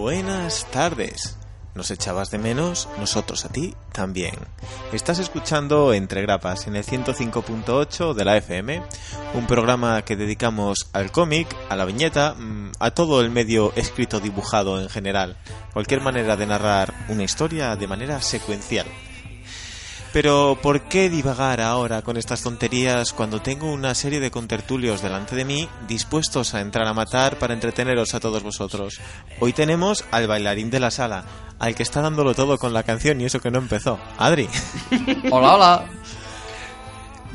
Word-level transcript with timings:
Buenas 0.00 0.64
tardes. 0.70 1.36
¿Nos 1.74 1.90
echabas 1.90 2.30
de 2.30 2.38
menos? 2.38 2.88
Nosotros 3.00 3.44
a 3.44 3.48
ti 3.48 3.74
también. 3.90 4.36
Estás 4.92 5.18
escuchando 5.18 5.92
Entre 5.92 6.22
Grapas 6.22 6.68
en 6.68 6.76
el 6.76 6.84
105.8 6.84 8.14
de 8.14 8.24
la 8.24 8.36
FM, 8.36 8.80
un 9.34 9.46
programa 9.48 10.02
que 10.02 10.14
dedicamos 10.14 10.88
al 10.92 11.10
cómic, 11.10 11.48
a 11.68 11.74
la 11.74 11.84
viñeta, 11.84 12.34
mm, 12.34 12.74
a 12.78 12.92
todo 12.92 13.20
el 13.20 13.30
medio 13.30 13.72
escrito 13.74 14.20
dibujado 14.20 14.80
en 14.80 14.88
general, 14.88 15.36
cualquier 15.72 16.00
manera 16.00 16.36
de 16.36 16.46
narrar 16.46 16.94
una 17.08 17.24
historia 17.24 17.74
de 17.74 17.88
manera 17.88 18.22
secuencial. 18.22 18.86
Pero 20.12 20.58
¿por 20.62 20.82
qué 20.82 21.10
divagar 21.10 21.60
ahora 21.60 22.00
con 22.02 22.16
estas 22.16 22.42
tonterías 22.42 23.12
cuando 23.12 23.42
tengo 23.42 23.70
una 23.70 23.94
serie 23.94 24.20
de 24.20 24.30
contertulios 24.30 25.02
delante 25.02 25.36
de 25.36 25.44
mí 25.44 25.68
dispuestos 25.86 26.54
a 26.54 26.60
entrar 26.62 26.86
a 26.86 26.94
matar 26.94 27.38
para 27.38 27.52
entreteneros 27.54 28.14
a 28.14 28.20
todos 28.20 28.42
vosotros? 28.42 29.00
Hoy 29.38 29.52
tenemos 29.52 30.04
al 30.10 30.26
bailarín 30.26 30.70
de 30.70 30.80
la 30.80 30.90
sala, 30.90 31.24
al 31.58 31.74
que 31.74 31.82
está 31.82 32.00
dándolo 32.00 32.34
todo 32.34 32.56
con 32.56 32.72
la 32.72 32.84
canción 32.84 33.20
y 33.20 33.26
eso 33.26 33.40
que 33.40 33.50
no 33.50 33.58
empezó. 33.58 33.98
Adri, 34.16 34.48
Hola, 35.30 35.54
hola. 35.54 35.84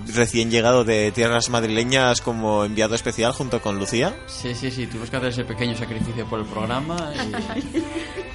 recién 0.07 0.49
llegado 0.49 0.83
de 0.83 1.11
tierras 1.11 1.49
madrileñas 1.49 2.21
como 2.21 2.65
enviado 2.65 2.95
especial 2.95 3.33
junto 3.33 3.61
con 3.61 3.77
Lucía. 3.77 4.15
Sí, 4.25 4.55
sí, 4.55 4.71
sí, 4.71 4.87
tuvimos 4.87 5.11
que 5.11 5.17
hacer 5.17 5.29
ese 5.29 5.45
pequeño 5.45 5.77
sacrificio 5.77 6.25
por 6.25 6.39
el 6.39 6.45
programa 6.47 7.13
y... 7.13 7.77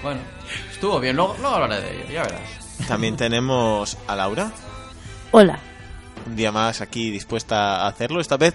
Bueno, 0.01 0.21
estuvo 0.73 1.01
bien, 1.01 1.17
luego, 1.17 1.35
luego 1.41 1.57
hablaré 1.57 1.81
de 1.83 1.97
ello, 1.97 2.13
ya 2.13 2.23
verás. 2.23 2.68
También 2.87 3.17
tenemos 3.17 3.97
a 4.07 4.15
Laura, 4.17 4.53
Hola. 5.33 5.59
un 6.27 6.37
día 6.37 6.53
más 6.53 6.81
aquí 6.81 7.11
dispuesta 7.11 7.83
a 7.85 7.89
hacerlo. 7.89 8.21
Esta 8.21 8.37
vez 8.37 8.55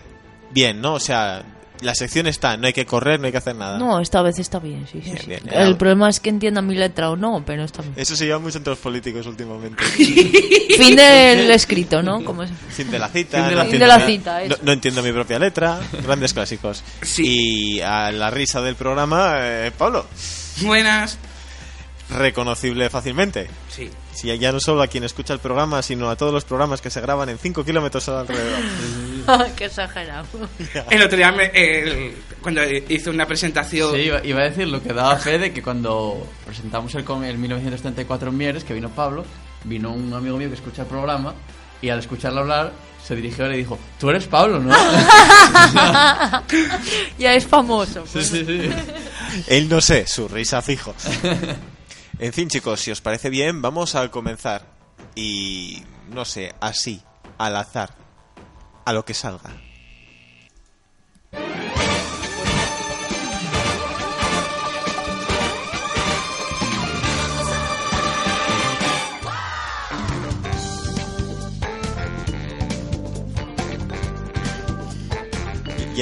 bien, 0.52 0.82
¿no? 0.82 0.94
O 0.94 1.00
sea, 1.00 1.44
la 1.82 1.94
sección 1.94 2.28
está, 2.28 2.56
no 2.58 2.66
hay 2.68 2.74
que 2.74 2.86
correr, 2.86 3.20
no 3.20 3.26
hay 3.26 3.32
que 3.32 3.38
hacer 3.40 3.56
nada. 3.56 3.78
No, 3.78 4.00
esta 4.00 4.22
vez 4.22 4.40
está 4.40 4.60
bien, 4.60 4.88
sí, 4.90 5.02
sí. 5.04 5.10
Bien, 5.12 5.18
sí. 5.20 5.26
bien. 5.28 5.42
El 5.52 5.76
problema 5.76 6.10
es 6.10 6.20
que 6.20 6.30
entienda 6.30 6.62
mi 6.62 6.74
letra 6.76 7.10
o 7.10 7.16
no, 7.16 7.44
pero 7.46 7.64
está 7.64 7.82
bien. 7.82 7.94
Eso 7.98 8.16
se 8.16 8.26
lleva 8.26 8.40
mucho 8.40 8.58
entre 8.58 8.72
los 8.72 8.80
políticos 8.80 9.28
últimamente. 9.28 9.84
Fin 10.78 10.96
del 10.96 11.52
escrito, 11.52 12.02
¿no? 12.02 12.24
Como 12.24 12.44
es- 12.44 12.52
Fin 12.70 12.90
de 12.90 12.98
la 13.00 13.10
cita. 13.10 13.38
Fin 13.38 13.50
de 13.50 13.52
no 13.52 13.58
la- 13.58 13.64
Fin 13.66 13.74
entiendo 13.74 13.86
de 13.94 14.00
la 14.00 14.06
mi- 14.08 14.18
cita, 14.18 14.34
no, 14.34 14.40
eso. 14.56 14.58
no 14.64 14.72
entiendo 14.72 15.04
mi 15.04 15.12
propia 15.12 15.38
letra. 15.40 15.80
Grandes 16.04 16.34
clásicos. 16.34 16.84
Y 17.18 17.82
a 17.82 18.12
la 18.12 18.32
risa 18.32 18.62
del 18.62 18.76
programa, 18.76 19.36
eh, 19.40 19.72
Pablo. 19.78 20.06
Buenas. 20.62 21.18
Reconocible 22.10 22.90
fácilmente. 22.90 23.48
Sí. 23.70 23.90
Si 24.14 24.38
ya 24.38 24.52
no 24.52 24.60
solo 24.60 24.82
a 24.82 24.88
quien 24.88 25.04
escucha 25.04 25.34
el 25.34 25.40
programa, 25.40 25.82
sino 25.82 26.10
a 26.10 26.16
todos 26.16 26.32
los 26.32 26.46
programas 26.46 26.82
que 26.82 26.90
se 26.90 27.02
graban 27.02 27.30
en 27.30 27.38
5 27.38 27.64
kilómetros 27.66 28.08
alrededor. 28.10 28.60
Qué 29.56 29.66
exagerado. 29.66 30.26
El 30.90 31.02
otro 31.02 31.18
día, 31.18 31.32
me- 31.32 31.52
el- 31.54 32.16
cuando 32.42 32.62
hice 32.64 33.10
una 33.10 33.26
presentación. 33.26 33.94
Sí, 33.96 34.02
iba, 34.02 34.24
iba 34.26 34.42
a 34.42 34.44
decir 34.44 34.68
lo 34.68 34.82
que 34.84 34.94
daba 34.94 35.16
fe 35.18 35.38
de 35.40 35.52
que 35.54 35.62
cuando 35.64 36.28
presentamos 36.46 36.94
el 36.96 37.04
en 37.10 37.42
1934 37.42 38.30
en 38.30 38.38
Mieres, 38.38 38.64
que 38.64 38.74
vino 38.74 38.90
Pablo, 38.90 39.26
vino 39.64 39.92
un 39.92 40.14
amigo 40.14 40.38
mío 40.38 40.48
que 40.50 40.56
escucha 40.56 40.84
el 40.84 40.88
programa 40.88 41.34
y 41.82 41.90
al 41.90 42.00
escucharlo 42.00 42.42
hablar 42.42 42.72
se 43.06 43.16
dirigió 43.16 43.46
y 43.48 43.50
le 43.50 43.58
dijo, 43.58 43.78
tú 44.00 44.10
eres 44.10 44.26
Pablo, 44.28 44.60
¿no? 44.60 44.70
ya 47.20 47.34
es 47.34 47.46
famoso. 47.46 48.04
sí, 48.06 48.12
pues. 48.14 48.28
sí, 48.28 48.46
sí. 48.46 48.70
Él 49.48 49.68
no 49.68 49.82
sé, 49.82 50.06
su 50.08 50.28
risa 50.28 50.62
fijo. 50.62 50.94
En 52.20 52.32
fin, 52.34 52.48
chicos, 52.48 52.80
si 52.80 52.92
os 52.92 53.02
parece 53.02 53.30
bien, 53.30 53.62
vamos 53.62 53.96
a 53.96 54.10
comenzar. 54.10 54.66
Y 55.16 55.84
no 56.10 56.26
sé, 56.26 56.54
así, 56.60 57.02
al 57.38 57.56
azar, 57.56 57.96
a 58.86 58.94
lo 58.94 59.04
que 59.06 59.14
salga. 59.14 59.52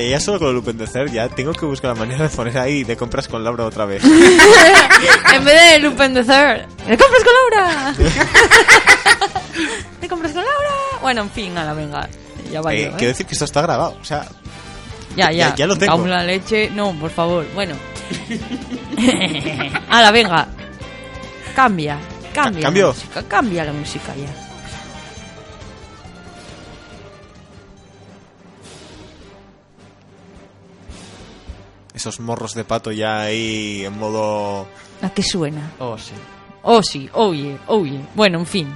Ya 0.09 0.19
solo 0.19 0.39
con 0.39 0.47
el 0.49 0.55
Lupendecer 0.55 1.11
ya 1.11 1.29
tengo 1.29 1.53
que 1.53 1.65
buscar 1.65 1.93
la 1.93 1.99
manera 1.99 2.23
de 2.23 2.29
poner 2.29 2.57
ahí 2.57 2.83
de 2.83 2.95
compras 2.97 3.27
con 3.27 3.43
Laura 3.43 3.65
otra 3.65 3.85
vez. 3.85 4.03
en 5.33 5.45
vez 5.45 5.81
de 5.81 5.89
Third, 6.23 6.67
¿te 6.87 6.97
compras 6.97 7.23
con 7.23 7.33
Laura? 7.33 7.93
¿Te 10.01 10.07
compras 10.07 10.31
con 10.33 10.43
Laura? 10.43 10.69
Bueno, 11.01 11.21
en 11.21 11.29
fin, 11.31 11.57
a 11.57 11.65
la 11.65 11.73
venga. 11.73 12.07
Ya 12.51 12.61
va. 12.61 12.73
Eh, 12.73 12.83
¿eh? 12.83 12.93
quiero 12.97 13.11
decir 13.13 13.25
que 13.25 13.33
esto 13.33 13.45
está 13.45 13.61
grabado. 13.61 13.97
O 14.01 14.05
sea, 14.05 14.25
Ya, 15.15 15.31
ya. 15.31 15.49
ya- 15.49 15.55
ya 15.55 15.67
lo 15.67 15.75
tengo. 15.77 16.05
La 16.07 16.23
leche. 16.23 16.69
No, 16.71 16.93
por 16.93 17.09
favor. 17.11 17.45
Bueno. 17.53 17.75
a 19.89 20.01
la 20.01 20.11
venga. 20.11 20.47
Cambia. 21.55 21.97
Cambia. 22.33 22.59
Ca- 22.61 22.65
¿cambio? 22.67 22.87
La 22.87 22.93
música, 22.93 23.23
cambia 23.27 23.63
la 23.65 23.73
música 23.73 24.13
ya. 24.15 24.50
Esos 32.01 32.19
morros 32.19 32.53
de 32.55 32.63
pato 32.63 32.91
ya 32.91 33.21
ahí 33.21 33.83
en 33.85 33.97
modo... 33.97 34.67
¿A 35.01 35.09
qué 35.11 35.23
suena? 35.23 35.71
Oh, 35.79 35.97
sí. 35.97 36.13
Oh, 36.63 36.81
sí, 36.83 37.09
oye, 37.13 37.57
oye. 37.67 37.99
Bueno, 38.15 38.39
en 38.39 38.45
fin. 38.45 38.67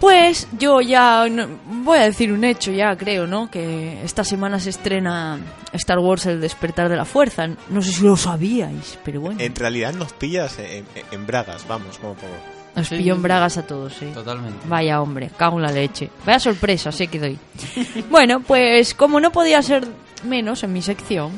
Pues 0.00 0.48
yo 0.58 0.80
ya 0.80 1.28
no- 1.28 1.46
voy 1.64 1.98
a 1.98 2.02
decir 2.02 2.32
un 2.32 2.42
hecho 2.42 2.72
ya, 2.72 2.96
creo, 2.96 3.26
¿no? 3.28 3.48
Que 3.50 4.02
esta 4.04 4.24
semana 4.24 4.58
se 4.58 4.70
estrena 4.70 5.38
Star 5.72 6.00
Wars 6.00 6.26
El 6.26 6.40
despertar 6.40 6.88
de 6.88 6.96
la 6.96 7.04
fuerza. 7.04 7.46
No 7.68 7.80
sé 7.82 7.92
si 7.92 8.02
lo 8.04 8.16
sabíais, 8.16 8.98
pero 9.04 9.20
bueno. 9.20 9.40
En 9.40 9.54
realidad 9.54 9.92
nos 9.94 10.12
pillas 10.12 10.58
en, 10.58 10.84
en- 10.96 11.04
en 11.12 11.26
bragas, 11.26 11.64
vamos, 11.68 11.98
como 11.98 12.14
poco. 12.14 12.26
Nos 12.74 12.88
Sí, 12.88 12.96
pilló 12.96 13.14
sí, 13.14 13.16
en 13.18 13.22
bragas 13.22 13.58
a 13.58 13.66
todos, 13.66 14.00
¿eh? 14.02 14.10
Totalmente. 14.12 14.66
Vaya 14.66 15.00
hombre, 15.00 15.30
cago 15.36 15.56
en 15.58 15.62
la 15.62 15.70
leche. 15.72 16.10
Vaya 16.26 16.40
sorpresa, 16.40 16.90
sé 16.90 17.06
que 17.06 17.18
doy. 17.20 17.38
bueno, 18.10 18.40
pues 18.40 18.94
como 18.94 19.20
no 19.20 19.30
podía 19.30 19.62
ser 19.62 19.86
menos 20.24 20.62
en 20.64 20.72
mi 20.72 20.82
sección, 20.82 21.30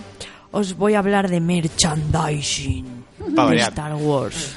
os 0.55 0.77
voy 0.77 0.95
a 0.95 0.99
hablar 1.01 1.29
de 1.29 1.41
merchandising 1.41 3.05
Pa' 3.37 3.47
de. 3.51 3.57
Star 3.69 3.95
Wars. 3.95 4.53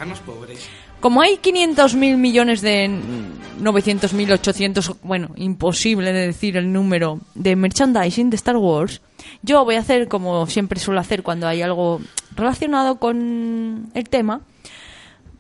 Como 1.00 1.22
hay 1.22 1.36
500.000 1.38 2.18
millones 2.18 2.62
de 2.62 2.90
900.000, 3.62 4.32
800, 4.34 4.96
bueno, 5.04 5.30
imposible 5.36 6.12
de 6.12 6.26
decir 6.28 6.58
el 6.58 6.72
número 6.74 7.20
de 7.36 7.56
merchandising 7.56 8.30
de 8.32 8.36
Star 8.36 8.58
Wars, 8.58 9.02
yo 9.44 9.64
voy 9.64 9.76
a 9.76 9.80
hacer 9.80 10.08
como 10.08 10.48
siempre 10.48 10.80
suelo 10.80 11.00
hacer 11.00 11.22
cuando 11.24 11.48
hay 11.48 11.62
algo 11.62 12.02
relacionado 12.36 12.98
con 13.00 13.92
el 13.94 14.10
tema. 14.10 14.42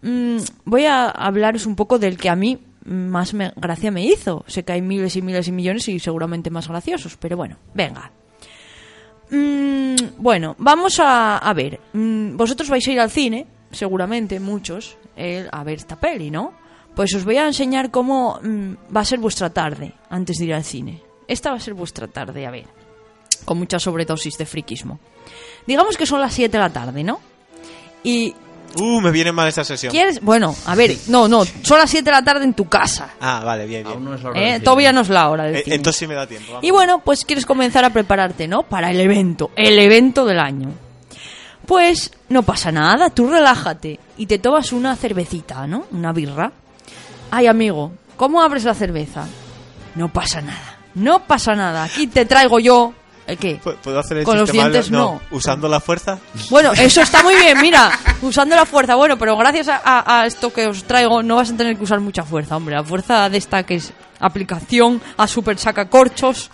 Mm, 0.03 0.37
voy 0.65 0.85
a 0.85 1.09
hablaros 1.09 1.65
un 1.65 1.75
poco 1.75 1.97
del 1.97 2.17
que 2.17 2.29
a 2.29 2.35
mí 2.35 2.59
más 2.85 3.33
me- 3.33 3.51
gracia 3.55 3.89
me 3.91 4.05
hizo. 4.05 4.45
Sé 4.47 4.63
que 4.63 4.73
hay 4.73 4.81
miles 4.81 5.15
y 5.15 5.21
miles 5.23 5.47
y 5.47 5.51
millones 5.51 5.87
y 5.89 5.99
seguramente 5.99 6.49
más 6.51 6.67
graciosos, 6.67 7.17
pero 7.17 7.35
bueno, 7.35 7.57
venga. 7.73 8.11
Mm, 9.29 9.95
bueno, 10.17 10.55
vamos 10.57 10.99
a, 10.99 11.37
a 11.37 11.53
ver. 11.53 11.79
Mm, 11.93 12.37
vosotros 12.37 12.69
vais 12.69 12.87
a 12.87 12.91
ir 12.91 12.99
al 12.99 13.11
cine, 13.11 13.47
seguramente, 13.71 14.39
muchos, 14.39 14.97
eh, 15.15 15.47
a 15.51 15.63
ver 15.63 15.77
esta 15.77 15.99
peli, 15.99 16.31
¿no? 16.31 16.53
Pues 16.95 17.13
os 17.13 17.25
voy 17.25 17.37
a 17.37 17.45
enseñar 17.45 17.91
cómo 17.91 18.39
mm, 18.41 18.95
va 18.95 19.01
a 19.01 19.05
ser 19.05 19.19
vuestra 19.19 19.49
tarde 19.51 19.93
antes 20.09 20.37
de 20.37 20.45
ir 20.45 20.53
al 20.53 20.63
cine. 20.63 21.01
Esta 21.27 21.51
va 21.51 21.57
a 21.57 21.59
ser 21.59 21.73
vuestra 21.73 22.07
tarde, 22.07 22.45
a 22.45 22.51
ver. 22.51 22.65
Con 23.45 23.59
mucha 23.59 23.79
sobredosis 23.79 24.37
de 24.37 24.45
friquismo. 24.45 24.99
Digamos 25.65 25.97
que 25.97 26.05
son 26.05 26.21
las 26.21 26.33
7 26.33 26.57
de 26.57 26.63
la 26.63 26.71
tarde, 26.71 27.03
¿no? 27.03 27.19
Y 28.03 28.33
Uh, 28.75 29.01
me 29.01 29.11
viene 29.11 29.31
mal 29.31 29.47
esta 29.47 29.63
sesión. 29.63 29.91
quieres... 29.91 30.21
Bueno, 30.21 30.55
a 30.65 30.75
ver, 30.75 30.95
no, 31.07 31.27
no, 31.27 31.43
son 31.63 31.79
las 31.79 31.89
7 31.89 32.05
de 32.05 32.11
la 32.11 32.23
tarde 32.23 32.43
en 32.43 32.53
tu 32.53 32.65
casa. 32.65 33.09
Ah, 33.19 33.41
vale, 33.43 33.65
bien, 33.65 33.83
bien. 33.83 33.95
Aún 33.95 34.05
no 34.05 34.13
es 34.15 34.21
la 34.23 34.29
hora 34.29 34.39
¿eh? 34.41 34.51
del. 34.53 34.63
Todavía 34.63 34.93
no 34.93 35.01
es 35.01 35.09
la 35.09 35.29
hora 35.29 35.43
del 35.45 35.55
Eh, 35.55 35.61
cine. 35.63 35.75
entonces 35.77 35.99
sí 35.99 36.07
me 36.07 36.13
da 36.15 36.27
tiempo. 36.27 36.47
vamos. 36.53 36.63
Y 36.63 36.71
bueno, 36.71 36.99
pues 37.03 37.25
quieres 37.25 37.45
comenzar 37.45 37.83
a 37.85 37.89
prepararte, 37.91 38.47
¿no? 38.47 38.63
Para 38.63 38.91
el 38.91 38.99
evento, 38.99 39.51
el 39.55 39.79
evento 39.79 40.25
del 40.25 40.39
año. 40.39 40.69
Pues 41.65 42.11
no 42.29 42.43
pasa 42.43 42.71
nada, 42.71 43.09
tú 43.09 43.27
relájate 43.29 43.99
y 44.17 44.25
te 44.25 44.39
tomas 44.39 44.71
una 44.71 44.95
cervecita, 44.95 45.67
¿no? 45.67 45.85
Una 45.91 46.13
birra. 46.13 46.51
Ay, 47.31 47.47
amigo, 47.47 47.91
¿cómo 48.15 48.41
abres 48.41 48.63
la 48.63 48.73
cerveza? 48.73 49.25
No 49.95 50.07
pasa 50.13 50.41
nada, 50.41 50.77
no 50.95 51.19
pasa 51.25 51.55
nada. 51.55 51.83
Aquí 51.83 52.07
te 52.07 52.25
traigo 52.25 52.59
yo. 52.59 52.93
¿El 53.27 53.37
qué? 53.37 53.59
¿Pu- 53.61 53.75
¿Puedo 53.75 53.99
hacer 53.99 54.17
el 54.19 54.23
Con 54.23 54.37
los 54.37 54.49
dientes 54.51 54.89
no. 54.89 55.21
¿Usando 55.31 55.67
la 55.67 55.79
fuerza? 55.81 56.17
Bueno, 56.49 56.71
eso 56.73 57.01
está 57.01 57.21
muy 57.23 57.35
bien, 57.35 57.59
mira, 57.61 57.91
usando 58.21 58.55
la 58.55 58.65
fuerza. 58.65 58.95
Bueno, 58.95 59.17
pero 59.17 59.35
gracias 59.35 59.67
a, 59.67 59.81
a- 59.83 60.21
a 60.21 60.25
esto 60.25 60.51
que 60.53 60.65
os 60.67 60.85
traigo, 60.85 61.21
no 61.21 61.35
vas 61.35 61.51
a 61.51 61.57
tener 61.57 61.75
que 61.77 61.83
usar 61.83 61.99
mucha 61.99 62.23
fuerza, 62.23 62.55
hombre. 62.55 62.75
La 62.75 62.83
fuerza 62.85 63.29
de 63.29 63.37
esta 63.37 63.63
que 63.63 63.75
es 63.75 63.91
aplicación 64.19 65.01
a 65.17 65.27
super 65.27 65.57
sacacorchos, 65.59 66.49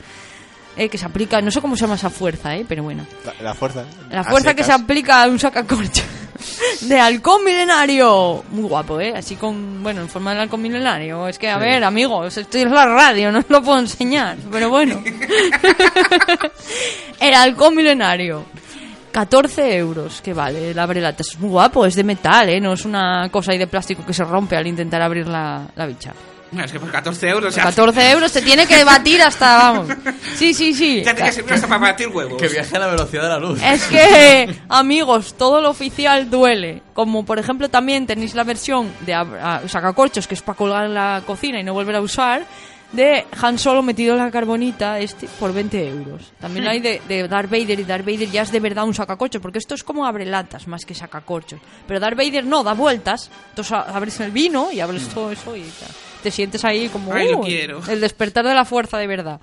eh, 0.76 0.90
que 0.90 0.98
se 0.98 1.06
aplica, 1.06 1.40
no 1.42 1.52
sé 1.52 1.62
cómo 1.62 1.76
se 1.76 1.82
llama 1.82 1.94
esa 1.96 2.10
fuerza, 2.10 2.56
eh, 2.56 2.66
pero 2.68 2.82
bueno. 2.84 3.06
La, 3.24 3.34
la 3.44 3.54
fuerza. 3.54 3.86
La 4.10 4.24
fuerza 4.24 4.56
que 4.56 4.64
se 4.64 4.72
aplica 4.72 5.22
a 5.24 5.28
un 5.28 5.38
sacacorchos 5.38 6.04
de 6.82 7.00
halcón 7.00 7.44
milenario. 7.44 8.44
Muy 8.50 8.64
guapo, 8.64 9.00
eh, 9.00 9.14
así 9.16 9.36
con, 9.36 9.84
bueno, 9.84 10.02
en 10.02 10.10
forma 10.10 10.34
de 10.34 10.42
halcón 10.42 10.62
milenario. 10.62 11.28
Es 11.28 11.38
que, 11.38 11.50
a 11.50 11.58
ver, 11.58 11.84
amigos, 11.84 12.38
esto 12.38 12.58
es 12.58 12.70
la 12.70 12.86
radio, 12.86 13.32
no 13.32 13.40
os 13.40 13.50
lo 13.50 13.62
puedo 13.62 13.80
enseñar, 13.80 14.38
pero 14.52 14.70
bueno. 14.70 15.02
El 17.20 17.34
halcón 17.34 17.76
milenario. 17.76 18.46
14 19.12 19.78
euros 19.78 20.22
que 20.22 20.34
vale 20.34 20.72
el 20.72 20.80
abrelatas. 20.80 21.28
Es 21.28 21.40
muy 21.40 21.52
guapo, 21.52 21.86
es 21.86 21.94
de 21.94 22.04
metal, 22.04 22.50
¿eh? 22.50 22.60
No 22.60 22.74
es 22.74 22.84
una 22.84 23.30
cosa 23.30 23.52
ahí 23.52 23.60
de 23.60 23.68
plástico 23.68 24.04
que 24.04 24.12
se 24.12 24.24
rompe 24.24 24.58
al 24.58 24.66
intentar 24.66 25.04
abrir 25.04 25.28
la, 25.28 25.68
la 25.76 25.86
bicha. 25.86 26.14
Es 26.64 26.72
que 26.72 26.80
por 26.80 26.92
14 26.92 27.30
euros 27.30 27.56
ya, 27.56 27.64
14 27.64 28.12
euros 28.12 28.32
te 28.32 28.42
tiene 28.42 28.66
que 28.68 28.84
batir 28.84 29.22
hasta, 29.22 29.58
vamos. 29.58 29.90
Sí, 30.36 30.54
sí, 30.54 30.74
sí. 30.74 31.04
ya 31.04 31.14
te 31.14 31.24
que 31.24 31.32
servir 31.32 31.54
hasta 31.54 31.68
para 31.68 31.82
batir 31.82 32.08
huevos. 32.08 32.42
Que 32.42 32.48
viaje 32.48 32.76
a 32.76 32.80
la 32.80 32.88
velocidad 32.88 33.24
de 33.24 33.30
la 33.30 33.40
luz. 33.40 33.62
Es 33.62 33.84
que, 33.86 34.56
amigos, 34.70 35.36
todo 35.38 35.62
lo 35.62 35.70
oficial 35.70 36.30
duele. 36.30 36.82
Como 36.94 37.26
por 37.26 37.40
ejemplo 37.40 37.70
también 37.70 38.06
tenéis 38.06 38.36
la 38.36 38.44
versión 38.44 38.92
de 39.02 39.14
sacacorchos, 39.68 40.28
que 40.28 40.36
es 40.36 40.42
para 40.42 40.58
colgar 40.58 40.86
en 40.86 40.94
la 40.94 41.24
cocina 41.26 41.60
y 41.60 41.64
no 41.64 41.74
volver 41.74 41.96
a 41.96 42.02
usar, 42.02 42.46
de 42.94 43.26
Han 43.42 43.58
Solo 43.58 43.82
metido 43.82 44.14
en 44.14 44.20
la 44.20 44.32
carbonita 44.32 45.00
este 45.00 45.28
por 45.40 45.52
20 45.52 45.88
euros. 45.90 46.32
También 46.40 46.68
hay 46.68 46.80
de, 46.80 47.02
de 47.08 47.28
Darth 47.28 47.50
Vader 47.50 47.80
y 47.80 47.84
Darth 47.84 48.06
Vader 48.06 48.30
ya 48.30 48.44
es 48.44 48.52
de 48.52 48.60
verdad 48.60 48.86
un 48.86 48.94
sacacorchos, 48.94 49.42
porque 49.42 49.58
esto 49.58 49.76
es 49.76 49.84
como 49.84 50.06
abre 50.06 50.26
latas 50.26 50.68
más 50.68 50.86
que 50.86 50.94
sacacorchos. 50.94 51.60
Pero 51.88 52.00
Darth 52.00 52.18
Vader 52.18 52.46
no, 52.46 52.64
da 52.64 52.74
vueltas. 52.74 53.30
Entonces 53.50 53.74
abres 53.74 54.20
el 54.20 54.32
vino 54.32 54.72
y 54.72 54.80
abres 54.80 55.08
todo 55.10 55.32
eso 55.32 55.56
y 55.56 55.64
ya. 55.64 56.13
Te 56.24 56.32
sientes 56.32 56.66
ahí 56.66 56.90
como 56.90 57.14
Ay, 57.14 57.30
lo 57.32 57.40
"Uh, 57.40 57.44
quiero". 57.44 57.82
el 57.88 58.02
despertar 58.02 58.44
de 58.46 58.56
la 58.56 58.66
fuerza 58.66 58.98
de 58.98 59.06
verdad. 59.06 59.40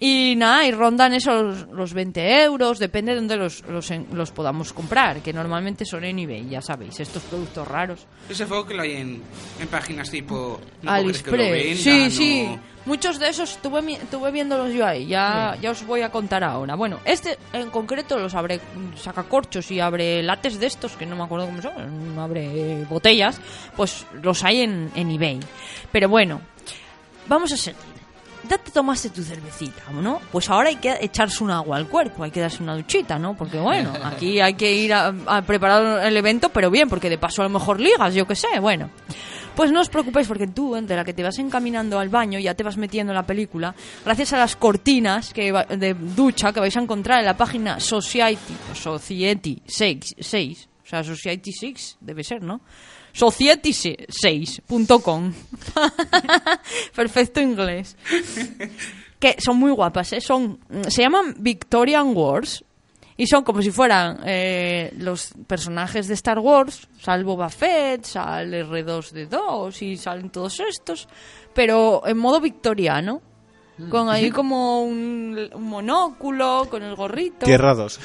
Y 0.00 0.34
nada, 0.36 0.66
y 0.66 0.72
rondan 0.72 1.14
esos 1.14 1.68
los 1.70 1.94
20 1.94 2.42
euros, 2.42 2.78
depende 2.80 3.12
de 3.12 3.16
dónde 3.18 3.36
los, 3.36 3.62
los, 3.68 3.88
los 4.12 4.32
podamos 4.32 4.72
comprar, 4.72 5.20
que 5.22 5.32
normalmente 5.32 5.84
son 5.84 6.04
en 6.04 6.18
eBay, 6.18 6.48
ya 6.48 6.60
sabéis, 6.60 6.98
estos 7.00 7.22
productos 7.22 7.66
raros. 7.68 8.04
Ese 8.28 8.46
fuego 8.46 8.66
que 8.66 8.74
lo 8.74 8.82
hay 8.82 8.92
en, 8.96 9.22
en 9.60 9.68
páginas 9.68 10.10
tipo... 10.10 10.60
no 10.82 10.90
AliExpress. 10.90 11.78
Sí, 11.80 11.90
vendan, 11.90 12.10
sí. 12.10 12.58
Muchos 12.84 13.18
de 13.18 13.28
esos 13.28 13.50
estuve, 13.52 13.82
mi- 13.82 13.94
estuve 13.94 14.30
viéndolos 14.30 14.72
yo 14.72 14.86
ahí, 14.86 15.06
ya, 15.06 15.56
ya 15.60 15.72
os 15.72 15.84
voy 15.84 16.02
a 16.02 16.10
contar 16.10 16.44
ahora. 16.44 16.76
Bueno, 16.76 17.00
este 17.04 17.36
en 17.52 17.68
concreto 17.70 18.16
los 18.18 18.32
abre 18.34 18.60
sacacorchos 18.96 19.70
y 19.72 19.80
abre 19.80 20.22
lates 20.22 20.60
de 20.60 20.66
estos, 20.66 20.92
que 20.96 21.04
no 21.04 21.16
me 21.16 21.24
acuerdo 21.24 21.46
cómo 21.46 21.60
son, 21.62 22.16
abre 22.18 22.84
botellas, 22.88 23.40
pues 23.76 24.06
los 24.22 24.44
hay 24.44 24.60
en, 24.62 24.90
en 24.94 25.10
eBay. 25.10 25.40
Pero 25.92 26.08
bueno, 26.08 26.40
vamos 27.28 27.52
a 27.52 27.56
seguir. 27.56 27.80
Ya 28.48 28.58
te 28.58 28.70
tomaste 28.70 29.10
tu 29.10 29.22
cervecita, 29.24 29.82
¿no? 29.92 30.20
Pues 30.30 30.48
ahora 30.50 30.68
hay 30.68 30.76
que 30.76 30.96
echarse 31.00 31.42
un 31.42 31.50
agua 31.50 31.76
al 31.78 31.88
cuerpo, 31.88 32.22
hay 32.22 32.30
que 32.30 32.38
darse 32.40 32.62
una 32.62 32.76
duchita, 32.76 33.18
¿no? 33.18 33.34
Porque 33.36 33.58
bueno, 33.58 33.92
aquí 34.04 34.40
hay 34.40 34.54
que 34.54 34.72
ir 34.72 34.94
a, 34.94 35.12
a 35.26 35.42
preparar 35.42 36.06
el 36.06 36.16
evento, 36.16 36.50
pero 36.50 36.70
bien, 36.70 36.88
porque 36.88 37.10
de 37.10 37.18
paso 37.18 37.42
a 37.42 37.46
lo 37.46 37.50
mejor 37.50 37.80
ligas, 37.80 38.14
yo 38.14 38.24
qué 38.26 38.36
sé, 38.36 38.60
bueno. 38.60 38.88
Pues 39.56 39.72
no 39.72 39.80
os 39.80 39.88
preocupéis 39.88 40.28
porque 40.28 40.46
tú, 40.46 40.76
entre 40.76 40.94
la 40.96 41.02
que 41.04 41.14
te 41.14 41.22
vas 41.22 41.38
encaminando 41.38 41.98
al 41.98 42.10
baño, 42.10 42.38
ya 42.38 42.54
te 42.54 42.62
vas 42.62 42.76
metiendo 42.76 43.12
en 43.12 43.16
la 43.16 43.24
película, 43.26 43.74
gracias 44.04 44.34
a 44.34 44.38
las 44.38 44.54
cortinas 44.54 45.32
que 45.32 45.50
va- 45.50 45.64
de 45.64 45.94
ducha 45.94 46.52
que 46.52 46.60
vais 46.60 46.76
a 46.76 46.80
encontrar 46.80 47.20
en 47.20 47.24
la 47.24 47.36
página 47.36 47.80
Society, 47.80 48.54
o 48.70 48.74
Society 48.74 49.60
6, 49.66 50.16
6, 50.20 50.68
o 50.84 50.88
sea, 50.88 51.02
Society 51.02 51.52
6 51.52 51.96
debe 52.00 52.22
ser, 52.22 52.42
¿no? 52.42 52.60
Society6.com. 53.16 55.32
Perfecto 56.94 57.40
inglés. 57.40 57.96
Que 59.18 59.36
son 59.38 59.56
muy 59.56 59.72
guapas, 59.72 60.12
¿eh? 60.12 60.20
Son, 60.20 60.60
se 60.88 61.02
llaman 61.02 61.34
Victorian 61.38 62.14
Wars. 62.14 62.62
Y 63.18 63.26
son 63.26 63.44
como 63.44 63.62
si 63.62 63.70
fueran 63.70 64.20
eh, 64.26 64.92
los 64.98 65.30
personajes 65.46 66.06
de 66.06 66.12
Star 66.12 66.38
Wars, 66.38 66.86
salvo 67.00 67.34
Boba 67.34 67.48
Fett, 67.48 68.04
sale 68.04 68.62
R2D2 68.66 69.80
y 69.80 69.96
salen 69.96 70.28
todos 70.28 70.60
estos, 70.60 71.08
pero 71.54 72.02
en 72.06 72.18
modo 72.18 72.42
victoriano, 72.42 73.22
con 73.88 74.10
ahí 74.10 74.30
como 74.34 74.82
un, 74.82 75.48
un 75.50 75.62
monóculo, 75.62 76.66
con 76.68 76.82
el 76.82 76.94
gorrito. 76.94 77.46
Tierra 77.46 77.74
2. 77.74 78.00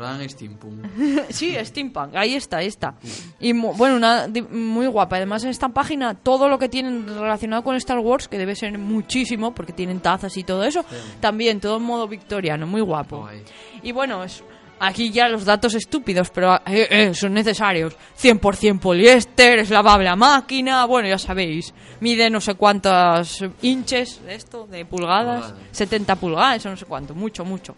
Plan 0.00 0.26
Steampunk. 0.26 0.86
Sí, 1.28 1.54
steampunk, 1.62 2.14
ahí 2.14 2.34
está, 2.34 2.56
ahí 2.56 2.68
está. 2.68 2.94
Y 3.38 3.52
bueno, 3.52 3.96
una 3.96 4.26
muy 4.50 4.86
guapa. 4.86 5.16
Además, 5.16 5.44
en 5.44 5.50
esta 5.50 5.68
página, 5.68 6.14
todo 6.14 6.48
lo 6.48 6.58
que 6.58 6.70
tienen 6.70 7.06
relacionado 7.06 7.62
con 7.62 7.76
Star 7.76 7.98
Wars, 7.98 8.26
que 8.26 8.38
debe 8.38 8.56
ser 8.56 8.78
muchísimo, 8.78 9.52
porque 9.54 9.74
tienen 9.74 10.00
tazas 10.00 10.34
y 10.38 10.42
todo 10.42 10.64
eso, 10.64 10.86
también 11.20 11.60
todo 11.60 11.76
en 11.76 11.82
modo 11.82 12.08
victoriano, 12.08 12.66
muy 12.66 12.80
guapo. 12.80 13.18
Guay. 13.18 13.42
Y 13.82 13.92
bueno, 13.92 14.24
es, 14.24 14.42
aquí 14.78 15.10
ya 15.10 15.28
los 15.28 15.44
datos 15.44 15.74
estúpidos, 15.74 16.30
pero 16.30 16.54
eh, 16.64 16.88
eh, 16.90 17.14
son 17.14 17.34
necesarios. 17.34 17.94
100% 18.18 18.80
poliéster, 18.80 19.58
es 19.58 19.68
lavable 19.68 20.08
a 20.08 20.16
máquina, 20.16 20.86
bueno, 20.86 21.08
ya 21.08 21.18
sabéis. 21.18 21.74
Mide 22.00 22.30
no 22.30 22.40
sé 22.40 22.54
cuántas 22.54 23.44
inches 23.60 24.24
de 24.24 24.34
esto, 24.34 24.66
de 24.66 24.86
pulgadas, 24.86 25.52
Pulgadas. 25.52 25.76
70 25.76 26.16
pulgadas, 26.16 26.64
no 26.64 26.76
sé 26.78 26.86
cuánto, 26.86 27.14
mucho, 27.14 27.44
mucho. 27.44 27.76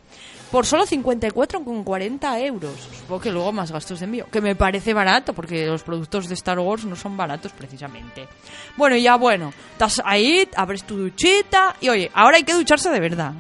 Por 0.53 0.67
solo 0.67 0.85
54,40 0.85 2.41
euros. 2.43 2.75
Supongo 2.99 3.21
que 3.23 3.33
luego 3.33 3.53
más 3.53 3.73
gastos 3.73 4.01
de 4.01 4.05
envío. 4.05 4.27
Que 4.31 4.43
me 4.43 4.55
parece 4.55 4.93
barato, 4.93 5.33
porque 5.33 5.67
los 5.67 5.83
productos 5.83 6.29
de 6.29 6.35
Star 6.35 6.59
Wars 6.59 6.85
no 6.85 6.95
son 6.95 7.17
baratos 7.17 7.53
precisamente. 7.53 8.29
Bueno, 8.77 8.95
ya 8.99 9.17
bueno, 9.17 9.51
estás 9.73 10.03
ahí, 10.05 10.47
abres 10.55 10.85
tu 10.85 10.99
duchita 10.99 11.77
y 11.81 11.89
oye, 11.89 12.11
ahora 12.13 12.37
hay 12.37 12.45
que 12.45 12.53
ducharse 12.53 12.91
de 12.91 13.01
verdad. 13.01 13.33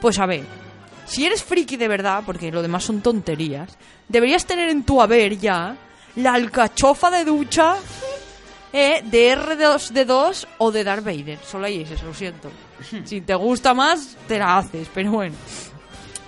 Pues 0.00 0.20
a 0.20 0.26
ver, 0.26 0.44
si 1.04 1.26
eres 1.26 1.42
friki 1.42 1.76
de 1.76 1.88
verdad, 1.88 2.22
porque 2.24 2.52
lo 2.52 2.62
demás 2.62 2.84
son 2.84 3.02
tonterías, 3.02 3.76
deberías 4.06 4.46
tener 4.46 4.68
en 4.68 4.84
tu 4.84 5.02
haber 5.02 5.36
ya 5.38 5.76
la 6.14 6.34
alcachofa 6.34 7.10
de 7.10 7.24
ducha 7.24 7.74
eh, 8.72 9.02
de 9.04 9.36
R2D2 9.36 10.46
o 10.58 10.70
de 10.70 10.84
Darth 10.84 11.04
Vader. 11.04 11.40
Solo 11.44 11.66
hay 11.66 11.82
ese, 11.82 12.02
lo 12.04 12.14
siento. 12.14 12.50
Si 13.04 13.20
te 13.20 13.34
gusta 13.34 13.74
más, 13.74 14.16
te 14.28 14.38
la 14.38 14.58
haces, 14.58 14.88
pero 14.94 15.10
bueno. 15.10 15.34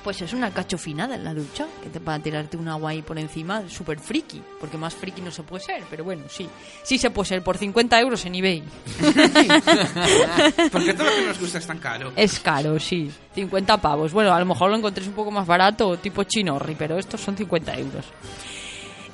Pues 0.04 0.20
es 0.20 0.34
una 0.34 0.50
cachofinada 0.50 1.14
en 1.14 1.24
la 1.24 1.32
ducha, 1.32 1.66
que 1.82 1.88
te 1.88 1.98
para 1.98 2.22
tirarte 2.22 2.58
un 2.58 2.68
agua 2.68 2.90
ahí 2.90 3.00
por 3.00 3.18
encima, 3.18 3.66
súper 3.70 3.98
friki, 3.98 4.42
porque 4.60 4.76
más 4.76 4.94
friki 4.94 5.22
no 5.22 5.30
se 5.30 5.42
puede 5.42 5.64
ser, 5.64 5.82
pero 5.88 6.04
bueno, 6.04 6.24
sí. 6.28 6.46
Sí 6.82 6.98
se 6.98 7.10
puede 7.10 7.28
ser, 7.28 7.42
por 7.42 7.56
50 7.56 7.98
euros 8.00 8.26
en 8.26 8.34
eBay. 8.34 8.62
¿Por 10.70 10.84
qué 10.84 10.92
todo 10.92 11.06
lo 11.06 11.16
que 11.16 11.26
nos 11.26 11.40
gusta 11.40 11.56
es 11.56 11.66
tan 11.66 11.78
caro? 11.78 12.12
Es 12.16 12.38
caro, 12.38 12.78
sí. 12.78 13.10
50 13.34 13.78
pavos. 13.78 14.12
Bueno, 14.12 14.34
a 14.34 14.38
lo 14.38 14.44
mejor 14.44 14.70
lo 14.70 14.76
encontréis 14.76 15.08
un 15.08 15.14
poco 15.14 15.30
más 15.30 15.46
barato, 15.46 15.96
tipo 15.96 16.22
chinorri, 16.24 16.74
pero 16.74 16.98
estos 16.98 17.22
son 17.22 17.34
50 17.34 17.74
euros. 17.78 18.04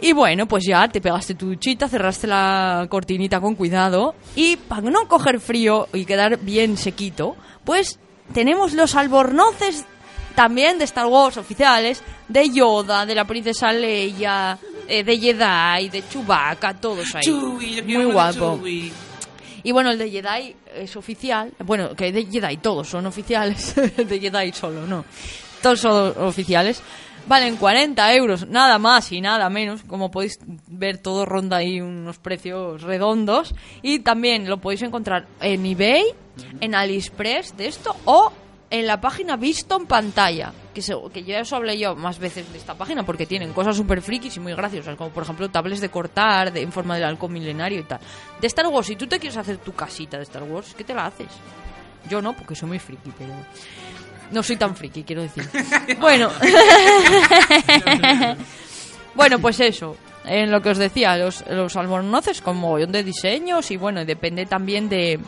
Y 0.00 0.12
bueno, 0.12 0.46
pues 0.46 0.64
ya 0.66 0.88
te 0.88 1.00
pegaste 1.00 1.34
tu 1.34 1.46
duchita, 1.46 1.88
cerraste 1.88 2.26
la 2.26 2.86
cortinita 2.88 3.40
con 3.40 3.54
cuidado 3.54 4.14
y 4.34 4.56
para 4.56 4.90
no 4.90 5.06
coger 5.06 5.40
frío 5.40 5.88
y 5.92 6.06
quedar 6.06 6.38
bien 6.38 6.76
sequito, 6.76 7.36
pues 7.64 7.98
tenemos 8.32 8.72
los 8.72 8.94
albornoces 8.94 9.84
también 10.34 10.78
de 10.78 10.84
Star 10.84 11.06
Wars 11.06 11.36
oficiales, 11.36 12.02
de 12.28 12.50
Yoda, 12.50 13.04
de 13.06 13.14
la 13.14 13.24
princesa 13.24 13.72
Leia, 13.72 14.58
eh, 14.88 15.04
de 15.04 15.18
Jedi, 15.18 15.88
de 15.88 16.08
Chewbacca, 16.08 16.74
todos 16.74 17.14
ahí. 17.14 17.22
Chewie, 17.22 17.82
Muy 17.82 18.12
guapo. 18.12 18.56
Chewie. 18.56 18.92
Y 19.62 19.72
bueno, 19.72 19.90
el 19.90 19.98
de 19.98 20.10
Jedi 20.10 20.56
es 20.74 20.96
oficial. 20.96 21.52
Bueno, 21.64 21.94
que 21.94 22.12
de 22.12 22.26
Jedi 22.26 22.56
todos 22.58 22.88
son 22.88 23.06
oficiales. 23.06 23.74
de 23.96 24.20
Jedi 24.20 24.52
solo, 24.52 24.86
no. 24.86 25.04
Todos 25.62 25.80
son 25.80 26.14
oficiales. 26.18 26.82
Valen 27.26 27.56
40 27.56 28.14
euros, 28.14 28.48
nada 28.48 28.78
más 28.78 29.12
y 29.12 29.20
nada 29.20 29.50
menos. 29.50 29.82
Como 29.82 30.10
podéis 30.10 30.38
ver, 30.66 30.98
todo 30.98 31.26
ronda 31.26 31.58
ahí 31.58 31.80
unos 31.80 32.18
precios 32.18 32.82
redondos. 32.82 33.54
Y 33.82 34.00
también 34.00 34.48
lo 34.48 34.58
podéis 34.58 34.82
encontrar 34.82 35.26
en 35.40 35.66
eBay, 35.66 36.04
en 36.60 36.74
AliExpress 36.74 37.56
de 37.56 37.68
esto, 37.68 37.94
o 38.06 38.32
en 38.70 38.86
la 38.86 39.00
página 39.00 39.36
Visto 39.36 39.76
en 39.76 39.86
Pantalla. 39.86 40.52
Que, 40.72 40.82
se- 40.82 40.94
que 41.12 41.24
ya 41.24 41.40
os 41.40 41.52
hablé 41.52 41.76
yo 41.78 41.96
más 41.96 42.18
veces 42.20 42.50
de 42.52 42.58
esta 42.58 42.74
página 42.74 43.04
porque 43.04 43.26
tienen 43.26 43.52
cosas 43.52 43.76
súper 43.76 44.00
frikis 44.02 44.36
y 44.36 44.40
muy 44.40 44.54
graciosas. 44.54 44.96
Como 44.96 45.10
por 45.10 45.24
ejemplo 45.24 45.50
tablets 45.50 45.80
de 45.80 45.88
cortar 45.88 46.52
de, 46.52 46.62
en 46.62 46.70
forma 46.72 46.94
del 46.94 47.04
halcón 47.04 47.32
milenario 47.32 47.80
y 47.80 47.84
tal. 47.84 47.98
De 48.40 48.46
Star 48.46 48.66
Wars, 48.68 48.86
si 48.86 48.96
tú 48.96 49.06
te 49.06 49.18
quieres 49.18 49.36
hacer 49.36 49.58
tu 49.58 49.72
casita 49.72 50.16
de 50.16 50.22
Star 50.22 50.44
Wars, 50.44 50.74
¿qué 50.76 50.84
te 50.84 50.94
la 50.94 51.06
haces? 51.06 51.26
Yo 52.08 52.22
no, 52.22 52.32
porque 52.34 52.54
soy 52.54 52.68
muy 52.68 52.78
friki, 52.78 53.10
pero. 53.18 53.32
No 54.30 54.44
soy 54.44 54.56
tan 54.56 54.76
friki, 54.76 55.02
quiero 55.02 55.22
decir. 55.22 55.44
Bueno. 56.00 56.30
bueno, 59.14 59.38
pues 59.38 59.60
eso. 59.60 59.96
En 60.24 60.50
lo 60.50 60.60
que 60.60 60.70
os 60.70 60.78
decía, 60.78 61.16
los, 61.16 61.44
los 61.48 61.76
albornoces 61.76 62.42
con 62.42 62.58
mogollón 62.58 62.92
de 62.92 63.02
diseños 63.02 63.70
y 63.70 63.76
bueno, 63.78 64.04
depende 64.04 64.44
también 64.46 64.88
de, 64.88 65.18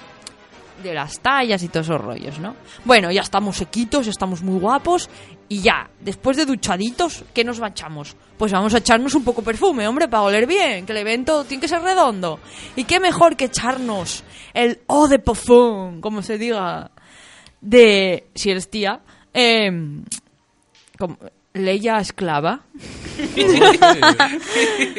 de 0.83 0.95
las 0.95 1.21
tallas 1.21 1.63
y 1.63 1.69
todos 1.69 1.87
esos 1.87 2.01
rollos, 2.01 2.39
¿no? 2.39 2.55
Bueno, 2.85 3.11
ya 3.11 3.23
estamos 3.23 3.57
sequitos, 3.57 4.07
estamos 4.07 4.43
muy 4.43 4.59
guapos 4.59 5.09
y 5.49 5.61
ya, 5.61 5.91
después 6.01 6.37
de 6.37 6.47
duchaditos, 6.47 7.25
¿qué 7.35 7.45
nos 7.45 7.61
manchamos? 7.61 8.17
Pues 8.39 8.53
vamos 8.53 8.75
a 8.75 8.79
echarnos 8.79 9.15
un 9.15 9.25
poco 9.25 9.43
perfume, 9.43 9.87
hombre, 9.87 10.09
para 10.09 10.23
oler 10.23 10.47
bien, 10.47 10.87
que 10.87 10.93
el 10.93 10.99
evento 10.99 11.45
tiene 11.45 11.61
que 11.61 11.69
ser 11.69 11.83
redondo. 11.83 12.41
Y 12.75 12.85
qué 12.85 13.01
mejor 13.01 13.37
que 13.37 13.47
echarnos 13.47 14.25
el 14.55 14.81
eau 14.89 15.09
de 15.09 15.19
parfum, 15.19 16.01
como 16.01 16.23
se 16.23 16.39
diga, 16.39 16.91
de, 17.61 18.29
si 18.35 18.51
eres 18.51 18.71
tía, 18.71 19.01
eh, 19.35 19.71
Leia 21.55 21.99
esclava. 21.99 22.61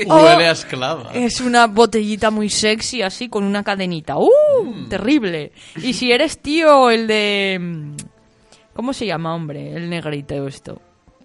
Huele 0.06 0.48
a 0.48 0.52
esclava. 0.52 1.12
Es 1.14 1.42
una 1.42 1.68
botellita 1.68 2.30
muy 2.32 2.50
sexy, 2.50 3.02
así, 3.02 3.30
con 3.30 3.44
una 3.44 3.64
cadenita. 3.64 4.18
¡Uh! 4.18 4.88
Terrible. 4.90 5.52
Y 5.78 5.94
si 5.94 6.12
eres 6.12 6.40
tío, 6.40 6.90
el 6.90 7.08
de... 7.08 7.58
mm, 7.60 7.96
¿Cómo 8.76 8.94
se 8.94 9.06
llama, 9.06 9.36
hombre? 9.36 9.74
El 9.76 9.90
negrito 9.90 10.48
esto. 10.48 10.82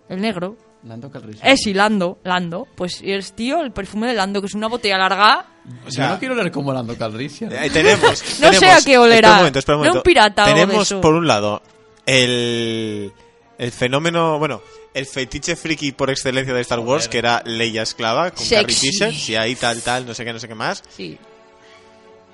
El 0.09 0.21
negro. 0.21 0.57
Lando 0.85 1.11
Calrissian. 1.11 1.47
Es 1.51 1.67
y 1.67 1.75
Lando, 1.75 2.19
Lando, 2.25 2.67
pues 2.77 3.01
es 3.05 3.33
tío 3.33 3.63
el 3.63 3.73
perfume 3.73 4.07
de 4.09 4.15
Lando, 4.15 4.41
que 4.41 4.47
es 4.47 4.55
una 4.55 4.69
botella 4.69 4.97
larga. 4.97 5.45
O 5.87 5.91
Yo 5.91 6.09
no 6.09 6.19
quiero 6.19 6.35
leer 6.37 6.53
como 6.53 6.73
Lando 6.73 6.97
Calrissian. 6.97 7.53
Ahí 7.53 7.69
tenemos. 7.69 8.23
No 8.41 8.53
sé 8.53 8.61
tenemos- 8.61 8.83
a 8.83 8.85
qué 8.87 8.97
olerá. 8.99 9.29
Espera 9.29 9.33
un 9.33 9.39
momento, 9.39 9.59
espera 9.59 9.77
un 9.77 9.83
No 9.83 9.89
momento. 9.89 9.99
un 9.99 10.03
pirata 10.05 10.43
o 10.43 10.47
algo 10.47 10.57
de 10.57 10.67
Tenemos 10.67 10.87
eso. 10.87 11.01
por 11.01 11.15
un 11.15 11.27
lado 11.27 11.63
el, 12.07 13.13
el 13.59 13.73
fenómeno, 13.73 14.39
bueno, 14.39 14.63
el 14.95 15.05
fetiche 15.07 15.57
friki 15.57 15.93
por 15.93 16.11
excelencia 16.11 16.55
de 16.55 16.61
Star 16.61 16.79
Wars, 16.79 17.09
que 17.09 17.19
era 17.19 17.43
Leia 17.45 17.83
esclava 17.83 18.31
con. 18.31 18.47
Carrie 18.49 18.75
Fisher, 18.75 19.13
y 19.13 19.35
ahí 19.35 19.57
tal, 19.57 19.83
tal, 19.83 20.07
no 20.07 20.15
sé 20.15 20.25
qué, 20.25 20.33
no 20.33 20.39
sé 20.39 20.49
qué 20.49 20.55
más. 20.55 20.83
Sí. 20.97 21.19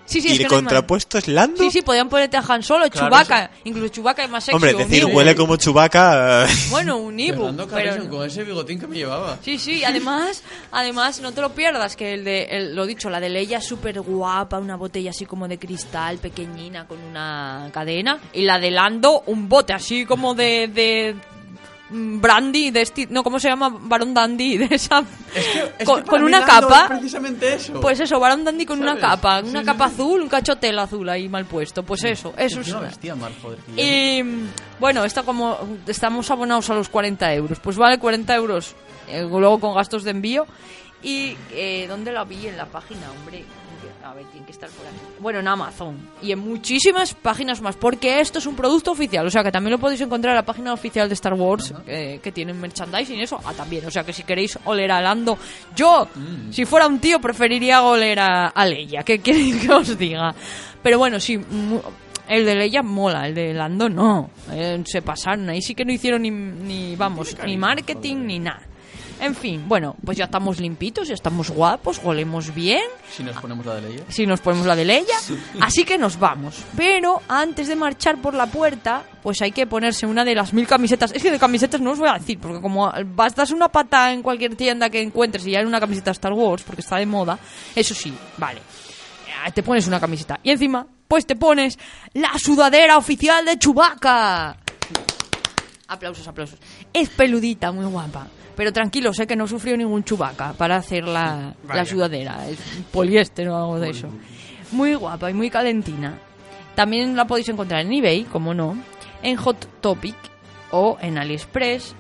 Sí, 0.07 0.21
sí, 0.21 0.29
y 0.29 0.33
es 0.33 0.43
no 0.43 0.49
contrapuesto 0.49 1.17
es 1.19 1.29
Lando. 1.29 1.57
Sí, 1.63 1.71
sí, 1.71 1.83
podían 1.83 2.09
ponerte 2.11 2.37
a 2.37 2.45
Han 2.47 2.63
Solo, 2.63 2.89
Claro, 2.91 3.09
Chewbacca. 3.09 3.51
Incluso 3.65 3.89
Chewbacca 3.89 4.25
es 4.25 4.31
más 4.31 4.45
sexy. 4.45 4.55
Hombre, 4.55 4.75
decir 4.75 5.07
huele 5.07 5.35
como 5.35 5.57
Chewbacca. 5.57 6.45
eh, 6.45 6.49
Bueno, 6.71 6.99
un 6.99 7.17
Pero 7.17 7.45
Lando 7.47 7.67
pero... 7.67 7.77
Calrissian 7.77 8.09
con 8.09 8.27
ese 8.27 8.45
bigotín 8.45 8.79
que 8.79 8.87
me 8.87 8.97
llevaba. 8.97 9.39
Sí, 9.43 9.59
sí, 9.59 9.83
además, 9.83 10.43
además, 10.73 11.21
no 11.21 11.33
te 11.33 11.41
lo 11.41 11.55
pierdas, 11.55 11.97
que 11.97 12.13
el 12.15 12.25
de, 12.25 12.43
el- 12.51 12.75
lo 12.77 12.85
dicho, 12.87 13.09
la 13.09 13.19
de 13.19 13.31
Leia 13.31 13.59
es 13.59 13.65
súper 13.67 14.01
guapa, 14.03 14.59
una 14.59 14.77
botella 14.77 15.11
así 15.11 15.25
como 15.25 15.49
de 15.49 15.59
cristal, 15.59 16.19
pequeñina, 16.19 16.87
con 16.87 17.03
una 17.03 17.71
cadena, 17.73 18.19
y 18.35 18.43
la 18.43 18.59
de 18.59 18.71
Lando, 18.71 19.23
un 19.27 19.49
bote 19.49 19.73
así 19.73 20.05
como 20.05 20.35
de, 20.35 20.69
de 20.69 21.17
brandy, 21.91 22.71
de 22.71 22.81
este, 22.83 23.07
no, 23.11 23.23
¿cómo 23.23 23.39
se 23.39 23.49
llama? 23.49 23.69
Barón 23.69 24.15
Dandy, 24.15 24.57
de 24.57 24.75
esa, 24.75 25.05
Es 25.35 25.47
que, 25.47 25.73
es 25.81 25.85
con, 25.89 26.03
que 26.03 26.09
con 26.09 26.25
una 26.25 26.45
capa, 26.45 26.87
precisamente 26.89 27.55
eso. 27.55 27.81
pues 27.81 28.01
eso, 28.01 28.19
Barón 28.19 28.45
Dandy 28.45 28.65
con 28.67 28.79
una 28.81 28.93
¿Sabes? 28.93 29.03
capa, 29.05 29.43
Sí, 29.43 29.49
una 29.51 29.61
sí, 29.61 29.67
capa 29.67 29.89
sí. 29.89 29.95
azul, 29.95 30.23
un 30.23 30.29
cachotelo 30.29 30.81
azul 30.83 31.09
ahí 31.09 31.29
mal 31.29 31.45
puesto, 31.45 31.83
pues 31.83 32.03
eso, 32.05 32.33
eso 32.37 32.61
es 32.61 32.69
una- 32.73 33.15
mal, 33.17 33.33
joder. 33.43 33.59
y 33.77 34.23
mm, 34.23 34.47
bueno, 34.81 35.05
está 35.05 35.23
como 35.23 35.59
estamos 35.87 36.31
abonados 36.31 36.69
a 36.71 36.75
los 36.75 36.89
40 36.89 37.33
euros. 37.35 37.61
Pues 37.61 37.77
vale 37.77 37.99
40 37.99 38.35
euros 38.35 38.75
eh, 39.09 39.23
luego 39.23 39.61
con 39.61 39.75
gastos 39.75 40.05
de 40.05 40.11
envío. 40.13 40.47
¿Y 41.03 41.37
eh, 41.53 41.85
dónde 41.87 42.13
la 42.13 42.25
vi? 42.25 42.47
En 42.47 42.57
la 42.57 42.65
página, 42.65 43.03
hombre. 43.11 43.45
A 44.05 44.15
ver, 44.15 44.25
tiene 44.27 44.47
que 44.47 44.53
estar 44.53 44.69
por 44.71 44.87
aquí. 44.87 44.97
Bueno, 45.21 45.41
en 45.41 45.49
Amazon. 45.49 45.97
Y 46.23 46.33
en 46.33 46.39
muchísimas 46.39 47.15
páginas 47.15 47.61
más. 47.61 47.77
Porque 47.77 48.21
esto 48.21 48.39
es 48.39 48.47
un 48.47 48.57
producto 48.57 48.93
oficial. 48.93 49.27
O 49.27 49.31
sea 49.31 49.43
que 49.43 49.51
también 49.53 49.73
lo 49.73 49.79
podéis 49.79 50.01
encontrar 50.01 50.33
en 50.33 50.37
la 50.37 50.45
página 50.45 50.73
oficial 50.73 51.09
de 51.09 51.15
Star 51.15 51.35
Wars. 51.35 51.73
eh, 51.87 52.21
que 52.23 52.33
tienen 52.33 52.61
merchandising 52.61 53.17
y 53.19 53.23
eso. 53.23 53.41
Ah, 53.45 53.53
también. 53.53 53.85
O 53.87 53.91
sea 53.91 54.05
que 54.05 54.13
si 54.13 54.23
queréis 54.23 54.59
oler 54.65 54.91
a 54.93 55.01
Lando. 55.01 55.39
Yo, 55.75 56.09
si 56.51 56.65
fuera 56.65 56.87
un 56.87 56.99
tío, 56.99 57.21
preferiría 57.21 57.83
oler 57.83 58.19
a, 58.21 58.49
a 58.49 58.67
Leia. 58.67 59.03
¿Qué 59.03 59.19
queréis 59.21 59.57
que 59.67 59.73
os 59.73 59.97
diga? 59.99 60.35
Pero 60.83 60.99
bueno, 60.99 61.19
sí. 61.21 61.39
el 62.29 62.45
de 62.45 62.55
Leia 62.55 62.83
mola, 62.83 63.27
el 63.29 63.35
de 63.35 63.55
Lando 63.55 63.89
no. 63.89 64.31
Eh, 64.53 64.83
se 64.87 65.03
pasaron. 65.03 65.49
Ahí 65.49 65.63
sí 65.63 65.75
que 65.75 65.85
no 65.85 65.93
hicieron 65.93 66.23
ni, 66.23 66.31
ni 66.31 66.97
vamos, 66.97 67.37
ni 67.45 67.57
marketing 67.57 68.17
ni 68.27 68.39
nada. 68.39 68.63
En 69.21 69.35
fin, 69.35 69.65
bueno, 69.67 69.97
pues 70.05 70.19
ya 70.19 70.25
estamos 70.25 70.61
limpitos, 70.61 71.09
ya 71.09 71.15
estamos 71.15 71.51
guapos, 71.51 72.01
olemos 72.05 72.55
bien. 72.55 72.83
Si 73.11 73.23
nos 73.23 73.37
ponemos 73.41 73.65
la 73.65 73.77
de 73.77 73.81
Leia. 73.83 74.05
Si 74.09 74.27
nos 74.27 74.41
ponemos 74.41 74.67
la 74.67 74.77
de 74.77 74.85
Leia, 74.85 75.17
así 75.61 75.85
que 75.85 75.97
nos 75.97 76.19
vamos. 76.19 76.57
Pero 76.77 77.23
antes 77.29 77.69
de 77.69 77.77
marchar 77.77 78.19
por 78.19 78.35
la 78.35 78.47
puerta, 78.47 79.05
pues 79.23 79.41
hay 79.41 79.53
que 79.53 79.67
ponerse 79.67 80.07
una 80.07 80.25
de 80.25 80.35
las 80.35 80.53
mil 80.53 80.67
camisetas. 80.67 81.13
Es 81.13 81.23
que 81.23 81.31
de 81.31 81.39
camisetas 81.39 81.81
no 81.81 81.93
os 81.93 81.99
voy 81.99 82.09
a 82.09 82.15
decir, 82.15 82.39
porque 82.39 82.61
como 82.61 82.93
vas 83.15 83.35
das 83.35 83.51
una 83.51 83.69
pata 83.69 84.13
en 84.13 84.23
cualquier 84.23 84.57
tienda 84.57 84.91
que 84.91 85.01
encuentres 85.01 85.47
y 85.47 85.53
ya 85.53 85.61
hay 85.61 85.65
una 85.65 85.81
camiseta 85.81 86.11
Star 86.11 86.33
Wars, 86.33 86.63
porque 86.63 86.83
está 86.83 86.97
de 86.97 87.07
moda, 87.07 87.39
eso 87.75 87.95
sí, 87.95 88.13
vale. 88.37 88.61
Eh, 88.61 89.53
Te 89.53 89.63
pones 89.63 89.87
una 89.87 90.01
camiseta. 90.01 90.41
Y 90.43 90.51
encima, 90.51 90.87
pues 91.09 91.27
te 91.27 91.37
pones 91.37 91.79
la 92.15 92.33
sudadera 92.39 92.97
oficial 92.99 93.45
de 93.45 93.59
Chewbacca. 93.59 94.57
Aplausos, 95.89 96.27
aplausos. 96.27 96.59
Es 96.93 97.11
peludita, 97.11 97.71
muy 97.73 97.85
guapa. 97.85 98.27
Pero 98.57 98.73
tranquilo, 98.73 99.13
sé 99.13 99.27
que 99.27 99.37
no 99.37 99.47
sufrió 99.47 99.77
ningún 99.77 100.05
chubaca 100.05 100.53
para 100.53 100.77
hacer 100.77 101.05
la, 101.05 101.55
la 101.69 101.85
sudadera. 101.85 102.49
Es 102.49 102.59
poliéster 102.93 103.49
o 103.49 103.57
algo 103.57 103.81
de 103.81 103.91
eso. 103.91 104.09
Muy 104.73 104.95
guapa 104.95 105.31
y 105.31 105.35
muy 105.35 105.51
calentina. 105.51 106.19
También 106.75 107.17
la 107.17 107.27
podéis 107.27 107.49
encontrar 107.49 107.83
en 107.83 107.93
eBay, 107.93 108.25
como 108.25 108.55
no, 108.55 108.77
en 109.23 109.37
Hot 109.37 109.81
Topic 109.81 110.17
o 110.71 110.97
en 111.01 111.19
AliExpress. 111.19 111.95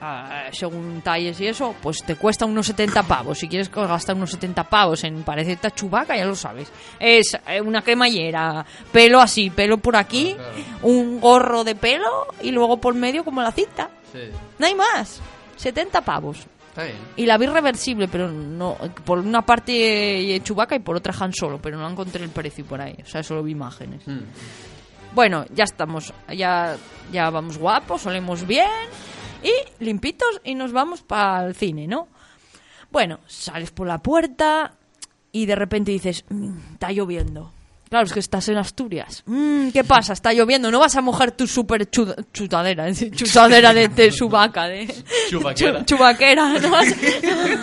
Ah, 0.00 0.44
según 0.52 1.00
talles 1.02 1.40
y 1.40 1.48
eso, 1.48 1.74
pues 1.82 2.04
te 2.04 2.14
cuesta 2.14 2.46
unos 2.46 2.66
70 2.66 3.02
pavos. 3.02 3.38
Si 3.38 3.48
quieres 3.48 3.68
gastar 3.70 4.14
unos 4.14 4.30
70 4.30 4.62
pavos 4.64 5.02
en 5.02 5.24
parecerte 5.24 5.66
a 5.66 5.70
Chubaca, 5.72 6.16
ya 6.16 6.24
lo 6.24 6.36
sabes. 6.36 6.70
Es 7.00 7.36
eh, 7.48 7.60
una 7.60 7.82
cremallera, 7.82 8.64
pelo 8.92 9.20
así, 9.20 9.50
pelo 9.50 9.78
por 9.78 9.96
aquí, 9.96 10.34
Claro. 10.34 10.52
un 10.82 11.20
gorro 11.20 11.64
de 11.64 11.74
pelo 11.74 12.28
y 12.42 12.52
luego 12.52 12.76
por 12.76 12.94
medio 12.94 13.24
como 13.24 13.42
la 13.42 13.50
cinta. 13.50 13.90
Sí. 14.12 14.20
No 14.58 14.66
hay 14.66 14.74
más. 14.76 15.20
70 15.56 16.00
pavos. 16.02 16.46
Está 16.68 16.84
bien. 16.84 16.96
Y 17.16 17.26
la 17.26 17.36
vi 17.36 17.46
reversible, 17.46 18.06
pero 18.06 18.28
no. 18.30 18.76
Por 19.04 19.18
una 19.18 19.42
parte 19.42 20.40
Chubaca 20.44 20.76
y 20.76 20.78
por 20.78 20.94
otra 20.94 21.12
Han 21.18 21.32
Solo, 21.34 21.58
pero 21.60 21.76
no 21.76 21.90
encontré 21.90 22.22
el 22.22 22.30
precio 22.30 22.64
por 22.64 22.80
ahí. 22.80 22.94
O 23.02 23.06
sea, 23.06 23.24
solo 23.24 23.42
vi 23.42 23.50
imágenes. 23.50 24.06
Mm. 24.06 24.20
Bueno, 25.12 25.44
ya 25.52 25.64
estamos. 25.64 26.12
Ya, 26.32 26.76
ya 27.10 27.30
vamos 27.30 27.58
guapos, 27.58 28.06
olemos 28.06 28.46
bien 28.46 28.68
y 29.42 29.84
limpitos 29.84 30.40
y 30.44 30.54
nos 30.54 30.72
vamos 30.72 31.02
para 31.02 31.46
el 31.46 31.54
cine, 31.54 31.86
¿no? 31.86 32.08
Bueno, 32.90 33.20
sales 33.26 33.70
por 33.70 33.86
la 33.86 33.98
puerta 33.98 34.74
y 35.32 35.46
de 35.46 35.54
repente 35.56 35.90
dices, 35.92 36.24
"Mm, 36.28 36.72
está 36.74 36.90
lloviendo. 36.92 37.52
Claro, 37.90 38.04
es 38.06 38.12
que 38.12 38.20
estás 38.20 38.46
en 38.50 38.58
Asturias. 38.58 39.22
Mm, 39.24 39.70
¿Qué 39.70 39.82
pasa? 39.82 40.12
Está 40.12 40.32
lloviendo. 40.34 40.70
No 40.70 40.78
vas 40.78 40.94
a 40.96 41.00
mojar 41.00 41.32
tu 41.32 41.46
super 41.46 41.90
chu- 41.90 42.14
chutadera, 42.34 42.92
chutadera 42.92 43.72
de, 43.72 43.88
de 43.88 44.10
subaca, 44.12 44.64
de 44.68 44.86
Chubaquera. 45.30 45.80
chu- 45.86 45.96
chubaquera. 45.96 46.58
No 46.60 46.70
vas, 46.70 46.86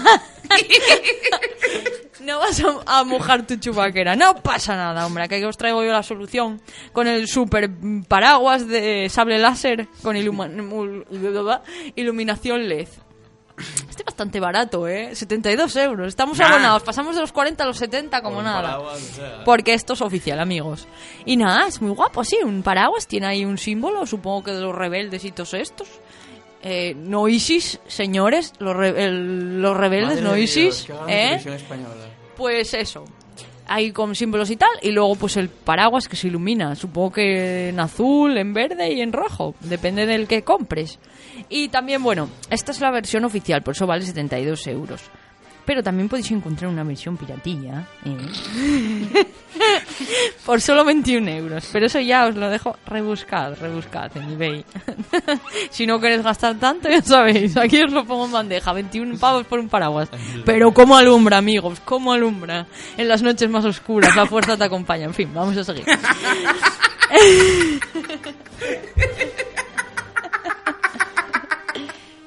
no 2.21 2.39
vas 2.39 2.61
a, 2.63 2.99
a 2.99 3.03
mojar 3.03 3.45
tu 3.45 3.55
chubaquera. 3.57 4.15
No 4.15 4.35
pasa 4.35 4.75
nada, 4.75 5.05
hombre. 5.05 5.27
Que 5.27 5.45
os 5.45 5.57
traigo 5.57 5.83
yo 5.83 5.91
la 5.91 6.03
solución 6.03 6.61
con 6.93 7.07
el 7.07 7.27
super 7.27 7.69
paraguas 8.07 8.67
de 8.67 9.07
sable 9.09 9.37
láser 9.39 9.87
con 10.01 10.15
iluminación 11.95 12.67
LED. 12.67 12.87
Este 13.57 14.01
es 14.01 14.05
bastante 14.05 14.41
barato, 14.41 14.85
¿eh? 14.85 15.15
72 15.15 15.73
euros. 15.77 16.09
Estamos 16.09 16.37
Nah. 16.37 16.47
abonados. 16.47 16.83
Pasamos 16.83 17.15
de 17.15 17.21
los 17.21 17.31
40 17.31 17.63
a 17.63 17.67
los 17.67 17.77
70 17.77 18.21
como 18.21 18.41
nada. 18.41 18.61
paraguas, 18.61 18.95
o 19.11 19.15
sea. 19.15 19.43
Porque 19.45 19.73
esto 19.73 19.93
es 19.93 20.01
oficial, 20.01 20.41
amigos. 20.41 20.87
Y 21.25 21.37
nada, 21.37 21.65
es 21.67 21.81
muy 21.81 21.91
guapo, 21.91 22.25
sí. 22.25 22.37
Un 22.43 22.63
paraguas 22.63 23.07
tiene 23.07 23.27
ahí 23.27 23.45
un 23.45 23.57
símbolo, 23.57 24.05
supongo 24.05 24.43
que 24.43 24.51
de 24.51 24.59
los 24.59 24.75
rebeldes 24.75 25.23
y 25.23 25.31
todos 25.31 25.53
estos. 25.53 25.87
Eh, 26.67 26.95
no 26.97 27.27
ISIS, 27.27 27.79
señores, 27.87 28.53
los, 28.57 28.75
re- 28.75 29.05
el- 29.05 29.61
los 29.61 29.77
rebeldes, 29.77 30.21
Madre 30.21 30.21
no 30.23 30.35
ISIS. 30.35 30.87
Dios, 30.87 30.99
¿eh? 31.07 31.39
Pues 32.35 32.73
eso. 32.73 33.05
Hay 33.67 33.91
con 33.91 34.13
símbolos 34.15 34.49
y 34.49 34.55
tal. 34.57 34.69
Y 34.81 34.91
luego, 34.91 35.15
pues 35.15 35.37
el 35.37 35.49
paraguas 35.49 36.07
que 36.07 36.15
se 36.15 36.27
ilumina. 36.27 36.75
Supongo 36.75 37.11
que 37.13 37.69
en 37.69 37.79
azul, 37.79 38.37
en 38.37 38.53
verde 38.53 38.91
y 38.93 39.01
en 39.01 39.13
rojo. 39.13 39.53
Depende 39.59 40.05
del 40.07 40.27
que 40.27 40.43
compres. 40.43 40.99
Y 41.49 41.69
también, 41.69 42.01
bueno, 42.03 42.29
esta 42.49 42.71
es 42.71 42.79
la 42.81 42.91
versión 42.91 43.25
oficial, 43.25 43.61
por 43.63 43.73
eso 43.75 43.85
vale 43.87 44.03
72 44.05 44.65
euros. 44.67 45.01
Pero 45.65 45.81
también 45.81 46.07
podéis 46.07 46.29
encontrar 46.31 46.69
una 46.69 46.83
versión 46.83 47.17
piratilla. 47.17 47.87
¿eh? 48.05 48.17
por 50.45 50.61
solo 50.61 50.85
21 50.85 51.27
euros. 51.31 51.67
Pero 51.71 51.87
eso 51.87 51.99
ya 51.99 52.27
os 52.27 52.35
lo 52.35 52.49
dejo 52.49 52.77
rebuscad, 52.85 53.55
rebuscad 53.59 54.15
en 54.15 54.33
eBay. 54.33 54.63
si 55.71 55.87
no 55.87 55.99
queréis 55.99 56.21
gastar 56.23 56.59
tanto, 56.59 56.87
ya 56.89 57.01
sabéis. 57.01 57.57
Aquí 57.57 57.81
os 57.81 57.91
lo 57.91 58.05
pongo 58.05 58.25
en 58.25 58.31
bandeja. 58.31 58.73
21 58.73 59.17
pavos 59.17 59.47
por 59.47 59.59
un 59.59 59.67
paraguas. 59.67 60.09
Pero 60.45 60.71
¿cómo 60.73 60.95
alumbra, 60.95 61.37
amigos? 61.37 61.79
¿Cómo 61.83 62.13
alumbra? 62.13 62.67
En 62.97 63.07
las 63.07 63.23
noches 63.23 63.49
más 63.49 63.65
oscuras, 63.65 64.15
la 64.15 64.27
fuerza 64.27 64.55
te 64.55 64.65
acompaña. 64.65 65.05
En 65.05 65.13
fin, 65.13 65.31
vamos 65.33 65.57
a 65.57 65.63
seguir. 65.63 65.85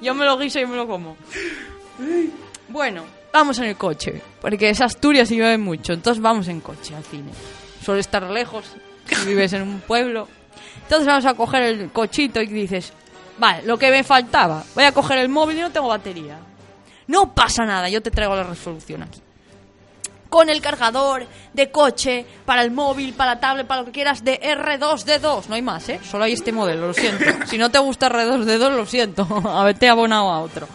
Yo 0.01 0.15
me 0.15 0.25
lo 0.25 0.39
guiso 0.39 0.61
y 0.61 0.67
me 0.67 0.77
lo 0.77 0.87
como. 0.87 1.17
Bueno, 2.69 3.03
vamos 3.39 3.59
en 3.59 3.65
el 3.65 3.77
coche. 3.77 4.21
Porque 4.41 4.71
es 4.71 4.81
Asturias 4.81 5.31
y 5.31 5.37
llueve 5.37 5.59
mucho. 5.59 5.93
Entonces 5.93 6.23
vamos 6.23 6.49
en 6.49 6.61
coche 6.61 6.95
al 6.95 7.05
cine. 7.05 7.31
Suele 7.83 8.01
estar 8.01 8.23
lejos 8.25 8.65
si 9.07 9.27
vives 9.27 9.53
en 9.53 9.63
un 9.63 9.81
pueblo. 9.81 10.29
Entonces 10.83 11.07
vamos 11.07 11.25
a 11.25 11.35
coger 11.35 11.63
el 11.63 11.91
cochito 11.91 12.41
y 12.41 12.47
dices, 12.47 12.93
vale, 13.39 13.63
lo 13.63 13.79
que 13.79 13.91
me 13.91 14.03
faltaba. 14.03 14.65
Voy 14.75 14.85
a 14.85 14.93
coger 14.93 15.19
el 15.19 15.29
móvil 15.29 15.59
y 15.59 15.61
no 15.61 15.71
tengo 15.71 15.89
batería. 15.89 16.39
No 17.07 17.33
pasa 17.33 17.65
nada, 17.65 17.89
yo 17.89 18.03
te 18.03 18.11
traigo 18.11 18.35
la 18.35 18.43
resolución 18.43 19.03
aquí. 19.03 19.21
Con 20.29 20.51
el 20.51 20.61
cargador 20.61 21.27
de 21.55 21.71
coche 21.71 22.27
para 22.45 22.63
el 22.63 22.71
móvil, 22.71 23.15
para 23.15 23.35
la 23.35 23.41
tablet, 23.41 23.67
para 23.67 23.81
lo 23.81 23.87
que 23.87 23.93
quieras, 23.93 24.23
de 24.23 24.39
R2D2. 24.41 25.47
No 25.49 25.55
hay 25.55 25.63
más, 25.63 25.89
¿eh? 25.89 26.01
Solo 26.03 26.25
hay 26.25 26.35
este 26.35 26.53
modelo, 26.53 26.89
lo 26.89 26.93
siento. 26.93 27.25
Si 27.47 27.57
no 27.57 27.71
te 27.71 27.79
gusta 27.79 28.11
R2D2, 28.11 28.77
lo 28.77 28.85
siento. 28.85 29.25
Haberte 29.49 29.89
abonado 29.89 30.29
a 30.31 30.41
otro. 30.41 30.69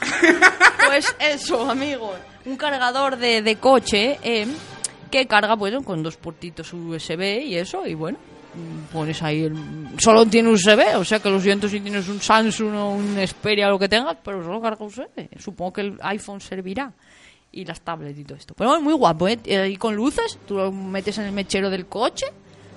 Pues 0.88 1.16
eso, 1.20 1.70
amigo. 1.70 2.14
Un 2.46 2.58
cargador 2.58 3.18
de, 3.18 3.42
de 3.42 3.56
coche 3.56 4.20
eh, 4.24 4.48
que 5.10 5.28
carga, 5.28 5.56
bueno, 5.56 5.84
con 5.84 6.04
dos 6.04 6.18
puertitos 6.18 6.74
USB 6.74 7.44
y 7.46 7.56
eso. 7.56 7.86
Y 7.88 7.94
bueno, 7.94 8.18
pones 8.92 9.22
ahí 9.24 9.44
el... 9.44 9.56
Solo 9.98 10.26
tiene 10.26 10.50
USB, 10.50 10.98
o 10.98 11.04
sea 11.04 11.20
que 11.20 11.30
lo 11.30 11.40
siento 11.40 11.70
si 11.70 11.80
tienes 11.80 12.08
un 12.10 12.20
Samsung 12.20 12.76
o 12.76 12.90
un 12.92 13.16
Xperia 13.26 13.68
o 13.68 13.72
lo 13.72 13.80
que 13.80 13.90
tengas, 13.90 14.18
pero 14.24 14.44
solo 14.44 14.62
carga 14.62 14.86
USB. 14.86 15.40
Supongo 15.40 15.74
que 15.74 15.82
el 15.82 15.98
iPhone 16.02 16.42
servirá. 16.42 16.92
Y 17.56 17.66
las 17.66 17.82
tablets 17.82 18.18
y 18.18 18.24
todo 18.24 18.36
esto. 18.36 18.56
Pero 18.58 18.72
bueno, 18.72 18.84
muy 18.84 18.94
guapo, 18.96 19.28
¿eh? 19.28 19.38
Y 19.70 19.78
con 19.78 19.96
luces, 19.96 20.40
tú 20.48 20.56
lo 20.56 20.72
metes 20.72 21.20
en 21.20 21.26
el 21.26 21.32
mechero 21.34 21.70
del 21.70 21.86
coche 21.86 22.26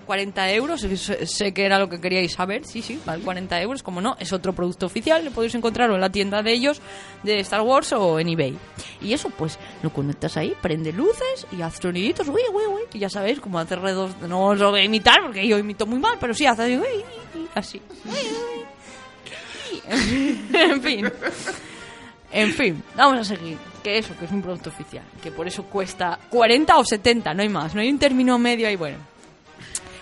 40 0.07 0.53
euros, 0.53 0.81
sé, 0.81 1.53
que 1.53 1.65
era 1.65 1.79
lo 1.79 1.89
que 1.89 2.01
queríais 2.01 2.33
saber, 2.33 2.65
sí, 2.65 2.81
sí, 2.81 3.01
vale 3.05 3.23
40 3.23 3.61
euros, 3.61 3.83
como 3.83 4.01
no, 4.01 4.17
es 4.19 4.33
otro 4.33 4.53
producto 4.53 4.87
oficial, 4.87 5.25
lo 5.25 5.31
podéis 5.31 5.55
encontrar 5.55 5.91
en 5.91 6.01
la 6.01 6.11
tienda 6.11 6.43
de 6.43 6.53
ellos, 6.53 6.81
de 7.23 7.41
Star 7.41 7.63
Wars 7.63 7.93
o 7.93 8.19
en 8.19 8.29
eBay. 8.29 8.57
Y 9.03 9.13
eso, 9.13 9.31
pues, 9.31 9.59
lo 9.83 9.93
conectas 9.93 10.37
ahí, 10.37 10.55
prende 10.63 10.93
luces 10.93 11.47
y 11.53 11.61
haz 11.63 11.79
soniditos, 11.81 12.29
uy, 12.29 12.41
uy, 12.53 12.63
uy, 12.67 12.83
y 12.95 12.99
ya 13.01 13.11
sabéis 13.11 13.41
cómo 13.41 13.59
hacer 13.59 13.81
redos, 13.81 14.17
no 14.29 14.47
os 14.47 14.59
lo 14.59 14.71
voy 14.71 14.81
a 14.81 14.85
imitar 14.85 15.21
porque 15.23 15.47
yo 15.47 15.59
imito 15.59 15.87
muy 15.87 15.99
mal, 15.99 16.17
pero 16.21 16.33
sí, 16.33 16.47
hace 16.47 16.81
así. 17.55 17.83
en 20.53 20.83
fin. 20.83 21.13
En 22.33 22.53
fin, 22.53 22.83
vamos 22.95 23.19
a 23.21 23.25
seguir. 23.25 23.57
Que 23.83 23.99
eso, 23.99 24.17
que 24.19 24.25
es 24.25 24.31
un 24.33 24.43
producto 24.43 24.71
oficial. 24.71 25.05
Que 25.23 25.31
por 25.31 25.47
eso 25.47 25.65
cuesta 25.65 26.19
40 26.29 26.77
o 26.77 26.85
70, 26.85 27.35
no 27.35 27.43
hay 27.43 27.49
más. 27.49 27.75
No 27.75 27.81
hay 27.81 27.89
un 27.89 27.99
término 27.99 28.39
medio 28.39 28.67
ahí, 28.69 28.77
bueno. 28.77 28.99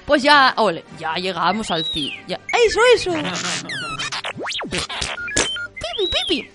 Pues 0.06 0.23
ya, 0.23 0.52
ole, 0.58 0.84
ya 0.99 1.14
llegamos 1.14 1.70
al 1.70 1.84
cine. 1.84 2.23
Ya, 2.28 2.38
eso, 2.66 2.80
eso. 2.94 3.12
pipi, 4.70 6.11
pipi. 6.28 6.50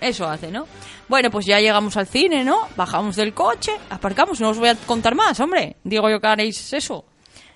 Eso 0.00 0.28
hace, 0.28 0.50
¿no? 0.50 0.66
Bueno, 1.08 1.30
pues 1.30 1.46
ya 1.46 1.58
llegamos 1.58 1.96
al 1.96 2.06
cine, 2.06 2.44
¿no? 2.44 2.68
Bajamos 2.76 3.16
del 3.16 3.32
coche, 3.32 3.72
aparcamos, 3.88 4.40
no 4.40 4.50
os 4.50 4.58
voy 4.58 4.68
a 4.68 4.74
contar 4.74 5.14
más, 5.14 5.40
hombre. 5.40 5.76
Digo 5.84 6.10
yo 6.10 6.20
que 6.20 6.26
haréis 6.26 6.72
eso. 6.72 7.04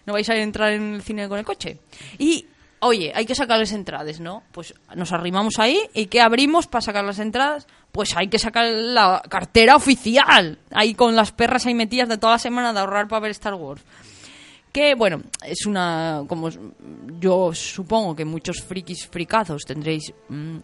No 0.07 0.15
vais 0.15 0.29
a 0.31 0.37
entrar 0.37 0.73
en 0.73 0.95
el 0.95 1.03
cine 1.03 1.29
con 1.29 1.39
el 1.39 1.45
coche. 1.45 1.81
Y, 2.19 2.47
oye, 2.81 3.13
hay 3.15 3.27
que 3.27 3.35
sacar 3.35 3.59
las 3.59 3.73
entradas, 3.73 4.21
¿no? 4.21 4.43
Pues 4.53 4.73
nos 4.95 5.13
arrimamos 5.13 5.59
ahí 5.59 5.81
y 5.93 6.07
¿qué 6.07 6.21
abrimos 6.21 6.67
para 6.67 6.83
sacar 6.83 7.05
las 7.05 7.19
entradas? 7.19 7.67
Pues 7.93 8.17
hay 8.17 8.29
que 8.29 8.39
sacar 8.39 8.67
la 8.71 9.23
cartera 9.29 9.77
oficial. 9.77 10.59
Ahí 10.71 10.95
con 10.95 11.17
las 11.17 11.33
perras 11.33 11.67
ahí 11.67 11.75
metidas 11.75 12.09
de 12.09 12.19
toda 12.19 12.35
la 12.35 12.39
semana 12.39 12.73
de 12.73 12.81
ahorrar 12.81 13.09
para 13.09 13.21
ver 13.21 13.33
Star 13.33 13.55
Wars 13.55 13.83
que, 14.77 14.95
bueno, 14.95 15.23
es 15.43 15.65
una, 15.65 16.25
como 16.29 16.51
yo 17.19 17.55
supongo 17.55 18.15
que 18.15 18.27
muchos 18.27 18.63
frikis 18.63 19.07
fricazos 19.07 19.63
tendréis 19.65 20.13
mm, 20.29 20.59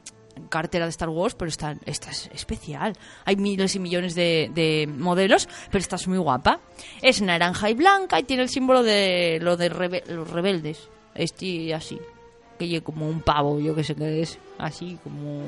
cartera 0.50 0.85
de 0.85 0.90
Star 0.90 1.09
Wars, 1.09 1.35
pero 1.35 1.49
esta, 1.49 1.75
esta 1.87 2.11
es 2.11 2.28
especial. 2.35 2.92
Hay 3.25 3.37
miles 3.37 3.75
y 3.75 3.78
millones 3.78 4.14
de, 4.14 4.87
modelos, 4.99 5.49
pero 5.71 5.81
esta 5.81 5.97
es 5.97 6.07
muy 6.09 6.19
guapa. 6.19 6.61
Es 7.00 7.23
naranja 7.23 7.71
y 7.71 7.75
blanca 7.75 8.21
y 8.21 8.25
tiene 8.25 8.42
el 8.42 8.50
símbolo 8.50 8.83
de 8.83 9.38
lo 9.40 9.57
de 9.57 9.71
los 9.71 10.28
rebeldes. 10.28 10.90
Este 11.14 11.73
así, 11.73 11.99
que 12.59 12.69
lleve 12.69 12.85
como 12.85 13.09
un 13.09 13.23
pavo, 13.23 13.61
yo 13.61 13.75
que 13.75 13.83
sé 13.83 13.95
qué 13.95 14.21
es, 14.21 14.38
así 14.59 14.99
como... 15.02 15.40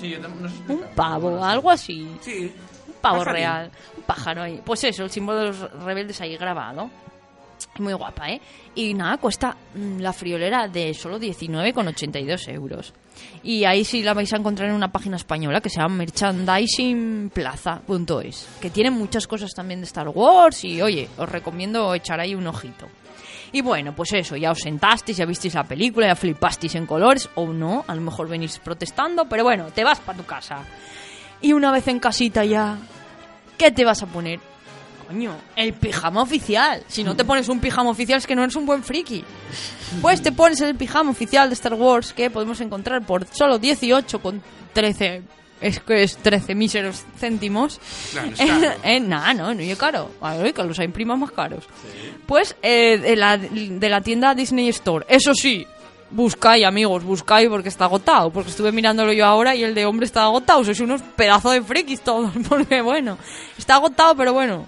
Sí, 0.00 0.12
yo 0.12 0.18
no 0.20 0.48
sé 0.48 0.72
un 0.72 0.80
pavo, 0.94 1.44
algo 1.44 1.70
así. 1.70 2.10
Sí. 2.22 2.54
Un 2.88 2.94
pavo 3.02 3.22
real, 3.22 3.70
un 3.98 4.02
pájaro 4.04 4.44
ahí. 4.44 4.62
Pues 4.64 4.82
eso, 4.84 5.04
el 5.04 5.10
símbolo 5.10 5.40
de 5.40 5.46
los 5.48 5.84
rebeldes 5.84 6.22
ahí 6.22 6.38
grabado. 6.38 6.90
Muy 7.78 7.94
guapa, 7.94 8.30
¿eh? 8.30 8.40
Y 8.74 8.94
nada, 8.94 9.18
cuesta 9.18 9.56
mm, 9.74 10.00
la 10.00 10.12
friolera 10.12 10.68
de 10.68 10.94
solo 10.94 11.18
19,82 11.18 12.52
euros. 12.52 12.94
Y 13.42 13.64
ahí 13.64 13.84
sí 13.84 14.02
la 14.02 14.14
vais 14.14 14.32
a 14.32 14.36
encontrar 14.36 14.68
en 14.68 14.74
una 14.74 14.92
página 14.92 15.16
española 15.16 15.60
que 15.60 15.70
se 15.70 15.80
llama 15.80 15.96
merchandisingplaza.es, 15.96 18.48
que 18.60 18.70
tiene 18.70 18.90
muchas 18.90 19.26
cosas 19.26 19.52
también 19.54 19.80
de 19.80 19.86
Star 19.86 20.08
Wars 20.08 20.64
y 20.64 20.82
oye, 20.82 21.08
os 21.16 21.28
recomiendo 21.28 21.94
echar 21.94 22.20
ahí 22.20 22.34
un 22.34 22.46
ojito. 22.46 22.86
Y 23.52 23.62
bueno, 23.62 23.94
pues 23.94 24.12
eso, 24.12 24.36
ya 24.36 24.50
os 24.50 24.58
sentasteis, 24.58 25.18
ya 25.18 25.24
visteis 25.24 25.54
la 25.54 25.64
película, 25.64 26.08
ya 26.08 26.16
flipasteis 26.16 26.74
en 26.74 26.86
colores, 26.86 27.30
o 27.36 27.46
no, 27.46 27.84
a 27.86 27.94
lo 27.94 28.00
mejor 28.00 28.28
venís 28.28 28.58
protestando, 28.58 29.28
pero 29.28 29.44
bueno, 29.44 29.66
te 29.72 29.84
vas 29.84 30.00
para 30.00 30.18
tu 30.18 30.24
casa. 30.24 30.64
Y 31.40 31.52
una 31.52 31.70
vez 31.70 31.86
en 31.88 32.00
casita 32.00 32.44
ya, 32.44 32.76
¿qué 33.56 33.70
te 33.70 33.84
vas 33.84 34.02
a 34.02 34.06
poner? 34.06 34.40
Coño, 35.06 35.36
el 35.54 35.72
pijama 35.74 36.22
oficial. 36.22 36.82
Si 36.88 37.04
no 37.04 37.14
te 37.14 37.24
pones 37.24 37.48
un 37.48 37.60
pijama 37.60 37.90
oficial 37.90 38.18
es 38.18 38.26
que 38.26 38.34
no 38.34 38.42
eres 38.42 38.56
un 38.56 38.66
buen 38.66 38.82
friki. 38.82 39.24
Pues 40.02 40.20
te 40.22 40.32
pones 40.32 40.60
el 40.60 40.74
pijama 40.74 41.10
oficial 41.10 41.48
de 41.48 41.54
Star 41.54 41.74
Wars 41.74 42.12
que 42.12 42.30
podemos 42.30 42.60
encontrar 42.60 43.06
por 43.06 43.26
solo 43.32 43.58
18 43.58 44.20
con 44.20 44.42
13 44.72 45.22
es 45.60 45.80
que 45.80 46.02
es 46.02 46.16
13 46.18 46.54
míseros 46.54 47.04
céntimos. 47.18 47.80
Claro, 48.12 48.28
es 48.30 48.38
caro. 48.38 48.72
Eh, 48.82 49.00
nada, 49.00 49.34
no, 49.34 49.54
no 49.54 49.60
es 49.60 49.78
caro. 49.78 50.10
Ay, 50.20 50.52
que 50.52 50.62
los 50.62 50.78
hay 50.78 50.88
primas 50.88 51.18
más 51.18 51.30
caros. 51.32 51.64
Pues 52.26 52.56
eh, 52.62 52.98
de, 52.98 53.16
la, 53.16 53.38
de 53.38 53.88
la 53.88 54.00
tienda 54.00 54.34
Disney 54.34 54.68
Store. 54.68 55.06
Eso 55.08 55.32
sí, 55.34 55.66
buscáis, 56.10 56.66
amigos, 56.66 57.04
buscáis 57.04 57.48
porque 57.48 57.68
está 57.70 57.84
agotado. 57.86 58.30
Porque 58.30 58.50
estuve 58.50 58.70
mirándolo 58.70 59.12
yo 59.12 59.24
ahora 59.24 59.54
y 59.54 59.64
el 59.64 59.74
de 59.74 59.86
hombre 59.86 60.06
está 60.06 60.24
agotado. 60.24 60.62
Sois 60.64 60.80
unos 60.80 61.00
pedazos 61.02 61.52
de 61.52 61.62
frikis 61.62 62.02
todos. 62.02 62.32
Porque 62.48 62.82
bueno, 62.82 63.16
está 63.56 63.76
agotado, 63.76 64.14
pero 64.14 64.32
bueno. 64.32 64.66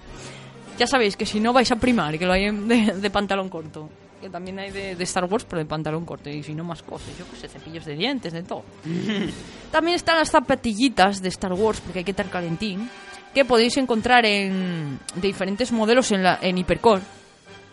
Ya 0.79 0.87
sabéis 0.87 1.17
que 1.17 1.25
si 1.25 1.41
no 1.41 1.51
vais 1.51 1.69
a 1.73 1.75
primar, 1.75 2.17
que 2.17 2.25
lo 2.25 2.31
hay 2.31 2.49
de, 2.49 2.93
de 2.95 3.09
pantalón 3.09 3.49
corto. 3.49 3.89
Que 4.21 4.29
también 4.29 4.59
hay 4.59 4.71
de, 4.71 4.95
de, 4.95 5.03
Star 5.03 5.25
Wars, 5.25 5.45
pero 5.47 5.59
de 5.59 5.65
pantalón 5.65 6.05
corto. 6.05 6.29
Y 6.29 6.41
si 6.41 6.55
no, 6.55 6.63
más 6.63 6.81
cosas. 6.83 7.09
Yo 7.19 7.29
que 7.29 7.35
sé, 7.35 7.49
cepillos 7.49 7.83
de 7.83 7.95
dientes, 7.95 8.31
de 8.31 8.43
todo. 8.43 8.63
también 9.71 9.95
están 9.95 10.17
las 10.17 10.31
zapatillitas 10.31 11.21
de 11.21 11.27
Star 11.27 11.51
Wars, 11.51 11.81
porque 11.81 11.99
hay 11.99 12.05
que 12.05 12.11
estar 12.11 12.29
calentín. 12.29 12.89
Que 13.33 13.43
podéis 13.43 13.75
encontrar 13.75 14.25
en 14.25 14.99
de 15.15 15.27
diferentes 15.27 15.73
modelos 15.73 16.11
en, 16.11 16.23
la, 16.23 16.39
en 16.41 16.57
Hipercore. 16.57 17.01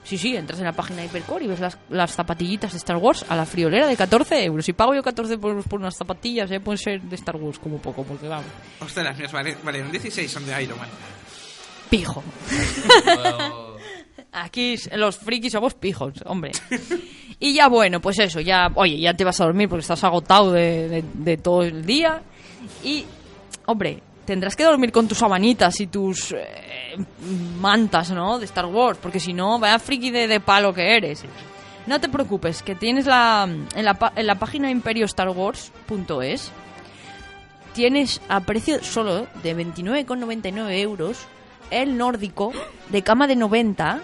Sí, 0.03 0.19
sí, 0.19 0.37
entras 0.37 0.59
en 0.59 0.67
la 0.67 0.73
página 0.73 1.03
de 1.03 1.07
Hipercore 1.07 1.45
y 1.45 1.49
ves 1.49 1.61
las, 1.61 1.79
las 1.89 2.13
zapatillitas 2.13 2.73
de 2.73 2.79
Star 2.79 2.97
Wars 2.97 3.25
a 3.29 3.37
la 3.37 3.47
friolera 3.47 3.87
de 3.87 3.97
14 3.97 4.45
euros. 4.45 4.65
Si 4.65 4.73
pago 4.73 4.95
yo 4.95 5.03
14 5.03 5.39
por, 5.39 5.63
por 5.63 5.79
unas 5.79 5.97
zapatillas, 5.97 6.51
eh, 6.51 6.59
pueden 6.59 6.79
ser 6.79 7.03
de 7.03 7.15
Star 7.15 7.37
Wars 7.37 7.61
como 7.61 7.79
poco, 7.79 8.03
porque 8.03 8.27
vamos. 8.27 8.47
Ostras, 8.81 9.07
las 9.07 9.19
mías 9.19 9.33
valen, 9.33 9.59
valen 9.63 9.91
16, 9.93 10.31
son 10.31 10.45
de 10.45 10.63
Iron 10.63 10.79
Man. 10.79 10.89
Pijo. 11.91 12.23
Aquí 14.33 14.77
los 14.93 15.17
frikis 15.17 15.53
somos 15.53 15.75
pijos, 15.75 16.15
hombre. 16.27 16.53
Y 17.39 17.55
ya 17.55 17.69
bueno, 17.69 18.01
pues 18.01 18.19
eso, 18.19 18.41
ya, 18.41 18.71
oye, 18.75 18.99
ya 18.99 19.15
te 19.15 19.25
vas 19.25 19.41
a 19.41 19.45
dormir 19.45 19.69
porque 19.69 19.81
estás 19.81 20.05
agotado 20.05 20.53
de, 20.53 21.41
todo 21.43 21.63
el 21.63 21.87
día. 21.87 22.21
Y, 22.85 23.05
hombre, 23.67 24.03
tendrás 24.25 24.57
que 24.57 24.65
dormir 24.65 24.93
con 24.93 25.09
tus 25.09 25.19
sabanitas 25.19 25.81
y 25.81 25.87
tus 25.87 26.33
eh, 26.33 26.97
mantas, 27.61 28.11
¿no? 28.11 28.39
De 28.39 28.45
Star 28.45 28.67
Wars, 28.67 28.99
porque 29.01 29.21
si 29.21 29.33
no, 29.33 29.59
vaya 29.59 29.79
friki 29.79 30.11
de, 30.11 30.29
de, 30.29 30.41
palo 30.41 30.75
que 30.75 30.97
eres. 30.97 31.25
No 31.87 32.01
te 32.01 32.09
preocupes, 32.09 32.63
que 32.63 32.75
tienes 32.75 33.07
la 33.07 33.49
en 33.75 33.85
la, 33.85 34.13
en 34.17 34.27
la 34.27 34.35
página 34.35 34.71
imperiostarwars.es 34.71 36.51
tienes 37.75 38.23
a 38.29 38.41
precio 38.41 38.83
solo 38.83 39.27
de 39.43 39.55
29,99 39.55 40.81
euros 40.81 41.27
el 41.71 41.97
nórdico 41.97 42.53
de 42.89 43.03
cama 43.03 43.27
de 43.27 43.37
90 43.37 44.01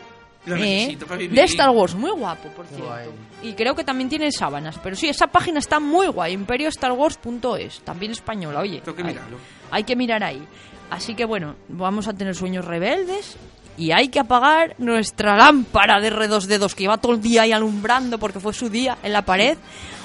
eh, 0.46 0.98
de 1.30 1.42
Star 1.44 1.70
Wars, 1.70 1.94
muy 1.94 2.10
guapo, 2.10 2.48
por 2.48 2.66
cierto. 2.66 2.86
Guay. 2.86 3.08
Y 3.42 3.52
creo 3.52 3.74
que 3.76 3.84
también 3.84 4.08
tiene 4.08 4.32
sábanas, 4.32 4.78
pero 4.82 4.96
sí, 4.96 5.08
esa 5.08 5.28
página 5.28 5.60
está 5.60 5.78
muy 5.78 6.08
guay, 6.08 6.32
imperiostarwars.es, 6.32 7.80
también 7.82 8.12
española, 8.12 8.60
oye. 8.60 8.80
Tengo 8.80 8.96
que 8.96 9.02
hay, 9.02 9.08
mirarlo. 9.08 9.38
hay 9.70 9.84
que 9.84 9.94
mirar 9.94 10.24
ahí. 10.24 10.42
Así 10.90 11.14
que 11.14 11.24
bueno, 11.24 11.54
vamos 11.68 12.08
a 12.08 12.12
tener 12.12 12.34
sueños 12.34 12.64
rebeldes 12.64 13.36
y 13.78 13.92
hay 13.92 14.08
que 14.08 14.20
apagar 14.20 14.74
nuestra 14.78 15.36
lámpara 15.36 16.00
de 16.00 16.12
R2D2 16.12 16.74
que 16.74 16.84
iba 16.84 16.98
todo 16.98 17.12
el 17.12 17.22
día 17.22 17.42
ahí 17.42 17.52
alumbrando 17.52 18.18
porque 18.18 18.40
fue 18.40 18.52
su 18.52 18.68
día 18.68 18.98
en 19.02 19.12
la 19.12 19.22
pared. 19.22 19.56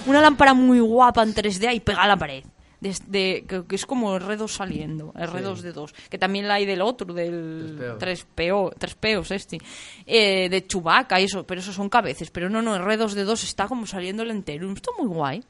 Una 0.06 0.22
lámpara 0.22 0.54
muy 0.54 0.80
guapa 0.80 1.24
en 1.24 1.34
3D 1.34 1.67
ahí 1.67 1.80
pegada 1.80 2.06
a 2.06 2.08
la 2.10 2.17
pared. 2.17 2.43
De, 2.80 3.44
que, 3.48 3.66
que, 3.66 3.76
es 3.76 3.88
como 3.88 4.16
R2 4.16 4.48
saliendo, 4.48 5.12
R2 5.13 5.58
sí. 5.58 5.63
de 5.63 5.72
2, 5.72 5.94
que 6.10 6.18
también 6.20 6.48
la 6.48 6.56
hay 6.56 6.66
del 6.68 6.82
otro, 6.82 7.12
del 7.12 7.98
3PO, 7.98 8.76
3POs 8.76 9.32
este, 9.32 9.58
eh, 10.06 10.48
de 10.48 10.68
Chewbacca 10.68 11.20
y 11.20 11.24
eso, 11.24 11.44
pero 11.44 11.60
esos 11.60 11.74
son 11.74 11.90
cabezas, 11.90 12.30
pero 12.30 12.50
no, 12.50 12.62
no, 12.62 12.78
R2 12.78 13.13
de 13.13 13.24
2 13.24 13.44
está 13.44 13.68
como 13.68 13.88
saliendo 13.88 14.22
el 14.22 14.30
entero, 14.30 14.72
está 14.72 14.92
muy 15.00 15.08
guay. 15.08 15.44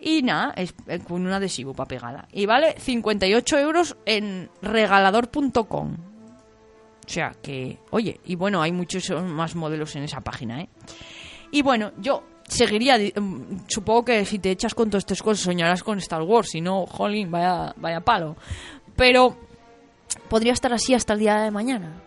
Y 0.00 0.22
nada, 0.22 0.52
es, 0.56 0.74
es 0.86 1.04
con 1.04 1.26
un 1.26 1.32
adhesivo 1.32 1.74
para 1.74 1.86
pegarla. 1.86 2.26
Y 2.32 2.46
vale 2.46 2.74
58 2.78 3.58
euros 3.58 3.96
en 4.06 4.48
regalador.com. 4.62 5.96
O 7.06 7.12
sea 7.12 7.34
que, 7.42 7.78
oye, 7.90 8.20
y 8.24 8.34
bueno, 8.34 8.62
hay 8.62 8.72
muchos 8.72 9.10
más 9.10 9.54
modelos 9.54 9.94
en 9.96 10.04
esa 10.04 10.20
página, 10.20 10.62
¿eh? 10.62 10.68
Y 11.50 11.62
bueno, 11.62 11.92
yo 11.98 12.22
seguiría, 12.50 12.98
supongo 13.68 14.04
que 14.04 14.24
si 14.24 14.38
te 14.38 14.50
echas 14.50 14.74
con 14.74 14.90
todas 14.90 15.02
estas 15.02 15.22
cosas 15.22 15.44
soñarás 15.44 15.82
con 15.82 15.98
Star 15.98 16.22
Wars, 16.22 16.50
si 16.50 16.60
no, 16.60 16.86
jolín, 16.86 17.30
vaya, 17.30 17.72
vaya 17.76 18.00
palo. 18.00 18.36
Pero 18.96 19.36
podría 20.28 20.52
estar 20.52 20.72
así 20.72 20.92
hasta 20.94 21.14
el 21.14 21.20
día 21.20 21.36
de 21.38 21.50
mañana. 21.50 22.02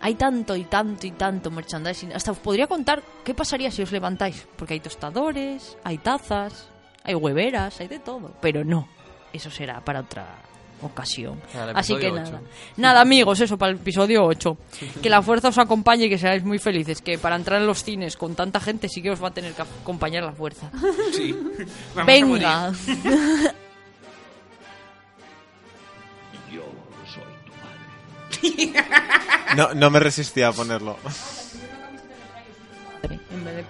Hay 0.00 0.14
tanto 0.14 0.54
y 0.54 0.64
tanto 0.64 1.06
y 1.06 1.12
tanto 1.12 1.50
merchandising. 1.50 2.12
Hasta 2.12 2.32
os 2.32 2.38
podría 2.38 2.66
contar 2.66 3.02
qué 3.24 3.34
pasaría 3.34 3.70
si 3.70 3.82
os 3.82 3.90
levantáis. 3.90 4.46
Porque 4.56 4.74
hay 4.74 4.80
tostadores, 4.80 5.78
hay 5.82 5.98
tazas, 5.98 6.68
hay 7.02 7.14
hueveras, 7.14 7.80
hay 7.80 7.88
de 7.88 7.98
todo. 7.98 8.32
Pero 8.42 8.62
no, 8.62 8.88
eso 9.32 9.50
será 9.50 9.80
para 9.82 10.00
otra 10.00 10.45
ocasión. 10.82 11.40
El 11.54 11.76
Así 11.76 11.96
que 11.96 12.12
nada. 12.12 12.40
Nada, 12.76 13.00
amigos, 13.00 13.40
eso 13.40 13.56
para 13.56 13.72
el 13.72 13.78
episodio 13.78 14.24
8. 14.24 14.56
Que 15.02 15.08
la 15.08 15.22
fuerza 15.22 15.48
os 15.48 15.58
acompañe 15.58 16.04
y 16.06 16.08
que 16.10 16.18
seáis 16.18 16.44
muy 16.44 16.58
felices. 16.58 17.00
Que 17.02 17.18
para 17.18 17.36
entrar 17.36 17.60
en 17.60 17.66
los 17.66 17.82
cines 17.82 18.16
con 18.16 18.34
tanta 18.34 18.60
gente 18.60 18.88
sí 18.88 19.00
que 19.02 19.10
os 19.10 19.22
va 19.22 19.28
a 19.28 19.34
tener 19.34 19.52
que 19.54 19.62
acompañar 19.62 20.24
la 20.24 20.32
fuerza. 20.32 20.70
Sí. 21.12 21.32
Vamos 21.94 21.98
a 21.98 22.04
Venga. 22.04 22.70
morir. 22.72 23.52
No, 29.56 29.72
no 29.74 29.90
me 29.90 30.00
resistía 30.00 30.48
a 30.48 30.52
ponerlo. 30.52 30.96
En 33.30 33.44
vez 33.44 33.56
de- 33.56 33.64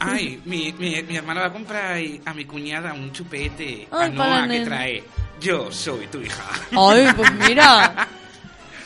Ay, 0.00 0.40
mi, 0.46 0.72
mi, 0.72 1.02
mi 1.02 1.16
hermano 1.16 1.40
va 1.40 1.46
a 1.46 1.52
comprar 1.52 2.00
a 2.24 2.34
mi 2.34 2.44
cuñada 2.44 2.92
un 2.94 3.12
chupete 3.12 3.86
Ay, 3.90 4.06
a 4.06 4.08
Noah 4.08 4.48
que 4.48 4.60
trae. 4.64 5.04
Yo 5.40 5.70
soy 5.70 6.06
tu 6.08 6.20
hija. 6.20 6.44
Ay, 6.72 7.06
pues 7.16 7.32
mira. 7.32 8.08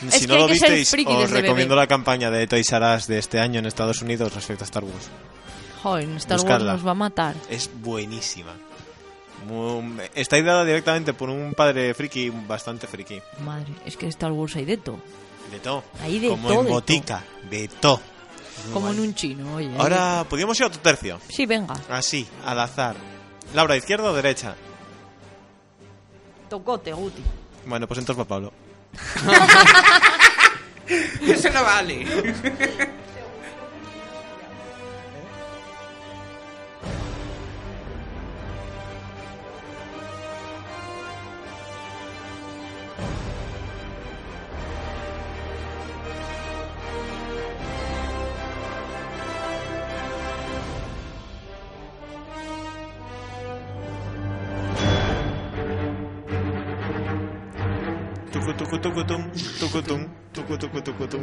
Es 0.07 0.13
si 0.13 0.19
que 0.21 0.27
no 0.27 0.39
lo 0.39 0.47
que 0.47 0.55
ser 0.57 0.71
visteis, 0.71 1.07
os 1.07 1.31
recomiendo 1.31 1.73
bebé. 1.75 1.81
la 1.83 1.87
campaña 1.87 2.29
de 2.29 2.45
Toys 2.47 2.71
R 2.71 2.95
Us 2.95 3.07
de 3.07 3.17
este 3.17 3.39
año 3.39 3.59
en 3.59 3.65
Estados 3.65 4.01
Unidos 4.01 4.33
respecto 4.35 4.63
a 4.63 4.65
Star 4.65 4.83
Wars. 4.83 5.09
Joder, 5.81 6.09
Star 6.17 6.37
Wars 6.37 6.43
Buscarla. 6.43 6.73
nos 6.73 6.85
va 6.85 6.91
a 6.91 6.95
matar. 6.95 7.35
Es 7.49 7.69
buenísima. 7.73 8.53
Está 10.15 10.37
ideada 10.37 10.65
directamente 10.65 11.13
por 11.13 11.29
un 11.29 11.53
padre 11.53 11.93
friki 11.93 12.31
bastante 12.31 12.87
friki. 12.87 13.21
Madre, 13.43 13.71
es 13.85 13.95
que 13.95 14.07
Star 14.07 14.31
Wars 14.31 14.55
hay 14.55 14.65
de 14.65 14.77
todo. 14.77 14.99
De 15.51 15.59
todo. 15.59 15.83
Hay 16.01 16.19
de 16.19 16.29
Como 16.29 16.47
todo, 16.47 16.59
en 16.61 16.65
de 16.65 16.71
botica. 16.71 17.23
De 17.49 17.67
todo. 17.67 18.01
Como 18.73 18.89
en 18.89 18.99
un 18.99 19.15
chino, 19.15 19.55
oye. 19.55 19.71
Ahora, 19.77 20.25
podríamos 20.29 20.57
ir 20.59 20.63
a 20.63 20.67
otro 20.67 20.81
tercio. 20.81 21.19
Sí, 21.29 21.45
venga. 21.45 21.75
Así, 21.89 22.27
al 22.45 22.59
azar. 22.59 22.95
Laura, 23.53 23.75
¿izquierda 23.75 24.09
o 24.09 24.13
derecha? 24.13 24.55
Tocote, 26.49 26.93
Guti. 26.93 27.23
Bueno, 27.65 27.87
pues 27.87 27.99
entonces 27.99 28.21
va 28.21 28.27
Pablo. 28.27 28.53
Eso 31.21 31.49
no 31.49 31.63
vale. 31.63 32.05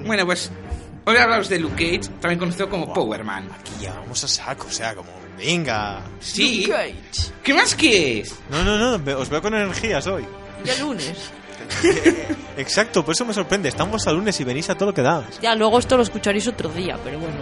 Bueno, 0.04 0.26
pues 0.26 0.50
hoy 1.04 1.16
hablamos 1.16 1.48
de 1.48 1.58
Luke 1.58 1.74
Cage, 1.98 2.12
también 2.20 2.38
conocido 2.38 2.68
como 2.68 2.92
Power 2.92 3.24
Man. 3.24 3.48
Aquí 3.52 3.72
ya 3.80 3.94
vamos 3.94 4.22
a 4.24 4.28
saco, 4.28 4.66
o 4.68 4.70
sea, 4.70 4.94
como, 4.94 5.10
venga. 5.36 6.02
Sí. 6.20 6.66
Luke 6.66 6.72
Cage. 6.72 7.32
¿Qué 7.42 7.54
más 7.54 7.74
quieres? 7.74 8.34
No, 8.50 8.64
no, 8.64 8.98
no, 8.98 9.18
os 9.18 9.28
veo 9.28 9.42
con 9.42 9.54
energías 9.54 10.06
hoy. 10.06 10.24
Ya 10.64 10.76
lunes. 10.78 11.32
Exacto, 12.56 13.04
por 13.04 13.14
eso 13.14 13.24
me 13.24 13.32
sorprende. 13.32 13.68
Estamos 13.68 14.06
a 14.06 14.12
lunes 14.12 14.38
y 14.40 14.44
venís 14.44 14.68
a 14.70 14.74
todo 14.74 14.86
lo 14.86 14.94
que 14.94 15.02
da. 15.02 15.24
Ya, 15.40 15.54
luego 15.54 15.78
esto 15.78 15.96
lo 15.96 16.02
escucharéis 16.02 16.46
otro 16.48 16.68
día, 16.70 16.98
pero 17.02 17.18
bueno. 17.18 17.36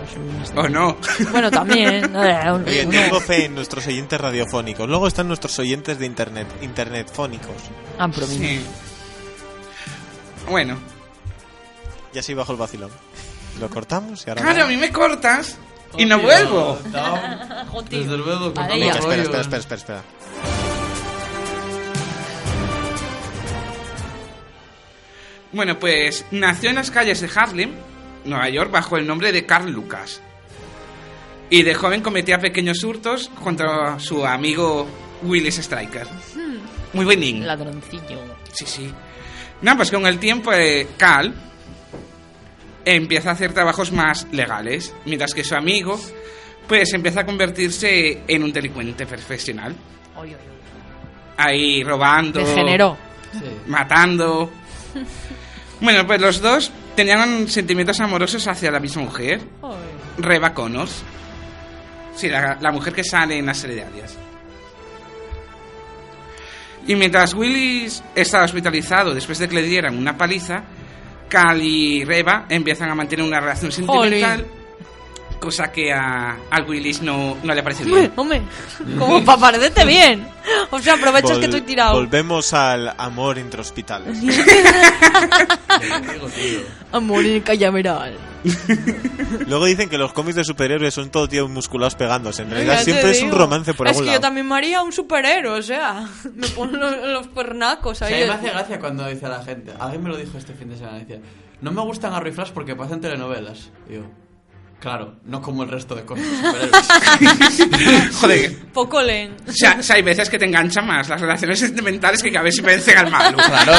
¿O 0.56 0.68
no? 0.68 0.96
Bueno, 1.30 1.50
también. 1.50 2.14
Oye, 2.66 2.86
tengo 2.86 3.20
fe 3.20 3.46
en 3.46 3.54
nuestros 3.54 3.86
oyentes 3.86 4.20
radiofónicos. 4.20 4.88
Luego 4.88 5.06
están 5.06 5.28
nuestros 5.28 5.58
oyentes 5.58 5.98
de 5.98 6.06
internet, 6.06 6.46
internetfónicos. 6.62 7.56
Ah, 7.98 8.08
pero 8.12 8.26
mira. 8.28 8.48
Sí. 8.48 8.60
Bueno. 10.50 10.76
Y 12.12 12.18
así 12.18 12.34
bajo 12.34 12.52
el 12.52 12.58
vacilón. 12.58 12.90
Lo 13.60 13.70
cortamos 13.70 14.26
y 14.26 14.30
ahora. 14.30 14.42
Claro, 14.42 14.64
a 14.64 14.66
mí 14.66 14.76
me 14.76 14.90
cortas 14.90 15.58
y 15.96 16.04
no 16.04 16.18
vuelvo. 16.18 16.78
Desde 17.88 18.16
luego, 18.16 18.52
Vale, 18.52 18.68
contando 18.68 18.76
ya. 18.76 18.92
Venga, 18.92 18.98
espera, 18.98 19.22
espera, 19.22 19.40
espera, 19.42 19.58
espera, 19.58 19.76
espera. 19.76 20.02
Bueno, 25.52 25.78
pues 25.78 26.24
nació 26.30 26.70
en 26.70 26.76
las 26.76 26.90
calles 26.90 27.20
de 27.20 27.30
Harlem, 27.34 27.72
Nueva 28.24 28.48
York, 28.48 28.70
bajo 28.70 28.96
el 28.96 29.06
nombre 29.06 29.32
de 29.32 29.46
Carl 29.46 29.70
Lucas. 29.70 30.20
Y 31.48 31.64
de 31.64 31.74
joven 31.74 32.02
cometía 32.02 32.38
pequeños 32.38 32.84
hurtos 32.84 33.28
contra 33.42 33.98
su 33.98 34.24
amigo 34.24 34.86
Willis 35.22 35.58
Striker. 35.58 36.06
Muy 36.92 37.04
buen 37.04 37.18
niño. 37.18 37.44
Ladroncillo. 37.46 38.20
Sí, 38.52 38.66
sí. 38.66 38.92
No, 39.62 39.76
pues 39.76 39.90
con 39.90 40.06
el 40.06 40.18
tiempo 40.18 40.52
eh, 40.52 40.88
Cal 40.96 41.34
empieza 42.84 43.30
a 43.30 43.32
hacer 43.34 43.52
trabajos 43.52 43.92
más 43.92 44.26
legales, 44.32 44.94
mientras 45.04 45.34
que 45.34 45.44
su 45.44 45.54
amigo 45.54 46.00
pues 46.66 46.92
empieza 46.94 47.20
a 47.20 47.26
convertirse 47.26 48.22
en 48.28 48.42
un 48.44 48.52
delincuente 48.52 49.04
profesional. 49.04 49.74
Oy, 50.16 50.28
oy, 50.28 50.34
oy. 50.34 50.40
Ahí 51.36 51.82
robando, 51.82 52.40
Degeneró. 52.40 52.96
Matando. 53.66 54.50
Bueno, 55.82 56.06
pues 56.06 56.20
los 56.20 56.42
dos 56.42 56.70
tenían 56.94 57.48
sentimientos 57.48 57.98
amorosos 58.00 58.46
hacia 58.46 58.70
la 58.70 58.78
misma 58.80 59.00
mujer, 59.00 59.40
Oy. 59.62 59.74
Reba 60.18 60.52
Connors. 60.52 61.02
Sí, 62.14 62.28
la, 62.28 62.58
la 62.60 62.70
mujer 62.70 62.92
que 62.92 63.02
sale 63.02 63.38
en 63.38 63.46
la 63.46 63.54
serie 63.54 63.76
de 63.76 63.84
Alias. 63.84 64.14
Y 66.86 66.96
mientras 66.96 67.34
Willis 67.34 68.02
estaba 68.14 68.44
hospitalizado 68.44 69.14
después 69.14 69.38
de 69.38 69.48
que 69.48 69.54
le 69.56 69.62
dieran 69.62 69.96
una 69.96 70.16
paliza, 70.16 70.64
Cal 71.28 71.62
y 71.62 72.04
Reba 72.04 72.46
empiezan 72.48 72.90
a 72.90 72.94
mantener 72.94 73.24
una 73.24 73.40
relación 73.40 73.70
sentimental, 73.70 74.46
cosa 75.40 75.72
que 75.72 75.92
a, 75.92 76.36
al 76.50 76.68
Willis 76.68 77.02
no, 77.02 77.36
no 77.42 77.54
le 77.54 77.62
parece 77.62 77.84
bien. 77.84 78.12
Hombre, 78.16 78.42
como 78.98 79.24
para 79.24 79.40
parecerte 79.40 79.84
bien. 79.84 80.26
O 80.70 80.78
sea, 80.78 80.94
aprovechas 80.94 81.32
que 81.38 81.44
Vol- 81.44 81.44
estoy 81.44 81.60
tirado. 81.62 81.94
Volvemos 81.94 82.52
al 82.54 82.94
amor 82.98 83.38
intrahospitales. 83.38 84.20
Digo, 84.20 84.32
tío. 86.34 86.60
Amor 86.92 87.24
en 87.24 87.42
el. 87.42 88.18
Luego 89.46 89.66
dicen 89.66 89.88
que 89.88 89.98
los 89.98 90.12
cómics 90.12 90.36
de 90.36 90.44
superhéroes 90.44 90.94
son 90.94 91.10
todo 91.10 91.28
tíos 91.28 91.48
musculados 91.50 91.94
pegándose. 91.94 92.42
En 92.42 92.50
realidad 92.50 92.82
siempre 92.82 93.10
es 93.10 93.20
un 93.22 93.26
digo. 93.30 93.38
romance 93.38 93.74
por 93.74 93.86
Es 93.86 93.90
algún 93.92 94.04
que 94.04 94.06
yo 94.06 94.12
lado. 94.12 94.22
también 94.22 94.48
me 94.48 94.54
haría 94.56 94.82
un 94.82 94.92
superhéroe, 94.92 95.58
o 95.58 95.62
sea, 95.62 96.08
me 96.34 96.48
pongo 96.48 96.76
los, 96.76 96.96
los 97.06 97.26
pernacos 97.28 98.00
O 98.00 98.04
ahí. 98.04 98.14
sea, 98.14 98.18
a 98.18 98.22
mí 98.22 98.28
me 98.28 98.34
hace 98.48 98.56
gracia 98.56 98.80
cuando 98.80 99.06
dice 99.08 99.26
a 99.26 99.30
la 99.30 99.42
gente. 99.44 99.72
Alguien 99.78 100.02
me 100.02 100.08
lo 100.10 100.16
dijo 100.16 100.38
este 100.38 100.54
fin 100.54 100.70
de 100.70 100.76
semana. 100.78 100.98
Decía, 101.00 101.18
no 101.60 101.72
me 101.72 101.82
gustan 101.82 102.12
Harry 102.14 102.32
Flash 102.32 102.50
porque 102.52 102.74
parecen 102.74 103.00
telenovelas. 103.00 103.70
Y 103.88 103.94
yo, 103.96 104.02
claro, 104.80 105.16
no 105.26 105.40
como 105.40 105.62
el 105.62 105.68
resto 105.68 105.94
de 105.94 106.04
cosas. 106.04 106.26
Joder. 108.20 108.56
Poco 108.72 109.00
leen. 109.02 109.36
O 109.46 109.52
sea, 109.52 109.76
o 109.78 109.82
sea, 109.82 109.96
hay 109.96 110.02
veces 110.02 110.28
que 110.28 110.38
te 110.38 110.46
enganchan 110.46 110.86
más 110.86 111.08
las 111.08 111.20
relaciones 111.20 111.58
sentimentales 111.58 112.22
que 112.22 112.36
a 112.36 112.42
ver 112.42 112.52
si 112.52 112.62
parecen 112.62 112.98
al 112.98 113.10
malo. 113.10 113.36
Claro. 113.36 113.72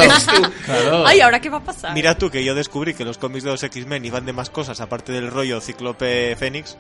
Claro. 0.66 1.06
Ay, 1.08 1.20
¿ahora 1.22 1.42
qué 1.42 1.50
va 1.50 1.58
a 1.58 1.64
pasar? 1.64 1.94
Mira 1.94 2.18
tú 2.18 2.30
que 2.30 2.44
yo 2.44 2.54
descubrí 2.54 2.94
que 2.94 3.04
los 3.04 3.18
cómics 3.18 3.44
de 3.44 3.50
los 3.50 3.64
X-Men 3.64 4.06
iban 4.06 4.26
de 4.26 4.34
más 4.34 4.50
cosas 4.50 4.80
aparte 4.80 5.12
del 5.12 5.30
rollo 5.30 5.60
Cíclope 5.60 6.36
Fénix. 6.36 6.78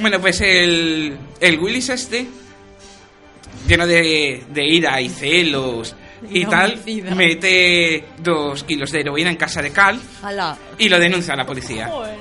Bueno, 0.00 0.20
pues 0.20 0.40
el, 0.40 1.18
el 1.40 1.58
Willis 1.58 1.90
este, 1.90 2.26
lleno 3.68 3.86
de, 3.86 4.44
de 4.50 4.66
ira 4.66 5.00
y 5.00 5.08
celos 5.08 5.94
y 6.28 6.44
tal, 6.46 6.72
homicida. 6.72 7.14
mete 7.14 8.04
dos 8.18 8.64
kilos 8.64 8.90
de 8.92 9.00
heroína 9.00 9.30
en 9.30 9.36
casa 9.36 9.62
de 9.62 9.70
Cal 9.70 10.00
Ala. 10.22 10.56
y 10.78 10.88
lo 10.88 10.98
denuncia 10.98 11.34
a 11.34 11.36
la 11.36 11.46
policía. 11.46 11.88
Joder. 11.88 12.18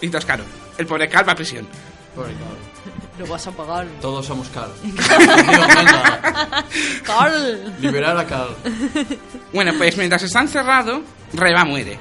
Y 0.00 0.06
entonces, 0.06 0.26
claro, 0.26 0.44
el 0.78 0.86
pobre 0.86 1.08
Cal 1.08 1.26
va 1.28 1.32
a 1.32 1.36
prisión. 1.36 1.66
Pobre 2.14 2.32
Carl. 2.32 3.18
Lo 3.18 3.26
vas 3.26 3.46
a 3.48 3.50
pagar. 3.50 3.86
Todos 4.00 4.24
somos 4.26 4.48
venga, 4.48 4.70
Carl. 7.04 7.74
liberar 7.80 8.16
a 8.16 8.26
Carl. 8.26 8.54
Bueno, 9.52 9.72
pues 9.76 9.96
mientras 9.96 10.22
está 10.22 10.40
encerrado, 10.40 11.02
Reba 11.32 11.64
muere. 11.64 11.98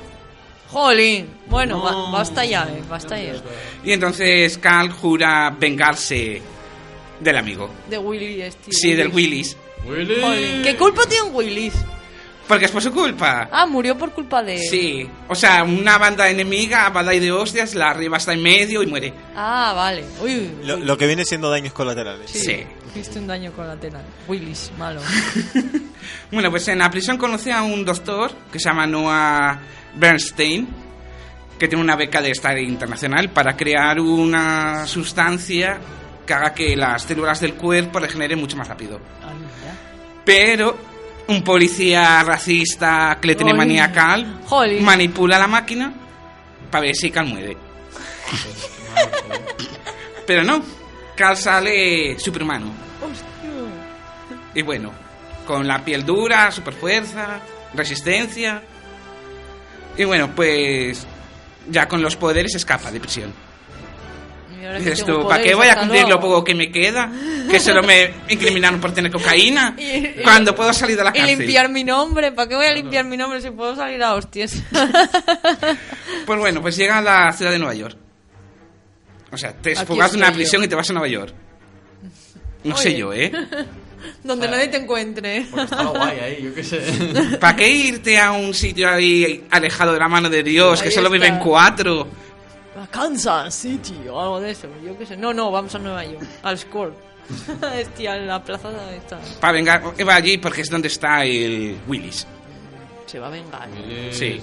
Jolín. 0.70 1.28
Bueno, 1.48 1.78
No. 1.78 1.84
ba- 1.84 2.12
basta 2.20 2.46
ya, 2.46 2.64
eh, 2.70 2.84
basta 2.90 3.18
ya. 3.18 3.34
Y 3.84 3.94
entonces 3.94 4.58
Cal 4.58 4.92
jura 4.92 5.50
vengarse 5.58 6.42
del 7.20 7.38
amigo. 7.38 7.70
De 7.90 7.98
Willy 7.98 8.42
este. 8.42 8.72
Sí, 8.72 8.94
del 8.94 9.08
Willis. 9.10 9.56
Willy. 9.88 10.22
Jolín. 10.22 10.62
¿Qué 10.64 10.76
culpa 10.76 11.02
tiene 11.08 11.30
Willis? 11.30 11.74
Porque 12.48 12.66
es 12.66 12.72
por 12.72 12.82
su 12.82 12.94
culpa. 12.94 13.50
Ah, 13.52 13.66
murió 13.66 13.98
por 13.98 14.12
culpa 14.14 14.42
de... 14.42 14.58
Sí, 14.58 15.06
o 15.28 15.36
sea, 15.36 15.64
una 15.64 15.98
banda 15.98 16.30
enemiga 16.30 16.88
va 16.90 17.02
a 17.02 17.14
ir 17.14 17.22
de 17.22 17.32
hostias, 17.32 17.76
la 17.76 17.90
arriba 17.90 18.16
está 18.18 18.32
en 18.34 18.42
medio 18.42 18.82
y 18.82 18.88
muere. 18.88 19.14
Ah, 19.36 19.74
vale. 19.76 20.06
Uy, 20.22 20.36
uy, 20.36 20.66
Lo, 20.66 20.78
lo 20.78 20.98
que 20.98 21.08
viene 21.08 21.26
siendo 21.26 21.50
daños 21.50 21.74
colaterales. 21.74 22.32
Sí. 22.32 22.64
Hiciste 22.96 23.20
un 23.20 23.28
daño 23.28 23.52
colateral. 23.52 24.04
Willis, 24.28 24.72
malo. 24.78 25.02
Bueno, 26.32 26.50
pues 26.50 26.66
en 26.70 26.80
la 26.80 26.90
prisión 26.90 27.18
conocí 27.18 27.52
a 27.52 27.62
un 27.64 27.84
doctor 27.84 28.32
que 28.52 28.60
se 28.60 28.70
llama 28.70 28.88
Noah 28.88 29.60
Bernstein, 29.96 30.68
que 31.60 31.68
tiene 31.68 31.84
una 31.84 31.98
beca 31.98 32.22
de 32.22 32.32
estar 32.32 32.58
internacional 32.58 33.30
para 33.30 33.58
crear 33.58 34.00
una 34.00 34.88
sustancia 34.88 35.80
que 36.26 36.34
haga 36.34 36.54
que 36.54 36.76
las 36.78 37.04
células 37.04 37.42
del 37.42 37.56
cuerpo 37.56 38.00
regeneren 38.00 38.40
mucho 38.40 38.56
más 38.56 38.68
rápido. 38.70 39.00
Ay. 39.22 39.36
Pero 40.28 40.78
un 41.30 41.42
policía 41.42 42.22
racista, 42.22 43.18
que 43.22 43.28
le 43.30 43.36
tiene 43.36 43.54
Ay. 43.54 43.58
maniacal, 43.58 44.42
Jolín. 44.46 44.84
manipula 44.84 45.40
la 45.40 45.48
máquina 45.48 45.94
para 46.70 46.82
ver 46.82 46.96
si 46.98 47.10
Cal 47.10 47.28
muere. 47.28 47.56
Pero 50.26 50.44
no, 50.44 50.62
Cal 51.16 51.38
sale 51.38 52.20
superhumano. 52.20 52.72
Y 54.54 54.62
bueno, 54.64 54.92
con 55.46 55.66
la 55.66 55.84
piel 55.86 56.06
dura, 56.06 56.52
super 56.52 56.74
fuerza, 56.74 57.40
resistencia. 57.74 58.62
Y 59.98 60.04
bueno, 60.04 60.32
pues 60.36 61.08
ya 61.70 61.88
con 61.88 62.02
los 62.02 62.18
poderes 62.18 62.54
escapa 62.56 62.92
de 62.92 63.00
prisión. 63.00 63.34
Y 64.58 64.84
que 64.84 64.90
Dices 64.90 65.06
tú, 65.06 65.28
¿para 65.28 65.42
qué 65.44 65.54
voy 65.56 65.68
a 65.68 65.76
cumplir 65.80 66.02
lo 66.04 66.08
luego. 66.10 66.22
poco 66.22 66.44
que 66.44 66.56
me 66.56 66.72
queda? 66.72 67.12
Que 67.50 67.60
solo 67.60 67.84
me 67.84 68.12
incriminaron 68.30 68.80
por 68.82 68.92
tener 68.94 69.12
cocaína. 69.12 69.76
Y- 69.78 69.84
y- 69.98 70.16
cuando 70.24 70.56
puedo 70.56 70.74
salir 70.74 70.98
de 70.98 71.04
la 71.04 71.12
Y 71.12 71.20
cárcel. 71.20 71.38
limpiar 71.40 71.70
mi 71.70 71.84
nombre. 71.84 72.32
¿Para 72.32 72.50
qué 72.50 72.56
voy 72.56 72.66
a 72.66 72.74
limpiar 72.74 73.06
mi 73.06 73.18
nombre 73.18 73.42
si 73.42 73.52
puedo 73.52 73.76
salir 73.76 74.02
a 74.04 74.14
hostias? 74.16 74.56
Pues 76.26 76.40
bueno, 76.40 76.62
pues 76.62 76.76
llega 76.76 76.98
a 76.98 77.02
la 77.02 77.32
ciudad 77.32 77.52
de 77.52 77.60
Nueva 77.60 77.74
York. 77.74 77.98
O 79.32 79.38
sea, 79.38 79.54
te 79.54 79.72
esfugas 79.74 80.12
de 80.12 80.18
una 80.18 80.28
estoy 80.28 80.34
yo. 80.36 80.44
prisión 80.44 80.64
y 80.64 80.68
te 80.68 80.76
vas 80.76 80.90
a 80.90 80.94
Nueva 80.94 81.08
York. 81.08 81.34
No 82.64 82.76
sé 82.76 82.90
Oye. 82.90 82.98
yo, 82.98 83.14
¿eh? 83.14 83.32
Donde 84.24 84.48
nadie 84.50 84.68
te 84.68 84.78
encuentre. 84.78 85.46
Porque 85.50 85.64
estaba 85.66 85.90
guay 85.92 86.20
ahí, 86.20 86.44
yo 86.44 86.54
qué 86.54 86.64
sé. 86.64 86.82
¿Para 87.40 87.56
qué 87.56 87.70
irte 87.70 88.18
a 88.20 88.32
un 88.32 88.54
sitio 88.54 88.90
ahí 88.90 89.46
alejado 89.52 89.94
de 89.94 90.00
la 90.00 90.08
mano 90.10 90.30
de 90.30 90.44
Dios, 90.44 90.82
que 90.82 90.90
Ahí 90.90 90.94
solo 90.94 91.10
viven 91.10 91.34
está. 91.36 91.46
cuatro? 91.46 92.08
A 92.78 92.88
Kansas 92.88 93.56
City 93.56 94.08
o 94.10 94.20
algo 94.20 94.40
de 94.40 94.52
eso. 94.52 94.68
Yo 94.84 94.98
qué 94.98 95.06
sé. 95.06 95.18
No, 95.18 95.34
no, 95.34 95.52
vamos 95.52 95.74
a 95.76 95.80
Nueva 95.80 96.06
York. 96.06 96.26
Al 96.44 96.58
Score. 96.58 96.94
Hostia, 97.82 98.16
en 98.16 98.28
la 98.28 98.44
plaza 98.44 98.70
está. 98.94 99.20
Para 99.40 99.54
vengar, 99.54 99.84
va 100.08 100.16
allí 100.16 100.38
porque 100.38 100.62
es 100.62 100.70
donde 100.70 100.88
está 100.88 101.26
el 101.26 101.78
Willis. 101.88 102.26
Se 103.06 103.20
va 103.20 103.28
a 103.28 103.30
vengar. 103.32 103.68
Sí. 104.12 104.42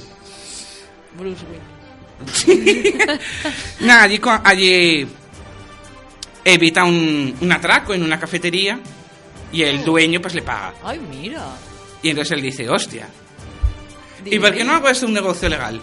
Bruce 1.17 1.45
Wayne. 1.45 1.75
Nada, 3.81 4.03
allí, 4.03 4.21
allí 4.45 5.09
evita 6.45 6.85
un, 6.85 7.37
un 7.41 7.53
atraco 7.53 7.95
en 7.95 8.03
una 8.03 8.19
cafetería 8.19 8.79
y 9.53 9.63
el 9.63 9.85
dueño 9.85 10.21
pues 10.21 10.35
le 10.35 10.43
paga. 10.43 10.75
Ay, 10.83 10.99
mira. 10.99 11.47
Y 12.03 12.11
entonces 12.11 12.33
él 12.33 12.43
dice, 12.43 12.69
hostia, 12.69 13.09
¿y 14.25 14.39
por 14.39 14.53
qué 14.53 14.65
no 14.65 14.73
hago 14.73 14.89
esto 14.89 15.07
un 15.07 15.15
negocio 15.15 15.49
legal? 15.49 15.81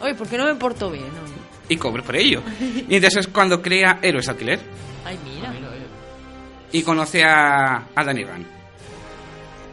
Oye, 0.00 0.14
¿por 0.14 0.28
qué 0.28 0.36
no 0.38 0.46
me 0.46 0.54
porto 0.54 0.90
bien? 0.90 1.04
oye? 1.04 1.47
Y 1.68 1.76
cobro 1.76 2.02
por 2.02 2.16
ello. 2.16 2.42
Y 2.60 2.94
entonces 2.94 3.26
es 3.26 3.28
cuando 3.28 3.60
crea 3.60 3.98
Héroes 4.02 4.28
Alquiler 4.28 4.58
Ay, 5.04 5.18
mira. 5.24 5.52
y 6.72 6.82
conoce 6.82 7.22
a, 7.24 7.88
a 7.94 8.04
Danny 8.04 8.24
Rand, 8.24 8.46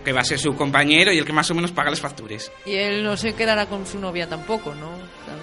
que 0.03 0.11
va 0.11 0.21
a 0.21 0.23
ser 0.25 0.37
su 0.39 0.55
compañero 0.55 1.11
y 1.13 1.17
el 1.17 1.25
que 1.25 1.33
más 1.33 1.49
o 1.51 1.55
menos 1.55 1.71
paga 1.71 1.89
las 1.89 1.99
facturas. 2.01 2.51
Y 2.65 2.73
él 2.73 3.03
no 3.03 3.15
se 3.17 3.33
quedará 3.33 3.65
con 3.67 3.85
su 3.85 3.99
novia 3.99 4.27
tampoco, 4.27 4.73
¿no? 4.75 4.91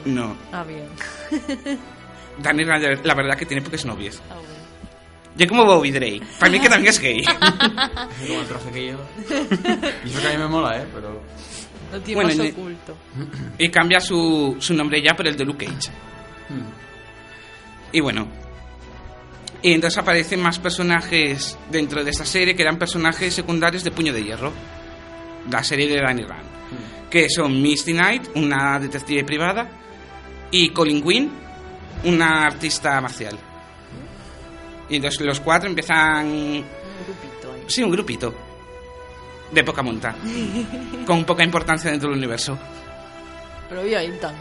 No, 0.04 0.36
Ah, 0.52 0.64
bien. 0.64 0.86
Danny 2.38 2.64
Rand 2.64 3.04
la 3.04 3.14
verdad 3.14 3.36
que 3.36 3.46
tiene 3.46 3.62
pocas 3.62 3.84
novias. 3.84 4.22
Ah, 4.30 4.34
bueno. 4.34 4.52
Yo 5.36 5.46
como 5.48 5.64
Bobby 5.64 5.90
Drake, 5.90 6.20
para 6.38 6.52
mí 6.52 6.60
que 6.60 6.68
también 6.68 6.90
es 6.90 7.00
gay. 7.00 7.24
Como 8.26 8.40
el 8.40 8.46
traje 8.46 8.70
que 8.70 8.80
lleva. 8.82 9.00
Y 10.04 10.08
eso 10.10 10.20
que 10.20 10.26
a 10.28 10.30
mí 10.32 10.36
me 10.36 10.46
mola, 10.46 10.76
¿eh? 10.78 10.86
Pero. 10.94 11.22
Lo 11.90 12.00
tiene 12.02 12.22
Bueno, 12.22 12.36
más 12.36 12.46
y- 12.46 12.50
oculto. 12.50 12.96
y 13.58 13.68
cambia 13.70 13.98
su, 14.00 14.56
su 14.58 14.74
nombre 14.74 15.00
ya 15.02 15.14
por 15.14 15.26
el 15.26 15.34
de 15.36 15.44
Luke 15.46 15.64
Cage. 15.66 15.90
Y 17.92 18.00
bueno. 18.00 18.26
Y 19.62 19.72
entonces 19.72 19.98
aparecen 19.98 20.40
más 20.40 20.58
personajes 20.58 21.56
dentro 21.70 22.02
de 22.02 22.10
esta 22.10 22.24
serie 22.24 22.56
que 22.56 22.62
eran 22.62 22.78
personajes 22.78 23.32
secundarios 23.32 23.84
de 23.84 23.92
Puño 23.92 24.12
de 24.12 24.24
Hierro. 24.24 24.52
La 25.50 25.62
serie 25.62 25.88
de 25.88 26.00
Danny 26.00 26.22
Rand. 26.22 26.48
Que 27.10 27.28
son 27.28 27.60
Misty 27.60 27.92
Knight, 27.92 28.28
una 28.34 28.78
detective 28.80 29.24
privada, 29.24 29.68
y 30.50 30.70
Colin 30.70 31.02
Quinn, 31.02 31.30
una 32.04 32.46
artista 32.46 33.00
marcial. 33.00 33.38
Y 34.88 34.96
entonces 34.96 35.20
los 35.20 35.40
cuatro 35.40 35.68
empiezan. 35.68 36.26
Un 36.26 36.64
grupito 37.06 37.52
ahí. 37.52 37.64
Sí, 37.66 37.82
un 37.82 37.90
grupito. 37.90 38.34
De 39.50 39.62
poca 39.62 39.82
monta. 39.82 40.14
con 41.06 41.24
poca 41.24 41.44
importancia 41.44 41.90
dentro 41.90 42.08
del 42.08 42.18
universo. 42.18 42.58
Pero 43.68 43.82
están. 43.82 44.34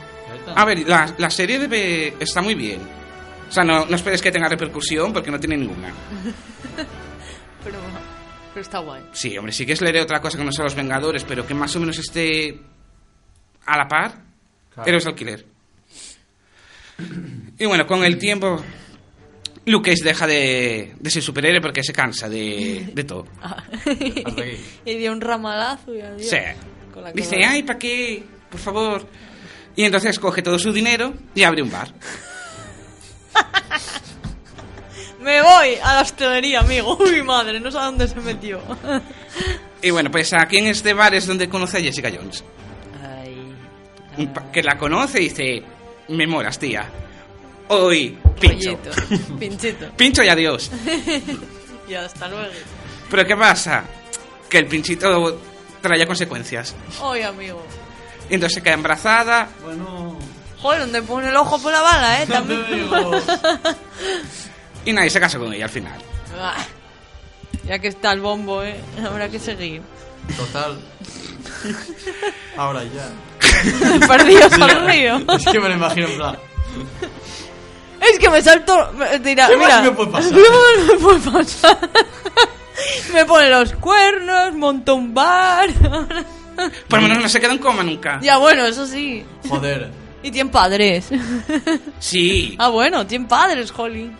A 0.55 0.65
ver, 0.65 0.87
la, 0.87 1.13
la 1.17 1.29
serie 1.29 1.59
debe, 1.59 2.15
está 2.19 2.41
muy 2.41 2.55
bien. 2.55 2.81
O 3.49 3.51
sea, 3.51 3.63
no, 3.63 3.85
no 3.85 3.95
esperes 3.95 4.21
que 4.21 4.31
tenga 4.31 4.47
repercusión 4.47 5.11
porque 5.11 5.31
no 5.31 5.39
tiene 5.39 5.57
ninguna. 5.57 5.89
Pero, 7.63 7.77
pero 8.53 8.61
está 8.61 8.79
guay. 8.79 9.03
Sí, 9.11 9.37
hombre, 9.37 9.53
sí 9.53 9.67
que 9.67 9.73
es 9.73 9.81
leer 9.81 9.99
otra 9.99 10.19
cosa 10.19 10.35
que 10.37 10.43
no 10.43 10.51
sea 10.51 10.63
Los 10.63 10.73
Vengadores, 10.73 11.23
pero 11.23 11.45
que 11.45 11.53
más 11.53 11.75
o 11.75 11.79
menos 11.79 11.99
esté 11.99 12.59
a 13.67 13.77
la 13.77 13.87
par. 13.87 14.13
Claro. 14.73 14.89
Héroes 14.89 15.05
alquiler. 15.05 15.45
Y 17.59 17.65
bueno, 17.67 17.85
con 17.85 18.03
el 18.03 18.17
tiempo, 18.17 18.59
Luke 19.65 19.91
Cage 19.91 20.03
deja 20.03 20.25
de, 20.25 20.95
de 20.99 21.09
ser 21.11 21.21
superhéroe 21.21 21.61
porque 21.61 21.83
se 21.83 21.93
cansa 21.93 22.27
de, 22.29 22.89
de 22.93 23.03
todo. 23.03 23.25
Ah. 23.43 23.63
Y 24.85 24.95
dio 24.95 25.11
un 25.11 25.21
ramalazo 25.21 25.93
y 25.93 26.01
adiós. 26.01 26.27
Sí. 26.29 26.37
Con 26.91 27.03
la 27.03 27.11
Dice, 27.11 27.37
ay, 27.45 27.61
¿para 27.61 27.77
qué? 27.77 28.23
Por 28.49 28.59
favor. 28.59 29.07
Y 29.75 29.83
entonces 29.85 30.19
coge 30.19 30.41
todo 30.41 30.59
su 30.59 30.73
dinero 30.73 31.13
y 31.33 31.43
abre 31.43 31.61
un 31.61 31.71
bar. 31.71 31.93
Me 35.21 35.41
voy 35.41 35.75
a 35.83 35.93
la 35.93 36.01
hostelería, 36.01 36.61
amigo. 36.61 36.97
Uy, 36.99 37.21
madre, 37.21 37.59
no 37.59 37.71
sé 37.71 37.77
a 37.77 37.85
dónde 37.85 38.07
se 38.07 38.15
metió. 38.15 38.59
Y 39.81 39.91
bueno, 39.91 40.09
pues 40.09 40.33
aquí 40.33 40.57
en 40.57 40.67
este 40.67 40.93
bar 40.93 41.13
es 41.13 41.27
donde 41.27 41.47
conoce 41.47 41.77
a 41.77 41.81
Jessica 41.81 42.09
Jones. 42.13 42.43
Ay. 43.03 43.53
Que 44.51 44.63
la 44.63 44.77
conoce 44.77 45.21
y 45.21 45.29
dice, 45.29 45.63
me 46.09 46.25
molas, 46.25 46.57
tía. 46.57 46.89
Hoy, 47.67 48.17
pincho. 48.39 48.71
Rollito. 48.71 49.35
Pinchito. 49.39 49.91
Pincho 49.95 50.23
y 50.23 50.29
adiós. 50.29 50.71
Y 51.87 51.93
hasta 51.93 52.29
luego. 52.29 52.53
Pero 53.09 53.25
¿qué 53.25 53.35
pasa? 53.35 53.83
Que 54.49 54.59
el 54.59 54.67
pinchito 54.67 55.41
traía 55.81 56.07
consecuencias. 56.07 56.73
Oye, 57.01 57.25
amigo. 57.25 57.61
Y 58.31 58.35
entonces 58.35 58.55
se 58.55 58.63
queda 58.63 58.73
embarazada 58.75 59.47
Bueno. 59.63 60.17
Joder, 60.61 60.79
donde 60.81 61.01
pone 61.03 61.27
el 61.29 61.35
ojo 61.35 61.59
por 61.61 61.71
la 61.71 61.81
bala, 61.81 62.21
¿eh? 62.23 62.27
También. 62.27 62.63
y 64.85 64.93
nadie 64.93 65.09
se 65.09 65.19
casa 65.19 65.37
con 65.39 65.51
ella 65.53 65.65
al 65.65 65.69
final. 65.71 65.99
Ya 67.65 67.79
que 67.79 67.87
está 67.89 68.11
el 68.11 68.21
bombo, 68.21 68.63
¿eh? 68.63 68.79
Habrá 69.03 69.27
que 69.29 69.39
seguir. 69.39 69.81
Total. 70.37 70.79
Ahora 72.57 72.83
ya. 72.83 74.07
Perdidos 74.07 74.53
al 74.53 74.85
río. 74.87 75.17
Es 75.35 75.45
que 75.45 75.59
me 75.59 75.67
lo 75.69 75.75
imagino 75.75 76.07
en 76.07 76.17
plan. 76.17 76.37
Es 77.99 78.19
que 78.19 78.29
me 78.29 78.41
salto. 78.41 78.91
me- 78.93 79.17
Mira, 79.19 79.47
¿Qué 79.47 79.57
más 79.57 79.65
mira. 79.67 79.81
me 79.81 79.91
puede 79.91 80.11
pasar? 80.11 80.31
¿Qué 80.35 80.41
más 80.41 80.87
me 80.87 80.99
puede 80.99 81.19
pasar? 81.19 81.89
me 83.13 83.25
pone 83.25 83.49
los 83.49 83.73
cuernos, 83.73 84.53
monta 84.53 84.93
un 84.93 85.11
bar. 85.13 85.69
Por 86.87 87.01
lo 87.01 87.07
menos 87.07 87.23
no 87.23 87.29
se 87.29 87.39
queda 87.39 87.53
en 87.53 87.59
coma 87.59 87.83
nunca. 87.83 88.19
ya, 88.21 88.37
bueno, 88.37 88.65
eso 88.65 88.85
sí. 88.87 89.23
Joder. 89.47 89.89
Y 90.23 90.29
tiene 90.29 90.51
padres. 90.51 91.09
Sí. 91.97 92.55
ah, 92.59 92.69
bueno, 92.69 93.07
tiene 93.07 93.25
padres, 93.27 93.73
Holly. 93.75 94.11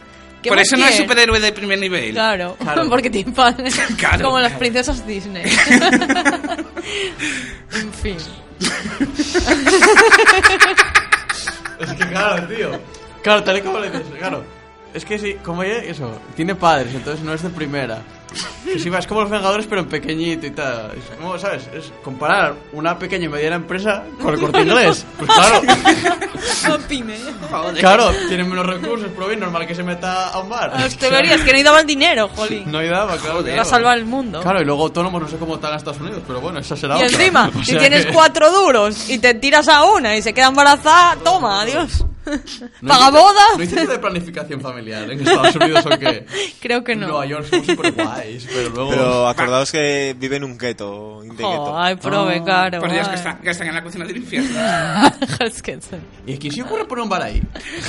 ¿Qué 0.42 0.50
Por 0.50 0.58
eso 0.60 0.76
no 0.76 0.88
es 0.88 0.96
superhéroe 0.98 1.40
de 1.40 1.52
primer 1.52 1.78
nivel. 1.78 2.14
Claro, 2.14 2.58
Claro. 2.60 2.86
porque 2.90 3.12
tiene 3.12 3.32
padres. 3.32 3.80
Claro. 4.00 4.24
Como 4.26 4.40
las 4.40 4.54
princesas 4.54 5.06
Disney. 5.06 5.44
en 7.74 7.94
fin. 7.94 8.18
Es 11.80 11.94
que 11.94 12.08
claro, 12.08 12.48
tío. 12.48 12.72
Claro, 13.24 13.44
tal 13.44 13.58
y 13.58 13.62
como 13.62 13.80
le 13.80 13.92
dices, 13.92 14.08
claro. 14.18 14.44
Es 14.94 15.06
que 15.06 15.20
sí, 15.20 15.36
como 15.44 15.64
ella, 15.64 15.78
eso, 15.84 16.20
tiene 16.36 16.56
padres, 16.56 16.94
entonces 16.94 17.24
no 17.24 17.34
es 17.34 17.42
de 17.44 17.50
primera. 17.50 18.02
Que 18.66 18.80
sí, 18.80 18.90
es 18.98 19.08
como 19.08 19.22
los 19.22 19.30
Vengadores, 19.30 19.66
pero 19.68 19.82
en 19.82 19.88
pequeñito 19.90 20.46
y 20.48 20.52
tal. 20.52 20.92
Es 20.98 21.18
como, 21.18 21.38
¿sabes? 21.38 21.68
Es 21.74 21.92
comparar 22.04 22.54
una 22.72 22.98
pequeña 22.98 23.26
y 23.26 23.30
mediana 23.30 23.58
empresa 23.58 24.04
con 24.22 24.34
el 24.34 24.40
corte 24.40 24.62
inglés. 24.62 25.06
Pues 25.18 25.30
claro, 25.32 25.62
claro, 27.80 28.12
tienen 28.28 28.50
menos 28.50 28.66
recursos, 28.66 29.10
pero 29.14 29.28
bien, 29.28 29.40
normal 29.40 29.68
que 29.68 29.76
se 29.76 29.84
meta 29.84 30.30
a 30.30 30.40
un 30.40 30.50
bar. 30.50 30.72
A 30.76 30.86
hostelerías 30.86 31.42
que 31.42 31.54
no 31.54 31.64
daban 31.64 31.86
dinero, 31.86 32.30
Holly. 32.36 32.64
No 32.66 32.78
hay 32.80 32.90
daba, 32.90 33.18
claro. 33.18 33.44
Va 33.46 33.62
a 33.62 33.66
salvar 33.66 33.98
el 33.98 34.06
mundo. 34.06 34.42
Claro, 34.42 34.62
y 34.62 34.66
luego 34.66 34.84
autónomos 34.84 35.22
no 35.22 35.28
sé 35.28 35.38
cómo 35.38 35.56
están 35.56 35.72
en 35.72 35.78
Estados 35.78 36.00
Unidos, 36.00 36.22
pero 36.26 36.40
bueno, 36.42 36.60
esa 36.60 36.76
será 36.76 36.96
Y 37.00 37.04
otra. 37.04 37.18
encima, 37.18 37.52
O 37.60 37.64
si 37.64 37.76
tienes 37.78 38.06
que- 38.06 38.14
cuatro 38.14 38.52
duros 38.52 39.10
y 39.10 39.20
te 39.20 39.34
tiras 39.36 39.68
a 39.68 39.84
una 39.84 40.16
y 40.16 40.22
se 40.22 40.34
queda 40.34 40.48
embarazada, 40.48 41.18
toma, 41.24 41.62
adiós. 41.62 42.06
No 42.82 42.88
¿Paga 42.88 43.06
hay- 43.08 43.12
boda? 43.12 43.42
No 43.58 43.66
sitio 43.66 43.88
de 43.88 44.00
planificación 44.00 44.62
familiar 44.62 45.10
en 45.10 45.20
Estados 45.22 45.56
Unidos 45.56 45.86
o 45.86 45.90
qué. 45.98 46.26
Creo 46.62 46.84
que 46.84 46.92
En 46.94 47.00
no. 47.02 47.08
Nueva 47.08 47.26
York 47.26 47.48
son 47.50 47.66
súper 47.66 47.92
guays, 47.94 48.48
pero 48.54 48.70
luego... 48.70 48.90
Pero 48.92 49.28
acordaos 49.28 49.72
que 49.72 50.16
vive 50.18 50.36
en 50.38 50.44
un 50.44 50.58
gueto, 50.58 51.22
ay, 51.76 51.96
prove, 51.96 52.38
Ah, 52.42 52.46
caro. 52.46 52.80
Por 52.80 52.92
Dios, 52.92 53.08
que, 53.08 53.16
está- 53.16 53.38
que 53.40 53.50
están 53.50 53.68
en 53.68 53.76
la 53.76 53.84
cocina 53.84 54.06
del 54.06 54.18
infierno. 54.18 54.50
Es 55.40 55.62
que 55.64 55.80
sí. 55.82 55.96
¿Y 56.28 56.38
quién 56.38 56.54
se 56.54 56.62
ocurre 56.62 56.86
poner 56.86 57.04
un 57.04 57.10
bar 57.10 57.24
ahí? 57.24 57.42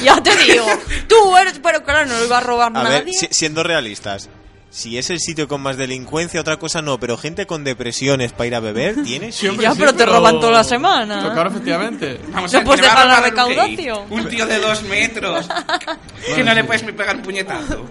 Ya 0.03 0.23
te 0.23 0.35
digo, 0.37 0.65
tú 1.09 1.37
eres, 1.37 1.59
pero 1.63 1.83
claro, 1.85 2.07
no 2.07 2.19
lo 2.19 2.25
iba 2.25 2.39
a 2.39 2.41
robar 2.41 2.69
A 2.75 2.83
nadie. 2.83 3.03
ver, 3.05 3.13
si- 3.13 3.29
siendo 3.31 3.63
realistas, 3.63 4.31
si 4.73 4.97
es 4.97 5.11
el 5.11 5.21
sitio 5.21 5.47
con 5.49 5.61
más 5.61 5.77
delincuencia, 5.77 6.41
otra 6.41 6.57
cosa 6.57 6.81
no, 6.81 6.99
pero 6.99 7.19
gente 7.19 7.47
con 7.47 7.63
depresiones 7.63 8.33
para 8.33 8.47
ir 8.47 8.55
a 8.55 8.61
beber, 8.61 9.03
¿tienes? 9.03 9.35
Siempre 9.35 9.65
Ya, 9.65 9.73
sí, 9.73 9.77
pero 9.79 9.95
te 9.95 10.07
roban 10.07 10.41
toda 10.41 10.53
la 10.53 10.65
semana. 10.65 11.19
Pero 11.21 11.35
Claro, 11.35 11.51
efectivamente. 11.51 12.19
Vamos 12.33 12.51
No 12.55 12.59
a 12.59 12.65
puedes 12.65 12.81
¿qué 12.81 12.87
le 12.89 12.95
va 12.95 13.01
a 13.03 13.05
dejar 13.05 13.23
la 13.23 13.29
recaudación. 13.29 14.01
Un 14.09 14.29
tío 14.31 14.47
de 14.47 14.59
dos 14.59 14.83
metros. 14.85 15.47
que 16.35 16.43
no 16.43 16.55
le 16.55 16.63
sí. 16.63 16.67
puedes 16.67 16.85
ni 16.85 16.93
pegar 16.93 17.17
un 17.17 17.23
puñetazo. 17.23 17.85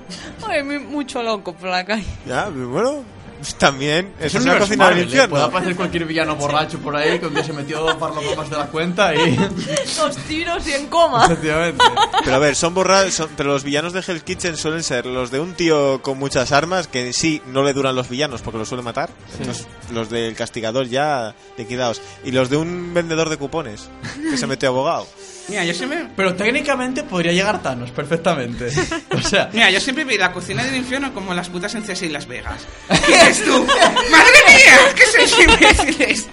Ay, 0.47 0.63
mucho 0.63 1.21
loco 1.21 1.53
por 1.53 1.69
la 1.69 1.85
calle. 1.85 2.03
Ya, 2.25 2.49
bueno, 2.49 3.03
también. 3.57 4.13
Es 4.19 4.27
Eso 4.27 4.37
un 4.37 4.41
es 4.41 4.45
la 4.45 4.51
universo 4.51 4.67
cocina 4.67 4.89
del 4.89 4.93
¿eh? 4.97 5.01
Puede 5.01 5.05
infierno. 5.23 5.37
aparecer 5.45 5.75
cualquier 5.75 6.05
villano 6.05 6.35
borracho 6.35 6.79
por 6.79 6.95
ahí 6.95 7.19
que 7.19 7.27
un 7.27 7.33
día 7.33 7.43
se 7.43 7.53
metió 7.53 7.85
farlopa 7.97 8.35
más 8.35 8.49
de 8.49 8.57
la 8.57 8.67
cuenta 8.67 9.13
y... 9.15 9.35
Dos 9.97 10.15
tiros 10.27 10.67
y 10.67 10.73
en 10.73 10.87
coma. 10.87 11.25
Efectivamente. 11.25 11.83
Pero 12.23 12.35
a 12.35 12.39
ver, 12.39 12.55
son 12.55 12.73
borrados, 12.73 13.13
son- 13.13 13.29
pero 13.37 13.49
los 13.51 13.63
villanos 13.63 13.93
de 13.93 13.99
Hell's 14.05 14.23
Kitchen 14.23 14.57
suelen 14.57 14.83
ser 14.83 15.05
los 15.05 15.31
de 15.31 15.39
un 15.39 15.53
tío 15.53 16.01
con 16.01 16.17
muchas 16.17 16.51
armas 16.51 16.87
que 16.87 17.05
en 17.07 17.13
sí 17.13 17.41
no 17.47 17.63
le 17.63 17.73
duran 17.73 17.95
los 17.95 18.09
villanos 18.09 18.41
porque 18.41 18.57
los 18.59 18.67
suele 18.69 18.83
matar. 18.83 19.09
Entonces, 19.39 19.67
los 19.91 20.09
del 20.09 20.35
castigador 20.35 20.87
ya 20.87 21.35
liquidados. 21.57 22.01
Y 22.23 22.31
los 22.31 22.49
de 22.49 22.57
un 22.57 22.93
vendedor 22.93 23.29
de 23.29 23.37
cupones 23.37 23.89
que 24.29 24.37
se 24.37 24.47
metió 24.47 24.69
abogado. 24.69 25.07
Mira, 25.51 25.65
yo 25.65 25.73
siempre... 25.73 26.07
Pero 26.15 26.33
técnicamente 26.33 27.03
podría 27.03 27.33
llegar 27.33 27.61
Thanos 27.61 27.91
perfectamente. 27.91 28.69
O 29.11 29.21
sea, 29.21 29.49
Mira, 29.51 29.69
yo 29.69 29.79
siempre 29.81 30.05
vi 30.05 30.17
la 30.17 30.31
cocina 30.31 30.63
del 30.63 30.75
infierno 30.77 31.13
como 31.13 31.33
las 31.33 31.49
putas 31.49 31.75
en 31.75 31.83
CS 31.83 32.03
y 32.03 32.09
Las 32.09 32.25
Vegas. 32.25 32.61
¿Qué 33.05 33.13
eres 33.15 33.43
tú? 33.43 33.65
¡Madre 34.11 34.39
mía! 34.47 34.93
¿Qué 34.95 35.05
sois 35.05 35.39
imbéciles? 35.39 36.27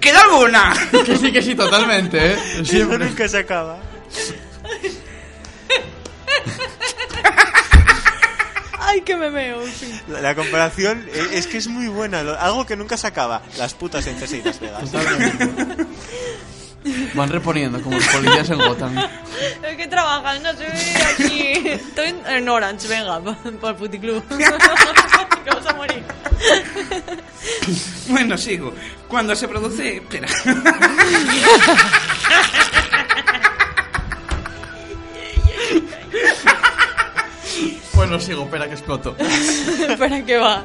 ¿Queda 0.00 0.20
alguna? 0.22 0.74
que 1.06 1.16
sí, 1.16 1.32
que 1.32 1.40
sí, 1.42 1.54
totalmente, 1.54 2.32
¿eh? 2.32 2.36
Siempre. 2.64 2.98
nunca 2.98 3.26
se 3.28 3.38
acaba. 3.38 3.78
Ay, 8.78 9.00
que 9.00 9.16
me 9.16 9.30
veo, 9.30 9.62
en 9.62 9.72
fin. 9.72 10.00
La, 10.08 10.20
la 10.20 10.34
comparación 10.34 11.06
eh, 11.12 11.28
es 11.32 11.46
que 11.46 11.56
es 11.58 11.66
muy 11.68 11.88
buena. 11.88 12.22
lo- 12.22 12.38
algo 12.38 12.66
que 12.66 12.76
nunca 12.76 12.96
se 12.96 13.06
acaba. 13.06 13.42
Las 13.56 13.72
putas 13.74 14.06
en 14.06 14.16
CSI 14.16 14.42
Las 14.42 14.60
Vegas. 14.60 14.90
Totalmente. 14.90 15.86
Van 17.14 17.28
reponiendo 17.30 17.80
como 17.82 17.96
los 17.96 18.06
policías 18.08 18.50
en 18.50 18.58
Gotham. 18.58 18.94
Es 19.62 19.76
que 19.76 19.86
trabajan, 19.88 20.42
no 20.42 20.52
sé, 20.52 20.66
aquí. 21.12 21.68
Estoy 21.68 22.14
en- 22.28 22.48
Orange, 22.48 22.86
venga, 22.88 23.20
por 23.60 23.70
el 23.70 23.76
puticlub. 23.76 24.22
que 25.44 25.50
vas 25.50 25.66
a 25.66 25.74
morir. 25.74 26.02
Bueno, 28.08 28.38
sigo. 28.38 28.72
Cuando 29.08 29.34
se 29.34 29.48
produce... 29.48 29.96
Espera. 29.96 30.28
Bueno, 37.94 38.18
sigo, 38.18 38.44
espera 38.44 38.66
que 38.66 38.74
exploto. 38.74 39.16
Espera, 39.18 40.24
que 40.24 40.36
va. 40.36 40.64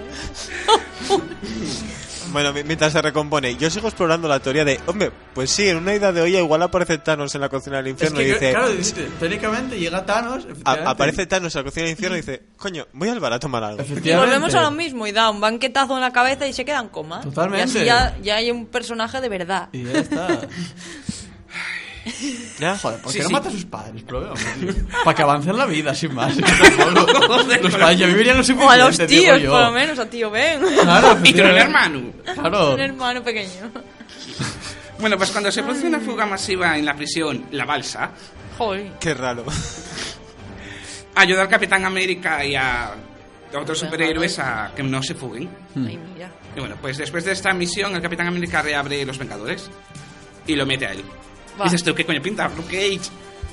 Bueno, 2.31 2.53
mi- 2.53 2.63
mientras 2.63 2.93
se 2.93 3.01
recompone, 3.01 3.55
yo 3.55 3.69
sigo 3.69 3.87
explorando 3.87 4.27
la 4.27 4.39
teoría 4.39 4.63
de, 4.63 4.79
hombre, 4.85 5.11
pues 5.33 5.49
sí, 5.49 5.67
en 5.67 5.77
una 5.77 5.95
ida 5.95 6.11
de 6.11 6.21
olla 6.21 6.39
igual 6.39 6.61
aparece 6.61 6.97
Thanos 6.99 7.33
en 7.35 7.41
la 7.41 7.49
cocina 7.49 7.77
del 7.77 7.87
Es 7.87 7.91
infierno 7.93 8.17
que, 8.19 8.23
y 8.23 8.27
dice, 8.27 8.51
claro, 8.51 8.69
dice, 8.69 9.07
técnicamente 9.19 9.79
llega 9.79 10.05
Thanos. 10.05 10.45
a- 10.63 10.73
aparece 10.91 11.25
Thanos 11.25 11.55
en 11.55 11.59
la 11.59 11.63
cocina 11.65 11.83
del 11.85 11.91
infierno 11.91 12.17
y 12.17 12.21
dice, 12.21 12.43
coño, 12.57 12.87
voy 12.93 13.09
al 13.09 13.19
bar 13.19 13.33
a 13.33 13.39
tomar 13.39 13.63
algo. 13.63 13.83
Volvemos 13.83 14.53
a 14.55 14.61
lo 14.61 14.71
mismo 14.71 15.07
y 15.07 15.11
da 15.11 15.29
un 15.29 15.41
banquetazo 15.41 15.95
en 15.95 16.01
la 16.01 16.11
cabeza 16.11 16.47
y 16.47 16.53
se 16.53 16.65
queda 16.65 16.79
en 16.79 16.89
coma. 16.89 17.21
Totalmente. 17.21 17.67
Y 17.67 17.77
así 17.79 17.85
ya, 17.85 18.17
ya 18.21 18.35
hay 18.35 18.51
un 18.51 18.67
personaje 18.67 19.19
de 19.21 19.29
verdad. 19.29 19.69
Y 19.71 19.83
ya 19.85 19.93
está. 19.99 20.27
¿Ya? 22.59 22.77
Joder, 22.81 22.99
¿por 23.01 23.11
qué 23.13 23.17
Sí, 23.19 23.23
no 23.23 23.27
sí. 23.27 23.33
mata 23.33 23.49
a 23.49 23.51
sus 23.51 23.65
padres? 23.65 24.03
Para 25.03 25.15
que 25.15 25.21
avancen 25.23 25.57
la 25.57 25.65
vida, 25.65 25.93
sin 25.95 26.13
más. 26.13 26.35
Los 27.61 27.75
padres 27.75 27.97
ya 27.99 28.07
vivirían 28.07 28.37
lo 28.37 28.41
O 28.43 28.43
a 28.43 28.45
suficiente, 28.45 28.81
los 28.81 29.07
tíos, 29.07 29.41
por 29.51 29.61
lo 29.61 29.71
menos, 29.71 29.99
a 29.99 30.05
tío 30.09 30.29
Ben. 30.31 30.61
Claro, 30.81 31.17
Y 31.23 31.33
tiene 31.33 31.51
un 31.51 31.57
hermano. 31.57 32.01
Claro. 32.33 32.73
un 32.73 32.79
hermano 32.79 33.23
pequeño. 33.23 33.71
Bueno, 34.99 35.17
pues 35.17 35.31
cuando 35.31 35.51
se 35.51 35.63
produce 35.63 35.87
una 35.87 35.99
fuga 35.99 36.25
masiva 36.25 36.77
en 36.77 36.85
la 36.85 36.93
prisión, 36.95 37.45
la 37.51 37.65
balsa, 37.65 38.11
Joder. 38.57 38.91
Qué 38.99 39.13
raro. 39.13 39.45
ayuda 41.15 41.41
al 41.43 41.47
Capitán 41.47 41.85
América 41.85 42.43
y 42.43 42.55
a 42.55 42.91
otros 43.57 43.79
superhéroes 43.79 44.37
a 44.39 44.71
que 44.75 44.83
no 44.83 45.01
se 45.01 45.15
fuguen. 45.15 45.49
Ay, 45.75 45.97
mira. 46.13 46.29
Y 46.55 46.59
bueno, 46.59 46.75
pues 46.81 46.97
después 46.97 47.23
de 47.23 47.31
esta 47.31 47.53
misión, 47.53 47.95
el 47.95 48.01
Capitán 48.01 48.27
América 48.27 48.61
reabre 48.61 49.05
los 49.05 49.17
Vengadores 49.17 49.69
y 50.45 50.55
lo 50.55 50.65
mete 50.65 50.87
a 50.87 50.91
él. 50.91 51.03
Va. 51.59 51.65
Dices 51.65 51.83
tú, 51.83 51.93
¿qué 51.93 52.05
coño 52.05 52.21
pinta 52.21 52.47
Luke 52.49 52.63
Cage 52.69 53.09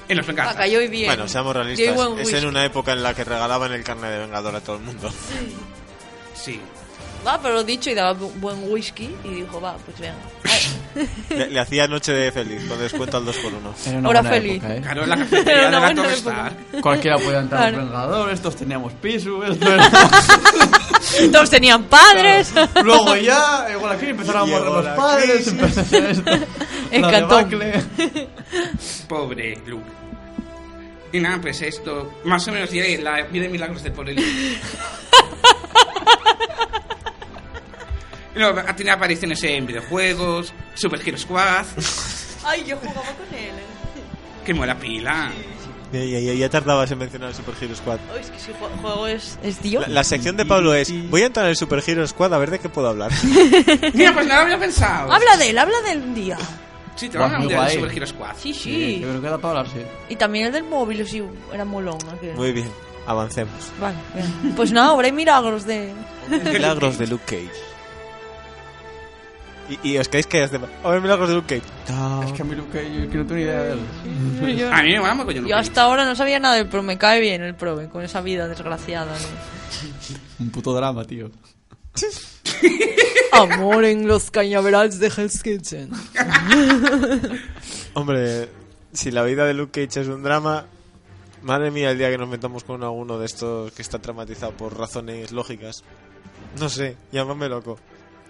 en 0.08 0.16
los 0.16 0.24
Va, 0.26 0.28
Vengadores? 0.28 0.56
cayó 0.56 0.80
y 0.80 0.88
bien. 0.88 1.06
Bueno, 1.08 1.26
seamos 1.28 1.54
realistas. 1.54 1.96
Es 2.18 2.32
en 2.32 2.46
una 2.46 2.64
época 2.64 2.92
en 2.92 3.02
la 3.02 3.14
que 3.14 3.24
regalaban 3.24 3.72
el 3.72 3.82
carne 3.84 4.08
de 4.10 4.18
Vengador 4.20 4.54
a 4.56 4.60
todo 4.60 4.76
el 4.76 4.82
mundo. 4.82 5.10
Sí. 6.34 6.60
Va, 7.26 7.40
pero 7.42 7.64
dicho 7.64 7.90
y 7.90 7.94
daba 7.94 8.14
bu- 8.18 8.32
buen 8.36 8.70
whisky 8.70 9.10
y 9.24 9.28
dijo, 9.28 9.60
va, 9.60 9.76
pues 9.78 9.98
venga. 9.98 10.14
Le, 11.36 11.50
le 11.50 11.60
hacía 11.60 11.86
noche 11.88 12.12
de 12.12 12.32
feliz 12.32 12.64
con 12.66 12.78
descuento 12.78 13.16
al 13.18 13.24
2x1. 13.26 13.86
Era 13.86 13.98
una 13.98 14.08
Hora 14.08 14.20
buena 14.22 14.36
feliz. 14.36 14.54
época, 14.62 14.76
¿eh? 14.76 14.80
Claro, 14.80 15.02
en 15.02 15.08
la 15.10 15.16
cafetería 15.18 15.52
Era 15.68 15.80
de 15.80 15.94
la 15.94 15.94
Torre. 16.02 16.14
Star. 16.14 16.52
Cualquiera 16.80 17.18
podía 17.18 17.38
entrar 17.40 17.68
Claro. 17.72 17.84
Vengadores, 17.84 18.40
todos 18.40 18.56
teníamos 18.56 18.92
piso, 18.94 19.44
esto 19.44 19.72
era- 19.74 19.90
Todos 21.32 21.50
tenían 21.50 21.84
padres. 21.84 22.52
Luego 22.82 23.16
ya, 23.16 23.66
igual 23.74 23.92
aquí 23.92 24.06
empezaron 24.06 24.42
a 24.42 24.46
morir 24.46 24.66
los 24.66 24.86
padres, 24.96 25.30
crisis. 25.30 25.48
empezó 25.52 25.80
a 25.80 25.82
hacer 25.82 26.04
esto. 26.10 26.30
En 26.90 27.02
La 27.02 27.10
Cantón. 27.10 27.50
debacle. 27.50 27.84
Pobre 29.08 29.58
Luke. 29.66 29.84
Y 31.12 31.20
nada, 31.20 31.40
pues 31.40 31.60
esto, 31.62 32.14
más 32.24 32.46
o 32.48 32.52
menos 32.52 32.70
diré 32.70 32.96
la 33.02 33.22
vida 33.24 33.42
de 33.44 33.48
milagros 33.50 33.82
del 33.82 33.92
pobre 33.92 34.14
Luke. 34.14 34.26
Luego 38.36 38.60
ha 38.60 38.76
tenido 38.76 38.94
apariciones 38.94 39.42
en 39.44 39.66
videojuegos, 39.66 40.52
Super 40.74 41.00
Hero 41.06 41.18
Squad, 41.18 41.64
Ay, 42.44 42.64
yo 42.64 42.76
jugaba 42.76 43.02
con 43.02 43.38
él. 43.38 43.50
que 44.44 44.54
mola 44.54 44.78
pila. 44.78 45.32
Ya, 45.92 46.00
ya- 46.04 46.18
ya- 46.18 46.34
ya 46.34 46.50
tardabas 46.50 46.90
en 46.90 46.98
mencionar 46.98 47.30
el 47.30 47.34
Super 47.34 47.54
Hero 47.60 47.74
Squad. 47.74 47.98
Ay, 48.12 48.20
es 48.20 48.30
que 48.30 48.38
si 48.38 48.50
jue- 48.52 48.80
juego 48.82 49.06
es, 49.06 49.38
es 49.42 49.62
Dios. 49.62 49.82
La, 49.88 49.94
la 49.94 50.04
sección 50.04 50.36
de 50.36 50.44
Pablo 50.44 50.74
es, 50.74 50.92
voy 51.10 51.22
a 51.22 51.26
entrar 51.26 51.46
en 51.46 51.50
el 51.50 51.56
Super 51.56 51.82
Hero 51.86 52.06
Squad 52.06 52.34
a 52.34 52.38
ver 52.38 52.50
de 52.50 52.58
qué 52.58 52.68
puedo 52.68 52.88
hablar. 52.88 53.10
Mira, 53.94 54.12
pues 54.12 54.26
no 54.26 54.34
lo 54.34 54.40
había 54.40 54.58
pensado. 54.58 55.12
Habla 55.12 55.36
de 55.36 55.50
él, 55.50 55.58
habla 55.58 55.80
de 55.82 55.92
él 55.92 56.02
un 56.02 56.14
día. 56.14 56.36
Sí, 56.96 57.08
te 57.08 57.18
van 57.18 57.30
a 57.32 57.36
hablar 57.36 57.48
de 57.48 57.54
guay. 57.56 57.74
Super 57.76 57.96
Hero 57.96 58.06
Squad. 58.06 58.34
Sí, 58.36 58.52
Sí, 58.54 58.60
sí. 58.62 59.00
yo 59.00 59.08
creo 59.08 59.22
que 59.22 59.28
da 59.28 59.38
para 59.38 59.60
hablar, 59.60 59.72
sí. 59.72 59.80
Y 60.08 60.16
también 60.16 60.46
el 60.46 60.52
del 60.52 60.64
móvil, 60.64 61.06
sí, 61.06 61.22
era 61.52 61.64
molón. 61.64 61.98
aquel. 62.16 62.34
Muy 62.34 62.52
bien, 62.52 62.70
avancemos. 63.06 63.70
Vale, 63.80 63.96
bien. 64.14 64.54
Pues 64.54 64.72
nada, 64.72 64.88
ahora 64.88 65.06
hay 65.06 65.12
milagros 65.12 65.64
de... 65.66 65.92
Milagros 66.28 66.98
de 66.98 67.06
Luke 67.06 67.24
Cage. 67.26 67.50
Y, 69.68 69.90
y 69.90 69.98
os 69.98 70.08
creéis 70.08 70.26
que 70.26 70.44
es 70.44 70.50
de... 70.50 70.60
A 70.84 70.90
ver, 70.90 71.00
milagros 71.00 71.28
de 71.28 71.34
Luke 71.34 71.60
Cage. 71.60 72.26
Es 72.26 72.32
que 72.32 72.42
a 72.42 72.44
mí 72.44 72.54
Luke 72.54 72.70
Cage, 72.72 73.02
yo 73.02 73.10
que 73.10 73.16
no 73.16 73.24
tengo 73.24 73.34
ni 73.34 73.42
idea 73.42 73.62
de 73.62 73.72
él. 73.72 74.56
Yo, 74.56 74.72
A 74.72 74.82
mí 74.82 74.92
me 74.92 75.00
mola 75.00 75.14
mogollón 75.14 75.42
Luke 75.42 75.50
yo 75.50 75.56
hasta 75.56 75.82
ahora 75.82 76.04
no 76.04 76.14
sabía 76.14 76.38
nada 76.38 76.54
del 76.54 76.68
pro, 76.68 76.82
me 76.82 76.98
cae 76.98 77.20
bien 77.20 77.42
el 77.42 77.54
prove, 77.54 77.88
con 77.88 78.02
esa 78.04 78.20
vida 78.20 78.46
desgraciada. 78.48 79.12
¿no? 79.12 80.44
Un 80.44 80.50
puto 80.50 80.72
drama, 80.74 81.04
tío. 81.04 81.30
Amor 83.32 83.84
en 83.84 84.06
los 84.06 84.30
cañaverals 84.30 84.98
de 84.98 85.08
Hell's 85.08 85.42
Kitchen. 85.42 85.90
Hombre, 87.94 88.48
si 88.92 89.10
la 89.10 89.22
vida 89.24 89.44
de 89.46 89.54
Luke 89.54 89.86
Cage 89.86 90.00
es 90.00 90.08
un 90.08 90.22
drama... 90.22 90.66
Madre 91.42 91.70
mía, 91.70 91.90
el 91.90 91.98
día 91.98 92.10
que 92.10 92.18
nos 92.18 92.28
metamos 92.28 92.64
con 92.64 92.82
alguno 92.82 93.18
de 93.18 93.26
estos 93.26 93.70
que 93.72 93.82
está 93.82 94.00
traumatizado 94.00 94.52
por 94.52 94.76
razones 94.76 95.30
lógicas. 95.30 95.84
No 96.58 96.68
sé, 96.68 96.96
llámame 97.12 97.48
loco. 97.48 97.78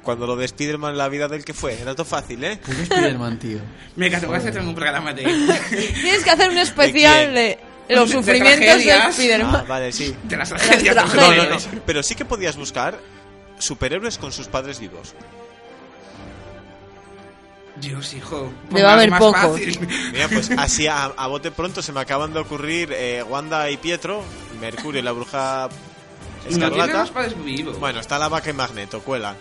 Cuando 0.06 0.24
lo 0.24 0.36
de 0.36 0.46
Spiderman, 0.46 0.96
la 0.96 1.08
vida 1.08 1.26
del 1.26 1.44
que 1.44 1.52
fue, 1.52 1.80
era 1.80 1.92
todo 1.96 2.04
fácil, 2.04 2.44
¿eh? 2.44 2.60
¿Por 2.64 2.76
qué 2.76 2.86
Spiderman, 2.86 3.40
tío? 3.40 3.58
Me 3.96 4.08
te 4.08 4.24
voy 4.24 4.36
a 4.36 4.38
hacer 4.38 4.60
un 4.60 4.72
programa 4.72 5.12
de, 5.12 5.24
Tienes 6.00 6.22
que 6.22 6.30
hacer 6.30 6.48
un 6.48 6.58
especial 6.58 7.34
¿De 7.34 7.58
de, 7.88 7.94
los 7.96 8.08
De 8.08 8.14
sufrimientos 8.14 8.84
de. 8.84 8.92
Ah, 8.92 9.10
Spiderman. 9.12 9.66
vale, 9.66 9.90
sí. 9.90 10.14
de 10.22 10.36
las 10.36 10.48
tragedias 10.48 10.94
de 10.94 11.02
los. 11.02 11.14
No, 11.16 11.34
no, 11.34 11.44
no. 11.50 11.56
Pero 11.84 12.04
sí 12.04 12.14
que 12.14 12.24
podías 12.24 12.56
buscar 12.56 13.00
superhéroes 13.58 14.16
con 14.16 14.30
sus 14.30 14.46
padres 14.46 14.78
vivos. 14.78 15.12
Dios, 17.74 18.14
hijo. 18.14 18.52
Debe 18.70 18.86
haber 18.86 19.10
más 19.10 19.18
pocos. 19.18 19.40
fácil. 19.40 19.88
Mira, 20.12 20.28
pues 20.28 20.52
así 20.56 20.86
a, 20.86 21.06
a 21.06 21.26
bote 21.26 21.50
pronto 21.50 21.82
se 21.82 21.90
me 21.92 21.98
acaban 21.98 22.32
de 22.32 22.38
ocurrir 22.38 22.92
eh, 22.92 23.24
Wanda 23.24 23.68
y 23.70 23.76
Pietro, 23.76 24.22
Mercurio 24.60 25.00
y 25.00 25.04
la 25.04 25.10
bruja 25.10 25.68
No 26.44 26.50
escarlata. 26.50 27.00
los 27.00 27.10
padres 27.10 27.44
vivos. 27.44 27.76
Bueno, 27.80 27.98
está 27.98 28.20
la 28.20 28.28
vaca 28.28 28.50
y 28.50 28.52
Magneto, 28.52 29.00
cuela. 29.00 29.34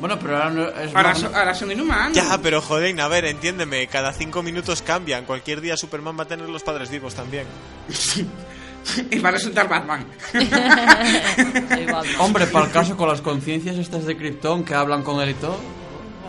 Bueno, 0.00 0.18
pero 0.18 0.36
ahora 0.36 0.50
no 0.50 0.68
es 0.68 0.94
ahora, 0.96 1.10
más- 1.10 1.18
so- 1.18 1.30
ahora 1.34 1.54
son 1.54 1.70
inhumanos. 1.70 2.12
Ya, 2.16 2.38
pero 2.42 2.60
joder, 2.62 2.98
a 3.00 3.08
ver, 3.08 3.26
entiéndeme, 3.26 3.86
cada 3.86 4.12
cinco 4.12 4.42
minutos 4.42 4.82
cambian. 4.82 5.24
Cualquier 5.26 5.60
día 5.60 5.76
Superman 5.76 6.18
va 6.18 6.22
a 6.24 6.26
tener 6.28 6.48
los 6.48 6.62
padres 6.62 6.90
vivos 6.90 7.14
también. 7.14 7.44
y 9.10 9.18
va 9.18 9.28
a 9.28 9.32
resultar 9.32 9.68
Batman. 9.68 10.06
Batman. 10.32 12.04
Hombre, 12.18 12.46
para 12.46 12.66
el 12.66 12.72
caso 12.72 12.96
con 12.96 13.08
las 13.08 13.20
conciencias 13.20 13.76
estas 13.76 14.06
de 14.06 14.16
Krypton 14.16 14.64
que 14.64 14.74
hablan 14.74 15.02
con 15.02 15.20
él 15.20 15.30
y 15.30 15.34
todo. 15.34 15.58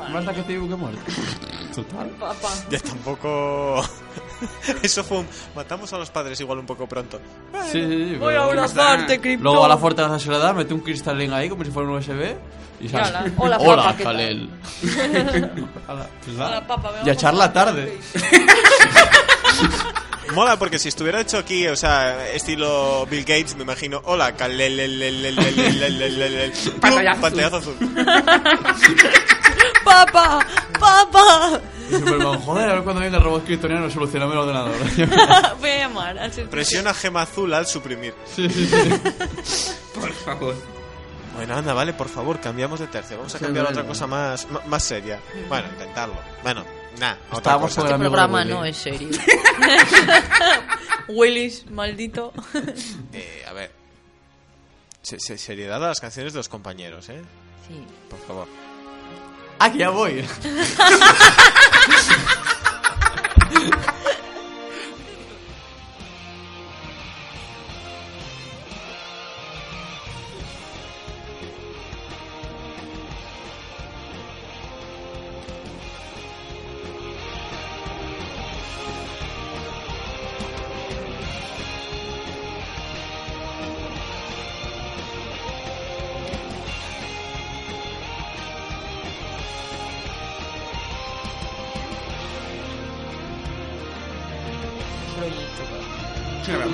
Basta 0.09 0.33
que 0.33 0.41
te 0.43 0.51
digo 0.53 0.67
que 0.67 0.75
muere. 0.75 0.97
Total. 1.75 2.07
Papá. 2.19 2.49
Ya 2.69 2.79
tampoco. 2.79 3.83
Eso 4.81 5.03
fue 5.03 5.19
un. 5.19 5.27
Matamos 5.55 5.91
a 5.93 5.97
los 5.97 6.09
padres 6.09 6.39
igual 6.39 6.59
un 6.59 6.65
poco 6.65 6.87
pronto. 6.87 7.19
Sí, 7.71 7.81
sí, 7.81 8.09
sí, 8.09 8.15
Voy 8.15 8.35
a 8.35 8.47
una 8.47 8.67
parte, 8.67 9.37
Luego 9.37 9.65
a 9.65 9.67
la 9.67 9.77
fuerza 9.77 10.03
de 10.03 10.09
la 10.09 10.19
soledad, 10.19 10.55
mete 10.55 10.73
un 10.73 10.81
cristalín 10.81 11.31
ahí 11.33 11.49
como 11.49 11.63
si 11.63 11.71
fuera 11.71 11.89
un 11.89 11.95
USB. 11.97 12.35
Hola, 12.93 13.25
hola, 13.37 13.57
hola 13.59 13.83
papa, 13.83 14.03
Jalel. 14.03 14.49
hola, 15.87 16.09
pues 16.25 16.35
hola, 16.35 16.67
papa, 16.67 16.91
y 17.05 17.09
a 17.11 17.53
tarde. 17.53 17.99
Mola 20.33 20.57
porque 20.57 20.79
si 20.79 20.87
estuviera 20.87 21.19
hecho 21.21 21.37
aquí, 21.37 21.67
o 21.67 21.75
sea, 21.75 22.27
estilo 22.29 23.05
Bill 23.05 23.21
Gates, 23.21 23.55
me 23.55 23.63
imagino, 23.63 24.01
hola, 24.05 24.33
Jalel, 24.37 24.79
Pantallazo 27.21 27.57
azul. 27.57 27.75
¡Papá! 29.83 30.45
¡Papá! 30.79 31.61
Y 31.89 31.93
Superman, 31.95 32.39
joder, 32.39 32.69
a 32.69 32.73
ver 32.75 32.83
cuando 32.83 33.01
venga 33.01 33.17
el 33.17 33.23
robot 33.23 33.45
kryptoniano 33.45 33.89
solucioname 33.89 34.33
el 34.33 34.39
ordenador. 34.39 34.75
Voy 35.59 35.69
a 35.69 35.77
llamar 35.79 36.17
al 36.19 36.29
servicio. 36.31 36.49
Presiona 36.49 36.93
gema 36.93 37.23
azul 37.23 37.53
al 37.53 37.65
suprimir. 37.67 38.13
Por 39.93 40.11
favor. 40.13 40.55
Bueno, 41.35 41.55
anda, 41.55 41.73
vale, 41.73 41.93
por 41.93 42.09
favor, 42.09 42.39
cambiamos 42.41 42.79
de 42.81 42.87
tercio. 42.87 43.15
Vamos 43.17 43.33
a 43.35 43.37
Sí, 43.39 43.45
cambiar 43.45 43.65
a 43.65 43.69
otra 43.69 43.83
cosa 43.85 44.05
más, 44.05 44.49
ma- 44.51 44.61
más 44.67 44.83
seria. 44.83 45.19
Bueno, 45.47 45.67
intentarlo. 45.69 46.15
Bueno, 46.43 46.65
nada, 46.99 47.17
otra 47.27 47.37
Estábamos 47.37 47.69
cosa. 47.69 47.81
con 47.81 47.87
el 47.87 47.91
Este 47.91 47.95
amigo 47.95 48.11
programa 48.11 48.39
Willy. 48.39 48.49
no 48.53 48.65
es 48.65 48.77
serio. 48.77 49.09
Willis, 51.07 51.69
maldito. 51.71 52.33
Eh, 53.13 53.45
a 53.47 53.53
ver. 53.53 53.71
Se- 55.01 55.19
se- 55.19 55.37
seriedad 55.37 55.83
a 55.83 55.87
las 55.87 55.99
canciones 56.01 56.33
de 56.33 56.39
los 56.39 56.49
compañeros, 56.49 57.07
¿eh? 57.09 57.21
Sí. 57.67 57.81
Por 58.09 58.19
favor. 58.27 58.47
Ah, 59.63 59.71
que 59.71 59.77
ya 59.77 59.91
voy. 59.91 60.25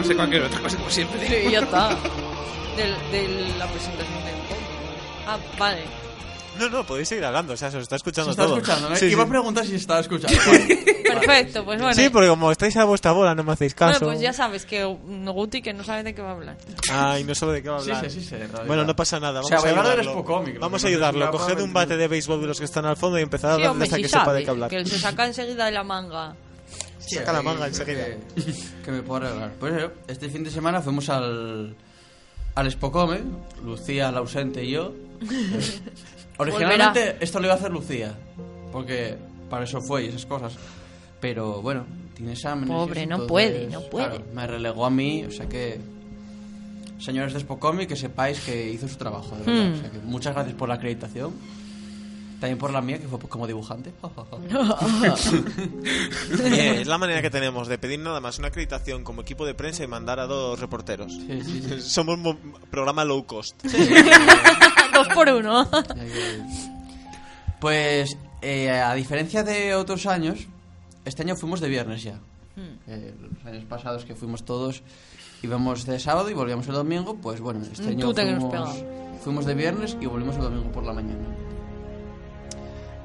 Sí, 0.07 0.13
de 0.13 0.15
cualquier 0.15 0.43
otra 0.43 0.59
cosa, 0.61 0.77
como 0.77 0.89
siempre. 0.89 1.27
Sí, 1.27 1.51
ya 1.51 1.59
está. 1.59 1.89
Del, 2.77 2.93
de 3.11 3.57
la 3.57 3.65
presentación 3.67 4.23
del. 4.23 4.35
Ah, 5.27 5.37
vale. 5.57 5.81
No, 6.59 6.69
no, 6.69 6.83
podéis 6.85 7.07
seguir 7.07 7.23
hablando, 7.25 7.53
o 7.53 7.57
sea, 7.57 7.69
se 7.71 7.77
os 7.77 7.83
está 7.83 7.95
escuchando 7.97 8.31
Se 8.33 8.39
está 8.39 8.45
todo. 8.45 8.57
escuchando, 8.57 8.89
¿no? 8.89 8.95
Sí, 8.95 9.05
Iba 9.07 9.23
sí. 9.23 9.27
a 9.27 9.29
preguntar 9.29 9.65
si 9.65 9.75
estaba 9.75 9.99
escuchando. 9.99 10.37
Vale. 10.47 10.85
Perfecto, 11.07 11.65
pues 11.65 11.79
bueno. 11.81 11.93
Sí, 11.95 12.09
porque 12.09 12.29
como 12.29 12.51
estáis 12.51 12.75
a 12.77 12.83
vuestra 12.83 13.11
bola, 13.13 13.33
no 13.35 13.43
me 13.43 13.53
hacéis 13.53 13.75
Bueno, 13.75 13.93
caso. 13.93 14.05
pues 14.05 14.19
ya 14.19 14.33
sabes 14.33 14.65
que 14.65 14.83
Guti 14.83 15.61
que 15.61 15.73
no 15.73 15.83
sabe 15.83 16.03
de 16.03 16.13
qué 16.15 16.21
va 16.21 16.29
a 16.29 16.33
hablar. 16.33 16.57
Ay, 16.91 17.23
no 17.23 17.33
sabe 17.35 17.53
de 17.53 17.63
qué 17.63 17.69
va 17.69 17.77
a 17.77 17.81
Sí, 17.81 17.91
hablar. 17.91 18.11
sí, 18.11 18.21
sí, 18.21 18.27
sí. 18.29 18.35
Bueno, 18.67 18.85
no 18.85 18.95
pasa 18.95 19.19
nada. 19.19 19.39
O 19.41 19.43
Vamos 19.43 19.49
sea, 19.49 19.57
a 19.57 19.61
hablar 19.79 19.99
ayudarlo. 19.99 20.23
Vamos 20.59 20.83
a 20.83 20.87
ayudarlo. 20.87 21.25
si 21.31 21.31
Coged 21.37 21.59
un 21.61 21.73
bate 21.73 21.95
de 21.97 22.07
béisbol 22.07 22.41
de 22.41 22.47
los 22.47 22.59
que 22.59 22.65
están 22.65 22.85
al 22.85 22.97
fondo 22.97 23.17
y 23.19 23.21
empezad 23.23 23.51
a 23.51 23.55
Sí, 23.55 23.61
darle 23.61 23.69
hombre, 23.71 23.83
hasta 23.85 23.95
sí 23.97 24.01
que 24.03 24.09
sepa 24.09 24.25
sabe, 24.25 24.37
de 24.39 24.43
qué 24.45 24.49
hablar. 24.51 24.69
que 24.69 24.77
él 24.77 24.87
se 24.87 24.99
saca 24.99 25.25
enseguida 25.25 25.65
de 25.65 25.71
la 25.71 25.83
manga. 25.83 26.35
Sí, 26.99 27.15
Saca 27.15 27.33
la 27.33 27.41
manga 27.41 27.67
enseguida. 27.67 28.05
Que, 28.05 28.17
que 28.83 28.91
me 28.91 29.01
puedo 29.01 29.25
arreglar. 29.25 29.53
Pues 29.59 29.73
eso, 29.73 29.91
este 30.07 30.29
fin 30.29 30.43
de 30.43 30.49
semana 30.49 30.81
fuimos 30.81 31.09
al, 31.09 31.75
al 32.55 32.71
Spocome, 32.71 33.21
Lucía, 33.63 34.11
la 34.11 34.19
ausente 34.19 34.63
y 34.63 34.71
yo. 34.71 34.93
Eh, 35.21 35.79
Originalmente 36.37 37.17
esto 37.19 37.39
lo 37.39 37.45
iba 37.45 37.53
a 37.53 37.57
hacer 37.57 37.71
Lucía, 37.71 38.13
porque 38.71 39.15
para 39.49 39.63
eso 39.63 39.81
fue 39.81 40.05
y 40.05 40.07
esas 40.09 40.25
cosas. 40.25 40.55
Pero 41.19 41.61
bueno, 41.61 41.85
tiene 42.15 42.33
exámenes. 42.33 42.69
Pobre, 42.69 43.05
no 43.05 43.15
entonces, 43.15 43.27
puede, 43.29 43.67
no 43.67 43.81
puede. 43.81 44.07
claro, 44.07 44.25
me 44.33 44.47
relegó 44.47 44.85
a 44.85 44.89
mí, 44.89 45.23
o 45.25 45.31
sea 45.31 45.47
que. 45.47 45.79
Señores 46.99 47.33
de 47.33 47.41
Spocome, 47.41 47.85
que 47.85 47.95
sepáis 47.95 48.39
que 48.39 48.71
hizo 48.71 48.87
su 48.87 48.95
trabajo, 48.95 49.35
de 49.37 49.43
verdad. 49.43 49.69
Hmm. 49.69 49.73
O 49.73 49.81
sea 49.81 49.91
que 49.91 49.99
muchas 49.99 50.33
gracias 50.33 50.55
por 50.55 50.67
la 50.67 50.75
acreditación. 50.75 51.31
También 52.39 52.57
por 52.59 52.71
la 52.71 52.81
mía, 52.81 52.99
que 52.99 53.07
fue 53.07 53.17
como 53.19 53.47
dibujante. 53.47 53.91
Es 56.41 56.87
la 56.87 56.97
manera 56.97 57.21
que 57.21 57.29
tenemos 57.29 57.67
de 57.67 57.77
pedir 57.77 57.99
nada 57.99 58.19
más 58.19 58.37
una 58.39 58.49
acreditación 58.49 59.03
como 59.03 59.21
equipo 59.21 59.45
de 59.45 59.53
prensa 59.55 59.83
y 59.83 59.87
mandar 59.87 60.19
a 60.19 60.27
dos 60.27 60.59
reporteros. 60.59 61.11
Sí, 61.13 61.41
sí, 61.43 61.61
sí. 61.67 61.81
Somos 61.81 62.17
mo- 62.19 62.37
programa 62.69 63.03
low 63.05 63.25
cost. 63.25 63.55
Dos 64.93 65.07
por 65.13 65.29
uno. 65.29 65.67
Pues, 67.59 68.17
eh, 68.41 68.69
a 68.71 68.93
diferencia 68.93 69.43
de 69.43 69.75
otros 69.75 70.05
años, 70.05 70.47
este 71.05 71.23
año 71.23 71.35
fuimos 71.35 71.59
de 71.59 71.69
viernes 71.69 72.03
ya. 72.03 72.19
Eh, 72.87 73.13
los 73.19 73.45
años 73.45 73.65
pasados 73.65 74.05
que 74.05 74.15
fuimos 74.15 74.43
todos, 74.45 74.81
íbamos 75.43 75.85
de 75.85 75.99
sábado 75.99 76.29
y 76.29 76.33
volvíamos 76.33 76.67
el 76.67 76.73
domingo, 76.73 77.15
pues 77.15 77.39
bueno, 77.41 77.61
este 77.71 77.83
Un 77.83 77.89
año 77.89 78.13
fuimos, 78.13 78.75
fuimos 79.23 79.45
de 79.45 79.53
viernes 79.53 79.97
y 80.01 80.05
volvimos 80.07 80.35
el 80.37 80.41
domingo 80.43 80.71
por 80.71 80.83
la 80.83 80.93
mañana. 80.93 81.19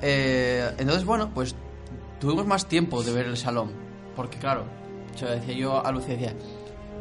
Eh, 0.02 0.70
entonces, 0.78 1.04
bueno, 1.04 1.30
pues 1.32 1.54
tuvimos 2.20 2.46
más 2.46 2.66
tiempo 2.66 3.02
de 3.02 3.12
ver 3.12 3.26
el 3.26 3.36
salón, 3.36 3.70
porque 4.16 4.38
claro, 4.38 4.64
yo 5.18 5.28
decía 5.28 5.54
yo 5.54 5.84
a 5.86 5.90
Lucía, 5.92 6.14
decía, 6.14 6.34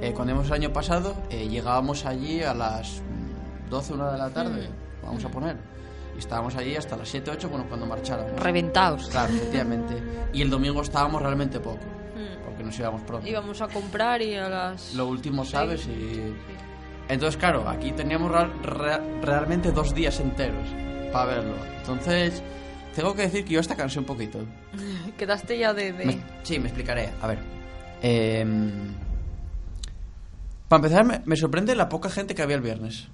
eh, 0.02 0.14
cuando 0.14 0.32
íbamos 0.34 0.48
el 0.48 0.54
año 0.54 0.72
pasado, 0.74 1.16
eh, 1.30 1.48
llegábamos 1.48 2.06
allí 2.06 2.42
a 2.44 2.54
las 2.54 3.02
mm, 3.02 3.70
12, 3.70 3.94
1 3.94 4.12
de 4.12 4.18
la 4.18 4.30
tarde, 4.30 4.70
vamos 5.04 5.24
a 5.26 5.30
poner, 5.30 5.58
y 6.16 6.20
estábamos 6.20 6.56
allí 6.56 6.76
hasta 6.76 6.96
las 6.98 7.10
7, 7.10 7.32
8, 7.32 7.50
bueno, 7.50 7.66
cuando 7.68 7.86
marcháramos. 7.86 8.40
Reventados. 8.40 9.08
Claro, 9.10 9.34
efectivamente. 9.34 9.96
Y 10.34 10.42
el 10.42 10.50
domingo 10.50 10.82
estábamos 10.82 11.22
realmente 11.22 11.60
poco, 11.60 11.80
porque 12.46 12.64
nos 12.64 12.78
íbamos 12.78 13.02
pronto. 13.02 13.28
Íbamos 13.28 13.62
a 13.62 13.68
comprar 13.68 14.22
y 14.22 14.36
a 14.36 14.48
las... 14.50 14.94
Lo 14.94 15.08
último, 15.08 15.44
¿sabes? 15.46 15.88
Y... 15.88 16.34
Entonces, 17.10 17.38
claro, 17.38 17.68
aquí 17.68 17.92
teníamos 17.94 18.32
real- 18.32 18.54
rea- 18.64 19.02
realmente 19.22 19.72
dos 19.72 19.94
días 19.94 20.20
enteros 20.20 20.68
para 21.12 21.26
verlo. 21.36 21.56
Entonces, 21.80 22.42
tengo 22.96 23.16
que 23.16 23.24
decir 23.24 23.46
que 23.46 23.54
yo 23.54 23.60
hasta 23.60 23.76
cansé 23.76 24.00
un 24.00 24.06
poquito. 24.06 24.40
Quedaste 25.18 25.58
ya 25.58 25.74
de... 25.74 25.94
de- 25.94 26.06
Me- 26.06 26.22
sí, 26.44 26.60
me 26.60 26.68
explicaré. 26.68 27.10
A 27.22 27.28
ver. 27.28 27.40
Em, 28.02 28.72
para 30.68 30.78
empezar, 30.80 31.06
me, 31.06 31.22
me 31.26 31.36
sorprende 31.36 31.76
la 31.76 31.90
poca 31.90 32.10
gente 32.10 32.34
que 32.36 32.42
había 32.42 32.56
el 32.56 32.62
viernes. 32.62 33.08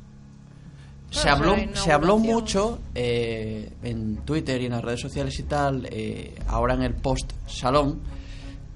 Se 1.10 1.30
habló, 1.30 1.56
se 1.74 1.98
mucho 2.18 2.80
eh, 2.94 3.72
en 3.82 4.18
Twitter 4.18 4.62
y 4.62 4.66
en 4.66 4.74
las 4.74 4.84
redes 4.84 5.00
sociales 5.00 5.40
y 5.40 5.44
tal, 5.44 5.88
eh, 5.90 6.36
ahora 6.48 6.74
en 6.74 6.84
el 6.84 6.94
post 6.96 7.32
salón, 7.48 8.02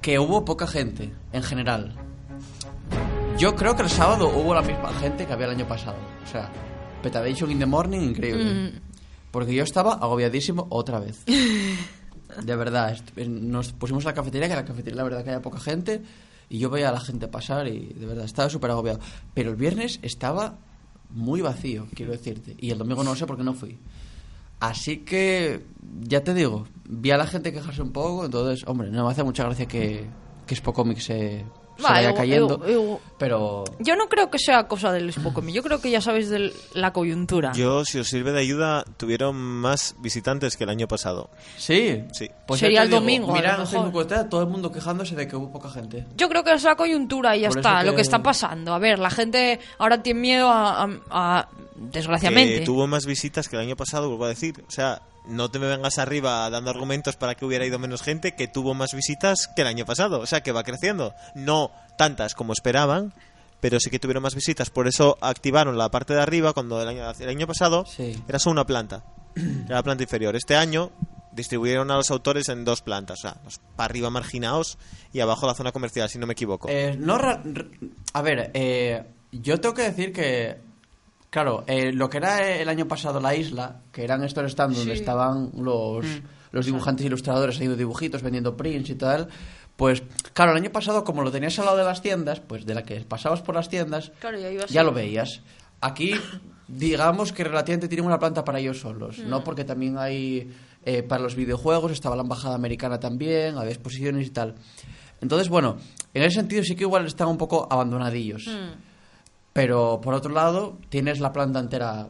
que 0.02 0.18
hubo 0.18 0.45
poca 0.45 0.66
gente 0.66 1.12
en 1.34 1.43
general. 1.43 1.93
Yo 3.38 3.56
creo 3.56 3.76
que 3.76 3.84
el 3.84 3.89
sábado 3.89 4.30
hubo 4.30 4.54
la 4.56 4.62
misma 4.62 4.93
gente 4.93 5.26
que 5.26 5.34
había 5.34 5.47
el 5.47 5.54
año 5.56 5.68
pasado. 5.68 5.97
O 6.24 6.28
sea, 6.28 6.49
Petadation 7.04 7.52
in 7.52 7.60
the 7.60 7.66
morning, 7.66 7.99
increíble. 7.99 8.54
Mm. 8.72 8.91
Porque 9.32 9.54
yo 9.54 9.64
estaba 9.64 9.94
agobiadísimo 9.94 10.68
otra 10.70 11.00
vez. 11.00 11.24
De 12.44 12.56
verdad, 12.56 12.98
eh, 13.16 13.28
nos 13.28 13.74
pusimos 13.74 14.06
a 14.06 14.10
la 14.10 14.14
cafetería, 14.14 14.48
que 14.48 14.54
en 14.54 14.60
la 14.60 14.66
cafetería 14.66 14.98
la 14.98 15.04
verdad 15.04 15.24
que 15.24 15.32
había 15.32 15.42
poca 15.42 15.60
gente, 15.60 16.02
y 16.50 16.60
yo 16.60 16.70
veía 16.70 16.90
a 16.90 16.94
la 16.94 17.00
gente 17.00 17.28
pasar 17.28 17.68
y 17.68 17.94
de 17.94 18.06
verdad 18.06 18.26
estaba 18.26 18.50
súper 18.50 18.72
agobiado. 18.72 19.00
Pero 19.34 19.52
el 19.52 19.56
viernes 19.56 20.00
estaba 20.02 20.58
muy 21.10 21.42
vacío, 21.42 21.88
quiero 21.94 22.12
decirte, 22.12 22.56
y 22.58 22.72
el 22.72 22.78
domingo 22.78 23.04
no 23.04 23.16
sé 23.16 23.26
porque 23.26 23.44
no 23.44 23.54
fui. 23.54 23.78
Así 24.60 24.98
que, 24.98 25.66
ya 26.02 26.24
te 26.24 26.34
digo, 26.34 26.68
vi 26.88 27.12
a 27.12 27.18
la 27.18 27.26
gente 27.26 27.52
quejarse 27.52 27.82
un 27.82 27.92
poco, 27.92 28.26
entonces, 28.26 28.66
hombre, 28.68 28.92
no 28.92 29.06
me 29.06 29.12
hace 29.12 29.24
mucha 29.24 29.44
gracia 29.44 29.66
que, 29.66 30.06
que 30.46 30.56
Spocomic 30.56 31.00
se, 31.00 31.46
se 31.82 31.88
Va, 31.88 31.94
vaya 31.94 32.14
cayendo, 32.14 32.62
pero... 33.18 33.64
Yo 33.80 33.96
no 33.96 34.08
creo 34.10 34.30
que 34.32 34.40
sea 34.40 34.68
cosa 34.68 34.92
del 34.92 35.12
Spocomi. 35.14 35.54
Yo 35.54 35.62
creo 35.64 35.80
que 35.82 35.92
ya 35.92 36.02
sabes 36.02 36.30
de 36.30 36.54
la 36.74 36.92
coyuntura. 36.94 37.52
Yo, 37.54 37.84
si 37.86 38.00
os 38.00 38.08
sirve 38.08 38.32
de 38.32 38.40
ayuda, 38.40 38.84
tuvieron 38.98 39.36
más 39.36 39.96
visitantes 40.00 40.58
que 40.58 40.64
el 40.64 40.70
año 40.70 40.88
pasado. 40.88 41.30
Sí, 41.58 42.04
Sí. 42.14 42.30
Pues 42.48 42.60
Sería 42.60 42.84
el 42.84 42.90
digo, 42.90 43.00
domingo, 43.00 43.34
Mira 43.34 43.58
mejor. 43.58 43.68
Facebook 43.68 44.30
todo 44.30 44.42
el 44.42 44.48
mundo 44.48 44.72
quejándose 44.72 45.16
de 45.16 45.28
que 45.28 45.36
hubo 45.36 45.52
poca 45.52 45.70
gente. 45.70 46.06
Yo 46.18 46.28
creo 46.30 46.44
que 46.44 46.52
es 46.54 46.64
la 46.64 46.76
coyuntura 46.76 47.36
y 47.38 47.42
ya 47.42 47.50
Por 47.50 47.60
está, 47.60 47.78
eso 47.80 47.86
lo 47.86 47.92
que- 47.92 47.96
que 47.98 48.02
está 48.02 48.22
pasando. 48.24 48.74
A 48.74 48.80
ver, 48.80 49.00
la 49.00 49.10
gente 49.10 49.60
ahora 49.78 50.02
tiene 50.04 50.20
miedo 50.20 50.50
a, 50.50 50.84
a- 50.84 50.90
a- 51.10 51.48
desgraciadamente. 51.76 52.60
Que 52.60 52.66
tuvo 52.66 52.88
más 52.88 53.06
visitas 53.06 53.48
que 53.48 53.56
el 53.56 53.62
año 53.62 53.76
pasado, 53.76 54.08
vuelvo 54.10 54.26
a 54.26 54.30
decir. 54.30 54.64
O 54.68 54.72
sea, 54.72 55.02
no 55.26 55.49
te 55.51 55.59
me 55.59 55.67
vengas 55.67 55.97
arriba 55.99 56.49
dando 56.49 56.69
argumentos 56.72 57.15
para 57.15 57.36
que 57.36 57.45
hubiera 57.45 57.65
ido 57.65 57.80
menos 57.80 58.01
gente, 58.01 58.34
que 58.36 58.47
tuvo 58.47 58.74
más 58.74 58.93
visitas 58.93 59.47
que 59.55 59.61
el 59.61 59.67
año 59.67 59.86
pasado. 59.86 60.19
O 60.19 60.26
sea, 60.26 60.41
que 60.41 60.51
va 60.51 60.63
creciendo. 60.63 61.13
No 61.36 61.72
tantas 61.97 62.34
como 62.36 62.53
esperaban, 62.53 63.13
pero 63.59 63.80
sí 63.80 63.89
que 63.89 63.99
tuvieron 63.99 64.24
más 64.24 64.36
visitas. 64.36 64.69
Por 64.69 64.88
eso 64.88 65.17
activaron 65.22 65.78
la 65.78 65.89
parte 65.91 66.13
de 66.13 66.22
arriba 66.22 66.53
cuando 66.53 66.82
el 66.82 66.88
año, 66.88 67.11
el 67.19 67.30
año 67.30 67.47
pasado 67.47 67.86
Sí. 67.86 68.22
era 68.28 68.39
solo 68.39 68.53
una 68.53 68.65
planta. 68.65 69.03
Era 69.65 69.76
la 69.76 69.84
planta 69.84 70.03
inferior. 70.03 70.36
Este 70.36 70.55
año 70.57 70.91
distribuyeron 71.32 71.89
a 71.91 71.95
los 71.95 72.11
autores 72.11 72.49
en 72.49 72.65
dos 72.65 72.82
plantas, 72.82 73.19
o 73.19 73.22
sea, 73.22 73.38
los 73.45 73.59
para 73.78 73.86
arriba 73.86 74.09
marginados 74.09 74.78
y 75.13 75.22
abajo 75.22 75.47
la 75.47 75.53
zona 75.53 75.72
comercial, 75.72 76.09
si 76.09 76.19
no 76.19 76.28
me 76.28 76.34
equivoco. 76.34 76.67
Eh, 76.69 76.97
no 76.99 77.15
a 78.13 78.22
ver, 78.22 78.51
eh, 78.53 79.03
yo 79.32 79.61
tengo 79.61 79.74
que 79.74 79.84
decir 79.84 80.11
que, 80.11 80.57
claro, 81.32 81.64
eh, 81.66 81.92
lo 81.92 82.08
que 82.10 82.18
era 82.18 82.56
el 82.56 82.70
año 82.70 82.88
pasado 82.88 83.20
la 83.20 83.34
isla, 83.34 83.82
que 83.92 84.04
eran 84.04 84.24
estos 84.24 84.52
stands 84.52 84.78
donde 84.78 84.94
estaban 84.94 85.50
los, 85.58 86.06
los 86.52 86.66
dibujantes 86.68 87.08
ilustradores 87.08 87.56
haciendo 87.56 87.76
dibujitos, 87.76 88.22
vendiendo 88.22 88.56
prints 88.56 88.92
y 88.92 88.96
tal, 88.96 89.28
pues 89.76 90.04
claro, 90.34 90.52
el 90.52 90.58
año 90.58 90.72
pasado 90.72 91.04
como 91.04 91.24
lo 91.24 91.32
tenías 91.32 91.58
al 91.58 91.66
lado 91.66 91.78
de 91.78 91.86
las 91.86 92.04
tiendas, 92.04 92.40
pues 92.40 92.68
de 92.68 92.76
la 92.76 92.84
que 92.84 93.00
pasabas 93.02 93.42
por 93.42 93.56
las 93.56 93.70
tiendas, 93.70 94.12
Claro, 94.20 94.38
ya 94.70 94.84
lo 94.84 94.94
veías. 94.94 95.42
Aquí, 95.80 96.14
digamos 96.68 97.34
que 97.34 97.44
relativamente 97.44 97.88
tienen 97.88 98.06
una 98.06 98.20
planta 98.20 98.44
para 98.44 98.60
ellos 98.60 98.80
solos, 98.80 99.18
¿no? 99.20 99.44
Porque 99.44 99.64
también 99.64 99.98
hay, 99.98 100.54
eh, 100.86 101.02
para 101.02 101.24
los 101.24 101.36
videojuegos, 101.36 101.92
estaba 101.92 102.16
la 102.16 102.22
embajada 102.22 102.54
americana 102.54 103.00
también, 103.00 103.58
había 103.58 103.72
exposiciones 103.72 104.28
y 104.28 104.30
tal. 104.30 104.54
Entonces, 105.22 105.50
bueno, 105.50 105.78
en 106.14 106.24
ese 106.24 106.36
sentido 106.36 106.64
sí 106.64 106.76
que 106.76 106.84
igual 106.84 107.08
están 107.08 107.30
un 107.30 107.38
poco 107.38 107.68
abandonadillos. 107.70 108.48
Mm. 108.48 108.91
Pero, 109.54 109.99
por 110.02 110.14
otro 110.14 110.34
lado, 110.34 110.78
tienes 110.89 111.20
la 111.20 111.34
planta 111.34 111.60
entera, 111.60 112.08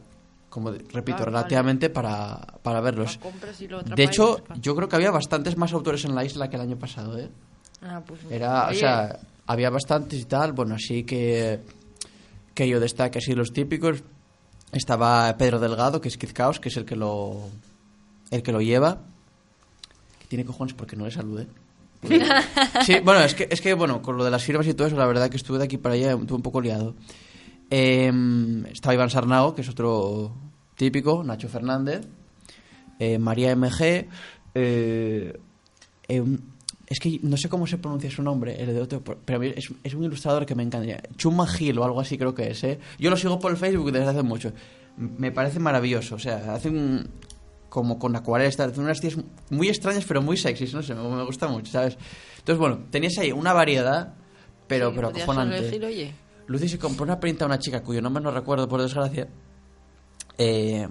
como 0.48 0.70
repito, 0.70 1.22
Ah, 1.22 1.26
relativamente 1.26 1.90
para, 1.90 2.38
para 2.62 2.80
verlos. 2.80 3.18
De 3.96 4.04
hecho, 4.04 4.42
yo 4.60 4.76
creo 4.76 4.88
que 4.88 4.96
había 4.96 5.10
bastantes 5.10 5.56
más 5.56 5.72
autores 5.72 6.04
en 6.04 6.14
la 6.14 6.24
isla 6.24 6.48
que 6.48 6.56
el 6.56 6.62
año 6.62 6.78
pasado, 6.78 7.18
¿eh? 7.18 7.28
Ah, 7.82 8.00
pues, 8.06 8.20
Era, 8.30 8.68
o 8.68 8.74
sea, 8.74 9.18
había 9.46 9.70
bastantes 9.70 10.20
y 10.20 10.24
tal, 10.24 10.52
bueno, 10.52 10.76
así 10.76 11.02
que 11.04 11.60
que 12.54 12.68
yo 12.68 12.78
destaque 12.78 13.18
así 13.18 13.34
los 13.34 13.52
típicos. 13.52 14.02
Estaba 14.72 15.34
Pedro 15.36 15.58
Delgado, 15.58 16.00
que 16.00 16.08
es 16.08 16.16
Kid 16.16 16.32
Chaos, 16.32 16.60
que 16.60 16.68
es 16.68 16.76
el 16.76 16.84
que 16.84 16.96
lo 16.96 17.48
el 18.30 18.42
que 18.42 18.52
lo 18.52 18.60
lleva. 18.60 18.98
Que 20.20 20.26
tiene 20.28 20.44
cojones 20.44 20.74
porque 20.74 20.96
no 20.96 21.04
le 21.04 21.10
salude. 21.10 21.46
Sí, 22.84 22.98
bueno, 23.00 23.20
es 23.20 23.34
que, 23.34 23.46
es 23.50 23.60
que, 23.60 23.74
bueno, 23.74 24.02
con 24.02 24.16
lo 24.16 24.24
de 24.24 24.30
las 24.30 24.42
firmas 24.42 24.66
y 24.66 24.74
todo 24.74 24.88
eso, 24.88 24.96
la 24.96 25.06
verdad 25.06 25.30
que 25.30 25.36
estuve 25.36 25.58
de 25.58 25.64
aquí 25.64 25.78
para 25.78 25.94
allá, 25.94 26.12
estuve 26.12 26.34
un 26.34 26.42
poco 26.42 26.60
liado. 26.60 26.94
Em, 27.74 28.66
estaba 28.66 28.92
Iván 28.92 29.08
Sarnao, 29.08 29.54
que 29.54 29.62
es 29.62 29.68
otro 29.70 30.30
típico, 30.76 31.24
Nacho 31.24 31.48
Fernández, 31.48 32.06
eh, 32.98 33.16
María 33.18 33.56
MG, 33.56 34.08
eh, 34.54 35.40
em, 36.06 36.38
es 36.86 37.00
que 37.00 37.18
no 37.22 37.38
sé 37.38 37.48
cómo 37.48 37.66
se 37.66 37.78
pronuncia 37.78 38.10
su 38.10 38.22
nombre, 38.22 38.60
el 38.62 38.74
de 38.74 38.78
otro, 38.82 39.02
pero 39.02 39.42
es, 39.42 39.72
es 39.82 39.94
un 39.94 40.04
ilustrador 40.04 40.44
que 40.44 40.54
me 40.54 40.62
encanta. 40.62 41.00
Chuma 41.16 41.46
Gil 41.46 41.78
o 41.78 41.84
algo 41.84 41.98
así 41.98 42.18
creo 42.18 42.34
que 42.34 42.50
es, 42.50 42.62
¿eh? 42.64 42.78
Yo 42.98 43.08
lo 43.08 43.16
sigo 43.16 43.38
por 43.38 43.50
el 43.50 43.56
Facebook 43.56 43.90
desde 43.90 44.10
hace 44.10 44.22
mucho. 44.22 44.52
Me 44.98 45.32
parece 45.32 45.58
maravilloso, 45.58 46.16
o 46.16 46.18
sea, 46.18 46.52
hace 46.52 46.68
un... 46.68 47.08
como 47.70 47.98
con 47.98 48.14
acuarelas, 48.14 48.60
hace 48.60 48.80
unas 48.80 49.00
tías 49.00 49.16
muy 49.48 49.70
extrañas 49.70 50.04
pero 50.06 50.20
muy 50.20 50.36
sexys, 50.36 50.74
no 50.74 50.82
sé, 50.82 50.94
me, 50.94 51.08
me 51.08 51.24
gusta 51.24 51.48
mucho, 51.48 51.72
¿sabes? 51.72 51.96
Entonces, 52.36 52.58
bueno, 52.58 52.80
tenías 52.90 53.16
ahí 53.16 53.32
una 53.32 53.54
variedad, 53.54 54.12
pero, 54.68 54.90
sí, 54.90 54.96
pero 54.96 55.08
acojonante. 55.08 55.56
elegir, 55.56 55.84
oye. 55.86 56.21
Lucy 56.46 56.68
se 56.68 56.78
compró 56.78 57.04
una 57.04 57.18
print 57.20 57.42
a 57.42 57.46
una 57.46 57.58
chica 57.58 57.82
cuyo 57.82 58.00
nombre 58.02 58.22
no 58.22 58.30
recuerdo 58.30 58.68
por 58.68 58.80
desgracia. 58.82 59.28
Eh, 60.38 60.86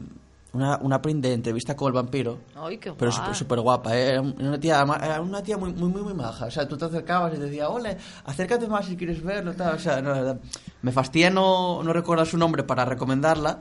una, 0.53 0.77
una 0.81 1.01
print 1.01 1.23
de 1.23 1.33
entrevista 1.33 1.75
con 1.77 1.87
el 1.87 1.93
vampiro. 1.93 2.39
Ay, 2.55 2.77
qué 2.77 2.91
Pero 2.91 3.09
guay. 3.09 3.21
súper 3.21 3.35
súper 3.35 3.59
guapa, 3.61 3.95
¿eh? 3.97 4.09
Era 4.09 4.21
una 4.21 4.59
tía, 4.59 4.81
era 5.01 5.21
una 5.21 5.41
tía 5.41 5.57
muy, 5.57 5.71
muy, 5.73 5.89
muy, 5.89 6.01
muy 6.01 6.13
maja. 6.13 6.45
O 6.47 6.51
sea, 6.51 6.67
tú 6.67 6.77
te 6.77 6.85
acercabas 6.85 7.33
y 7.33 7.37
te 7.37 7.43
decía, 7.45 7.69
ole, 7.69 7.97
acércate 8.25 8.67
más 8.67 8.85
si 8.85 8.97
quieres 8.97 9.23
verlo, 9.23 9.53
tal. 9.53 9.75
O 9.75 9.79
sea, 9.79 10.01
no, 10.01 10.37
me 10.81 10.91
fastidia 10.91 11.29
no, 11.29 11.81
no 11.83 11.93
recordar 11.93 12.27
su 12.27 12.37
nombre 12.37 12.63
para 12.63 12.83
recomendarla. 12.83 13.59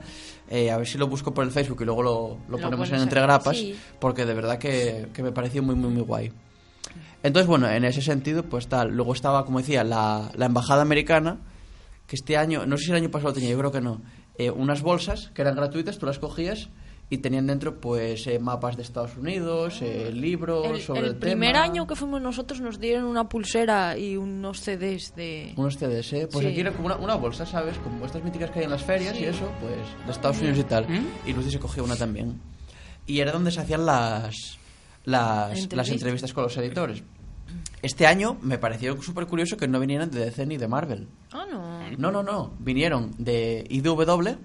Eh, 0.49 0.70
a 0.72 0.76
ver 0.78 0.86
si 0.88 0.99
lo 0.99 1.07
busco 1.07 1.32
por 1.32 1.45
el 1.45 1.53
Facebook 1.53 1.80
y 1.82 1.84
luego 1.84 2.03
lo, 2.03 2.38
lo 2.49 2.59
Lo 2.59 2.59
ponemos 2.59 2.91
en 2.91 2.97
Entre 3.01 3.20
Grapas. 3.20 3.57
sí. 3.57 3.78
Porque 4.01 4.26
de 4.26 4.34
verdad 4.34 4.59
que, 4.59 5.11
que 5.14 5.22
me 5.22 5.30
pareció 5.30 5.62
muy, 5.62 5.76
muy, 5.76 5.91
muy 5.91 6.03
guay. 6.03 6.32
Entonces, 7.22 7.47
bueno, 7.47 7.68
en 7.68 7.84
ese 7.84 8.03
sentido, 8.03 8.43
pues 8.43 8.66
tal. 8.66 8.88
Luego 8.97 9.12
estaba, 9.12 9.45
como 9.45 9.59
decía, 9.61 9.84
la, 9.84 10.28
la 10.34 10.47
embajada 10.47 10.82
americana, 10.82 11.38
que 12.11 12.16
este 12.16 12.36
año, 12.36 12.66
no 12.66 12.76
sé 12.76 12.86
si 12.86 12.90
el 12.90 12.96
año 12.96 13.08
pasado 13.12 13.32
tenía, 13.32 13.50
yo 13.50 13.58
creo 13.58 13.70
que 13.70 13.80
no, 13.80 14.02
eh, 14.36 14.50
unas 14.50 14.82
bolsas 14.82 15.30
que 15.32 15.42
eran 15.42 15.54
gratuitas, 15.54 15.96
tú 15.96 16.06
las 16.06 16.18
cogías 16.18 16.68
y 17.08 17.18
tenían 17.18 17.46
dentro, 17.46 17.78
pues, 17.80 18.26
eh, 18.26 18.40
mapas 18.40 18.76
de 18.76 18.82
Estados 18.82 19.16
Unidos, 19.16 19.78
eh, 19.80 20.11
libros 20.12 20.66
El, 20.66 20.80
sobre 20.80 21.00
el 21.02 21.06
el, 21.06 21.16
primer 21.16 21.52
tema. 21.52 21.62
año 21.64 21.86
que 21.86 21.94
fuimos 21.94 22.20
nosotros 22.20 22.61
nos 22.61 22.80
dieron 22.80 23.04
una 23.04 23.28
pulsera 23.28 23.96
y 23.96 24.16
unos 24.16 24.58
CDs 24.61 25.14
de... 25.14 25.52
Unos 25.56 25.76
CDs, 25.76 26.12
¿eh? 26.14 26.28
Pues 26.32 26.44
Sí. 26.44 26.50
aquí 26.50 26.61
era 26.61 26.72
como 26.72 26.86
una, 26.86 26.96
una 26.96 27.14
bolsa, 27.14 27.46
¿sabes? 27.46 27.78
Como 27.78 28.04
estas 28.06 28.24
míticas 28.24 28.50
que 28.50 28.58
hay 28.58 28.64
en 28.64 28.72
las 28.72 28.82
ferias 28.82 29.16
y 29.20 29.24
eso, 29.26 29.48
pues, 29.61 29.76
de 30.06 30.11
Estados 30.12 30.40
Unidos 30.40 30.58
y 30.58 30.64
tal. 30.64 30.88
¿Mm? 30.88 31.28
Y 31.28 31.32
Lucy 31.32 31.50
se 31.52 31.61
cogió 31.61 31.84
una 31.84 31.94
también. 31.94 32.40
Y 33.06 33.20
era 33.20 33.30
donde 33.30 33.52
se 33.52 33.61
hacían 33.61 33.86
las, 33.86 34.58
las, 35.04 35.50
las 35.50 35.58
Entrevistas. 35.62 35.90
entrevistas 35.92 36.32
con 36.32 36.42
los 36.44 36.56
editores. 36.56 37.04
Este 37.82 38.06
año 38.06 38.36
me 38.42 38.58
pareció 38.58 39.00
súper 39.00 39.26
curioso 39.26 39.56
que 39.56 39.66
no 39.68 39.78
vinieran 39.80 40.11
de 40.11 40.24
DC 40.26 40.44
ni 40.46 40.56
de 40.58 40.66
Marvel. 40.68 41.08
Ah, 41.33 41.47
no. 41.51 41.91
No, 41.97 42.11
no, 42.11 42.22
no. 42.22 42.53
Vinieron 42.59 43.12
de 43.18 43.64
IDW 43.68 44.37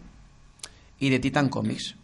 y 0.99 1.09
de 1.09 1.19
Titan 1.19 1.49
Comics. 1.49 1.95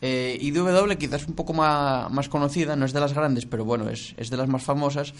Eh, 0.00 0.38
IDW 0.40 0.96
quizás 0.96 1.26
un 1.26 1.34
poco 1.34 1.52
más, 1.52 2.10
más 2.10 2.28
conocida, 2.28 2.76
no 2.76 2.84
es 2.84 2.92
de 2.92 3.00
las 3.00 3.14
grandes, 3.14 3.46
pero 3.46 3.64
bueno, 3.64 3.88
es, 3.90 4.14
es 4.16 4.30
de 4.30 4.36
las 4.36 4.48
más 4.48 4.62
famosas. 4.62 5.12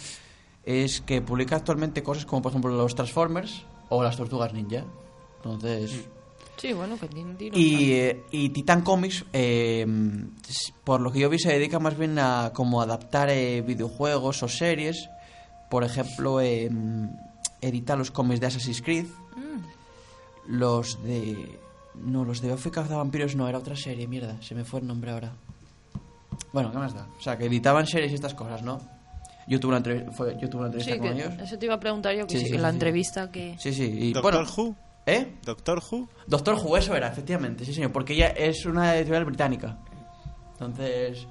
Es 0.65 1.01
que 1.01 1.21
publica 1.21 1.55
actualmente 1.55 2.03
cosas 2.03 2.25
como, 2.25 2.41
por 2.41 2.51
ejemplo, 2.51 2.71
los 2.75 2.95
Transformers 2.95 3.63
o 3.89 4.03
las 4.03 4.15
Tortugas 4.17 4.53
Ninja. 4.53 4.85
Entonces... 5.37 6.05
Sí, 6.57 6.73
bueno, 6.73 6.99
que 6.99 7.07
tiene 7.07 7.35
tiro. 7.35 7.57
Y, 7.57 7.93
eh, 7.93 8.23
y 8.31 8.49
Titan 8.49 8.81
Comics, 8.81 9.23
eh, 9.31 9.87
por 10.83 10.99
lo 10.99 11.09
que 11.09 11.19
yo 11.19 11.29
vi, 11.29 11.39
se 11.39 11.53
dedica 11.53 11.79
más 11.79 11.97
bien 11.97 12.19
a 12.19 12.51
como 12.53 12.81
adaptar 12.81 13.29
eh, 13.29 13.61
videojuegos 13.61 14.43
o 14.43 14.49
series. 14.49 15.09
Por 15.69 15.85
ejemplo, 15.85 16.41
edita 17.61 17.95
los 17.95 18.11
cómics 18.11 18.39
de 18.39 18.47
Assassin's 18.47 18.81
Creed. 18.81 19.05
Los 20.47 21.01
de... 21.03 21.59
No, 21.95 22.23
los 22.23 22.41
de 22.41 22.51
Buffy 22.51 22.69
Vampiros 22.69 23.35
no, 23.35 23.47
era 23.49 23.57
otra 23.57 23.75
serie, 23.75 24.07
mierda, 24.07 24.41
se 24.41 24.55
me 24.55 24.63
fue 24.63 24.79
el 24.79 24.87
nombre 24.87 25.11
ahora. 25.11 25.33
Bueno, 26.53 26.71
¿qué 26.71 26.77
más 26.77 26.93
da? 26.93 27.07
O 27.17 27.21
sea, 27.21 27.37
que 27.37 27.45
editaban 27.45 27.85
series 27.85 28.11
y 28.11 28.15
estas 28.15 28.33
cosas, 28.33 28.61
¿no? 28.63 28.79
Yo 29.47 29.59
tuve 29.59 29.75
una, 29.75 29.83
entrev- 29.83 30.11
fue- 30.11 30.37
yo 30.39 30.47
tuve 30.49 30.61
una 30.61 30.67
entrevista 30.67 30.93
Sí, 30.93 30.99
con 30.99 31.09
que 31.09 31.23
ellos. 31.23 31.33
eso 31.41 31.57
te 31.59 31.65
iba 31.65 31.75
a 31.75 31.79
preguntar 31.79 32.15
yo, 32.15 32.25
que 32.25 32.39
Sí, 32.39 32.45
sí, 32.47 32.57
la 32.57 32.69
sí. 32.69 32.75
entrevista 32.75 33.31
que... 33.31 33.55
Sí, 33.59 33.73
sí. 33.73 33.83
Y, 33.83 34.13
Doctor 34.13 34.33
bueno, 34.45 34.49
Who. 34.55 34.75
¿Eh? 35.05 35.35
Doctor 35.43 35.81
Who. 35.91 36.07
Doctor 36.27 36.55
Who, 36.55 36.77
eso 36.77 36.95
era, 36.95 37.07
efectivamente, 37.09 37.65
sí 37.65 37.73
señor, 37.73 37.91
porque 37.91 38.13
ella 38.13 38.27
es 38.29 38.65
una 38.65 38.95
editorial 38.95 39.25
británica. 39.25 39.77
Entonces, 40.53 41.27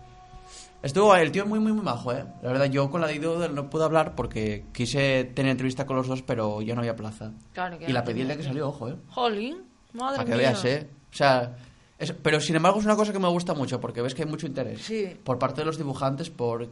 estuvo 0.83 1.15
el 1.17 1.31
tío 1.33 1.47
muy, 1.47 1.59
muy, 1.61 1.73
muy 1.73 1.83
majo, 1.85 2.13
¿eh? 2.13 2.25
La 2.43 2.49
verdad, 2.53 2.67
yo 2.67 2.91
con 2.91 3.01
la 3.01 3.07
de 3.07 3.15
IDW 3.17 3.49
no 3.53 3.69
pude 3.71 3.85
hablar 3.85 4.15
porque 4.15 4.65
quise 4.73 5.25
tener 5.35 5.51
entrevista 5.53 5.87
con 5.87 5.97
los 5.97 6.07
dos, 6.09 6.23
pero 6.23 6.63
ya 6.63 6.75
no 6.75 6.81
había 6.81 6.97
plaza. 6.97 7.33
Claro, 7.53 7.79
que 7.79 7.87
Y 7.89 7.93
la 7.93 8.05
pedí 8.05 8.21
el 8.23 8.29
día 8.29 8.37
que 8.37 8.43
salió, 8.45 8.69
ojo, 8.69 8.89
¿eh? 8.89 8.97
Jolín, 9.09 9.59
madre 9.95 10.17
Para 10.19 10.25
que 10.25 10.31
mía. 10.37 10.49
veas, 10.51 10.65
¿eh? 10.65 10.89
O 11.13 11.17
sea, 11.17 11.57
es- 11.99 12.13
pero 12.13 12.41
sin 12.41 12.57
embargo 12.57 12.79
es 12.79 12.85
una 12.85 12.97
cosa 12.97 13.13
que 13.13 13.19
me 13.19 13.29
gusta 13.29 13.55
mucho 13.55 13.81
porque 13.81 14.03
ves 14.03 14.15
que 14.15 14.23
hay 14.23 14.29
mucho 14.29 14.47
interés 14.47 14.83
Sí. 14.83 15.17
por 15.25 15.39
parte 15.39 15.61
de 15.63 15.65
los 15.67 15.79
dibujantes 15.79 16.31
por 16.31 16.69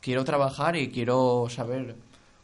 quiero 0.00 0.24
trabajar 0.24 0.76
y 0.76 0.88
quiero 0.88 1.46
saber 1.50 1.96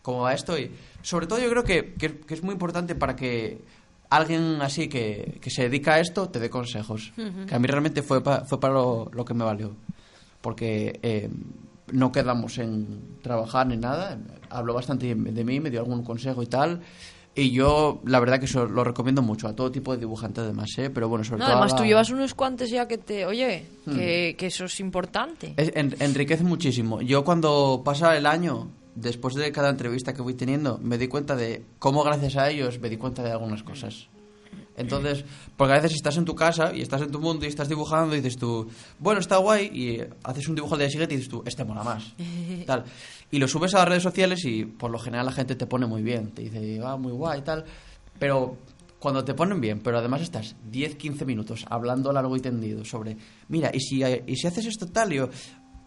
cómo 0.03 0.23
va 0.23 0.35
esto 0.35 0.59
y 0.59 0.71
sobre 1.03 1.27
todo 1.27 1.39
yo 1.39 1.49
creo 1.51 1.65
que, 1.65 1.95
que- 1.95 2.21
que 2.21 2.35
es 2.35 2.43
muy 2.43 2.53
importante 2.53 2.95
para 2.95 3.17
que 3.17 3.63
alguien 4.11 4.59
así 4.63 4.89
que, 4.89 5.39
que 5.41 5.51
se 5.51 5.63
dedica 5.63 5.95
a 5.95 6.01
esto 6.01 6.29
te 6.29 6.39
dé 6.39 6.49
consejos 6.51 7.13
que 7.47 7.55
a 7.55 7.59
mí 7.59 7.67
realmente 7.67 8.03
fue, 8.03 8.23
pa- 8.23 8.45
fue 8.45 8.59
para 8.61 8.75
lo, 8.75 9.11
lo 9.13 9.25
que 9.25 9.35
me 9.35 9.45
valió 9.45 9.75
porque 10.41 10.99
eh, 11.03 11.29
no 11.93 12.13
quedamos 12.13 12.59
en 12.59 13.19
trabajar 13.23 13.67
ni 13.67 13.77
nada 13.77 14.19
habló 14.51 14.75
bastante 14.75 15.15
de 15.15 15.45
mí 15.45 15.61
me 15.61 15.71
dio 15.71 15.81
algún 15.81 16.03
consejo 16.05 16.43
y 16.43 16.47
tal 16.47 16.81
y 17.35 17.51
yo 17.51 18.01
la 18.05 18.19
verdad 18.21 18.39
que 18.41 18.47
eso 18.47 18.67
lo 18.67 18.83
recomiendo 18.85 19.23
mucho 19.23 19.47
a 19.49 19.55
todo 19.55 19.71
tipo 19.71 19.93
de 19.93 19.99
dibujantes 19.99 20.43
además 20.45 20.71
¿eh? 20.79 20.91
pero 20.91 21.09
bueno 21.09 21.25
sobre 21.25 21.41
No, 21.41 21.45
todo 21.47 21.55
además 21.57 21.73
la- 21.73 21.79
tú 21.79 21.85
llevas 21.85 22.11
unos 22.11 22.35
cuantos 22.35 22.69
ya 22.71 22.89
que 22.89 22.99
te... 22.99 23.25
Oye, 23.27 23.65
Hmm. 23.87 23.95
que, 23.95 24.35
que 24.39 24.47
eso 24.49 24.65
es 24.67 24.81
importante. 24.81 25.55
Es- 25.57 25.73
en- 25.75 25.95
enriquece 26.01 26.45
muchísimo. 26.45 27.01
Yo 27.01 27.25
cuando 27.25 27.81
pasa 27.85 28.15
el 28.19 28.27
año, 28.27 28.69
después 28.95 29.35
de 29.35 29.51
cada 29.51 29.71
entrevista 29.71 30.13
que 30.13 30.21
voy 30.21 30.35
teniendo, 30.35 30.79
me 30.83 30.99
di 30.99 31.09
cuenta 31.09 31.37
de 31.37 31.65
cómo 31.79 32.03
gracias 32.05 32.37
a 32.37 32.51
ellos 32.51 32.79
me 32.81 32.91
di 32.91 32.99
cuenta 32.99 33.23
de 33.23 33.31
algunas 33.31 33.63
cosas. 33.63 34.09
Entonces, 34.79 35.25
porque 35.57 35.73
a 35.73 35.77
veces 35.77 35.95
estás 35.95 36.17
en 36.17 36.25
tu 36.25 36.35
casa 36.35 36.75
y 36.75 36.81
estás 36.81 37.03
en 37.03 37.11
tu 37.11 37.21
mundo 37.21 37.45
y 37.45 37.49
estás 37.49 37.69
dibujando 37.69 38.15
y 38.15 38.21
dices 38.21 38.39
tú, 38.39 38.69
bueno, 38.99 39.21
está 39.21 39.37
guay, 39.37 39.67
y 39.67 40.01
haces 40.23 40.49
un 40.49 40.55
dibujo 40.55 40.75
al 40.75 40.81
día 40.81 40.91
siguiente 40.91 41.15
y 41.15 41.19
dices 41.19 41.31
tú, 41.31 41.43
este 41.45 41.65
mola 41.65 41.83
más. 41.83 42.15
tal. 42.67 42.85
Y 43.31 43.39
lo 43.39 43.49
subes 43.49 43.75
a 43.75 43.79
las 43.79 43.89
redes 43.89 44.03
sociales 44.03 44.45
y 44.45 44.65
por 44.65 44.91
lo 44.91 44.99
general 44.99 45.27
la 45.27 45.33
gente 45.33 45.55
te 45.57 45.67
pone 45.67 45.87
muy 45.87 46.03
bien, 46.03 46.31
te 46.31 46.43
dice, 46.43 46.81
ah, 46.85 46.97
muy 46.97 47.13
guay, 47.13 47.43
tal. 47.43 47.65
Pero 48.19 48.57
cuando 48.99 49.25
te 49.25 49.35
ponen 49.35 49.61
bien, 49.61 49.81
pero 49.81 49.99
además 49.99 50.23
estás 50.23 50.57
10, 50.71 50.97
15 50.97 51.25
minutos 51.25 51.65
hablando 51.69 52.13
largo 52.13 52.37
y 52.37 52.41
tendido 52.41 52.85
sobre, 52.85 53.17
mira, 53.49 53.71
y 53.73 53.81
si, 53.81 54.03
y 54.03 54.37
si 54.37 54.47
haces 54.47 54.67
esto 54.67 54.87
tal, 54.87 55.13
y 55.13 55.17
yo, 55.17 55.29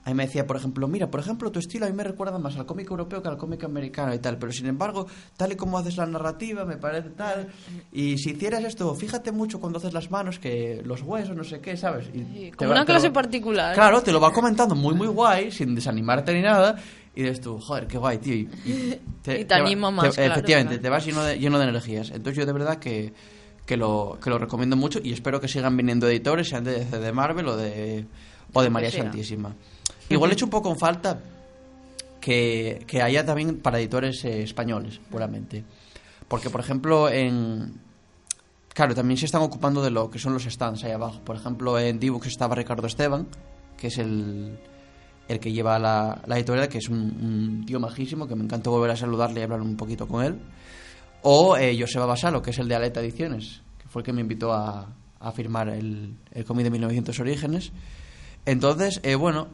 a 0.04 0.10
mí 0.10 0.16
me 0.16 0.26
decía, 0.26 0.47
por 0.47 0.58
ejemplo, 0.58 0.88
mira, 0.88 1.12
por 1.12 1.20
ejemplo, 1.20 1.52
tu 1.52 1.60
estilo 1.60 1.86
a 1.86 1.89
mí 1.89 1.95
me 1.95 2.04
recuerda 2.04 2.39
más 2.39 2.56
al 2.58 2.66
cómic 2.66 2.89
europeo 2.89 3.22
que 3.22 3.28
al 3.28 3.38
cómic 3.38 3.64
americano 3.64 4.14
y 4.14 4.20
tal, 4.20 4.38
pero 4.39 4.52
sin 4.52 4.66
embargo, 4.66 5.06
tal 5.38 5.52
y 5.52 5.56
como 5.56 5.78
haces 5.78 5.97
la 5.97 6.08
narrativa, 6.08 6.66
me 6.66 6.78
parece 6.78 7.10
tal, 7.12 7.49
y 7.91 8.18
si 8.18 8.32
hicieras 8.32 8.64
esto, 8.64 8.93
fíjate 8.95 9.32
mucho 9.32 9.60
cuando 9.60 9.78
haces 9.78 9.93
las 9.93 10.10
manos, 10.10 10.39
que 10.39 10.82
los 10.84 11.02
huesos, 11.04 11.36
no 11.36 11.43
sé 11.43 11.60
qué, 11.60 11.78
¿sabes? 11.78 12.08
Y 12.14 12.20
Sí, 12.20 12.52
te 12.52 12.58
como 12.58 12.70
va- 12.72 12.76
una 12.78 12.86
te 12.86 12.91
clase 12.93 13.08
lo- 13.08 13.14
particular. 13.14 13.76
Claro, 13.76 14.02
te 14.02 14.12
lo 14.12 14.20
va 14.20 14.34
comentando 14.34 14.74
muy, 14.74 14.95
muy 14.95 15.08
guay, 15.08 15.52
sin 15.52 15.76
desanimarte 15.76 16.34
ni 16.34 16.41
nada, 16.41 16.78
y 17.16 17.22
dices 17.22 17.41
tú, 17.41 17.60
joder, 17.60 17.86
qué 17.86 17.97
guay, 17.99 18.18
tío. 18.18 18.34
Y, 18.34 18.49
Y 18.66 18.99
te 19.45 19.54
anima 19.54 19.89
va- 19.89 19.91
más, 19.91 20.16
claro, 20.16 20.32
Efectivamente, 20.34 20.80
claro. 20.80 20.82
te 20.82 20.89
vas 20.89 21.06
lleno 21.06 21.24
de, 21.24 21.38
lleno 21.38 21.60
de 21.60 21.66
energías. 21.66 22.10
Entonces 22.10 22.38
yo 22.38 22.45
de 22.47 22.54
verdad 22.54 22.78
que, 22.80 23.14
que, 23.68 23.78
lo, 23.78 24.18
que 24.24 24.32
lo 24.32 24.39
recomiendo 24.39 24.76
mucho 24.76 24.99
y 25.04 25.14
espero 25.14 25.39
que 25.39 25.47
sigan 25.47 25.78
viniendo 25.78 26.08
editores, 26.10 26.49
sean 26.49 26.64
de, 26.64 26.86
de 26.86 27.12
Marvel 27.12 27.47
o 27.49 27.56
de, 27.56 28.08
o 28.54 28.62
de 28.64 28.70
María 28.72 28.89
sea. 28.89 29.12
Igual 30.14 30.32
he 30.32 30.34
hecho 30.34 30.45
un 30.45 30.51
poco 30.51 30.70
en 30.70 30.78
falta 30.78 31.20
que, 32.20 32.84
que 32.88 33.01
haya 33.01 33.26
también 33.26 33.59
para 33.59 33.80
editores 33.80 34.24
eh, 34.26 34.43
españoles, 34.43 34.99
puramente. 35.09 35.64
Porque, 36.28 36.49
por 36.49 36.62
ejemplo, 36.62 37.09
en... 37.09 37.74
Claro, 38.74 38.95
también 38.95 39.18
se 39.18 39.26
están 39.26 39.41
ocupando 39.41 39.84
de 39.84 39.91
lo 39.91 40.09
que 40.09 40.18
son 40.18 40.34
los 40.34 40.43
stands 40.43 40.84
ahí 40.86 40.91
abajo. 40.91 41.20
Por 41.26 41.36
ejemplo, 41.36 41.78
en 41.78 41.99
Dibux 41.99 42.28
estaba 42.28 42.55
Ricardo 42.55 42.88
Esteban, 42.88 43.28
que 43.76 43.88
es 43.88 43.97
el, 43.97 44.57
el 45.28 45.39
que 45.39 45.51
lleva 45.51 45.78
la, 45.78 46.22
la 46.26 46.38
editorial, 46.38 46.70
que 46.70 46.78
es 46.78 46.88
un, 46.88 46.99
un 46.99 47.66
tío 47.66 47.82
majísimo, 47.82 48.28
que 48.28 48.36
me 48.36 48.45
encantó 48.45 48.72
volver 48.72 48.91
a 48.91 48.95
saludarle 48.95 49.41
y 49.41 49.43
hablar 49.43 49.62
un 49.62 49.76
poquito 49.76 50.07
con 50.07 50.24
él. 50.24 50.39
O 51.24 51.57
eh, 51.57 51.76
Joseba 51.78 52.05
Basalo, 52.05 52.41
que 52.41 52.51
es 52.51 52.59
el 52.59 52.68
de 52.70 52.76
Aleta 52.76 53.01
Ediciones, 53.01 53.62
que 53.78 53.89
fue 53.89 54.01
el 54.01 54.05
que 54.05 54.14
me 54.14 54.22
invitó 54.22 54.53
a, 54.53 54.88
a 55.20 55.32
firmar 55.32 55.70
el, 55.70 56.16
el 56.32 56.45
cómic 56.45 56.64
de 56.64 56.72
1900 56.72 57.20
Orígenes. 57.20 57.72
Entonces, 58.45 58.99
eh, 59.03 59.16
bueno, 59.16 59.49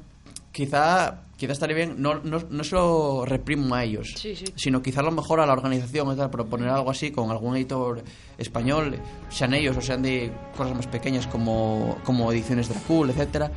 quizá, 0.57 1.21
quizá 1.37 1.51
estaría 1.53 1.75
bien, 1.75 1.95
no, 2.01 2.15
no, 2.15 2.39
no 2.49 2.63
se 2.63 2.73
lo 2.73 3.25
reprimo 3.25 3.75
a 3.75 3.83
ellos, 3.83 4.13
Sí, 4.17 4.35
sí. 4.35 4.45
sino 4.55 4.81
quizá 4.81 5.01
a 5.01 5.03
lo 5.03 5.11
mejor 5.11 5.39
a 5.39 5.45
la 5.45 5.53
organización, 5.53 6.17
tal, 6.17 6.31
proponer 6.31 6.69
algo 6.69 6.89
así 6.89 7.11
con 7.11 7.29
algún 7.29 7.55
editor 7.55 8.01
español, 8.39 8.97
sean 9.29 9.53
ellos 9.53 9.77
o 9.77 9.81
sean 9.81 10.01
de 10.01 10.31
cosas 10.57 10.75
más 10.75 10.87
pequeñas 10.87 11.27
como, 11.27 11.99
como 12.03 12.31
ediciones 12.31 12.69
Dracul, 12.69 13.11
etcétera, 13.11 13.51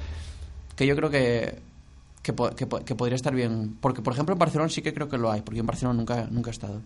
que 0.76 0.86
yo 0.86 0.94
creo 0.94 1.08
que, 1.08 1.58
que, 2.22 2.34
que 2.54 2.66
que 2.84 2.94
podría 2.94 3.16
estar 3.16 3.34
bien. 3.34 3.78
Porque, 3.80 4.02
por 4.02 4.12
ejemplo, 4.12 4.34
en 4.34 4.38
Barcelona 4.38 4.68
sí 4.68 4.82
que 4.82 4.92
creo 4.92 5.08
que 5.08 5.16
lo 5.16 5.32
hay, 5.32 5.40
porque 5.40 5.60
en 5.60 5.66
Barcelona 5.66 5.96
nunca, 5.96 6.28
nunca 6.30 6.50
he 6.50 6.52
estado. 6.52 6.82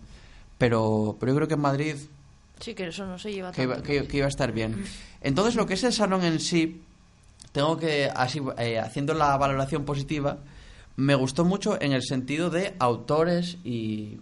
Pero, 0.57 1.17
pero 1.19 1.33
yo 1.33 1.35
creo 1.35 1.47
que 1.49 1.53
en 1.55 1.61
Madrid 1.61 1.95
Sí, 2.61 2.73
que 2.73 2.87
eso 2.87 3.05
no 3.05 3.19
se 3.19 3.33
lleva 3.33 3.51
que 3.51 3.63
iba, 3.63 3.73
tanto. 3.75 3.87
que- 3.89 4.07
que 4.07 4.15
iba 4.17 4.27
a 4.27 4.29
estar 4.29 4.53
bien. 4.53 4.85
Entonces, 5.19 5.55
lo 5.55 5.65
que 5.65 5.73
es 5.73 5.83
el 5.83 5.91
salón 5.91 6.23
en 6.23 6.39
sí, 6.39 6.81
tengo 7.55 7.77
que, 7.77 8.11
eh, 8.57 8.79
haciendo 8.79 9.13
la 9.13 9.37
valoración 9.37 9.85
positiva, 9.85 10.39
me 10.97 11.15
gustó 11.15 11.45
mucho 11.45 11.81
en 11.81 11.93
el 11.93 12.03
sentido 12.03 12.49
de 12.49 12.75
autores 12.79 13.59
y, 13.63 14.19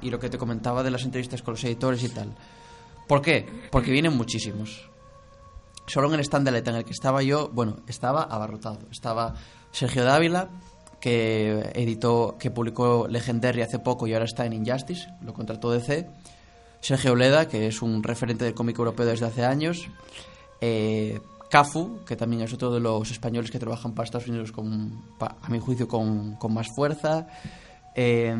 y 0.00 0.10
lo 0.10 0.20
que 0.20 0.30
te 0.30 0.38
comentaba 0.38 0.84
de 0.84 0.92
las 0.92 1.02
entrevistas 1.02 1.42
con 1.42 1.54
los 1.54 1.64
editores 1.64 2.04
y 2.04 2.08
tal. 2.10 2.36
¿Por 3.08 3.20
qué? 3.20 3.48
Porque 3.72 3.90
vienen 3.90 4.16
muchísimos. 4.16 4.88
Solo 5.88 6.06
en 6.06 6.14
el 6.14 6.20
stand 6.20 6.48
de 6.48 6.56
en 6.56 6.76
el 6.76 6.84
que 6.84 6.92
estaba 6.92 7.20
yo, 7.24 7.50
bueno, 7.52 7.78
estaba 7.88 8.22
abarrotado. 8.22 8.78
Estaba 8.92 9.34
Sergio 9.72 10.04
Dávila, 10.04 10.48
que 11.00 11.72
editó, 11.74 12.36
que 12.38 12.52
publicó 12.52 13.08
Legendary 13.08 13.62
hace 13.62 13.80
poco 13.80 14.06
y 14.06 14.12
ahora 14.12 14.26
está 14.26 14.46
en 14.46 14.52
Injustice, 14.52 15.08
lo 15.20 15.34
contrató 15.34 15.72
DC. 15.72 16.08
Sergio 16.80 17.14
Oleda, 17.14 17.48
que 17.48 17.66
es 17.66 17.82
un 17.82 18.04
referente 18.04 18.44
del 18.44 18.54
cómic 18.54 18.78
europeo 18.78 19.06
desde 19.06 19.26
hace 19.26 19.44
años. 19.44 19.88
Eh, 20.60 21.20
Cafu, 21.52 22.02
que 22.06 22.16
también 22.16 22.40
es 22.40 22.54
otro 22.54 22.72
de 22.72 22.80
los 22.80 23.10
españoles 23.10 23.50
que 23.50 23.58
trabajan 23.58 23.92
para 23.92 24.06
Estados 24.06 24.26
Unidos, 24.26 24.52
con, 24.52 25.04
a 25.20 25.50
mi 25.50 25.58
juicio, 25.58 25.86
con, 25.86 26.36
con 26.36 26.54
más 26.54 26.68
fuerza. 26.74 27.26
Eh, 27.94 28.34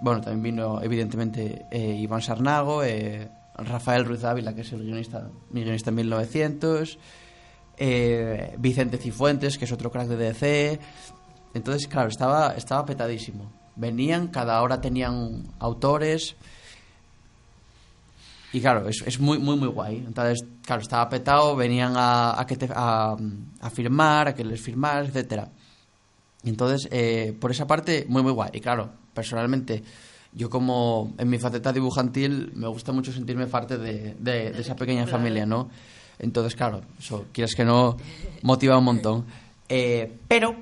bueno, 0.00 0.22
también 0.22 0.42
vino, 0.42 0.80
evidentemente, 0.80 1.66
eh, 1.70 1.96
Iván 1.96 2.22
Sarnago, 2.22 2.82
eh, 2.82 3.28
Rafael 3.58 4.06
Ruiz 4.06 4.24
Ávila, 4.24 4.54
que 4.54 4.62
es 4.62 4.72
el 4.72 4.84
guionista, 4.84 5.28
mi 5.50 5.64
guionista 5.64 5.90
en 5.90 5.96
1900. 5.96 6.98
eh, 7.76 8.54
Vicente 8.58 8.96
Cifuentes, 8.96 9.58
que 9.58 9.66
es 9.66 9.72
otro 9.72 9.90
crack 9.90 10.08
de 10.08 10.16
DC. 10.16 10.80
Entonces, 11.52 11.86
claro, 11.88 12.08
estaba, 12.08 12.54
estaba 12.54 12.86
petadísimo. 12.86 13.52
Venían, 13.76 14.28
cada 14.28 14.62
hora 14.62 14.80
tenían 14.80 15.44
autores. 15.58 16.36
Y 18.54 18.60
claro, 18.60 18.88
es, 18.88 19.02
es 19.04 19.18
muy, 19.18 19.38
muy, 19.38 19.56
muy 19.56 19.66
guay. 19.68 19.96
Entonces, 20.06 20.46
claro, 20.64 20.80
estaba 20.80 21.08
petado, 21.08 21.56
venían 21.56 21.94
a, 21.96 22.40
a, 22.40 22.46
que 22.46 22.56
te- 22.56 22.70
a, 22.72 23.16
a 23.60 23.70
firmar, 23.70 24.28
a 24.28 24.34
que 24.34 24.44
les 24.44 24.60
firmaras, 24.60 25.08
etcétera. 25.08 25.48
Y 26.44 26.50
entonces, 26.50 26.88
eh, 26.92 27.36
por 27.40 27.50
esa 27.50 27.66
parte, 27.66 28.06
muy, 28.08 28.22
muy 28.22 28.30
guay. 28.32 28.50
Y 28.52 28.60
claro, 28.60 28.90
personalmente, 29.12 29.82
yo 30.32 30.48
como 30.50 31.14
en 31.18 31.28
mi 31.28 31.38
faceta 31.38 31.72
dibujantil, 31.72 32.52
me 32.54 32.68
gusta 32.68 32.92
mucho 32.92 33.12
sentirme 33.12 33.46
parte 33.48 33.76
de, 33.76 34.14
de- 34.20 34.52
de 34.52 34.60
esa 34.60 34.76
pequeña 34.76 35.06
familia, 35.08 35.44
¿no? 35.46 35.68
Entonces, 36.20 36.54
claro, 36.54 36.82
eso, 36.98 37.26
quieres 37.32 37.56
que 37.56 37.64
no, 37.64 37.96
motiva 38.42 38.78
un 38.78 38.84
montón. 38.84 39.24
Eh, 39.68 40.16
pero, 40.28 40.54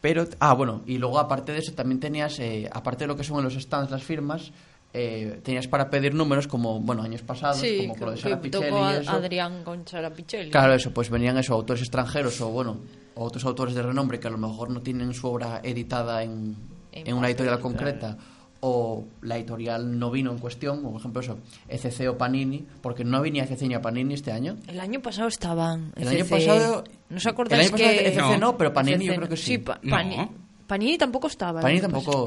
pero, 0.00 0.28
ah, 0.38 0.54
bueno, 0.54 0.82
y 0.86 0.98
luego 0.98 1.18
aparte 1.18 1.50
de 1.52 1.58
eso, 1.58 1.72
también 1.72 1.98
tenías, 1.98 2.38
eh, 2.38 2.70
aparte 2.72 3.02
de 3.04 3.08
lo 3.08 3.16
que 3.16 3.24
son 3.24 3.38
en 3.38 3.44
los 3.44 3.54
stands 3.54 3.90
las 3.90 4.04
firmas, 4.04 4.52
eh, 4.94 5.40
tenías 5.42 5.66
para 5.68 5.88
pedir 5.88 6.14
números 6.14 6.46
como, 6.46 6.78
bueno, 6.80 7.02
años 7.02 7.22
pasados, 7.22 7.58
Sí, 7.58 7.78
como 7.80 7.94
con 7.94 8.04
lo 8.06 8.10
de 8.10 8.16
que 8.16 8.22
Sara 8.22 8.36
tocó 8.36 8.42
Pichelli 8.42 8.76
a- 8.76 8.92
y 8.96 9.00
eso. 9.00 9.10
Adrián 9.10 9.64
con 9.64 9.86
Sara 9.88 10.10
Pichelli. 10.10 10.50
Claro, 10.50 10.74
eso, 10.74 10.90
pues 10.92 11.08
venían 11.10 11.38
esos 11.38 11.54
autores 11.54 11.82
extranjeros 11.82 12.40
o, 12.42 12.50
bueno, 12.50 12.80
o 13.14 13.24
otros 13.24 13.44
autores 13.44 13.74
de 13.74 13.82
renombre 13.82 14.20
que 14.20 14.28
a 14.28 14.30
lo 14.30 14.38
mejor 14.38 14.70
no 14.70 14.80
tienen 14.82 15.14
su 15.14 15.26
obra 15.28 15.60
editada 15.62 16.22
en, 16.22 16.56
En 16.92 17.06
en 17.08 17.14
una 17.14 17.28
editorial 17.28 17.56
papel, 17.56 17.62
concreta 17.72 18.18
o 18.64 19.04
la 19.22 19.36
editorial 19.38 19.98
no 19.98 20.10
vino 20.10 20.30
en 20.30 20.38
cuestión, 20.38 20.76
como 20.78 20.92
por 20.92 21.00
ejemplo 21.00 21.20
eso, 21.20 21.38
ECC 21.68 22.08
o 22.10 22.16
Panini, 22.16 22.64
porque 22.80 23.02
no 23.02 23.20
venía 23.20 23.42
ECC 23.44 23.62
ni 23.62 23.74
a 23.74 23.80
Panini 23.82 24.14
este 24.14 24.30
año. 24.30 24.56
El 24.68 24.78
año 24.78 25.00
pasado 25.02 25.26
estaban. 25.26 25.92
El 25.96 26.06
año 26.08 26.18
ECC. 26.18 26.30
pasado- 26.30 26.84
¿No 27.08 27.16
os 27.16 27.26
acordáis 27.26 27.60
el 27.68 27.74
año 27.74 27.84
pasado 27.84 27.90
que.? 27.98 28.08
ECC 28.08 28.38
no, 28.40 28.56
pero 28.56 28.72
Panini 28.72 29.04
yo 29.06 29.12
ECC 29.12 29.16
creo 29.16 29.28
que 29.30 29.36
sí. 29.36 29.58
Pa- 29.58 29.80
No. 29.82 29.90
Pani- 29.90 30.28
Panini 30.68 30.96
tampoco 30.96 31.26
estaba. 31.26 31.60
Panini 31.60 31.80
año 31.80 31.88
tampoco... 31.90 32.26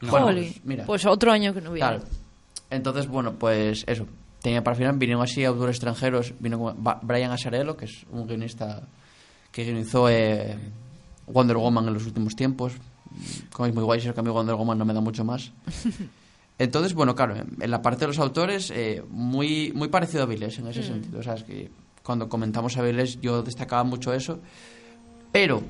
No. 0.00 0.10
Bueno, 0.10 0.26
Jolín. 0.26 0.44
pues, 0.52 0.64
mira. 0.64 0.84
Pues 0.84 1.06
otro 1.06 1.32
año 1.32 1.54
que 1.54 1.60
no 1.60 1.72
viene. 1.72 1.88
Claro. 1.88 2.04
Entonces, 2.70 3.06
bueno, 3.06 3.34
pues 3.34 3.84
eso. 3.86 4.06
Tenía 4.42 4.62
para 4.62 4.76
final, 4.76 4.96
vinieron 4.96 5.22
así 5.22 5.44
autores 5.44 5.76
extranjeros. 5.76 6.34
Vino 6.38 6.76
Brian 7.02 7.32
Asarello, 7.32 7.76
que 7.76 7.86
es 7.86 8.04
un 8.10 8.26
guionista 8.26 8.82
que 9.50 9.64
guionizó 9.64 10.08
eh, 10.08 10.56
Wonder 11.26 11.56
Woman 11.56 11.88
en 11.88 11.94
los 11.94 12.06
últimos 12.06 12.36
tiempos. 12.36 12.74
Como 13.52 13.66
es 13.66 13.74
muy 13.74 13.82
guay, 13.82 14.00
si 14.00 14.12
que 14.12 14.20
a 14.20 14.22
mí 14.22 14.30
Wonder 14.30 14.54
Woman 14.54 14.78
no 14.78 14.84
me 14.84 14.94
da 14.94 15.00
mucho 15.00 15.24
más. 15.24 15.52
Entonces, 16.58 16.94
bueno, 16.94 17.14
claro, 17.14 17.34
en 17.36 17.70
la 17.70 17.82
parte 17.82 18.00
de 18.00 18.06
los 18.08 18.18
autores, 18.18 18.70
eh, 18.70 19.02
muy, 19.08 19.72
muy 19.74 19.88
parecido 19.88 20.22
a 20.22 20.26
Viles 20.26 20.58
en 20.58 20.68
ese 20.68 20.82
sentido. 20.82 21.20
O 21.20 21.22
sea, 21.22 21.34
es 21.34 21.42
que 21.42 21.70
cuando 22.02 22.28
comentamos 22.28 22.76
a 22.76 22.82
Viles 22.82 23.20
yo 23.20 23.42
destacaba 23.42 23.84
mucho 23.84 24.12
eso. 24.14 24.38
Pero 25.32 25.62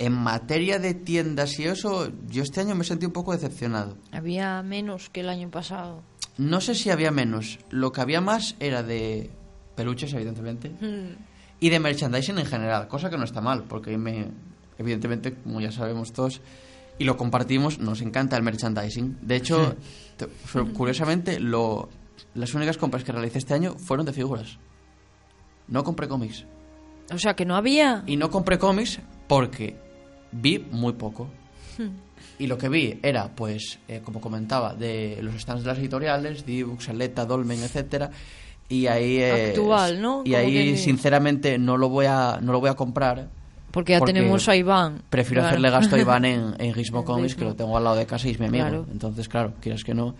en 0.00 0.12
materia 0.14 0.78
de 0.78 0.94
tiendas 0.94 1.58
y 1.60 1.64
eso, 1.64 2.10
yo 2.28 2.42
este 2.42 2.60
año 2.60 2.74
me 2.74 2.84
sentí 2.84 3.04
un 3.06 3.12
poco 3.12 3.32
decepcionado. 3.32 3.96
Había 4.12 4.62
menos 4.62 5.10
que 5.10 5.20
el 5.20 5.28
año 5.28 5.50
pasado. 5.50 6.02
No 6.38 6.60
sé 6.62 6.74
si 6.74 6.88
había 6.90 7.10
menos. 7.10 7.58
Lo 7.70 7.92
que 7.92 8.00
había 8.00 8.20
más 8.22 8.56
era 8.60 8.82
de 8.82 9.30
peluches, 9.76 10.12
evidentemente, 10.14 10.70
Mm. 10.70 11.16
y 11.60 11.68
de 11.68 11.78
merchandising 11.80 12.38
en 12.38 12.46
general, 12.46 12.88
cosa 12.88 13.10
que 13.10 13.18
no 13.18 13.24
está 13.24 13.40
mal, 13.42 13.64
porque 13.64 13.96
me, 13.98 14.28
evidentemente, 14.78 15.34
como 15.34 15.60
ya 15.60 15.70
sabemos 15.70 16.12
todos, 16.14 16.40
y 16.98 17.04
lo 17.04 17.16
compartimos, 17.18 17.78
nos 17.78 18.00
encanta 18.00 18.36
el 18.38 18.42
merchandising. 18.42 19.18
De 19.20 19.36
hecho, 19.36 19.76
te- 20.16 20.26
curiosamente, 20.74 21.38
lo, 21.40 21.90
las 22.34 22.54
únicas 22.54 22.78
compras 22.78 23.04
que 23.04 23.12
realicé 23.12 23.38
este 23.38 23.52
año 23.54 23.74
fueron 23.78 24.06
de 24.06 24.12
figuras. 24.14 24.58
No 25.68 25.84
compré 25.84 26.08
cómics. 26.08 26.46
O 27.12 27.18
sea, 27.18 27.34
que 27.34 27.44
no 27.44 27.56
había. 27.56 28.02
Y 28.06 28.16
no 28.16 28.30
compré 28.30 28.58
cómics 28.58 29.00
porque 29.28 29.76
vi 30.32 30.58
muy 30.70 30.92
poco. 30.94 31.28
Y 32.38 32.46
lo 32.46 32.56
que 32.56 32.68
vi 32.68 32.98
era, 33.02 33.28
pues, 33.28 33.78
eh, 33.88 34.00
como 34.04 34.20
comentaba, 34.20 34.74
de 34.74 35.18
los 35.22 35.34
stands 35.40 35.62
de 35.62 35.68
las 35.68 35.78
editoriales, 35.78 36.44
Dibux, 36.46 36.88
Aleta, 36.88 37.24
Dolmen, 37.26 37.62
etcétera. 37.62 38.10
Y 38.68 38.86
ahí 38.86 39.18
eh, 39.18 39.48
Actual, 39.50 40.00
¿no? 40.00 40.22
Y 40.24 40.34
ahí, 40.34 40.76
sinceramente, 40.78 41.58
no 41.58 41.76
lo 41.76 41.88
voy 41.88 42.06
a 42.06 42.38
no 42.40 42.52
lo 42.52 42.60
voy 42.60 42.70
a 42.70 42.74
comprar. 42.74 43.28
Porque 43.70 43.92
ya 43.92 43.98
porque 44.00 44.12
tenemos 44.14 44.48
a 44.48 44.56
Iván. 44.56 45.02
Prefiero 45.10 45.42
Claro. 45.42 45.48
hacerle 45.50 45.70
gasto 45.70 45.96
a 45.96 45.98
Iván 46.00 46.24
en, 46.24 46.54
en 46.58 46.74
Gizmo 46.74 47.04
Comics, 47.04 47.34
que 47.34 47.44
lo 47.44 47.54
tengo 47.54 47.76
al 47.76 47.84
lado 47.84 47.96
de 47.96 48.06
casa 48.06 48.26
y 48.28 48.32
es 48.32 48.40
mi 48.40 48.46
amigo. 48.46 48.64
Claro. 48.64 48.86
Entonces, 48.90 49.28
claro, 49.28 49.52
quieras 49.60 49.84
que 49.84 49.94
no. 49.94 50.14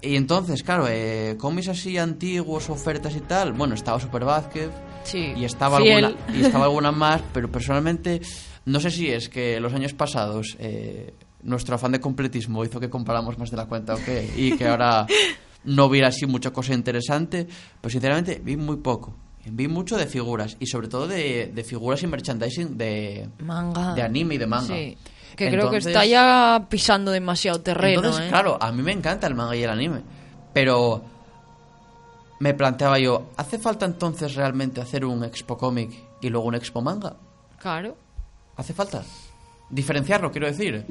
Y 0.00 0.14
entonces, 0.16 0.62
claro, 0.62 0.86
eh, 0.88 1.36
cómics 1.38 1.68
así 1.68 1.98
antiguos, 1.98 2.68
ofertas 2.70 3.16
y 3.16 3.20
tal. 3.20 3.52
Bueno, 3.52 3.74
estaba 3.74 3.98
Super 3.98 4.24
Vázquez 4.24 4.70
Sí. 5.04 5.32
y 5.36 5.44
estaba 5.44 5.78
fiel. 5.78 6.04
alguna 6.04 6.36
y 6.36 6.44
estaba 6.44 6.64
alguna 6.66 6.92
más 6.92 7.22
pero 7.32 7.50
personalmente 7.50 8.20
no 8.68 8.80
sé 8.80 8.90
si 8.90 9.08
es 9.08 9.28
que 9.28 9.60
los 9.60 9.72
años 9.72 9.92
pasados 9.94 10.56
eh, 10.58 11.14
nuestro 11.42 11.74
afán 11.74 11.92
de 11.92 12.00
completismo 12.00 12.64
hizo 12.64 12.80
que 12.80 12.90
compráramos 12.90 13.38
más 13.38 13.50
de 13.50 13.56
la 13.56 13.66
cuenta 13.66 13.94
o 13.94 13.98
qué 14.04 14.30
y 14.36 14.56
que 14.56 14.68
ahora 14.68 15.06
no 15.64 15.86
hubiera 15.86 16.08
así 16.08 16.26
mucha 16.26 16.52
cosa 16.52 16.74
interesante 16.74 17.46
pero 17.80 17.90
sinceramente 17.90 18.40
vi 18.44 18.56
muy 18.56 18.76
poco 18.76 19.14
vi 19.50 19.68
mucho 19.68 19.96
de 19.96 20.06
figuras 20.06 20.56
y 20.60 20.66
sobre 20.66 20.88
todo 20.88 21.06
de, 21.06 21.50
de 21.54 21.64
figuras 21.64 22.02
y 22.02 22.06
merchandising 22.06 22.76
de, 22.76 23.28
Manga. 23.40 23.94
de 23.94 24.02
anime 24.02 24.34
y 24.34 24.38
de 24.38 24.46
manga. 24.46 24.74
Sí. 24.74 24.96
Que 25.36 25.50
creo 25.50 25.70
que 25.70 25.76
está 25.76 26.04
ya 26.04 26.66
pisando 26.68 27.12
demasiado 27.12 27.60
terreno, 27.60 28.00
Entonces, 28.00 28.26
¿eh? 28.26 28.28
claro, 28.28 28.58
a 28.60 28.72
mí 28.72 28.82
me 28.82 28.92
encanta 28.92 29.28
el 29.28 29.34
manga 29.34 29.54
y 29.54 29.62
el 29.62 29.70
anime. 29.70 30.02
Pero 30.52 31.04
me 32.40 32.54
planteaba 32.54 32.98
yo, 32.98 33.30
¿hace 33.36 33.58
falta 33.58 33.86
entonces 33.86 34.34
realmente 34.34 34.80
hacer 34.80 35.04
un 35.04 35.22
expo 35.22 35.56
cómic 35.56 35.92
y 36.20 36.28
luego 36.28 36.48
un 36.48 36.56
expo 36.56 36.82
manga? 36.82 37.16
Claro. 37.58 37.96
¿Hace 38.58 38.74
falta? 38.74 39.02
Diferenciarlo, 39.70 40.30
quiero 40.30 40.46
decir. 40.46 40.84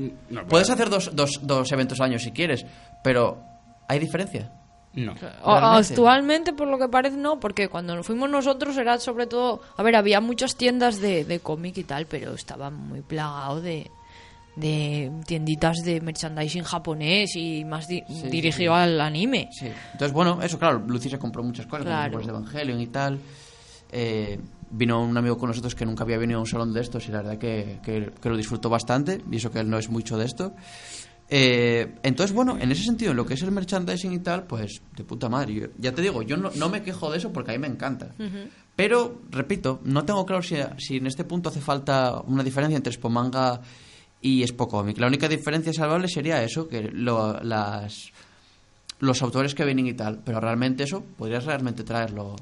Puedes 0.50 0.70
hacer 0.70 0.90
dos, 0.90 1.12
dos, 1.16 1.40
dos 1.44 1.72
eventos 1.72 2.00
al 2.00 2.10
año 2.10 2.20
si 2.20 2.32
quieres, 2.32 2.66
pero 3.04 3.40
¿hay 3.88 4.00
diferencia? 4.00 4.52
No. 4.94 5.14
O-. 5.44 5.52
Actualmente, 5.52 6.54
por 6.54 6.68
lo 6.68 6.80
que 6.80 6.88
parece, 6.88 7.18
no, 7.18 7.40
porque 7.40 7.68
cuando 7.70 7.96
nos 7.96 8.06
fuimos 8.08 8.30
nosotros 8.30 8.76
era 8.78 8.98
sobre 9.00 9.28
todo... 9.28 9.62
A 9.78 9.84
ver, 9.84 9.96
había 9.96 10.22
muchas 10.22 10.56
tiendas 10.56 11.00
de, 11.00 11.24
de 11.26 11.40
cómic 11.40 11.78
y 11.78 11.84
tal, 11.84 12.06
pero 12.08 12.34
estaba 12.34 12.70
muy 12.72 13.02
plagado 13.02 13.62
de, 13.62 13.92
de 14.56 15.12
tienditas 15.28 15.78
de 15.84 16.00
merchandising 16.02 16.64
japonés 16.64 17.36
y 17.36 17.64
más 17.66 17.88
di- 17.88 18.04
Sí, 18.08 18.30
dirigido 18.30 18.74
sí, 18.74 18.80
al 18.80 19.02
anime. 19.02 19.50
Sí. 19.52 19.68
Entonces, 19.92 20.14
bueno, 20.14 20.40
eso, 20.42 20.58
claro, 20.58 20.80
Lucy 20.88 21.10
se 21.10 21.20
compró 21.20 21.44
muchas 21.44 21.66
cosas, 21.68 21.86
Claro. 21.86 22.12
como 22.14 22.20
libros 22.22 22.26
de 22.28 22.32
Evangelion 22.48 22.82
y 22.82 22.88
tal. 22.88 23.20
Eh, 23.92 24.40
vino 24.70 25.02
un 25.02 25.16
amigo 25.18 25.38
con 25.38 25.48
nosotros 25.50 25.76
que 25.76 25.86
nunca 25.86 26.04
había 26.04 26.18
venido 26.18 26.40
a 26.40 26.42
un 26.42 26.48
salón 26.48 26.74
de 26.74 26.82
estos 26.82 27.08
y 27.08 27.12
la 27.12 27.20
verdad 27.22 27.38
que, 27.38 27.80
que- 27.84 28.12
que 28.22 28.30
lo 28.30 28.36
disfrutó 28.36 28.70
bastante, 28.70 29.22
y 29.32 29.38
eso 29.38 29.50
que 29.52 29.60
él 29.60 29.70
no 29.70 29.78
es 29.78 29.90
mucho 29.90 30.18
de 30.18 30.26
esto. 30.26 30.54
Eh, 31.30 31.96
entonces, 32.04 32.34
bueno, 32.36 32.58
en 32.60 32.72
ese 32.72 32.84
sentido, 32.84 33.12
en 33.12 33.18
lo 33.18 33.26
que 33.26 33.34
es 33.34 33.42
el 33.42 33.52
merchandising 33.52 34.14
y 34.14 34.20
tal, 34.20 34.44
pues 34.46 34.82
de 34.96 35.04
puta 35.04 35.28
madre. 35.30 35.54
Yo- 35.54 35.68
ya 35.78 35.94
te 35.94 36.02
digo, 36.02 36.22
yo 36.22 36.38
no, 36.38 36.52
no 36.56 36.70
me 36.70 36.82
quejo 36.84 37.12
de 37.12 37.18
eso 37.18 37.34
porque 37.34 37.52
a 37.52 37.54
mí 37.56 37.60
me 37.60 37.68
encanta. 37.68 38.12
Pero, 38.76 39.22
repito, 39.32 39.80
no 39.84 40.06
tengo 40.06 40.26
claro 40.26 40.42
si, 40.44 40.56
si 40.78 40.98
en 40.98 41.08
este 41.08 41.24
punto 41.24 41.50
hace 41.50 41.60
falta 41.62 42.22
una 42.28 42.44
diferencia 42.44 42.78
entre 42.78 42.92
Expo 42.94 43.10
Manga 43.10 43.60
y 44.22 44.42
Expo 44.44 44.68
Comic. 44.68 44.98
La 45.00 45.08
única 45.08 45.28
diferencia 45.28 45.74
salvable 45.74 46.08
sería 46.08 46.44
eso, 46.44 46.68
que 46.68 46.84
lo- 46.94 47.40
las, 47.42 48.12
los 49.00 49.22
autores 49.22 49.54
que 49.56 49.66
vienen 49.66 49.88
y 49.88 49.94
tal. 49.94 50.20
Pero 50.24 50.40
realmente 50.40 50.84
eso, 50.84 51.04
podrías 51.18 51.44
realmente 51.46 51.84
traerlo. 51.84 52.36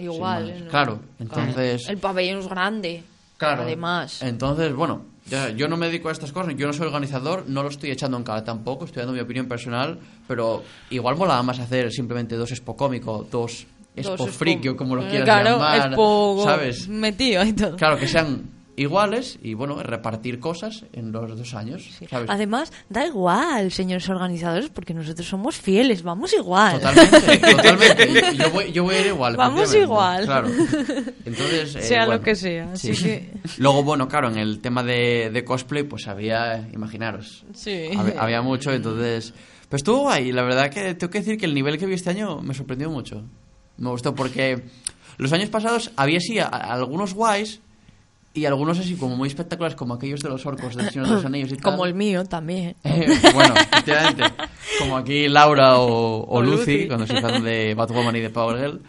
Igual. 0.00 0.66
Claro, 0.70 1.00
entonces... 1.18 1.88
El 1.88 1.98
pabellón 1.98 2.40
es 2.40 2.48
grande. 2.48 3.02
Claro. 3.36 3.62
Además. 3.62 4.22
Entonces, 4.22 4.74
bueno, 4.74 5.02
ya, 5.26 5.50
yo 5.50 5.68
no 5.68 5.76
me 5.76 5.86
dedico 5.86 6.08
a 6.08 6.12
estas 6.12 6.32
cosas, 6.32 6.54
yo 6.56 6.66
no 6.66 6.72
soy 6.72 6.86
organizador, 6.86 7.44
no 7.48 7.62
lo 7.62 7.68
estoy 7.68 7.90
echando 7.90 8.16
en 8.16 8.24
cara 8.24 8.44
tampoco, 8.44 8.84
estoy 8.84 9.00
dando 9.00 9.14
mi 9.14 9.20
opinión 9.20 9.46
personal, 9.46 9.98
pero 10.26 10.62
igual 10.90 11.16
mola 11.16 11.42
más 11.42 11.58
hacer 11.58 11.90
simplemente 11.92 12.36
dos 12.36 12.50
expo 12.50 12.76
cómico, 12.76 13.26
dos 13.30 13.66
expo 13.96 14.26
freak, 14.26 14.66
o 14.72 14.76
como 14.76 14.96
lo 14.96 15.04
eh, 15.04 15.08
quieras 15.08 15.24
claro, 15.24 15.50
llamar, 15.52 15.86
expo 15.88 16.42
¿sabes? 16.44 16.88
metido 16.88 17.44
y 17.44 17.52
todo. 17.52 17.76
Claro, 17.76 17.96
que 17.96 18.08
sean 18.08 18.42
iguales 18.82 19.38
y, 19.42 19.54
bueno, 19.54 19.82
repartir 19.82 20.40
cosas 20.40 20.84
en 20.92 21.12
los 21.12 21.36
dos 21.36 21.54
años, 21.54 21.88
¿sabes? 22.08 22.30
Además, 22.30 22.72
da 22.88 23.06
igual, 23.06 23.70
señores 23.72 24.08
organizadores, 24.08 24.70
porque 24.70 24.94
nosotros 24.94 25.26
somos 25.28 25.56
fieles, 25.56 26.02
vamos 26.02 26.32
igual. 26.32 26.80
Totalmente, 26.80 27.38
totalmente. 27.56 28.36
Yo 28.36 28.50
voy, 28.50 28.72
yo 28.72 28.84
voy 28.84 28.94
a 28.94 29.00
ir 29.00 29.06
igual. 29.08 29.36
Vamos 29.36 29.74
igual. 29.74 30.24
Claro. 30.24 30.48
Entonces, 31.24 31.74
eh, 31.76 31.82
Sea 31.82 32.06
lo 32.06 32.20
que 32.20 32.34
sea, 32.34 32.72
así 32.72 32.92
que- 32.92 33.30
Luego, 33.58 33.82
bueno, 33.82 34.08
claro, 34.08 34.28
en 34.30 34.38
el 34.38 34.60
tema 34.60 34.82
de, 34.82 35.30
de 35.32 35.44
cosplay, 35.44 35.82
pues 35.84 36.08
había, 36.08 36.68
imaginaros, 36.72 37.44
Sí. 37.54 37.90
había, 37.96 38.20
había 38.20 38.42
mucho, 38.42 38.72
entonces... 38.72 39.34
Pero 39.68 39.76
estuvo 39.76 39.98
guay, 40.00 40.32
la 40.32 40.42
verdad 40.42 40.68
que 40.70 40.94
tengo 40.94 41.10
que 41.12 41.18
decir 41.20 41.38
que 41.38 41.46
el 41.46 41.54
nivel 41.54 41.78
que 41.78 41.86
vi 41.86 41.94
este 41.94 42.10
año 42.10 42.40
me 42.40 42.54
sorprendió 42.54 42.90
mucho. 42.90 43.22
Me 43.76 43.88
gustó 43.90 44.14
porque 44.16 44.64
los 45.16 45.32
años 45.32 45.48
pasados 45.48 45.92
había 45.96 46.18
sí 46.18 46.40
a- 46.40 46.46
a- 46.46 46.72
algunos 46.74 47.14
guays 47.14 47.60
y 48.32 48.44
algunos 48.44 48.78
así 48.78 48.94
como 48.94 49.16
muy 49.16 49.28
espectaculares, 49.28 49.76
como 49.76 49.94
aquellos 49.94 50.20
de 50.20 50.28
los 50.28 50.46
orcos 50.46 50.76
del 50.76 50.90
Señor 50.90 51.08
de 51.08 51.14
los 51.14 51.24
Anillos 51.24 51.50
y 51.52 51.56
tal. 51.56 51.72
Como 51.72 51.84
el 51.86 51.94
mío 51.94 52.24
también. 52.24 52.76
Eh, 52.84 53.08
bueno, 53.34 53.54
efectivamente. 53.56 54.24
Como 54.78 54.96
aquí 54.96 55.28
Laura 55.28 55.78
o, 55.78 56.20
o 56.20 56.38
O 56.38 56.42
Lucy, 56.42 56.56
Lucy. 56.58 56.86
cuando 56.86 57.06
se 57.06 57.14
tratan 57.14 57.42
de 57.42 57.74
Batwoman 57.74 58.14
y 58.16 58.20
de 58.20 58.30
Power 58.30 58.58
Girl. 58.58 58.80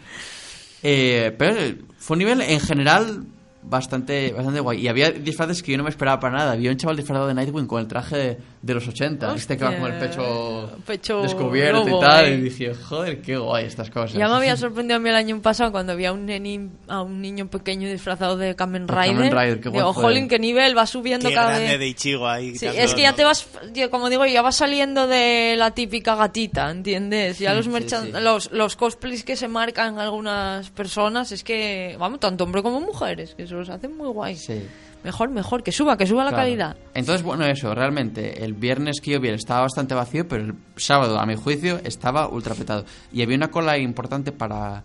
Eh, 0.84 1.34
pero 1.38 1.76
fue 1.98 2.14
un 2.14 2.18
nivel 2.18 2.40
en 2.40 2.60
general 2.60 3.24
bastante 3.62 4.32
bastante 4.32 4.60
guay. 4.60 4.80
Y 4.80 4.88
había 4.88 5.10
disfraces 5.10 5.62
que 5.62 5.72
yo 5.72 5.78
no 5.78 5.84
me 5.84 5.90
esperaba 5.90 6.20
para 6.20 6.38
nada. 6.38 6.52
Había 6.52 6.70
un 6.70 6.76
chaval 6.76 6.96
disfrazado 6.96 7.28
de 7.28 7.34
Nightwing 7.34 7.66
con 7.66 7.80
el 7.80 7.86
traje 7.88 8.16
de, 8.16 8.38
de 8.60 8.74
los 8.74 8.86
80. 8.88 9.34
Este 9.34 9.56
que 9.56 9.64
va 9.64 9.76
con 9.76 9.92
el 9.92 9.98
pecho, 9.98 10.70
Pecho 10.86 11.22
descubierto 11.22 11.84
lobo, 11.84 11.98
y 11.98 12.00
tal. 12.00 12.24
eh. 12.26 12.34
Y 12.34 12.40
dije, 12.42 12.74
joder, 12.74 13.22
qué 13.22 13.36
guay 13.36 13.66
estas 13.66 13.90
cosas. 13.90 14.12
Ya 14.14 14.28
me 14.28 14.34
había 14.34 14.56
sorprendido 14.58 14.96
a 14.96 15.00
mí 15.00 15.08
el 15.08 15.14
año 15.16 15.40
pasado 15.40 15.70
cuando 15.72 15.96
vi 15.96 16.04
a 16.06 16.12
un, 16.12 16.26
neni- 16.26 16.70
a 16.88 17.02
un 17.02 17.20
niño 17.20 17.46
pequeño 17.48 17.88
disfrazado 17.88 18.36
de 18.36 18.54
Kamen 18.56 18.86
De 18.86 18.92
Rider. 18.94 19.14
Kamen 19.16 19.32
Rider, 19.32 19.60
qué 19.60 19.70
Digo, 19.70 19.92
jolín, 19.92 20.28
qué 20.28 20.38
nivel, 20.38 20.76
va 20.76 20.86
subiendo 20.86 21.28
Qué 21.28 21.34
cada 21.34 21.48
grande 21.50 21.68
vez. 21.68 21.78
de 21.78 21.86
Ichigo 21.88 22.28
ahí. 22.28 22.56
Sí, 22.56 22.66
es 22.66 22.94
que 22.94 23.02
ya 23.02 23.12
te 23.14 23.24
vas, 23.24 23.46
yo, 23.74 23.90
como 23.90 24.10
digo, 24.10 24.26
ya 24.26 24.42
vas 24.42 24.56
saliendo 24.56 25.06
de 25.06 25.54
la 25.56 25.70
típica 25.72 26.14
gatita, 26.16 26.70
¿entiendes? 26.70 27.38
Ya 27.38 27.54
los, 27.54 27.68
merchan- 27.68 28.06
sí. 28.06 28.12
los 28.20 28.50
los 28.52 28.76
cosplays 28.76 29.24
que 29.24 29.36
se 29.36 29.48
marcan 29.48 29.98
algunas 29.98 30.70
personas 30.70 31.32
es 31.32 31.44
que, 31.44 31.96
vamos, 31.98 32.20
tanto 32.20 32.44
hombre 32.44 32.62
como 32.62 32.80
mujeres, 32.80 33.34
que 33.34 33.46
los 33.52 33.68
hacen 33.70 33.96
muy 33.96 34.08
guay. 34.08 34.36
Sí. 34.36 34.62
Mejor, 35.04 35.30
mejor, 35.30 35.62
que 35.62 35.72
suba, 35.72 35.96
que 35.96 36.06
suba 36.06 36.24
la 36.24 36.30
calidad. 36.30 36.76
Entonces, 36.94 37.24
bueno, 37.24 37.44
eso, 37.44 37.74
realmente, 37.74 38.44
el 38.44 38.54
viernes 38.54 39.00
que 39.00 39.10
yo 39.10 39.20
vi 39.20 39.30
estaba 39.30 39.62
bastante 39.62 39.94
vacío, 39.94 40.28
pero 40.28 40.44
el 40.44 40.54
sábado, 40.76 41.18
a 41.18 41.26
mi 41.26 41.34
juicio, 41.34 41.80
estaba 41.82 42.28
ultra 42.28 42.54
petado. 42.54 42.84
Y 43.12 43.22
había 43.22 43.36
una 43.36 43.50
cola 43.50 43.76
importante 43.78 44.30
para, 44.30 44.84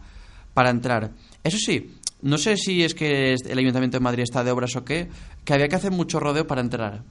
para 0.55 0.71
entrar. 0.71 1.11
Eso 1.43 1.57
sí, 1.59 1.97
no 2.21 2.39
sé 2.39 2.57
si 2.57 2.83
es 2.83 2.95
que 2.95 3.33
el 3.33 3.57
Ayuntamiento 3.59 3.97
de 3.97 4.03
Madrid 4.03 4.23
está 4.23 4.43
de 4.43 4.51
obras 4.51 4.75
o 4.75 4.83
qué, 4.83 5.07
que 5.45 5.53
había 5.53 5.67
que 5.67 5.75
hacer 5.75 5.91
mucho 5.91 6.19
rodeo 6.19 6.47
para 6.47 6.61
entrar. 6.61 7.03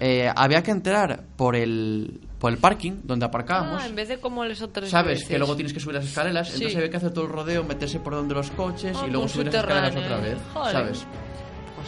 Eh, 0.00 0.30
había 0.34 0.62
que 0.62 0.70
entrar 0.70 1.24
por 1.36 1.54
el, 1.56 2.20
por 2.38 2.52
el 2.52 2.58
parking 2.58 3.00
donde 3.04 3.26
aparcábamos. 3.26 3.82
Ah, 3.82 3.86
en 3.86 3.94
vez 3.94 4.08
de 4.08 4.18
como 4.18 4.44
les 4.44 4.60
otras 4.62 4.90
¿Sabes? 4.90 5.14
veces. 5.18 5.28
Que 5.28 5.38
luego 5.38 5.54
tienes 5.56 5.72
que 5.72 5.80
subir 5.80 5.94
las 5.96 6.04
escaleras, 6.04 6.48
Sí. 6.48 6.54
entonces 6.54 6.76
había 6.76 6.90
que 6.90 6.96
hacer 6.96 7.12
todo 7.12 7.24
el 7.24 7.30
rodeo, 7.30 7.64
meterse 7.64 8.00
por 8.00 8.14
donde 8.14 8.34
los 8.34 8.50
coches 8.50 8.96
Ah, 9.00 9.04
y 9.06 9.10
luego 9.10 9.22
con 9.22 9.28
subir 9.28 9.46
las 9.46 9.54
escaleras 9.56 9.96
otra 9.96 10.16
vez. 10.18 10.38
Joder. 10.52 10.72
¿Sabes? 10.72 11.06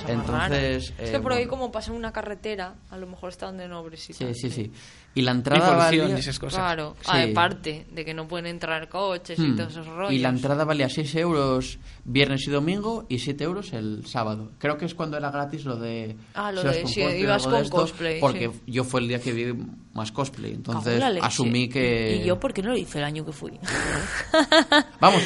Entonces, 0.09 0.93
es 0.99 1.09
eh, 1.09 1.13
que 1.13 1.21
por 1.21 1.33
ahí 1.33 1.39
bueno. 1.47 1.51
como 1.51 1.73
pasa 1.73 1.93
una 1.93 2.13
carretera, 2.13 2.75
a 2.91 2.99
lo 2.99 3.07
mejor 3.07 3.31
están 3.31 3.57
de 3.57 3.67
nobres 3.69 4.09
y 4.11 4.13
Sí, 4.13 4.25
tal. 4.25 4.35
sí, 4.35 4.51
sí. 4.51 4.71
Y 5.17 5.23
la 5.23 5.33
Y 5.33 5.35
entrada 5.37 5.67
polución 5.67 6.01
valía... 6.03 6.17
y 6.17 6.21
esas 6.21 6.39
cosas. 6.39 6.59
Claro, 6.61 6.95
Sí. 7.01 7.31
aparte 7.33 7.87
de 7.91 8.05
que 8.05 8.15
no 8.15 8.29
pueden 8.29 8.47
entrar 8.47 8.89
coches 8.89 9.39
y 9.39 9.43
Hmm. 9.43 9.57
todos 9.57 9.73
esos 9.73 9.87
rollos. 9.89 10.13
Y 10.13 10.19
la 10.19 10.29
entrada 10.29 10.65
valía 10.65 10.89
6 10.89 11.15
euros 11.17 11.79
viernes 12.05 12.47
y 12.47 12.51
domingo 12.51 13.07
y 13.09 13.19
7 13.19 13.43
euros 13.45 13.73
el 13.73 14.07
sábado. 14.07 14.53
Creo 14.59 14.77
que 14.77 14.85
es 14.85 14.95
cuando 14.95 15.17
era 15.17 15.31
gratis 15.31 15.65
lo 15.65 15.77
de... 15.77 16.17
Ah, 16.35 16.53
lo 16.53 16.63
de 16.63 16.83
con 16.83 16.89
si 16.91 17.01
cosplay 17.01 17.23
ibas 17.23 17.45
con 17.47 17.55
esto, 17.57 17.77
cosplay, 17.77 18.21
Porque 18.21 18.51
sí. 18.53 18.61
yo 18.67 18.85
fue 18.85 19.01
el 19.01 19.09
día 19.09 19.19
que 19.21 19.33
vi 19.33 19.55
más 19.95 20.13
cosplay. 20.13 20.53
Cago 20.63 20.81
Entonces 20.81 21.03
asumí 21.23 21.69
que... 21.71 22.21
¿Y 22.23 22.27
yo 22.27 22.39
por 22.39 22.53
qué 22.53 22.63
no 22.63 22.69
lo 22.71 22.77
hice 22.77 22.99
el 22.99 23.05
año 23.05 23.25
que 23.25 23.33
fui? 23.33 23.59
Vamos, 25.01 25.23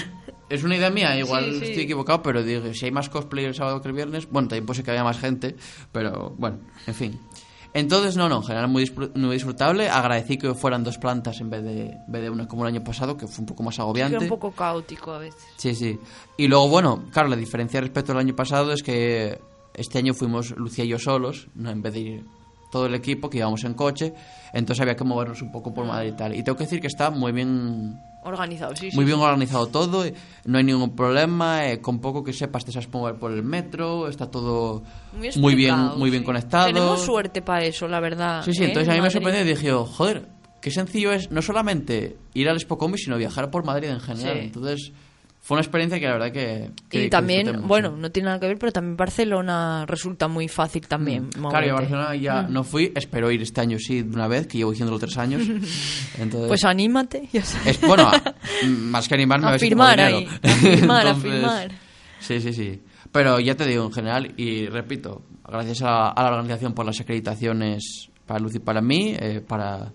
es 0.49 0.63
una 0.65 0.77
idea 0.77 0.91
mía, 0.91 1.17
igual 1.19 1.45
Sí, 1.53 1.59
sí. 1.59 1.65
estoy 1.67 1.83
equivocado, 1.85 2.23
pero 2.23 2.43
digo, 2.43 2.73
si 2.75 2.85
hay 2.87 2.91
más 2.93 3.09
cosplay 3.09 3.45
el 3.45 3.55
sábado 3.55 3.81
que 3.83 3.89
el 3.89 3.95
viernes, 3.95 4.29
bueno, 4.31 4.49
también 4.49 4.67
puede 4.67 4.77
ser 4.77 4.85
que 4.85 4.91
haya 4.93 5.05
más 5.05 5.19
gente, 5.19 5.57
pero 5.93 6.35
bueno, 6.39 6.59
en 6.87 6.95
fin. 6.95 7.21
Entonces, 7.73 8.17
no, 8.17 8.29
no, 8.29 8.37
en 8.37 8.43
general 8.43 8.69
muy, 8.69 8.91
muy 9.15 9.35
disfrutable. 9.35 9.89
Agradecí 9.89 10.37
que 10.39 10.55
fueran 10.55 10.83
dos 10.83 10.99
plantas 10.99 11.41
en 11.41 11.51
vez 11.51 11.63
de, 11.63 11.91
en 11.91 12.13
vez 12.13 12.23
de 12.23 12.31
una 12.31 12.49
como 12.49 12.65
el 12.67 12.75
año 12.75 12.83
pasado, 12.83 13.17
que 13.17 13.27
fue 13.27 13.43
un 13.43 13.47
poco 13.47 13.63
más 13.63 13.79
agobiante. 13.79 14.17
Era 14.17 14.25
un 14.25 14.29
poco 14.29 14.51
caótico 14.51 15.13
a 15.13 15.19
veces. 15.19 15.43
Sí, 15.57 15.75
sí. 15.75 15.99
Y 16.37 16.49
luego, 16.49 16.69
bueno, 16.69 17.05
claro, 17.13 17.29
la 17.29 17.37
diferencia 17.37 17.81
respecto 17.81 18.13
al 18.13 18.19
año 18.19 18.35
pasado 18.35 18.73
es 18.73 18.83
que 18.83 19.39
este 19.75 19.99
año 19.99 20.15
fuimos 20.15 20.51
Lucía 20.57 20.85
y 20.85 20.89
yo 20.89 20.99
solos, 20.99 21.49
¿no? 21.55 21.71
en 21.71 21.81
vez 21.81 21.95
de 21.95 22.01
ir 22.01 22.25
todo 22.71 22.87
el 22.87 22.95
equipo, 22.95 23.29
que 23.29 23.39
íbamos 23.39 23.65
en 23.65 23.75
coche, 23.75 24.15
entonces 24.53 24.81
había 24.81 24.97
que 24.97 25.05
movernos 25.05 25.43
un 25.43 25.51
poco 25.51 25.73
por 25.75 25.87
Madrid 25.87 26.13
y 26.13 26.17
tal. 26.17 26.35
Y 26.35 26.43
tengo 26.43 26.57
que 26.57 26.65
decir 26.65 26.81
que 26.81 26.87
está 26.87 27.11
muy 27.11 27.33
bien 27.33 28.01
Organizado, 28.23 28.77
sí, 28.77 28.91
sí. 28.91 28.97
muy 28.97 29.07
bien 29.07 29.19
organizado 29.19 29.69
todo, 29.69 30.05
eh, 30.05 30.13
no 30.45 30.59
hay 30.59 30.65
ningún 30.65 30.95
problema, 30.95 31.67
eh, 31.67 31.81
con 31.81 32.01
poco 32.01 32.23
que 32.23 32.35
sepas 32.35 32.67
te 32.67 32.71
sabes 32.73 32.93
mover 32.93 33.15
por 33.15 33.33
el 33.33 33.43
metro, 33.43 34.09
está 34.09 34.31
todo 34.31 34.83
Muy, 35.15 35.31
muy 35.37 35.55
bien 35.55 35.77
muy 35.97 36.11
bien 36.11 36.23
sí. 36.23 36.27
conectado. 36.27 36.67
Tenemos 36.67 37.01
suerte 37.01 37.41
para 37.41 37.65
eso, 37.65 37.89
la 37.89 37.99
verdad. 37.99 38.43
Sí, 38.45 38.53
sí, 38.53 38.65
¿eh? 38.65 38.67
entonces 38.67 38.93
a 38.93 38.95
mí 38.95 39.01
me 39.01 39.11
sorprendió 39.11 39.43
y 39.43 39.49
dije, 39.49 39.73
oh, 39.73 39.87
joder, 39.87 40.29
qué 40.61 40.71
sencillo 40.71 41.13
es 41.13 41.31
no 41.31 41.41
solamente 41.41 42.19
ir 42.35 42.49
al 42.51 42.57
Expo 42.57 42.77
Comics, 42.77 43.05
sino 43.05 43.17
viajar 43.17 43.51
por 43.51 43.65
Madrid 43.65 43.89
en 43.89 44.01
general. 44.01 44.39
Sí. 44.39 44.45
Entonces, 44.45 44.93
fue 45.43 45.57
una 45.57 45.63
experiencia 45.63 45.99
que 45.99 46.07
la 46.07 46.13
verdad 46.13 46.33
que... 46.33 46.71
que- 46.89 47.07
Y 47.07 47.11
también, 47.11 47.67
bueno, 47.67 47.97
no 47.97 48.11
tiene 48.11 48.27
nada 48.27 48.39
que 48.39 48.47
ver, 48.47 48.59
pero 48.59 48.73
también 48.73 48.97
Barcelona 48.97 49.85
resulta 49.87 50.29
muy 50.29 50.49
fácil 50.49 50.87
también. 50.87 51.29
Mm. 51.37 51.49
Claro, 51.49 51.67
y 51.67 51.71
a 51.71 51.73
moverte. 51.73 51.73
Barcelona 51.95 52.17
ya 52.17 52.43
Mm. 52.43 52.53
no 52.53 52.63
fui, 52.65 52.93
espero 52.95 53.31
ir 53.31 53.43
este 53.43 53.61
año 53.61 53.79
sí 53.79 54.03
de 54.03 54.15
una 54.15 54.29
vez, 54.29 54.47
que 54.47 54.59
llevo 54.59 54.71
diciéndolo 54.71 54.99
tres 54.99 55.17
años. 55.19 55.43
Entonces, 56.19 56.49
Pues 56.49 56.65
anímate, 56.65 57.29
ya 57.33 57.43
sabes. 57.43 57.67
es, 57.67 57.81
bueno, 57.89 58.05
a- 58.09 58.35
más 58.67 59.09
que 59.09 59.15
animarme 59.15 59.47
a, 59.47 59.49
A 59.49 59.53
ver 59.53 59.61
si 59.61 59.67
firmar 59.69 59.99
ahí, 60.01 60.27
a 60.43 60.49
firmar, 60.49 61.07
a 61.07 61.15
firmar. 61.17 61.71
Sí, 62.21 62.41
sí, 62.41 62.53
sí. 62.53 62.83
Pero 63.11 63.41
ya 63.41 63.57
te 63.57 63.67
digo, 63.67 63.85
en 63.85 63.93
general, 63.93 64.35
y 64.37 64.67
repito, 64.67 65.23
gracias 65.49 65.83
a, 65.83 66.11
a 66.11 66.23
la 66.23 66.31
organización 66.37 66.75
por 66.75 66.87
las 66.87 67.01
acreditaciones 67.01 68.09
para 68.27 68.39
Luz 68.41 68.55
y 68.55 68.59
para 68.61 68.81
mí, 68.81 69.17
eh, 69.19 69.41
para, 69.41 69.93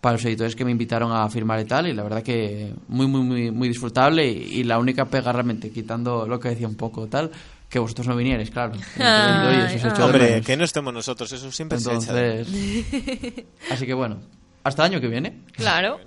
para 0.00 0.14
los 0.14 0.24
editores 0.24 0.54
que 0.54 0.64
me 0.64 0.70
invitaron 0.70 1.12
a 1.12 1.28
firmar 1.28 1.60
y 1.60 1.64
tal, 1.64 1.86
y 1.88 1.92
la 1.92 2.02
verdad 2.02 2.22
que 2.22 2.72
muy, 2.88 3.06
muy, 3.06 3.22
muy, 3.22 3.50
muy 3.50 3.68
disfrutable 3.68 4.26
y, 4.26 4.60
y 4.60 4.64
la 4.64 4.78
única 4.78 5.06
pega 5.06 5.32
realmente, 5.32 5.70
quitando 5.70 6.26
lo 6.26 6.38
que 6.38 6.50
decía 6.50 6.68
un 6.68 6.76
poco 6.76 7.06
tal, 7.06 7.30
que 7.68 7.78
vosotros 7.78 8.06
no 8.06 8.16
vinierais, 8.16 8.50
claro. 8.50 8.74
Ay, 8.98 9.48
Oye, 9.48 9.66
eso 9.66 9.78
se 9.78 9.86
ay. 9.86 9.92
echó 9.92 9.98
de 9.98 10.04
Hombre, 10.04 10.42
que 10.42 10.56
no 10.56 10.64
estemos 10.64 10.94
nosotros, 10.94 11.32
eso 11.32 11.50
siempre 11.50 11.80
se 11.80 11.90
Entonces, 11.90 12.46
así 13.70 13.86
que 13.86 13.94
bueno, 13.94 14.18
hasta 14.62 14.86
el 14.86 14.92
año 14.92 15.00
que 15.00 15.08
viene. 15.08 15.42
Claro. 15.52 15.98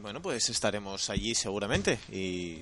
Bueno, 0.00 0.20
pues 0.20 0.50
estaremos 0.50 1.08
allí 1.10 1.34
seguramente. 1.34 1.98
Y. 2.10 2.58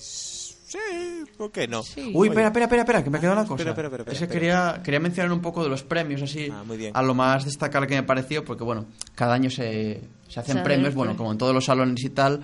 Sí, 0.71 1.25
¿por 1.37 1.51
qué 1.51 1.67
no? 1.67 1.83
Sí. 1.83 2.13
Uy, 2.15 2.29
espera, 2.29 2.47
espera, 2.47 2.67
espera, 2.67 2.83
espera, 2.83 3.03
que 3.03 3.11
me 3.11 3.19
ha 3.19 3.21
quedado 3.21 3.41
una 3.41 3.49
cosa. 3.49 3.63
Espera, 3.63 3.71
espera, 3.89 3.89
espera, 3.89 4.13
es 4.13 4.19
que 4.19 4.25
espera. 4.25 4.41
quería, 4.41 4.83
quería 4.85 5.01
mencionar 5.01 5.33
un 5.33 5.41
poco 5.41 5.65
de 5.65 5.69
los 5.69 5.83
premios, 5.83 6.23
así, 6.23 6.49
Ah, 6.53 6.63
muy 6.65 6.77
bien. 6.77 6.93
a 6.95 7.03
lo 7.03 7.13
más 7.13 7.45
destacable 7.45 7.89
que 7.89 7.97
me 7.97 8.05
pareció, 8.05 8.45
porque 8.45 8.63
bueno, 8.63 8.87
cada 9.17 9.35
año 9.35 9.51
se, 9.51 10.01
se 10.29 10.39
hacen 10.41 10.59
Se 10.59 10.63
premios, 10.63 10.95
bueno, 10.95 11.17
como 11.17 11.33
en 11.33 11.39
todos 11.39 11.53
los 11.53 11.65
salones 11.65 12.05
y 12.05 12.11
tal, 12.11 12.41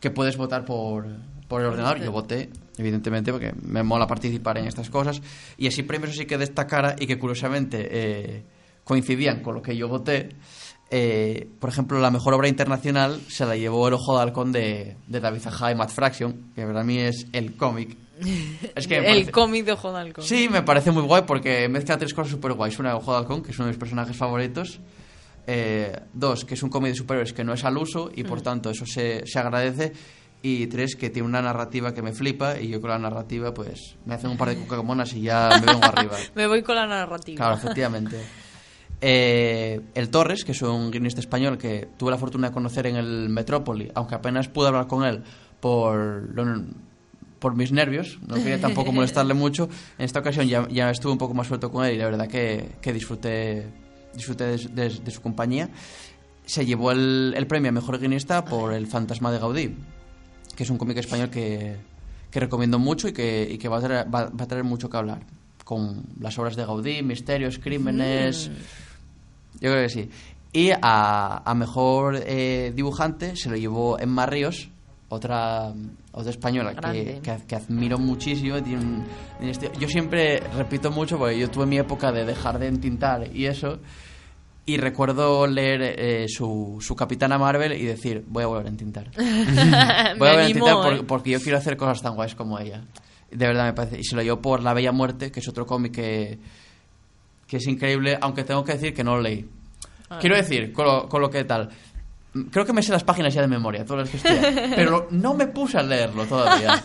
que 0.00 0.10
puedes 0.10 0.36
votar 0.36 0.66
por, 0.66 1.06
por 1.48 1.62
el 1.62 1.68
ordenador. 1.68 1.98
Yo 1.98 2.12
voté, 2.12 2.50
evidentemente, 2.76 3.32
porque 3.32 3.54
me 3.62 3.82
mola 3.82 4.06
participar 4.06 4.58
en 4.58 4.66
estas 4.66 4.90
cosas. 4.90 5.22
Y 5.56 5.66
así 5.66 5.82
premios 5.82 6.10
así 6.10 6.26
que 6.26 6.36
destacara 6.36 6.94
y 6.98 7.06
que 7.06 7.18
curiosamente 7.18 7.88
eh, 7.90 8.42
coincidían 8.84 9.40
con 9.42 9.54
lo 9.54 9.62
que 9.62 9.74
yo 9.76 9.88
voté. 9.88 10.28
Eh, 10.94 11.48
por 11.58 11.70
ejemplo, 11.70 11.98
la 12.00 12.10
mejor 12.10 12.34
obra 12.34 12.48
internacional 12.48 13.18
se 13.26 13.46
la 13.46 13.56
llevó 13.56 13.88
El 13.88 13.94
Ojo 13.94 14.14
de 14.14 14.22
Halcón 14.22 14.52
de, 14.52 14.98
de 15.06 15.20
David 15.20 15.40
Zaha 15.40 15.72
y 15.72 15.74
Matt 15.74 15.88
Fraction, 15.88 16.52
que 16.54 16.66
para 16.66 16.84
mí 16.84 16.98
es 16.98 17.26
el 17.32 17.56
cómic. 17.56 17.96
Es 18.74 18.86
que 18.86 18.98
el 18.98 19.30
cómic 19.30 19.64
de 19.64 19.72
Ojo 19.72 19.90
de 19.90 19.98
Halcón. 19.98 20.22
Sí, 20.22 20.50
me 20.50 20.62
parece 20.62 20.90
muy 20.90 21.02
guay 21.02 21.22
porque 21.26 21.66
mezcla 21.70 21.96
tres 21.96 22.12
cosas 22.12 22.32
súper 22.32 22.52
guays. 22.52 22.78
Una, 22.78 22.94
Ojo 22.94 23.10
de 23.10 23.18
Halcón, 23.18 23.42
que 23.42 23.52
es 23.52 23.58
uno 23.58 23.66
de 23.66 23.72
mis 23.72 23.78
personajes 23.78 24.14
favoritos. 24.14 24.80
Eh, 25.46 25.98
dos, 26.12 26.44
que 26.44 26.54
es 26.54 26.62
un 26.62 26.68
cómic 26.68 26.90
de 26.90 26.96
superhéroes 26.98 27.32
que 27.32 27.42
no 27.42 27.54
es 27.54 27.64
al 27.64 27.78
uso 27.78 28.10
y 28.14 28.22
por 28.22 28.42
tanto 28.42 28.68
eso 28.68 28.84
se, 28.84 29.26
se 29.26 29.38
agradece. 29.38 29.94
Y 30.42 30.66
tres, 30.66 30.94
que 30.94 31.08
tiene 31.08 31.26
una 31.26 31.40
narrativa 31.40 31.94
que 31.94 32.02
me 32.02 32.12
flipa 32.12 32.60
y 32.60 32.68
yo 32.68 32.82
con 32.82 32.90
la 32.90 32.98
narrativa 32.98 33.54
pues 33.54 33.96
me 34.04 34.14
hacen 34.14 34.28
un 34.28 34.36
par 34.36 34.50
de 34.50 34.56
cucamonas 34.56 35.14
y 35.14 35.22
ya 35.22 35.48
me 35.58 35.72
vengo 35.72 35.84
arriba. 35.86 36.18
Me 36.34 36.46
voy 36.46 36.62
con 36.62 36.76
la 36.76 36.86
narrativa. 36.86 37.38
Claro, 37.38 37.56
efectivamente. 37.56 38.20
Eh, 39.04 39.80
el 39.96 40.10
Torres, 40.10 40.44
que 40.44 40.52
es 40.52 40.62
un 40.62 40.92
guionista 40.92 41.18
español 41.20 41.58
que 41.58 41.88
tuve 41.98 42.12
la 42.12 42.18
fortuna 42.18 42.48
de 42.48 42.54
conocer 42.54 42.86
en 42.86 42.94
el 42.96 43.28
Metrópoli, 43.28 43.90
aunque 43.96 44.14
apenas 44.14 44.46
pude 44.48 44.68
hablar 44.68 44.86
con 44.86 45.04
él 45.04 45.22
por, 45.60 46.28
por 47.40 47.56
mis 47.56 47.72
nervios, 47.72 48.20
no 48.28 48.36
quería 48.36 48.60
tampoco 48.60 48.92
molestarle 48.92 49.34
mucho. 49.34 49.68
En 49.98 50.04
esta 50.04 50.20
ocasión 50.20 50.46
ya, 50.46 50.68
ya 50.68 50.90
estuve 50.90 51.10
un 51.12 51.18
poco 51.18 51.34
más 51.34 51.48
suelto 51.48 51.70
con 51.72 51.84
él 51.84 51.94
y 51.96 51.98
la 51.98 52.04
verdad 52.06 52.28
que, 52.28 52.76
que 52.80 52.92
disfruté, 52.92 53.66
disfruté 54.14 54.44
de, 54.44 54.56
de- 54.68 55.00
de 55.00 55.10
su 55.10 55.20
compañía. 55.20 55.68
Se 56.46 56.64
llevó 56.64 56.92
el, 56.92 57.34
el 57.36 57.46
premio 57.48 57.70
a 57.70 57.72
Mejor 57.72 57.98
Guionista 57.98 58.44
por 58.44 58.72
El 58.72 58.86
Fantasma 58.86 59.32
de 59.32 59.38
Gaudí, 59.40 59.74
que 60.54 60.62
es 60.62 60.70
un 60.70 60.78
cómic 60.78 60.98
español 60.98 61.28
que, 61.28 61.76
que 62.30 62.38
recomiendo 62.40 62.78
mucho 62.78 63.08
y 63.08 63.12
que, 63.12 63.48
y 63.50 63.58
que 63.58 63.68
va, 63.68 63.78
a 63.78 63.80
traer, 63.80 64.14
va, 64.14 64.26
va 64.26 64.44
a 64.44 64.48
traer 64.48 64.62
mucho 64.64 64.88
que 64.88 64.96
hablar. 64.96 65.22
Con 65.64 66.04
las 66.20 66.38
obras 66.38 66.54
de 66.56 66.64
Gaudí, 66.66 67.02
misterios, 67.02 67.58
crímenes. 67.58 68.50
Yo 69.62 69.70
creo 69.70 69.82
que 69.84 69.88
sí. 69.88 70.10
Y 70.52 70.70
a, 70.70 71.42
a 71.50 71.54
mejor 71.54 72.20
eh, 72.26 72.72
dibujante 72.74 73.36
se 73.36 73.48
lo 73.48 73.56
llevó 73.56 73.98
Emma 73.98 74.26
Ríos, 74.26 74.68
otra, 75.08 75.72
otra 76.12 76.30
española 76.30 76.74
que, 76.92 77.20
que, 77.22 77.36
que 77.46 77.56
admiro 77.56 77.98
muchísimo. 77.98 78.62
tiene 78.62 78.82
un- 78.82 79.04
Yo 79.80 79.88
siempre 79.88 80.40
repito 80.56 80.90
mucho 80.90 81.16
porque 81.18 81.38
yo 81.38 81.48
tuve 81.50 81.64
mi 81.64 81.78
época 81.78 82.12
de 82.12 82.24
dejar 82.26 82.58
de 82.58 82.66
entintar 82.68 83.34
y 83.34 83.46
eso. 83.46 83.78
Y 84.64 84.76
recuerdo 84.76 85.46
leer 85.46 85.82
eh, 85.82 86.26
su, 86.28 86.78
su 86.80 86.94
Capitana 86.94 87.36
Marvel 87.38 87.72
y 87.72 87.84
decir, 87.84 88.24
voy 88.28 88.44
a 88.44 88.46
volver 88.46 88.66
a 88.66 88.68
entintar. 88.68 89.10
Voy 89.16 89.26
a 89.26 90.14
volver 90.18 90.38
a 90.38 90.46
entintar 90.46 90.74
por- 90.82 90.92
¿eh? 90.94 91.02
porque 91.06 91.30
yo 91.30 91.40
quiero 91.40 91.58
hacer 91.58 91.76
cosas 91.76 92.00
tan 92.02 92.14
guays 92.14 92.34
como 92.34 92.58
ella. 92.58 92.84
De 93.30 93.46
verdad 93.46 93.64
me 93.64 93.72
parece. 93.72 93.98
Y 93.98 94.04
se 94.04 94.14
lo 94.14 94.22
llevó 94.22 94.40
por 94.40 94.62
La 94.62 94.72
Bella 94.74 94.92
Muerte, 94.92 95.32
que 95.32 95.40
es 95.40 95.48
otro 95.48 95.66
cómic 95.66 95.92
que, 95.94 96.38
que 97.52 97.58
es 97.58 97.66
increíble, 97.66 98.16
aunque 98.18 98.44
tengo 98.44 98.64
que 98.64 98.72
decir 98.72 98.94
que 98.94 99.04
no 99.04 99.14
lo 99.16 99.20
leí. 99.20 99.46
Ah. 100.08 100.16
Quiero 100.18 100.36
decir, 100.36 100.72
con 100.72 100.86
lo, 100.86 101.06
con 101.06 101.20
lo 101.20 101.28
que 101.28 101.44
tal. 101.44 101.68
Creo 102.50 102.64
que 102.64 102.72
me 102.72 102.82
sé 102.82 102.92
las 102.92 103.04
páginas 103.04 103.34
ya 103.34 103.42
de 103.42 103.46
memoria, 103.46 103.84
todas 103.84 104.10
las 104.10 104.10
que 104.10 104.16
estoy. 104.16 104.70
Pero 104.74 105.06
no 105.10 105.34
me 105.34 105.48
puse 105.48 105.76
a 105.76 105.82
leerlo 105.82 106.24
todavía. 106.24 106.82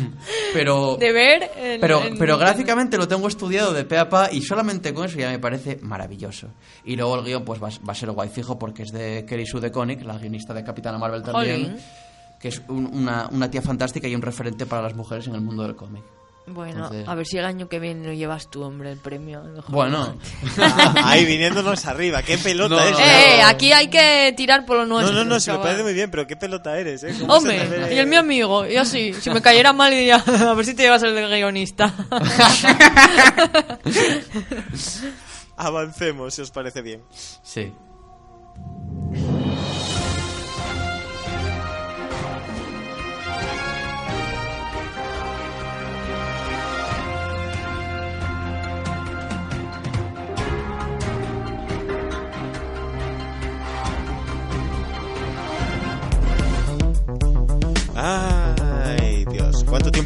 Pero. 0.54 0.96
De 0.96 1.12
ver. 1.12 1.50
Pero, 1.82 2.00
pero 2.18 2.38
gráficamente 2.38 2.96
lo 2.96 3.06
tengo 3.06 3.28
estudiado 3.28 3.74
de 3.74 3.84
pe 3.84 3.98
a 3.98 4.08
pa 4.08 4.30
y 4.32 4.40
solamente 4.40 4.94
con 4.94 5.04
eso 5.04 5.18
ya 5.18 5.28
me 5.28 5.38
parece 5.38 5.78
maravilloso. 5.82 6.48
Y 6.86 6.96
luego 6.96 7.16
el 7.18 7.24
guion 7.26 7.44
pues 7.44 7.62
va, 7.62 7.68
va 7.86 7.92
a 7.92 7.94
ser 7.94 8.10
guay 8.12 8.30
fijo 8.30 8.58
porque 8.58 8.84
es 8.84 8.90
de 8.92 9.26
Kerry 9.28 9.44
Sue 9.44 9.60
DeConnick, 9.60 10.02
la 10.02 10.16
guionista 10.16 10.54
de 10.54 10.64
Capitana 10.64 10.96
Marvel 10.96 11.22
también, 11.22 11.62
Jolín. 11.64 11.76
que 12.40 12.48
es 12.48 12.62
un- 12.68 12.86
una, 12.86 13.28
una 13.30 13.50
tía 13.50 13.60
fantástica 13.60 14.08
y 14.08 14.14
un 14.14 14.22
referente 14.22 14.64
para 14.64 14.80
las 14.80 14.94
mujeres 14.94 15.26
en 15.26 15.34
el 15.34 15.42
mundo 15.42 15.62
del 15.64 15.76
cómic. 15.76 16.04
Bueno, 16.48 16.84
Entonces- 16.84 17.08
a 17.08 17.14
ver 17.16 17.26
si 17.26 17.38
el 17.38 17.44
año 17.44 17.68
que 17.68 17.80
viene 17.80 18.06
lo 18.06 18.12
llevas 18.12 18.48
tú, 18.48 18.62
hombre, 18.62 18.92
el 18.92 18.98
premio. 18.98 19.42
Bueno, 19.68 20.16
Ah, 20.58 20.94
ahí 21.04 21.24
viniéndonos 21.24 21.84
arriba, 21.86 22.22
qué 22.22 22.38
pelota 22.38 22.76
No, 22.76 22.80
es. 22.80 22.92
no, 22.92 22.98
Eh, 23.00 23.42
aquí 23.44 23.72
hay 23.72 23.88
que 23.88 24.32
tirar 24.36 24.64
por 24.64 24.76
lo 24.76 24.86
No, 24.86 24.94
nuestro. 25.00 25.12
no, 25.16 25.24
no, 25.24 25.40
se 25.40 25.50
me 25.50 25.58
parece 25.58 25.82
muy 25.82 25.92
bien, 25.92 26.08
pero 26.08 26.24
qué 26.26 26.36
pelota 26.36 26.78
eres, 26.78 27.02
¿eh? 27.02 27.16
¿Cómo 27.18 27.40
se 27.40 27.48
te 27.48 27.60
Hombre, 27.62 27.94
y 27.94 27.98
el 27.98 28.06
mi 28.06 28.14
amigo, 28.14 28.64
y 28.64 28.76
así, 28.76 29.12
si 29.14 29.28
me 29.30 29.42
cayera 29.42 29.72
mal 29.72 29.90
diría, 29.90 30.16
a 30.48 30.54
ver 30.54 30.64
si 30.64 30.74
te 30.74 30.84
llevas 30.84 31.02
el 31.02 31.16
de 31.16 31.26
guionista. 31.26 31.92
Avancemos, 35.56 36.34
si 36.34 36.42
os 36.42 36.50
parece 36.50 36.82
bien. 36.82 37.02
sí. 37.42 37.72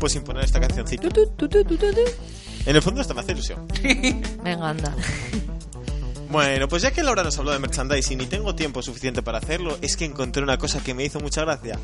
Tiempo 0.01 0.09
sin 0.09 0.23
poner 0.23 0.45
esta 0.45 0.61
cancioncita? 0.61 1.09
En 2.65 2.77
el 2.77 2.83
fondo 2.83 3.03
hasta 3.03 3.13
me 3.13 3.21
hace 3.21 3.33
ilusión. 3.33 3.67
Venga, 4.43 4.71
anda. 4.71 4.95
Bueno, 6.31 6.69
pues 6.69 6.83
ya 6.83 6.91
que 6.91 7.03
Laura 7.03 7.23
nos 7.23 7.37
habló 7.39 7.51
de 7.53 7.59
merchandising 7.59 8.21
y 8.21 8.27
tengo 8.27 8.55
tiempo 8.55 8.83
suficiente 8.83 9.23
para 9.23 9.39
hacerlo, 9.39 9.77
es 9.83 9.97
que 9.97 10.07
encontré 10.07 10.43
una 10.43 10.57
cosa 10.59 10.83
que 10.83 10.95
me 10.95 11.05
hizo 11.05 11.21
mucha 11.21 11.43
gracia. 11.43 11.79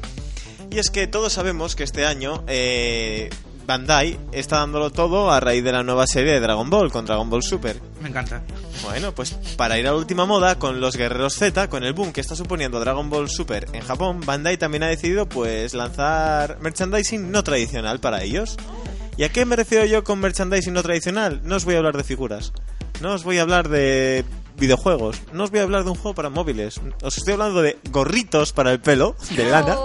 Y 0.71 0.79
es 0.79 0.91
que 0.91 1.07
todos 1.07 1.33
sabemos 1.33 1.77
que 1.77 1.85
este 1.85 2.07
año 2.07 2.43
eh, 2.47 3.29
Bandai 3.67 4.17
está 4.31 4.59
dándolo 4.59 4.91
todo 4.91 5.31
a 5.31 5.41
raíz 5.41 5.65
de 5.65 5.73
la 5.73 5.83
nueva 5.83 6.07
serie 6.07 6.33
de 6.33 6.41
Dragon 6.41 6.71
Ball 6.71 6.93
con 6.93 7.05
Dragon 7.05 7.29
Ball 7.29 7.43
Super. 7.43 7.81
Me 8.01 8.09
encanta. 8.09 8.43
Bueno, 8.85 9.13
pues 9.13 9.33
para 9.57 9.77
ir 9.79 9.89
a 9.89 9.91
la 9.91 9.97
última 9.97 10.25
moda 10.25 10.57
con 10.57 10.81
los 10.81 10.97
guerreros 10.97 11.35
Z, 11.35 11.69
con 11.69 11.83
el 11.83 11.93
boom 11.93 12.13
que 12.13 12.21
está 12.21 12.37
suponiendo 12.37 12.79
Dragon 12.79 13.11
Ball 13.11 13.29
Super 13.29 13.67
en 13.73 13.83
Japón, 13.83 14.21
Bandai 14.25 14.57
también 14.57 14.85
ha 14.85 14.89
decidido 14.89 15.29
pues 15.29 15.75
lanzar 15.75 16.59
merchandising 16.61 17.33
no 17.33 17.43
tradicional 17.43 17.99
para 17.99 18.23
ellos. 18.23 18.57
¿Y 19.17 19.25
a 19.25 19.31
qué 19.31 19.45
me 19.45 19.57
refiero 19.57 19.85
yo 19.85 20.05
con 20.05 20.21
merchandising 20.21 20.73
no 20.73 20.83
tradicional? 20.83 21.41
No 21.43 21.57
os 21.57 21.65
voy 21.65 21.75
a 21.75 21.79
hablar 21.79 21.97
de 21.97 22.05
figuras, 22.05 22.53
no 23.01 23.15
os 23.15 23.25
voy 23.25 23.39
a 23.39 23.43
hablar 23.43 23.69
de 23.69 24.25
videojuegos, 24.57 25.23
no 25.33 25.45
os 25.45 25.51
voy 25.51 25.61
a 25.61 25.65
hablar 25.65 25.85
de 25.85 25.91
un 25.91 25.97
juego 25.97 26.15
para 26.15 26.31
móviles, 26.31 26.81
os 27.03 27.19
estoy 27.19 27.33
hablando 27.33 27.63
de 27.63 27.79
gorritos 27.91 28.53
para 28.53 28.71
el 28.71 28.81
pelo, 28.81 29.17
de 29.35 29.45
lana, 29.51 29.77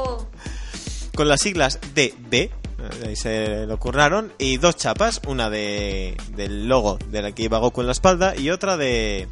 con 1.15 1.27
las 1.27 1.41
siglas 1.41 1.79
DB, 1.95 2.51
ahí 3.05 3.15
se 3.15 3.65
lo 3.65 3.77
curraron, 3.77 4.31
y 4.37 4.57
dos 4.57 4.75
chapas, 4.75 5.21
una 5.27 5.49
de 5.49 6.17
del 6.35 6.67
logo 6.67 6.97
de 7.09 7.21
la 7.21 7.31
que 7.31 7.43
iba 7.43 7.59
Goku 7.59 7.81
en 7.81 7.87
la 7.87 7.93
espalda 7.93 8.35
y 8.35 8.49
otra 8.49 8.77
de... 8.77 9.27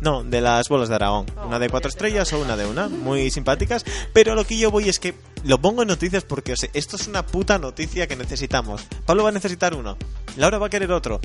No, 0.00 0.24
de 0.24 0.40
las 0.40 0.68
bolas 0.68 0.88
de 0.88 0.96
dragón. 0.96 1.26
Una 1.46 1.60
de 1.60 1.70
cuatro 1.70 1.88
estrellas 1.88 2.32
o 2.32 2.40
una 2.40 2.56
de 2.56 2.66
una. 2.66 2.88
Muy 2.88 3.30
simpáticas. 3.30 3.84
Pero 4.12 4.34
lo 4.34 4.44
que 4.44 4.58
yo 4.58 4.72
voy 4.72 4.88
es 4.88 4.98
que 4.98 5.14
lo 5.44 5.60
pongo 5.60 5.82
en 5.82 5.88
noticias 5.88 6.24
porque 6.24 6.54
o 6.54 6.56
sea, 6.56 6.68
esto 6.74 6.96
es 6.96 7.06
una 7.06 7.24
puta 7.24 7.56
noticia 7.58 8.08
que 8.08 8.16
necesitamos. 8.16 8.84
Pablo 9.06 9.22
va 9.22 9.28
a 9.28 9.32
necesitar 9.32 9.74
uno. 9.74 9.96
Laura 10.36 10.58
va 10.58 10.66
a 10.66 10.70
querer 10.70 10.90
otro. 10.90 11.20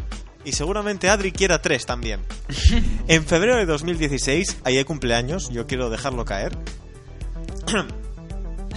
Y 0.45 0.51
seguramente 0.51 1.09
Adri 1.09 1.31
quiera 1.31 1.59
tres 1.59 1.87
también. 1.87 2.21
En 3.07 3.25
febrero 3.25 3.57
de 3.57 3.65
2016, 3.65 4.57
ahí 4.63 4.77
hay 4.77 4.83
cumpleaños, 4.83 5.49
yo 5.49 5.65
quiero 5.65 5.89
dejarlo 5.89 6.23
caer. 6.23 6.55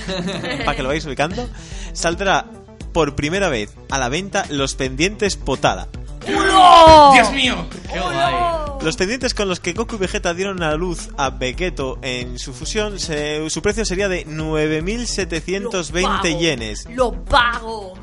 Para 0.65 0.77
que 0.77 0.83
lo 0.83 0.89
vayáis 0.89 1.05
ubicando. 1.07 1.49
Saldrá 1.93 2.47
por 2.93 3.15
primera 3.17 3.49
vez 3.49 3.73
a 3.91 3.99
la 3.99 4.09
venta 4.09 4.45
los 4.51 4.75
pendientes 4.75 5.37
Potada. 5.37 5.89
¡Dios 6.27 7.33
mío! 7.33 7.57
¡Qué 7.93 7.99
guay! 7.99 8.35
Los 8.83 8.97
pendientes 8.97 9.35
con 9.35 9.49
los 9.49 9.59
que 9.61 9.73
Goku 9.73 9.97
y 9.97 9.99
Vegeta 9.99 10.33
dieron 10.35 10.63
a 10.63 10.75
luz 10.75 11.09
a 11.19 11.31
Vegeto 11.31 11.99
en 12.03 12.39
su 12.39 12.53
fusión, 12.55 12.99
se- 12.99 13.49
su 13.51 13.61
precio 13.63 13.85
sería 13.85 14.09
de 14.09 14.27
9.720 14.27 16.39
yenes. 16.39 16.87
¡Lo 16.95 17.13
pago! 17.25 17.95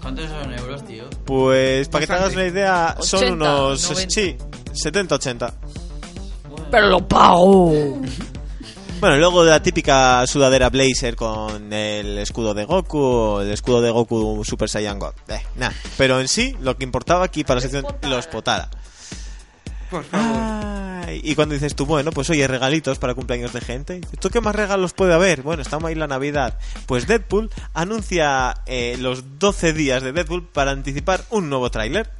¿Cuántos 0.00 0.28
son 0.30 0.52
euros, 0.52 0.84
tío? 0.84 1.04
Pues, 1.24 1.88
para 1.88 2.00
que 2.02 2.06
te 2.06 2.12
hagas 2.12 2.34
una 2.34 2.46
idea, 2.46 2.96
son 3.00 3.18
80, 3.20 3.34
unos... 3.34 3.82
90. 3.90 4.10
Sí, 4.10 4.36
70-80. 4.72 5.52
¡Pero 6.70 6.86
lo 6.88 7.08
pago! 7.08 7.72
Bueno, 8.98 9.18
luego 9.18 9.44
de 9.44 9.50
la 9.50 9.60
típica 9.60 10.26
sudadera 10.26 10.70
blazer 10.70 11.16
con 11.16 11.72
el 11.72 12.18
escudo 12.18 12.54
de 12.54 12.64
Goku 12.64 12.98
o 12.98 13.40
el 13.42 13.52
escudo 13.52 13.82
de 13.82 13.90
Goku 13.90 14.42
Super 14.44 14.68
Saiyan 14.68 14.98
God. 14.98 15.12
Eh, 15.28 15.42
nada. 15.56 15.74
Pero 15.98 16.18
en 16.20 16.28
sí, 16.28 16.56
lo 16.60 16.76
que 16.76 16.84
importaba 16.84 17.24
aquí 17.24 17.44
para 17.44 17.56
la 17.56 17.60
sección, 17.60 17.84
los 18.02 18.26
potara. 18.26 18.70
Por 19.90 20.02
favor. 20.04 20.75
Y 21.12 21.34
cuando 21.34 21.54
dices 21.54 21.74
tú, 21.74 21.86
bueno, 21.86 22.10
pues 22.12 22.28
oye, 22.30 22.46
regalitos 22.46 22.98
para 22.98 23.14
cumpleaños 23.14 23.52
de 23.52 23.60
gente. 23.60 24.00
¿Tú 24.20 24.30
qué 24.30 24.40
más 24.40 24.54
regalos 24.54 24.92
puede 24.92 25.14
haber? 25.14 25.42
Bueno, 25.42 25.62
estamos 25.62 25.88
ahí 25.88 25.94
la 25.94 26.06
Navidad. 26.06 26.58
Pues 26.86 27.06
Deadpool 27.06 27.50
anuncia 27.74 28.54
eh, 28.66 28.96
los 28.98 29.38
12 29.38 29.72
días 29.72 30.02
de 30.02 30.12
Deadpool 30.12 30.46
para 30.48 30.70
anticipar 30.72 31.24
un 31.30 31.48
nuevo 31.48 31.70
tráiler. 31.70 32.10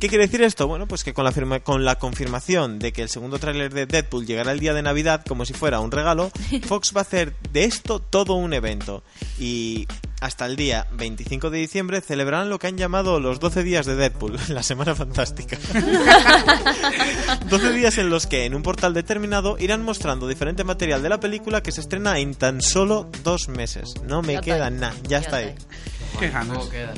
¿Qué 0.00 0.08
quiere 0.08 0.26
decir 0.26 0.42
esto? 0.42 0.66
Bueno, 0.66 0.86
pues 0.86 1.04
que 1.04 1.12
con 1.12 1.24
la, 1.24 1.32
firma- 1.32 1.60
con 1.60 1.84
la 1.84 1.96
confirmación 1.98 2.78
de 2.78 2.92
que 2.92 3.02
el 3.02 3.08
segundo 3.08 3.38
tráiler 3.38 3.72
de 3.74 3.86
Deadpool 3.86 4.24
llegará 4.26 4.52
el 4.52 4.60
día 4.60 4.72
de 4.72 4.82
Navidad 4.82 5.24
como 5.26 5.44
si 5.44 5.52
fuera 5.52 5.80
un 5.80 5.90
regalo, 5.90 6.30
Fox 6.66 6.92
va 6.96 7.00
a 7.00 7.02
hacer 7.02 7.34
de 7.52 7.64
esto 7.64 7.98
todo 7.98 8.34
un 8.34 8.52
evento. 8.54 9.02
Y 9.38 9.86
hasta 10.24 10.46
el 10.46 10.56
día 10.56 10.86
25 10.92 11.50
de 11.50 11.58
diciembre 11.58 12.00
celebrarán 12.00 12.48
lo 12.48 12.58
que 12.58 12.66
han 12.66 12.78
llamado 12.78 13.20
los 13.20 13.40
12 13.40 13.62
días 13.62 13.84
de 13.84 13.94
Deadpool, 13.94 14.38
la 14.48 14.62
semana 14.62 14.94
fantástica. 14.94 15.58
12 17.50 17.72
días 17.72 17.98
en 17.98 18.08
los 18.08 18.26
que 18.26 18.46
en 18.46 18.54
un 18.54 18.62
portal 18.62 18.94
determinado 18.94 19.58
irán 19.58 19.82
mostrando 19.82 20.26
diferente 20.26 20.64
material 20.64 21.02
de 21.02 21.10
la 21.10 21.20
película 21.20 21.62
que 21.62 21.72
se 21.72 21.82
estrena 21.82 22.18
en 22.18 22.34
tan 22.34 22.62
solo 22.62 23.10
dos 23.22 23.48
meses. 23.48 23.96
No 24.06 24.22
me 24.22 24.40
queda 24.40 24.70
nada, 24.70 24.94
ya, 25.02 25.08
Ya 25.08 25.18
está 25.18 25.36
ahí. 25.36 25.54
Qué 26.18 26.30
ganas. 26.30 26.56
poco 26.56 26.70
queda. 26.70 26.94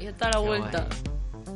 Y 0.00 0.06
está 0.06 0.30
la 0.30 0.38
vuelta. 0.38 0.88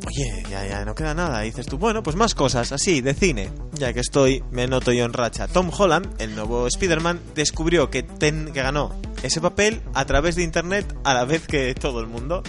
Oye, 0.06 0.42
ya, 0.50 0.66
ya, 0.66 0.84
no 0.84 0.94
queda 0.94 1.14
nada. 1.14 1.44
Y 1.44 1.50
dices 1.50 1.66
tú, 1.66 1.78
bueno, 1.78 2.02
pues 2.02 2.16
más 2.16 2.34
cosas, 2.34 2.72
así, 2.72 3.00
de 3.00 3.14
cine. 3.14 3.50
Ya 3.72 3.92
que 3.92 4.00
estoy, 4.00 4.42
me 4.50 4.66
noto 4.66 4.92
yo 4.92 5.04
en 5.04 5.12
racha. 5.12 5.46
Tom 5.46 5.70
Holland, 5.76 6.08
el 6.20 6.34
nuevo 6.34 6.66
Spider-Man, 6.66 7.20
descubrió 7.34 7.90
que, 7.90 8.02
ten- 8.02 8.50
que 8.52 8.62
ganó 8.62 8.94
ese 9.22 9.40
papel 9.40 9.82
a 9.94 10.04
través 10.06 10.36
de 10.36 10.42
Internet 10.42 10.94
a 11.04 11.14
la 11.14 11.24
vez 11.24 11.46
que 11.46 11.74
todo 11.74 12.00
el 12.00 12.06
mundo. 12.06 12.42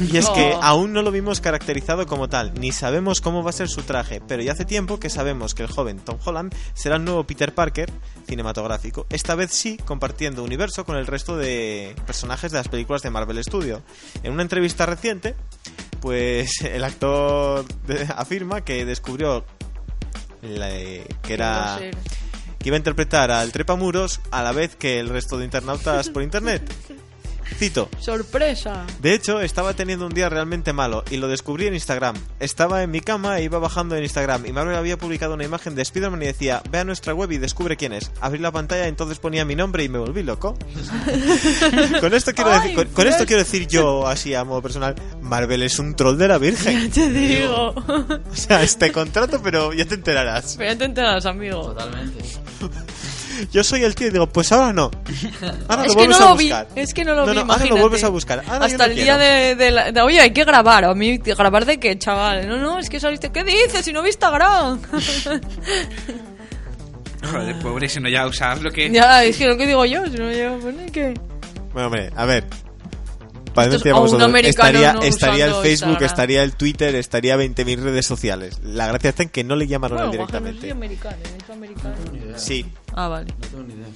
Y 0.00 0.16
es 0.16 0.28
que 0.28 0.52
Oh. 0.54 0.62
aún 0.62 0.92
no 0.92 1.02
lo 1.02 1.10
vimos 1.10 1.40
caracterizado 1.40 2.06
como 2.06 2.28
tal, 2.28 2.54
ni 2.54 2.70
sabemos 2.70 3.20
cómo 3.20 3.42
va 3.42 3.50
a 3.50 3.52
ser 3.52 3.68
su 3.68 3.82
traje, 3.82 4.20
pero 4.20 4.40
ya 4.44 4.52
hace 4.52 4.64
tiempo 4.64 5.00
que 5.00 5.10
sabemos 5.10 5.54
que 5.56 5.64
el 5.64 5.68
joven 5.68 5.98
Tom 5.98 6.18
Holland 6.24 6.54
será 6.72 6.96
el 6.96 7.04
nuevo 7.04 7.24
Peter 7.24 7.52
Parker 7.52 7.90
cinematográfico, 8.28 9.06
esta 9.10 9.34
vez 9.34 9.50
sí 9.52 9.76
compartiendo 9.84 10.44
universo 10.44 10.84
con 10.84 10.96
el 10.96 11.06
resto 11.08 11.36
de 11.36 11.96
personajes 12.06 12.52
de 12.52 12.58
las 12.58 12.68
películas 12.68 13.02
de 13.02 13.10
Marvel 13.10 13.42
Studio. 13.42 13.82
En 14.22 14.32
una 14.34 14.42
entrevista 14.42 14.86
reciente, 14.86 15.34
pues 16.00 16.60
el 16.62 16.84
actor 16.84 17.64
afirma 18.16 18.62
que 18.62 18.84
descubrió 18.84 19.44
la- 20.42 20.68
que 20.70 21.34
era 21.34 21.78
que 22.58 22.68
iba 22.68 22.76
a 22.76 22.78
interpretar 22.78 23.30
al 23.30 23.52
trepamuros 23.52 24.20
a 24.32 24.42
la 24.42 24.52
vez 24.52 24.74
que 24.76 24.98
el 24.98 25.08
resto 25.08 25.38
de 25.38 25.44
internautas 25.44 26.08
por 26.10 26.22
internet. 26.22 26.62
Cito, 27.56 27.88
¡Sorpresa! 27.98 28.84
de 29.00 29.14
hecho, 29.14 29.40
estaba 29.40 29.74
teniendo 29.74 30.06
un 30.06 30.14
día 30.14 30.28
realmente 30.28 30.72
malo 30.72 31.02
y 31.10 31.16
lo 31.16 31.28
descubrí 31.28 31.66
en 31.66 31.74
Instagram. 31.74 32.16
Estaba 32.40 32.82
en 32.82 32.90
mi 32.90 33.00
cama 33.00 33.38
e 33.38 33.44
iba 33.44 33.58
bajando 33.58 33.96
en 33.96 34.02
Instagram 34.04 34.46
y 34.46 34.52
Marvel 34.52 34.76
había 34.76 34.96
publicado 34.98 35.34
una 35.34 35.44
imagen 35.44 35.74
de 35.74 35.82
Spider-Man 35.82 36.22
y 36.22 36.26
decía, 36.26 36.62
ve 36.70 36.78
a 36.78 36.84
nuestra 36.84 37.14
web 37.14 37.32
y 37.32 37.38
descubre 37.38 37.76
quién 37.76 37.92
es. 37.92 38.10
Abrí 38.20 38.38
la 38.38 38.52
pantalla 38.52 38.84
y 38.84 38.88
entonces 38.88 39.18
ponía 39.18 39.44
mi 39.44 39.56
nombre 39.56 39.84
y 39.84 39.88
me 39.88 39.98
volví 39.98 40.22
loco. 40.22 40.56
con, 42.00 42.14
esto 42.14 42.32
quiero 42.32 42.50
Ay, 42.52 42.60
decir, 42.60 42.74
con, 42.76 42.86
con 42.88 43.06
esto 43.08 43.26
quiero 43.26 43.42
decir 43.42 43.66
yo, 43.66 44.06
así 44.06 44.34
a 44.34 44.44
modo 44.44 44.62
personal, 44.62 44.94
Marvel 45.20 45.62
es 45.62 45.78
un 45.78 45.94
troll 45.96 46.16
de 46.16 46.28
la 46.28 46.38
Virgen. 46.38 46.88
Ya 46.88 46.94
te 46.94 47.10
digo. 47.10 47.74
O 48.30 48.36
sea, 48.36 48.62
este 48.62 48.92
contrato, 48.92 49.40
pero 49.42 49.72
ya 49.72 49.84
te 49.84 49.94
enterarás. 49.94 50.54
Pero 50.56 50.72
ya 50.72 50.78
te 50.78 50.84
enteras, 50.84 51.26
amigo. 51.26 51.62
Totalmente. 51.62 52.24
Yo 53.52 53.62
soy 53.64 53.82
el 53.84 53.94
tío 53.94 54.08
y 54.08 54.10
digo, 54.10 54.26
pues 54.28 54.50
ahora 54.52 54.72
no. 54.72 54.90
Ahora 55.68 55.84
Es 55.84 55.88
lo 55.88 56.00
que 56.00 56.06
vuelves 56.08 56.18
no 56.20 56.26
a 56.26 56.30
lo 56.30 56.36
vi, 56.36 56.44
buscar. 56.48 56.68
es 56.74 56.94
que 56.94 57.04
no 57.04 57.14
lo 57.14 57.26
No, 57.26 57.32
vi, 57.32 57.38
no, 57.38 57.52
ahora 57.52 57.64
lo 57.66 57.76
vuelves 57.76 58.04
a 58.04 58.08
buscar. 58.08 58.42
Ahora 58.48 58.66
Hasta 58.66 58.78
no 58.78 58.92
el 58.92 58.94
día 58.96 59.16
de, 59.18 59.54
de 59.54 59.70
la- 59.70 59.92
de- 59.92 60.00
Oye, 60.02 60.20
hay 60.20 60.32
que 60.32 60.44
grabar. 60.44 60.84
A 60.84 60.94
mí, 60.94 61.18
¿grabar 61.18 61.64
de 61.66 61.78
qué, 61.80 61.98
chaval? 61.98 62.48
No, 62.48 62.56
no, 62.58 62.78
es 62.78 62.88
que 62.90 63.00
saliste... 63.00 63.30
¿Qué 63.30 63.44
dices? 63.44 63.84
Si 63.84 63.92
no 63.92 64.02
vi 64.02 64.08
Instagram. 64.08 64.80
Joder, 67.30 67.58
pobre, 67.58 67.88
si 67.88 68.00
no 68.00 68.08
ya 68.08 68.26
usar 68.26 68.60
lo 68.62 68.70
que... 68.70 68.90
ya, 68.90 69.24
es 69.24 69.36
que 69.36 69.46
lo 69.46 69.56
que 69.56 69.66
digo 69.66 69.84
yo, 69.84 70.04
si 70.06 70.12
no 70.16 70.30
yo... 70.32 70.58
Bueno, 70.60 70.84
¿y 70.86 70.90
qué? 70.90 71.14
Bueno, 71.72 71.86
hombre, 71.88 72.10
a 72.14 72.24
ver. 72.24 72.44
A 73.56 73.64
un 73.64 74.36
estaría, 74.46 74.92
no 74.92 75.02
estaría 75.02 75.46
el 75.46 75.50
Facebook, 75.54 75.88
Instagram. 75.90 76.04
estaría 76.04 76.42
el 76.44 76.54
Twitter, 76.54 76.94
estaría 76.94 77.36
20.000 77.36 77.78
redes 77.80 78.06
sociales. 78.06 78.60
La 78.62 78.86
gracia 78.86 79.10
está 79.10 79.24
en 79.24 79.30
que 79.30 79.42
no 79.42 79.56
le 79.56 79.66
llamaron 79.66 79.96
Bueno, 79.98 80.12
directamente. 80.12 80.72
Sí. 82.36 82.64
Ah, 82.94 83.08
vale. 83.08 83.32
No 83.40 83.46
tengo 83.48 83.64
ni 83.64 83.74
idea. 83.74 83.86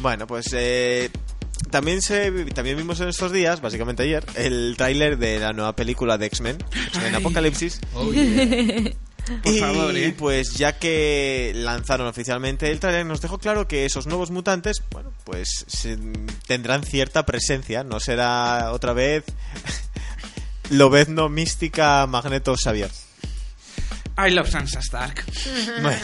Bueno, 0.00 0.26
pues 0.26 0.46
eh, 0.52 1.10
también 1.70 2.00
se 2.02 2.30
también 2.54 2.76
vimos 2.76 3.00
en 3.00 3.08
estos 3.08 3.32
días, 3.32 3.60
básicamente 3.60 4.02
ayer, 4.04 4.24
el 4.36 4.74
tráiler 4.76 5.18
de 5.18 5.38
la 5.40 5.52
nueva 5.52 5.74
película 5.74 6.16
de 6.18 6.26
X-Men, 6.26 6.58
X-Men 6.88 7.14
Apocalipsis. 7.16 7.80
Oh, 7.94 8.12
yeah. 8.12 8.92
Por 9.42 9.52
y 9.52 9.58
favor, 9.58 9.94
¿eh? 9.94 10.14
pues 10.16 10.54
ya 10.54 10.78
que 10.78 11.52
lanzaron 11.54 12.06
oficialmente 12.06 12.70
el 12.70 12.80
tráiler, 12.80 13.04
nos 13.04 13.20
dejó 13.20 13.36
claro 13.36 13.68
que 13.68 13.84
esos 13.84 14.06
nuevos 14.06 14.30
mutantes, 14.30 14.82
bueno, 14.90 15.12
pues 15.24 15.66
se- 15.66 15.98
tendrán 16.46 16.82
cierta 16.82 17.26
presencia, 17.26 17.84
no 17.84 18.00
será 18.00 18.72
otra 18.72 18.94
vez 18.94 19.24
Lobezno, 20.70 21.28
Mística, 21.28 22.06
Magneto, 22.06 22.54
Xavier. 22.56 22.90
I 24.16 24.30
love 24.30 24.48
Sansa 24.50 24.80
Stark. 24.80 25.24
Bueno, 25.82 26.00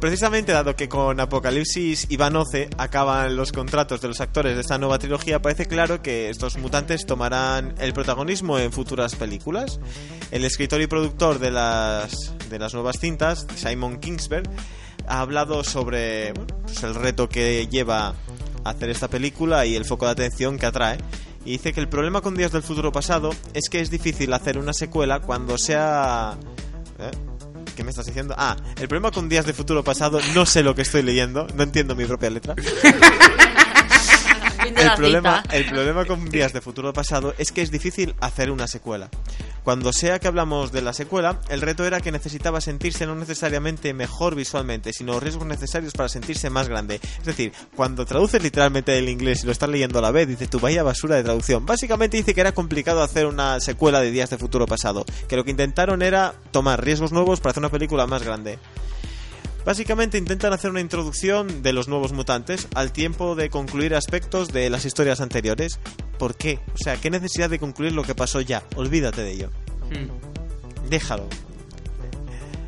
precisamente 0.00 0.52
dado 0.52 0.76
que 0.76 0.88
con 0.88 1.18
Apocalipsis 1.20 2.06
y 2.08 2.16
Van 2.16 2.36
Oce 2.36 2.68
acaban 2.78 3.36
los 3.36 3.52
contratos 3.52 4.00
de 4.00 4.08
los 4.08 4.20
actores 4.20 4.54
de 4.54 4.60
esta 4.60 4.78
nueva 4.78 4.98
trilogía, 4.98 5.40
parece 5.40 5.66
claro 5.66 6.02
que 6.02 6.30
estos 6.30 6.58
mutantes 6.58 7.06
tomarán 7.06 7.74
el 7.78 7.92
protagonismo 7.92 8.58
en 8.58 8.72
futuras 8.72 9.14
películas. 9.14 9.80
El 10.30 10.44
escritor 10.44 10.80
y 10.80 10.86
productor 10.86 11.38
de 11.38 11.50
las, 11.50 12.34
de 12.50 12.58
las 12.58 12.74
nuevas 12.74 12.96
cintas, 13.00 13.46
Simon 13.56 13.98
Kingsberg, 13.98 14.48
ha 15.06 15.20
hablado 15.20 15.64
sobre 15.64 16.32
pues 16.62 16.82
el 16.82 16.94
reto 16.94 17.28
que 17.28 17.66
lleva 17.68 18.14
hacer 18.64 18.90
esta 18.90 19.08
película 19.08 19.66
y 19.66 19.76
el 19.76 19.84
foco 19.84 20.06
de 20.06 20.12
atención 20.12 20.58
que 20.58 20.66
atrae. 20.66 20.98
Y 21.44 21.52
dice 21.52 21.72
que 21.72 21.80
el 21.80 21.88
problema 21.88 22.22
con 22.22 22.34
Días 22.34 22.52
del 22.52 22.62
Futuro 22.62 22.90
Pasado 22.90 23.30
es 23.52 23.68
que 23.68 23.80
es 23.80 23.90
difícil 23.90 24.32
hacer 24.32 24.58
una 24.58 24.72
secuela 24.72 25.20
cuando 25.20 25.58
sea... 25.58 26.36
¿Eh? 26.98 27.33
¿Qué 27.76 27.82
me 27.82 27.90
estás 27.90 28.06
diciendo? 28.06 28.34
Ah, 28.38 28.56
el 28.80 28.88
problema 28.88 29.10
con 29.10 29.28
Días 29.28 29.46
de 29.46 29.52
Futuro 29.52 29.82
Pasado, 29.82 30.20
no 30.34 30.46
sé 30.46 30.62
lo 30.62 30.74
que 30.74 30.82
estoy 30.82 31.02
leyendo, 31.02 31.46
no 31.54 31.62
entiendo 31.64 31.96
mi 31.96 32.04
propia 32.04 32.30
letra. 32.30 32.54
Fin 34.64 34.74
de 34.74 34.80
El 34.80 34.86
la 34.86 34.96
problema, 34.96 35.42
cita. 35.42 35.56
el 35.56 35.64
problema 35.66 36.04
con 36.06 36.24
Días 36.30 36.52
de 36.52 36.60
Futuro 36.60 36.92
Pasado 36.92 37.34
es 37.38 37.52
que 37.52 37.62
es 37.62 37.70
difícil 37.70 38.14
hacer 38.20 38.50
una 38.50 38.66
secuela. 38.66 39.10
Cuando 39.62 39.92
sea 39.92 40.18
que 40.18 40.28
hablamos 40.28 40.72
de 40.72 40.82
la 40.82 40.92
secuela, 40.92 41.40
el 41.48 41.60
reto 41.62 41.84
era 41.84 42.00
que 42.00 42.12
necesitaba 42.12 42.60
sentirse 42.60 43.06
no 43.06 43.14
necesariamente 43.14 43.94
mejor 43.94 44.34
visualmente, 44.34 44.92
sino 44.92 45.20
riesgos 45.20 45.46
necesarios 45.46 45.92
para 45.94 46.08
sentirse 46.08 46.50
más 46.50 46.68
grande. 46.68 46.96
Es 47.18 47.24
decir, 47.24 47.52
cuando 47.74 48.04
traduces 48.04 48.42
literalmente 48.42 48.92
del 48.92 49.08
inglés 49.08 49.42
y 49.42 49.46
lo 49.46 49.52
estás 49.52 49.70
leyendo 49.70 49.98
a 49.98 50.02
la 50.02 50.10
vez, 50.10 50.28
dice 50.28 50.48
tu 50.48 50.60
vaya 50.60 50.82
basura 50.82 51.16
de 51.16 51.24
traducción. 51.24 51.64
Básicamente 51.64 52.16
dice 52.16 52.34
que 52.34 52.40
era 52.42 52.52
complicado 52.52 53.02
hacer 53.02 53.26
una 53.26 53.58
secuela 53.60 54.00
de 54.00 54.10
Días 54.10 54.30
de 54.30 54.38
Futuro 54.38 54.66
Pasado, 54.66 55.04
que 55.28 55.36
lo 55.36 55.44
que 55.44 55.50
intentaron 55.50 56.02
era 56.02 56.34
tomar 56.50 56.84
riesgos 56.84 57.12
nuevos 57.12 57.40
para 57.40 57.52
hacer 57.52 57.62
una 57.62 57.70
película 57.70 58.06
más 58.06 58.22
grande. 58.22 58.58
Básicamente 59.64 60.18
intentan 60.18 60.52
hacer 60.52 60.70
una 60.70 60.80
introducción 60.80 61.62
de 61.62 61.72
los 61.72 61.88
nuevos 61.88 62.12
mutantes 62.12 62.68
al 62.74 62.92
tiempo 62.92 63.34
de 63.34 63.48
concluir 63.48 63.94
aspectos 63.94 64.48
de 64.48 64.68
las 64.68 64.84
historias 64.84 65.22
anteriores. 65.22 65.80
¿Por 66.18 66.36
qué? 66.36 66.60
O 66.74 66.76
sea, 66.76 66.96
¿qué 66.96 67.10
necesidad 67.10 67.48
de 67.48 67.58
concluir 67.58 67.92
lo 67.92 68.02
que 68.02 68.14
pasó 68.14 68.42
ya? 68.42 68.62
Olvídate 68.76 69.22
de 69.22 69.32
ello. 69.32 69.50
Mm. 69.90 70.90
Déjalo. 70.90 71.26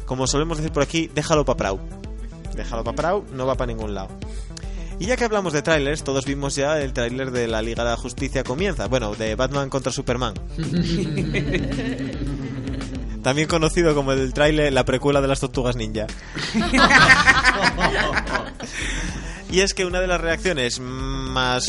Como 0.06 0.26
solemos 0.26 0.56
decir 0.56 0.72
por 0.72 0.82
aquí, 0.82 1.10
déjalo 1.14 1.44
pa' 1.44 1.56
Prau. 1.56 1.78
Déjalo 2.54 2.82
pa' 2.82 2.94
Prau, 2.94 3.26
no 3.32 3.46
va 3.46 3.56
para 3.56 3.72
ningún 3.72 3.94
lado. 3.94 4.08
Y 4.98 5.06
ya 5.06 5.16
que 5.16 5.24
hablamos 5.24 5.52
de 5.52 5.60
trailers, 5.60 6.02
todos 6.02 6.24
vimos 6.24 6.56
ya 6.56 6.80
el 6.80 6.94
tráiler 6.94 7.30
de 7.30 7.46
la 7.46 7.60
Liga 7.60 7.84
de 7.84 7.90
la 7.90 7.98
Justicia 7.98 8.42
comienza. 8.42 8.88
Bueno, 8.88 9.14
de 9.14 9.34
Batman 9.34 9.68
contra 9.68 9.92
Superman. 9.92 10.32
También 13.26 13.48
conocido 13.48 13.92
como 13.92 14.12
el 14.12 14.32
tráiler, 14.32 14.72
la 14.72 14.84
precuela 14.84 15.20
de 15.20 15.26
las 15.26 15.40
Tortugas 15.40 15.74
Ninja. 15.74 16.06
Y 19.50 19.60
es 19.60 19.74
que 19.74 19.84
una 19.84 20.00
de 20.00 20.06
las 20.08 20.20
reacciones 20.20 20.80
más 20.80 21.66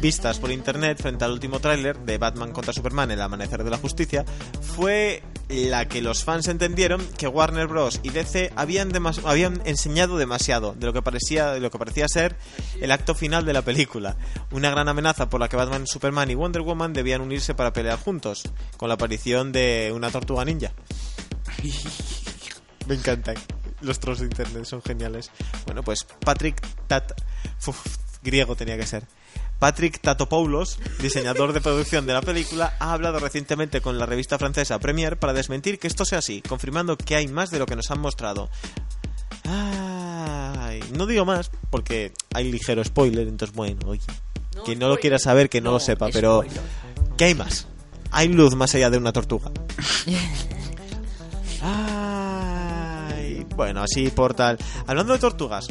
vistas 0.00 0.38
por 0.38 0.50
internet 0.50 1.00
frente 1.00 1.24
al 1.24 1.32
último 1.32 1.60
tráiler 1.60 1.98
de 1.98 2.16
Batman 2.16 2.52
contra 2.52 2.72
Superman, 2.72 3.10
El 3.10 3.20
Amanecer 3.20 3.64
de 3.64 3.70
la 3.70 3.76
Justicia, 3.76 4.24
fue 4.60 5.22
la 5.48 5.88
que 5.88 6.02
los 6.02 6.24
fans 6.24 6.48
entendieron 6.48 7.06
que 7.16 7.26
Warner 7.26 7.66
Bros. 7.66 8.00
y 8.02 8.10
DC 8.10 8.52
habían, 8.54 8.92
enseñado 9.64 10.18
demasiado 10.18 10.74
de 10.74 10.86
lo 10.86 10.92
que 10.92 11.02
parecía 11.02 11.52
de 11.52 11.60
lo 11.60 11.70
que 11.70 11.78
parecía 11.78 12.06
ser 12.08 12.36
el 12.80 12.90
acto 12.90 13.14
final 13.14 13.44
de 13.44 13.52
la 13.52 13.62
película. 13.62 14.16
Una 14.50 14.70
gran 14.70 14.88
amenaza 14.88 15.28
por 15.28 15.40
la 15.40 15.48
que 15.48 15.56
Batman, 15.56 15.86
Superman 15.86 16.30
y 16.30 16.34
Wonder 16.34 16.62
Woman 16.62 16.92
debían 16.92 17.20
unirse 17.20 17.54
para 17.54 17.72
pelear 17.72 17.98
juntos, 17.98 18.42
con 18.76 18.88
la 18.88 18.94
aparición 18.94 19.52
de 19.52 19.92
una 19.94 20.10
tortuga 20.10 20.44
ninja. 20.44 20.72
Me 22.86 22.94
encanta. 22.94 23.34
Los 23.80 24.00
trolls 24.00 24.20
de 24.20 24.26
internet 24.26 24.64
son 24.64 24.82
geniales. 24.82 25.30
Bueno, 25.66 25.82
pues 25.82 26.04
Patrick 26.04 26.60
Tat... 26.86 27.12
Uf, 27.66 27.78
griego 28.22 28.56
tenía 28.56 28.76
que 28.76 28.86
ser. 28.86 29.04
Patrick 29.58 30.00
Tatopoulos, 30.00 30.78
diseñador 31.00 31.52
de 31.52 31.60
producción 31.60 32.06
de 32.06 32.12
la 32.12 32.22
película, 32.22 32.74
ha 32.78 32.92
hablado 32.92 33.18
recientemente 33.18 33.80
con 33.80 33.98
la 33.98 34.06
revista 34.06 34.38
francesa 34.38 34.78
Premiere 34.78 35.16
para 35.16 35.32
desmentir 35.32 35.78
que 35.78 35.88
esto 35.88 36.04
sea 36.04 36.18
así, 36.18 36.42
confirmando 36.42 36.96
que 36.96 37.16
hay 37.16 37.28
más 37.28 37.50
de 37.50 37.58
lo 37.58 37.66
que 37.66 37.76
nos 37.76 37.90
han 37.90 38.00
mostrado. 38.00 38.48
Ay, 39.44 40.80
no 40.96 41.06
digo 41.06 41.24
más 41.24 41.50
porque 41.70 42.12
hay 42.34 42.50
ligero 42.50 42.84
spoiler, 42.84 43.26
entonces 43.26 43.56
bueno, 43.56 43.80
oye, 43.86 44.02
quien 44.64 44.78
no 44.78 44.88
lo 44.88 44.98
quiera 44.98 45.18
saber 45.18 45.48
que 45.48 45.60
no, 45.60 45.72
lo 45.72 45.80
sepa, 45.80 46.08
pero 46.12 46.44
¿qué 47.16 47.24
hay 47.24 47.34
más? 47.34 47.66
Hay 48.10 48.28
luz 48.28 48.54
más 48.54 48.74
allá 48.74 48.90
de 48.90 48.98
una 48.98 49.12
tortuga. 49.12 49.50
Ay, 51.60 53.44
bueno, 53.56 53.82
así 53.82 54.10
por 54.10 54.34
tal. 54.34 54.56
Hablando 54.86 55.12
de 55.12 55.18
tortugas, 55.18 55.68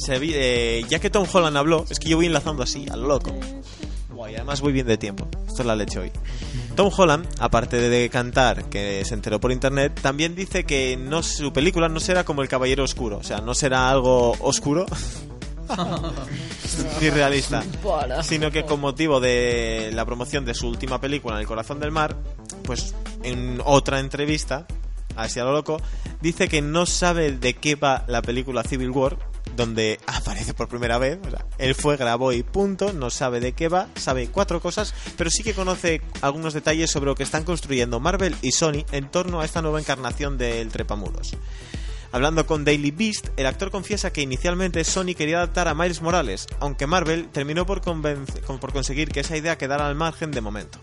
se 0.00 0.18
vi- 0.18 0.32
eh, 0.34 0.84
ya 0.88 0.98
que 0.98 1.10
Tom 1.10 1.26
Holland 1.32 1.56
habló, 1.56 1.84
es 1.90 1.98
que 1.98 2.08
yo 2.08 2.16
voy 2.16 2.26
enlazando 2.26 2.62
así, 2.62 2.86
al 2.90 3.02
loco. 3.02 3.32
Guay, 4.10 4.34
además 4.36 4.60
voy 4.60 4.72
bien 4.72 4.86
de 4.86 4.98
tiempo. 4.98 5.28
Esto 5.46 5.62
es 5.62 5.66
la 5.66 5.76
leche 5.76 5.98
hoy. 5.98 6.10
Tom 6.76 6.90
Holland, 6.96 7.26
aparte 7.38 7.76
de 7.88 8.08
cantar, 8.10 8.64
que 8.68 9.02
se 9.04 9.14
enteró 9.14 9.40
por 9.40 9.52
internet, 9.52 9.98
también 10.02 10.34
dice 10.34 10.64
que 10.64 10.96
no 10.96 11.22
su 11.22 11.52
película 11.52 11.88
no 11.88 12.00
será 12.00 12.24
como 12.24 12.42
El 12.42 12.48
Caballero 12.48 12.84
Oscuro. 12.84 13.18
O 13.18 13.22
sea, 13.22 13.40
no 13.40 13.54
será 13.54 13.90
algo 13.90 14.32
oscuro 14.40 14.86
ni 17.00 17.10
realista. 17.10 17.62
Sino 18.22 18.50
que 18.50 18.64
con 18.64 18.80
motivo 18.80 19.20
de 19.20 19.90
la 19.92 20.04
promoción 20.04 20.44
de 20.44 20.54
su 20.54 20.68
última 20.68 21.00
película, 21.00 21.34
En 21.36 21.40
el 21.42 21.46
corazón 21.46 21.80
del 21.80 21.90
mar, 21.90 22.16
pues 22.64 22.94
en 23.22 23.60
otra 23.64 24.00
entrevista, 24.00 24.66
así 25.16 25.40
a 25.40 25.44
lo 25.44 25.52
loco, 25.52 25.80
dice 26.20 26.48
que 26.48 26.62
no 26.62 26.86
sabe 26.86 27.32
de 27.32 27.54
qué 27.54 27.74
va 27.74 28.04
la 28.08 28.22
película 28.22 28.62
Civil 28.62 28.90
War, 28.90 29.16
donde 29.60 30.00
aparece 30.06 30.54
por 30.54 30.68
primera 30.68 30.96
vez. 30.96 31.18
O 31.26 31.30
sea, 31.30 31.44
él 31.58 31.74
fue, 31.74 31.98
grabó 31.98 32.32
y 32.32 32.42
punto, 32.42 32.94
no 32.94 33.10
sabe 33.10 33.40
de 33.40 33.52
qué 33.52 33.68
va, 33.68 33.88
sabe 33.94 34.28
cuatro 34.28 34.60
cosas, 34.60 34.94
pero 35.18 35.28
sí 35.28 35.42
que 35.42 35.52
conoce 35.52 36.00
algunos 36.22 36.54
detalles 36.54 36.90
sobre 36.90 37.06
lo 37.06 37.14
que 37.14 37.24
están 37.24 37.44
construyendo 37.44 38.00
Marvel 38.00 38.34
y 38.40 38.52
Sony 38.52 38.86
en 38.90 39.10
torno 39.10 39.40
a 39.40 39.44
esta 39.44 39.60
nueva 39.60 39.78
encarnación 39.78 40.38
del 40.38 40.68
Trepamuros. 40.68 41.36
Hablando 42.10 42.46
con 42.46 42.64
Daily 42.64 42.90
Beast, 42.90 43.28
el 43.36 43.46
actor 43.46 43.70
confiesa 43.70 44.12
que 44.12 44.22
inicialmente 44.22 44.82
Sony 44.82 45.14
quería 45.14 45.36
adaptar 45.36 45.68
a 45.68 45.74
Miles 45.74 46.00
Morales, 46.00 46.46
aunque 46.58 46.86
Marvel 46.86 47.28
terminó 47.28 47.66
por, 47.66 47.82
por 47.82 48.72
conseguir 48.72 49.10
que 49.10 49.20
esa 49.20 49.36
idea 49.36 49.58
quedara 49.58 49.86
al 49.86 49.94
margen 49.94 50.30
de 50.30 50.40
momento. 50.40 50.80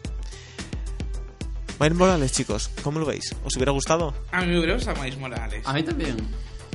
Miles 1.80 1.98
Morales, 1.98 2.32
chicos, 2.32 2.70
¿cómo 2.84 3.00
lo 3.00 3.08
veis? 3.08 3.36
¿Os 3.44 3.56
hubiera 3.56 3.72
gustado? 3.72 4.14
A 4.32 4.42
mí 4.42 4.48
me 4.48 4.60
hubiera 4.60 4.76
gustado 4.76 5.02
Miles 5.02 5.18
Morales. 5.18 5.64
A 5.66 5.74
mí 5.74 5.84
también. 5.84 6.16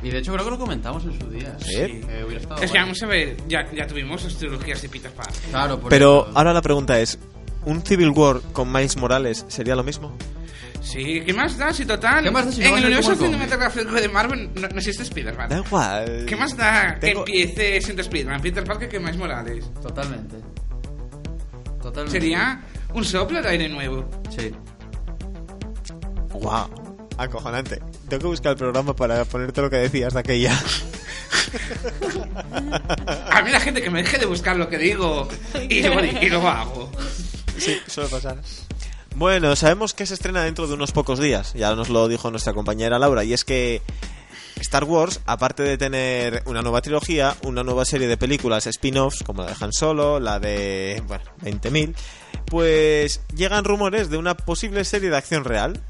Y 0.02 0.10
de 0.10 0.18
hecho 0.18 0.32
creo 0.32 0.44
que 0.44 0.50
lo 0.50 0.58
comentamos 0.58 1.04
en 1.04 1.18
su 1.20 1.30
día. 1.30 1.56
¿Sí? 1.60 1.74
Que 1.76 2.24
hubiera 2.26 2.40
estado 2.40 2.56
Es 2.62 2.70
que 2.72 2.78
guay. 2.78 2.80
vamos 2.82 3.02
a 3.02 3.06
ver, 3.06 3.36
ya, 3.48 3.70
ya 3.72 3.86
tuvimos 3.86 4.24
las 4.24 4.36
trilogías 4.36 4.82
de 4.82 4.88
Peter 4.88 5.10
Pan. 5.12 5.26
Claro, 5.50 5.78
por 5.78 5.90
Pero 5.90 6.26
eso. 6.28 6.38
ahora 6.38 6.52
la 6.52 6.60
pregunta 6.62 6.98
es, 6.98 7.18
¿un 7.64 7.82
Civil 7.82 8.10
War 8.10 8.40
con 8.52 8.72
Miles 8.72 8.96
Morales 8.96 9.44
sería 9.48 9.76
lo 9.76 9.84
mismo? 9.84 10.16
Sí, 10.80 11.20
¿qué 11.24 11.32
más 11.32 11.56
da 11.56 11.72
si 11.72 11.86
total? 11.86 12.24
¿Qué 12.24 12.30
más 12.32 12.44
da 12.46 12.50
si 12.50 12.60
no 12.60 12.66
en 12.66 12.78
el 12.78 12.84
universo 12.86 13.14
cinematográfico 13.14 13.92
de 13.92 14.08
Marvel 14.08 14.50
no, 14.56 14.62
no 14.62 14.78
existe 14.78 15.04
Da 15.04 15.08
Spider-Man. 15.08 15.62
igual. 15.66 16.24
¿Qué 16.26 16.34
más 16.34 16.56
da 16.56 16.96
Tengo- 17.00 17.24
que 17.24 17.42
empiece 17.44 17.80
siendo 17.82 18.02
Spider-Man, 18.02 18.42
Peter 18.42 18.64
Parker 18.64 18.88
que 18.88 18.98
Miles 18.98 19.16
Morales? 19.16 19.70
Totalmente. 19.80 20.36
Totalmente. 21.80 22.20
Sería 22.20 22.64
un 22.94 23.04
soplo 23.04 23.40
de 23.40 23.48
aire 23.48 23.68
nuevo. 23.68 24.10
Sí. 24.36 24.50
Wow, 26.32 26.68
acojonante. 27.18 27.80
Tengo 28.08 28.22
que 28.22 28.28
buscar 28.28 28.52
el 28.52 28.58
programa 28.58 28.94
para 28.94 29.24
ponerte 29.24 29.60
lo 29.62 29.70
que 29.70 29.76
decías 29.76 30.14
de 30.14 30.20
aquella. 30.20 30.52
A 33.30 33.42
mí 33.42 33.50
la 33.50 33.60
gente 33.60 33.82
que 33.82 33.90
me 33.90 34.02
deje 34.02 34.18
de 34.18 34.26
buscar 34.26 34.56
lo 34.56 34.68
que 34.68 34.78
digo 34.78 35.28
y, 35.68 35.82
lo 35.82 36.48
hago. 36.48 36.90
Sí, 37.58 37.78
suele 37.86 38.08
pasar. 38.08 38.38
Bueno, 39.14 39.54
sabemos 39.56 39.92
que 39.92 40.06
se 40.06 40.14
estrena 40.14 40.42
dentro 40.44 40.66
de 40.66 40.74
unos 40.74 40.92
pocos 40.92 41.18
días. 41.18 41.52
Ya 41.54 41.74
nos 41.74 41.88
lo 41.90 42.08
dijo 42.08 42.30
nuestra 42.30 42.54
compañera 42.54 42.98
Laura. 42.98 43.24
Y 43.24 43.34
es 43.34 43.44
que 43.44 43.82
Star 44.60 44.84
Wars, 44.84 45.20
aparte 45.26 45.62
de 45.62 45.76
tener 45.76 46.42
una 46.46 46.62
nueva 46.62 46.80
trilogía, 46.80 47.36
una 47.42 47.62
nueva 47.62 47.84
serie 47.84 48.06
de 48.06 48.16
películas 48.16 48.66
spin-offs, 48.66 49.22
como 49.22 49.42
la 49.42 49.50
de 49.50 49.56
Han 49.60 49.72
Solo, 49.72 50.20
la 50.20 50.38
de, 50.38 51.02
bueno, 51.06 51.24
20.000, 51.42 51.94
pues 52.46 53.20
llegan 53.34 53.64
rumores 53.64 54.08
de 54.08 54.16
una 54.16 54.36
posible 54.36 54.84
serie 54.84 55.10
de 55.10 55.16
acción 55.16 55.44
real. 55.44 55.82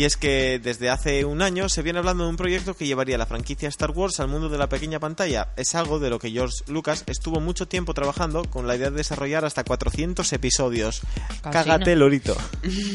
Y 0.00 0.06
es 0.06 0.16
que 0.16 0.58
desde 0.58 0.88
hace 0.88 1.26
un 1.26 1.42
año 1.42 1.68
se 1.68 1.82
viene 1.82 1.98
hablando 1.98 2.24
de 2.24 2.30
un 2.30 2.38
proyecto 2.38 2.72
que 2.72 2.86
llevaría 2.86 3.18
la 3.18 3.26
franquicia 3.26 3.68
Star 3.68 3.90
Wars 3.90 4.18
al 4.18 4.28
mundo 4.28 4.48
de 4.48 4.56
la 4.56 4.66
pequeña 4.66 4.98
pantalla. 4.98 5.48
Es 5.58 5.74
algo 5.74 5.98
de 5.98 6.08
lo 6.08 6.18
que 6.18 6.30
George 6.30 6.56
Lucas 6.68 7.04
estuvo 7.06 7.38
mucho 7.38 7.68
tiempo 7.68 7.92
trabajando 7.92 8.44
con 8.44 8.66
la 8.66 8.76
idea 8.76 8.88
de 8.88 8.96
desarrollar 8.96 9.44
hasta 9.44 9.62
400 9.62 10.32
episodios. 10.32 11.02
Cágate. 11.42 11.96
Lorito. 11.96 12.34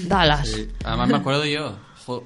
Dallas. 0.08 0.50
Sí. 0.50 0.68
Además 0.84 1.10
me 1.10 1.18
acuerdo 1.18 1.46
yo. 1.46 1.76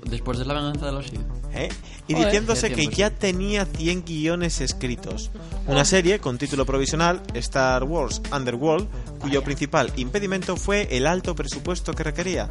Después 0.06 0.38
de 0.38 0.46
la 0.46 0.54
venganza 0.56 0.88
de 0.88 0.92
los 0.92 1.06
Sith. 1.06 1.22
¿Eh? 1.54 1.70
Y 2.08 2.14
Joder. 2.14 2.28
diciéndose 2.28 2.72
que 2.72 2.88
ya 2.88 3.10
tenía 3.10 3.66
100 3.66 4.04
guiones 4.06 4.62
escritos. 4.62 5.32
Una 5.68 5.86
serie 5.86 6.20
con 6.20 6.38
título 6.38 6.66
provisional, 6.66 7.22
Star 7.34 7.84
Wars 7.84 8.22
Underworld, 8.34 8.88
cuyo 9.20 9.44
principal 9.44 9.92
impedimento 9.96 10.58
fue 10.58 10.88
el 10.92 11.08
alto 11.08 11.36
presupuesto 11.36 11.94
que 11.94 12.04
requería. 12.04 12.50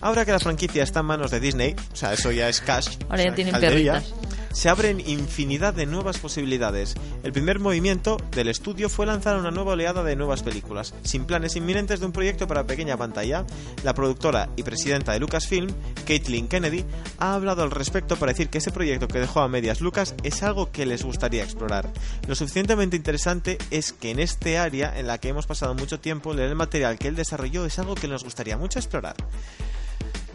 Ahora 0.00 0.24
que 0.24 0.32
la 0.32 0.38
franquicia 0.38 0.82
está 0.82 1.00
en 1.00 1.06
manos 1.06 1.30
de 1.30 1.40
Disney, 1.40 1.74
o 1.92 1.96
sea, 1.96 2.12
eso 2.12 2.30
ya 2.30 2.48
es 2.48 2.60
cash. 2.60 2.96
Ahora 3.08 3.14
o 3.14 3.16
ya 3.16 3.22
sea, 3.24 3.34
tienen 3.34 3.52
calderilla, 3.52 3.92
perritas. 3.94 4.14
Se 4.58 4.68
abren 4.68 4.98
infinidad 4.98 5.72
de 5.72 5.86
nuevas 5.86 6.18
posibilidades. 6.18 6.96
El 7.22 7.30
primer 7.30 7.60
movimiento 7.60 8.16
del 8.32 8.48
estudio 8.48 8.88
fue 8.88 9.06
lanzar 9.06 9.38
una 9.38 9.52
nueva 9.52 9.74
oleada 9.74 10.02
de 10.02 10.16
nuevas 10.16 10.42
películas, 10.42 10.94
sin 11.04 11.26
planes 11.26 11.54
inminentes 11.54 12.00
de 12.00 12.06
un 12.06 12.10
proyecto 12.10 12.48
para 12.48 12.66
pequeña 12.66 12.96
pantalla. 12.96 13.46
La 13.84 13.94
productora 13.94 14.48
y 14.56 14.64
presidenta 14.64 15.12
de 15.12 15.20
Lucasfilm, 15.20 15.68
Caitlin 16.04 16.48
Kennedy, 16.48 16.84
ha 17.18 17.34
hablado 17.34 17.62
al 17.62 17.70
respecto 17.70 18.16
para 18.16 18.32
decir 18.32 18.48
que 18.48 18.58
ese 18.58 18.72
proyecto 18.72 19.06
que 19.06 19.20
dejó 19.20 19.42
a 19.42 19.48
medias 19.48 19.80
Lucas 19.80 20.16
es 20.24 20.42
algo 20.42 20.72
que 20.72 20.86
les 20.86 21.04
gustaría 21.04 21.44
explorar. 21.44 21.92
Lo 22.26 22.34
suficientemente 22.34 22.96
interesante 22.96 23.58
es 23.70 23.92
que 23.92 24.10
en 24.10 24.18
este 24.18 24.58
área 24.58 24.98
en 24.98 25.06
la 25.06 25.18
que 25.18 25.28
hemos 25.28 25.46
pasado 25.46 25.76
mucho 25.76 26.00
tiempo, 26.00 26.34
leer 26.34 26.48
el 26.48 26.56
material 26.56 26.98
que 26.98 27.06
él 27.06 27.14
desarrolló 27.14 27.64
es 27.64 27.78
algo 27.78 27.94
que 27.94 28.08
nos 28.08 28.24
gustaría 28.24 28.56
mucho 28.56 28.80
explorar. 28.80 29.14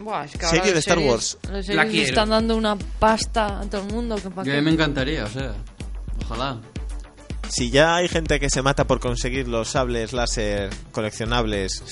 Buah, 0.00 0.24
es 0.24 0.32
que 0.32 0.46
Serie 0.46 0.72
de 0.72 0.78
Star 0.80 0.98
series- 0.98 1.10
Wars. 1.10 1.38
Las 1.44 1.52
La 1.52 1.62
series 1.62 1.90
quiero. 1.90 2.08
están 2.08 2.28
dando 2.30 2.56
una 2.56 2.76
pasta 2.76 3.60
a 3.60 3.64
todo 3.70 3.82
el 3.86 3.92
mundo. 3.92 4.16
Que 4.16 4.22
Yo 4.22 4.52
a 4.52 4.56
mí 4.56 4.60
me 4.62 4.70
encantaría, 4.72 5.24
o 5.24 5.28
sea. 5.28 5.54
Ojalá. 6.24 6.60
Si 7.48 7.70
ya 7.70 7.96
hay 7.96 8.08
gente 8.08 8.40
que 8.40 8.48
se 8.50 8.62
mata 8.62 8.86
por 8.86 8.98
conseguir 9.00 9.46
los 9.48 9.68
sables 9.68 10.12
láser 10.14 10.70
coleccionables 10.92 11.82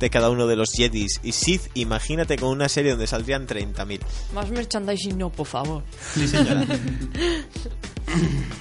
de 0.00 0.10
cada 0.10 0.30
uno 0.30 0.46
de 0.48 0.56
los 0.56 0.72
Jedis 0.72 1.20
y 1.22 1.30
Sith, 1.32 1.62
imagínate 1.74 2.36
con 2.36 2.50
una 2.50 2.68
serie 2.68 2.90
donde 2.90 3.06
saldrían 3.06 3.46
30.000. 3.46 4.00
Más 4.34 4.50
merchandising 4.50 5.16
no, 5.16 5.30
por 5.30 5.46
favor. 5.46 5.82
Sí, 6.14 6.26
señora. 6.28 6.66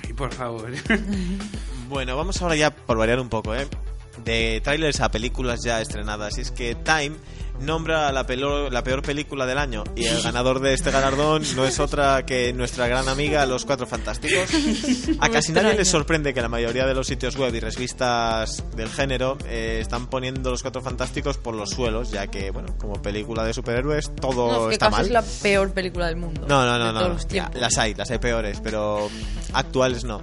Y 0.10 0.14
por 0.14 0.32
favor. 0.34 0.72
bueno, 1.90 2.16
vamos 2.16 2.42
ahora 2.42 2.56
ya 2.56 2.72
por 2.74 2.98
variar 2.98 3.20
un 3.20 3.30
poco, 3.30 3.56
¿eh? 3.56 3.68
De 4.24 4.62
trailers 4.64 5.02
a 5.02 5.10
películas 5.10 5.62
ya 5.66 5.82
estrenadas. 5.82 6.38
Y 6.38 6.42
es 6.42 6.52
que 6.52 6.76
Time 6.76 7.16
nombra 7.62 8.12
la, 8.12 8.26
pelo- 8.26 8.70
la 8.70 8.84
peor 8.84 9.02
película 9.02 9.46
del 9.46 9.58
año 9.58 9.84
y 9.96 10.06
el 10.06 10.22
ganador 10.22 10.60
de 10.60 10.74
este 10.74 10.92
galardón 10.92 11.44
no 11.56 11.66
es 11.66 11.80
otra 11.80 12.26
que 12.26 12.52
nuestra 12.54 12.88
gran 12.88 13.08
amiga 13.08 13.46
Los 13.46 13.66
Cuatro 13.66 13.88
Fantásticos. 13.88 14.50
A 15.20 15.30
casi 15.30 15.52
nadie 15.54 15.76
les 15.76 15.88
sorprende 15.88 16.34
que 16.34 16.42
la 16.42 16.50
mayoría 16.50 16.86
de 16.86 16.94
los 16.94 17.08
sitios 17.08 17.36
web 17.38 17.54
y 17.56 17.60
revistas 17.60 18.64
del 18.76 18.90
género 18.90 19.38
eh, 19.48 19.80
están 19.82 20.08
poniendo 20.08 20.50
Los 20.52 20.62
Cuatro 20.62 20.82
Fantásticos 20.82 21.38
por 21.38 21.56
los 21.56 21.70
suelos, 21.70 22.12
ya 22.12 22.28
que, 22.28 22.52
bueno, 22.52 22.76
como 22.78 23.02
película 23.02 23.44
de 23.44 23.54
superhéroes 23.54 24.14
todo 24.16 24.52
No, 24.52 24.62
es 24.64 24.68
que 24.70 24.74
está 24.74 24.86
casi 24.90 24.96
mal. 24.98 25.06
es 25.06 25.12
la 25.12 25.22
peor 25.42 25.72
película 25.72 26.08
del 26.08 26.18
mundo. 26.18 26.46
No, 26.48 26.66
no, 26.66 26.78
no, 26.78 26.92
no. 26.92 27.18
Ya, 27.30 27.50
las 27.56 27.78
hay, 27.78 27.94
las 27.94 28.12
hay 28.12 28.18
peores, 28.20 28.60
pero 28.64 29.10
actuales 29.54 30.04
no. 30.04 30.22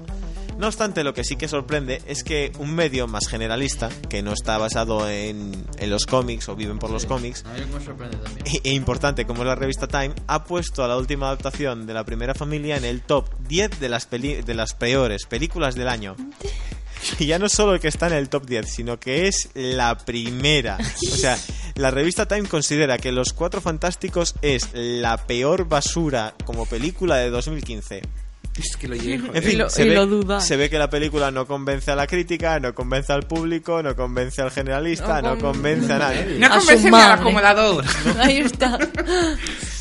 No 0.60 0.66
obstante, 0.66 1.02
lo 1.02 1.14
que 1.14 1.24
sí 1.24 1.36
que 1.36 1.48
sorprende 1.48 2.02
es 2.06 2.22
que 2.22 2.52
un 2.58 2.74
medio 2.74 3.06
más 3.08 3.26
generalista, 3.28 3.88
que 4.10 4.22
no 4.22 4.32
está 4.34 4.58
basado 4.58 5.08
en, 5.08 5.52
en 5.78 5.90
los 5.90 6.04
cómics 6.06 6.48
o 6.50 6.54
viven 6.54 6.78
por 6.78 6.90
los 6.90 7.06
cómics, 7.06 7.44
A 7.46 7.52
mí 7.54 7.60
me 7.72 7.82
sorprende 7.84 8.18
también. 8.18 8.46
e, 8.46 8.60
e 8.68 8.72
importante 8.74 9.26
como 9.26 9.42
es 9.42 9.48
la 9.48 9.54
revista 9.54 9.88
Time, 9.88 10.12
ha 10.26 10.44
puesto 10.44 10.84
a 10.84 10.88
la 10.88 10.96
última 10.98 11.26
adaptación 11.28 11.86
de 11.86 11.94
la 11.94 12.04
primera 12.04 12.34
familia 12.34 12.76
en 12.76 12.84
el 12.84 13.00
top 13.00 13.28
10 13.48 13.80
de 13.80 13.88
las, 13.88 14.06
peli- 14.06 14.42
de 14.42 14.54
las 14.54 14.74
peores 14.74 15.24
películas 15.26 15.74
del 15.74 15.88
año. 15.88 16.14
Y 17.18 17.24
ya 17.24 17.38
no 17.38 17.48
solo 17.48 17.72
el 17.72 17.80
que 17.80 17.88
está 17.88 18.08
en 18.08 18.12
el 18.12 18.28
top 18.28 18.44
10, 18.44 18.70
sino 18.70 19.00
que 19.00 19.26
es 19.26 19.48
la 19.54 19.96
primera. 19.96 20.76
O 21.10 21.16
sea, 21.16 21.38
la 21.76 21.90
revista 21.90 22.28
Time 22.28 22.46
considera 22.46 22.98
que 22.98 23.10
Los 23.12 23.32
Cuatro 23.32 23.62
Fantásticos 23.62 24.34
es 24.42 24.68
la 24.74 25.16
peor 25.26 25.66
basura 25.66 26.34
como 26.44 26.66
película 26.66 27.16
de 27.16 27.30
2015. 27.30 28.02
Es 28.58 28.76
que 28.76 28.88
lo 28.88 28.94
llevo. 28.96 29.32
En 29.34 29.42
fin, 29.42 29.58
lo- 29.58 29.70
se, 29.70 29.84
ve, 29.84 29.94
lo 29.94 30.06
duda. 30.06 30.40
se 30.40 30.56
ve 30.56 30.68
que 30.68 30.78
la 30.78 30.90
película 30.90 31.30
no 31.30 31.46
convence 31.46 31.90
a 31.90 31.96
la 31.96 32.06
crítica, 32.06 32.58
no 32.60 32.74
convence 32.74 33.12
al 33.12 33.22
público, 33.22 33.82
no 33.82 33.94
convence 33.96 34.42
al 34.42 34.50
generalista, 34.50 35.22
No 35.22 35.34
no, 35.36 35.40
con- 35.40 35.52
convence 35.54 35.92
a 35.92 35.98
nadie. 35.98 36.38
No 36.38 36.48
convence 36.50 36.90
ni 36.90 36.96
al 36.96 37.12
acomodador. 37.12 37.84
Ahí 38.18 38.38
está. 38.38 38.78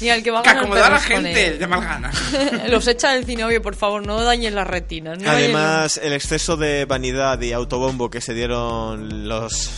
Ni 0.01 0.09
al 0.09 0.23
que 0.23 0.31
va 0.31 0.39
a 0.39 0.43
Que 0.43 0.49
ganar 0.49 0.63
acomodó 0.63 0.85
a 0.85 0.89
la 0.91 0.99
gente 0.99 1.57
de 1.57 1.67
mal 1.67 1.81
gana. 1.81 2.11
Los 2.69 2.87
echa 2.87 3.11
del 3.13 3.25
cine, 3.25 3.43
oye, 3.43 3.59
por 3.59 3.75
favor, 3.75 4.05
no 4.05 4.21
dañen 4.23 4.55
las 4.55 4.67
retinas. 4.67 5.17
No 5.17 5.25
dañen 5.25 5.55
Además, 5.55 5.99
el 6.01 6.13
exceso 6.13 6.55
de 6.55 6.85
vanidad 6.85 7.41
y 7.41 7.51
autobombo 7.51 8.09
que 8.09 8.21
se 8.21 8.33
dieron 8.33 9.27
los 9.27 9.71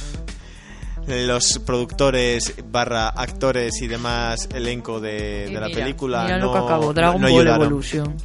los 1.08 1.60
productores 1.66 2.54
barra 2.66 3.10
actores 3.10 3.82
y 3.82 3.88
demás 3.88 4.48
elenco 4.54 5.00
de, 5.00 5.48
Y 5.50 5.54
de 5.54 5.60
la 5.60 5.68
película 5.70 6.24
mira 6.26 6.38
no, 6.38 6.46
lo 6.46 6.52
que 6.54 6.58
acabó, 6.60 6.86
no- 6.88 6.94
Dragon 6.94 7.22
no 7.22 7.28
Ball 7.28 7.40
ayudaron. 7.40 7.62
Evolution. 7.68 8.16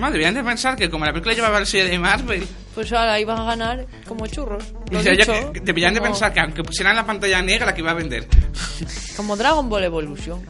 Madre, 0.00 0.18
deberían 0.18 0.34
de 0.34 0.42
pensar 0.42 0.76
que 0.76 0.90
como 0.90 1.04
la 1.04 1.12
película 1.12 1.34
llevaba 1.34 1.58
el 1.58 1.66
sello 1.66 1.88
de 1.88 1.98
Marvel, 1.98 2.46
Pues 2.74 2.92
ahora 2.92 3.18
iban 3.20 3.38
a 3.38 3.44
ganar 3.44 3.86
como 4.08 4.26
churros. 4.26 4.64
Lo 4.90 4.98
o 4.98 5.02
sea, 5.02 5.14
ya 5.14 5.32
dicho, 5.32 5.52
que- 5.52 5.60
deberían 5.60 5.94
de 5.94 6.00
pensar 6.00 6.32
que 6.32 6.40
aunque 6.40 6.62
pusieran 6.64 6.96
la 6.96 7.06
pantalla 7.06 7.40
negra 7.42 7.72
que 7.74 7.80
iba 7.80 7.92
a 7.92 7.94
vender. 7.94 8.26
Como 9.16 9.36
Dragon 9.36 9.68
Ball 9.68 9.84
Evolution. 9.84 10.44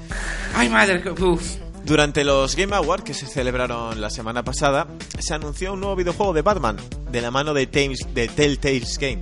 Ay, 0.55 0.71
madre, 0.71 1.03
que- 1.03 1.11
uf. 1.11 1.57
Durante 1.85 2.25
los 2.25 2.57
Game 2.57 2.75
Awards 2.75 3.05
que 3.05 3.13
se 3.13 3.27
celebraron 3.27 4.01
la 4.01 4.09
semana 4.09 4.43
pasada, 4.43 4.87
se 5.19 5.35
anunció 5.35 5.75
un 5.75 5.81
nuevo 5.81 5.97
videojuego 5.97 6.33
de 6.33 6.41
Batman 6.41 6.79
de 7.11 7.21
la 7.21 7.31
mano 7.31 7.53
de, 7.53 7.71
Tales- 7.71 8.07
de 8.15 8.29
Telltale's 8.29 8.97
Game. 8.99 9.21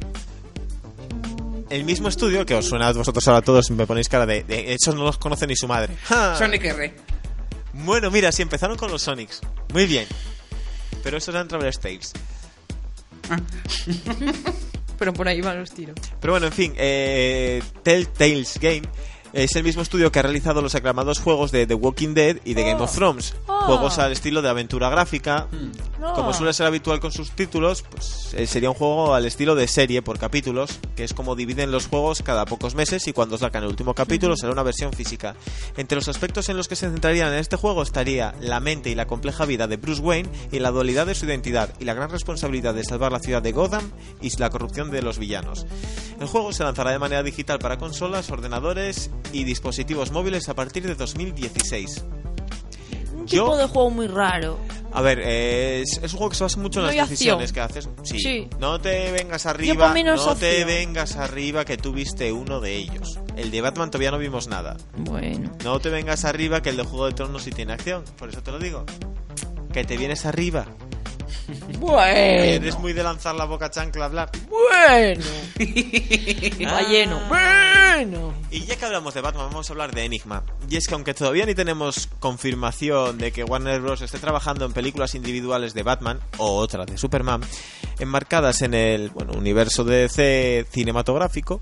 El 1.70 1.85
mismo 1.85 2.09
estudio 2.09 2.44
que 2.47 2.55
os 2.55 2.66
suena 2.66 2.86
a 2.89 2.93
vosotros 2.93 3.27
ahora 3.27 3.40
todos, 3.43 3.70
me 3.73 3.86
ponéis 3.86 4.09
cara 4.09 4.27
de, 4.27 4.44
de 4.44 4.74
eso 4.74 4.93
no 4.94 5.03
los 5.05 5.19
conoce 5.19 5.47
ni 5.49 5.57
su 5.57 5.66
madre. 5.66 5.97
¡Ja! 6.05 6.36
Sonic 6.36 6.65
R. 6.66 6.94
Bueno, 7.73 8.11
mira, 8.11 8.32
sí 8.32 8.43
empezaron 8.43 8.77
con 8.77 8.90
los 8.90 9.03
Sonics. 9.03 9.40
Muy 9.73 9.86
bien. 9.86 10.07
Pero 11.03 11.16
esos 11.16 11.35
eran 11.35 11.49
Traveler's 11.49 11.81
Tales. 11.81 12.12
Pero 14.99 15.12
por 15.12 15.27
ahí 15.27 15.40
van 15.40 15.59
los 15.59 15.73
tiros. 15.73 15.97
Pero 16.20 16.32
bueno, 16.35 16.47
en 16.47 16.53
fin, 16.53 16.74
eh, 16.77 17.62
Telltale's 17.82 18.59
Game 18.61 18.82
es 19.33 19.57
el 19.57 19.65
mismo 19.65 19.83
estudio 19.83 20.13
que 20.13 20.19
ha 20.19 20.23
realizado 20.23 20.61
los 20.61 20.75
aclamados 20.75 21.19
juegos 21.19 21.53
de 21.53 21.67
The 21.67 21.75
Walking 21.75 22.15
Dead 22.15 22.37
y 22.45 22.55
de 22.55 22.65
Game 22.65 22.83
of 22.83 22.95
Thrones. 22.95 23.35
Oh. 23.47 23.63
Juegos 23.63 23.99
al 23.99 24.13
estilo 24.13 24.43
de 24.43 24.49
aventura 24.49 24.91
gráfica. 24.91 25.49
No. 25.99 26.15
Como 26.15 26.33
suele 26.33 26.53
ser 26.53 26.67
habitual 26.67 27.01
con 27.01 27.13
sus 27.13 27.31
títulos, 27.31 27.83
pues 27.83 28.35
eh, 28.35 28.47
sería 28.47 28.71
un 28.71 28.75
juego 28.75 29.15
al 29.15 29.25
estilo 29.25 29.55
de 29.55 29.69
serie 29.69 30.03
por 30.03 30.19
capítulos, 30.19 30.81
que 30.97 31.05
es 31.05 31.15
como 31.15 31.37
dividen 31.37 31.71
los 31.71 31.87
juegos 31.87 32.23
cada 32.23 32.45
pocos 32.45 32.75
meses 32.75 33.07
y 33.07 33.13
cuando 33.13 33.39
sacan 33.39 33.63
el 33.63 33.71
último 33.71 33.95
capítulo 33.95 34.37
será 34.37 34.53
una 34.53 34.63
versión 34.63 34.93
física. 34.93 35.35
Entre 35.77 35.97
los 35.97 36.09
aspectos 36.09 36.49
en 36.49 36.57
los 36.57 36.69
que 36.69 36.77
se 36.77 36.91
centrarían 36.91 37.33
en 37.33 37.39
este 37.39 37.57
juego 37.57 37.83
estaría 37.83 38.35
la 38.41 38.61
mente 38.61 38.91
y 38.91 38.95
la 38.95 39.07
compleja 39.07 39.47
vida 39.47 39.67
de 39.67 39.77
Bruce 39.77 40.03
Wayne 40.03 40.29
y 40.51 40.59
la 40.59 40.71
dualidad 40.71 41.07
de 41.07 41.15
su 41.15 41.27
identidad 41.27 41.73
y 41.79 41.85
la 41.85 41.95
gran 41.95 42.11
responsabilidad 42.11 42.75
de 42.75 42.85
salvar 42.85 43.13
la 43.13 43.21
ciudad 43.21 43.43
de 43.43 43.53
Gotham 43.53 43.91
y 44.21 44.37
la 44.39 44.51
corrupción 44.51 44.91
de 44.91 45.03
los 45.03 45.19
villanos. 45.19 45.67
El 46.21 46.27
juego 46.27 46.53
se 46.53 46.65
lanzará 46.65 46.91
de 46.91 46.99
manera 46.99 47.23
digital 47.23 47.59
para 47.59 47.79
consolas, 47.79 48.31
ordenadores 48.31 49.11
y 49.32 49.44
dispositivos 49.44 50.11
móviles 50.11 50.49
a 50.49 50.55
partir 50.55 50.86
de 50.86 50.94
2016. 50.94 52.05
Un 53.15 53.27
Yo- 53.27 53.44
tipo 53.44 53.57
de 53.57 53.66
juego 53.66 53.90
muy 53.90 54.07
raro. 54.09 54.59
A 54.94 55.01
ver, 55.01 55.20
eh, 55.24 55.81
es, 55.81 55.99
es 56.03 56.12
un 56.12 56.19
juego 56.19 56.31
que 56.31 56.36
se 56.36 56.44
basa 56.44 56.61
mucho 56.61 56.81
en 56.81 56.82
No 56.82 56.86
las 56.89 56.94
hay 56.94 56.99
acción. 57.01 57.39
decisiones 57.39 57.53
que 57.53 57.61
haces. 57.61 57.89
Sí. 58.03 58.19
Sí. 58.19 58.49
No 58.59 58.78
te 58.81 59.11
vengas 59.12 59.47
arriba, 59.47 59.89
no 59.89 60.35
te 60.36 60.51
acción. 60.51 60.66
vengas 60.66 61.16
arriba 61.16 61.65
que 61.65 61.78
tú 61.78 61.93
viste 61.93 62.31
uno 62.32 62.61
de 62.61 62.77
ellos. 62.77 63.19
El 63.36 63.51
de 63.51 63.61
Batman 63.62 63.90
todavía 63.90 64.11
no 64.11 64.19
vimos 64.19 64.49
nada. 64.49 64.77
Bueno. 64.99 65.51
No 65.65 65.78
te 65.81 65.89
vengas 65.89 66.27
arriba 66.27 66.61
que 66.61 66.69
el 66.70 66.77
de 66.77 66.82
Juego 66.85 67.07
de 67.07 67.12
Tronos 67.12 67.43
sí 67.44 67.51
tiene 67.53 67.73
acción. 67.73 68.05
Por 68.19 68.28
eso 68.28 68.43
te 68.43 68.51
lo 68.53 68.59
digo. 68.59 68.85
Que 69.73 69.85
te 69.85 69.97
vienes 69.97 70.27
arriba. 70.27 70.66
Bueno. 71.79 72.05
Eres 72.07 72.79
muy 72.79 72.93
de 72.93 73.03
lanzar 73.03 73.35
la 73.35 73.45
boca 73.45 73.71
chancla 73.71 74.05
a 74.05 74.07
hablar. 74.07 74.31
Bueno. 74.49 75.25
Va 76.67 76.83
lleno. 76.89 77.21
Bueno. 77.29 78.35
Y 78.51 78.65
ya 78.65 78.77
que 78.77 78.85
hablamos 78.85 79.15
de 79.15 79.21
Batman, 79.21 79.49
vamos 79.51 79.69
a 79.69 79.73
hablar 79.73 79.95
de 79.95 80.05
Enigma. 80.05 80.45
Y 80.69 80.77
es 80.77 80.87
que 80.87 80.95
aunque 80.95 81.15
todavía 81.15 81.47
ni 81.47 81.55
tenemos 81.55 82.09
confirmación 82.19 83.19
de 83.19 83.33
que 83.33 83.45
Warner 83.45 83.81
Bros. 83.81 84.03
esté 84.03 84.19
trabajando 84.19 84.65
en 84.65 84.73
películas 84.73 85.15
individuales 85.15 85.75
de 85.75 85.83
Batman 85.83 86.21
o 86.39 86.57
otra 86.57 86.85
de 86.85 86.97
Superman, 86.99 87.43
enmarcadas 87.99 88.63
en 88.63 88.75
el 88.75 89.11
bueno, 89.11 89.33
universo 89.35 89.85
de 89.85 90.03
DC 90.03 90.67
cinematográfico, 90.71 91.61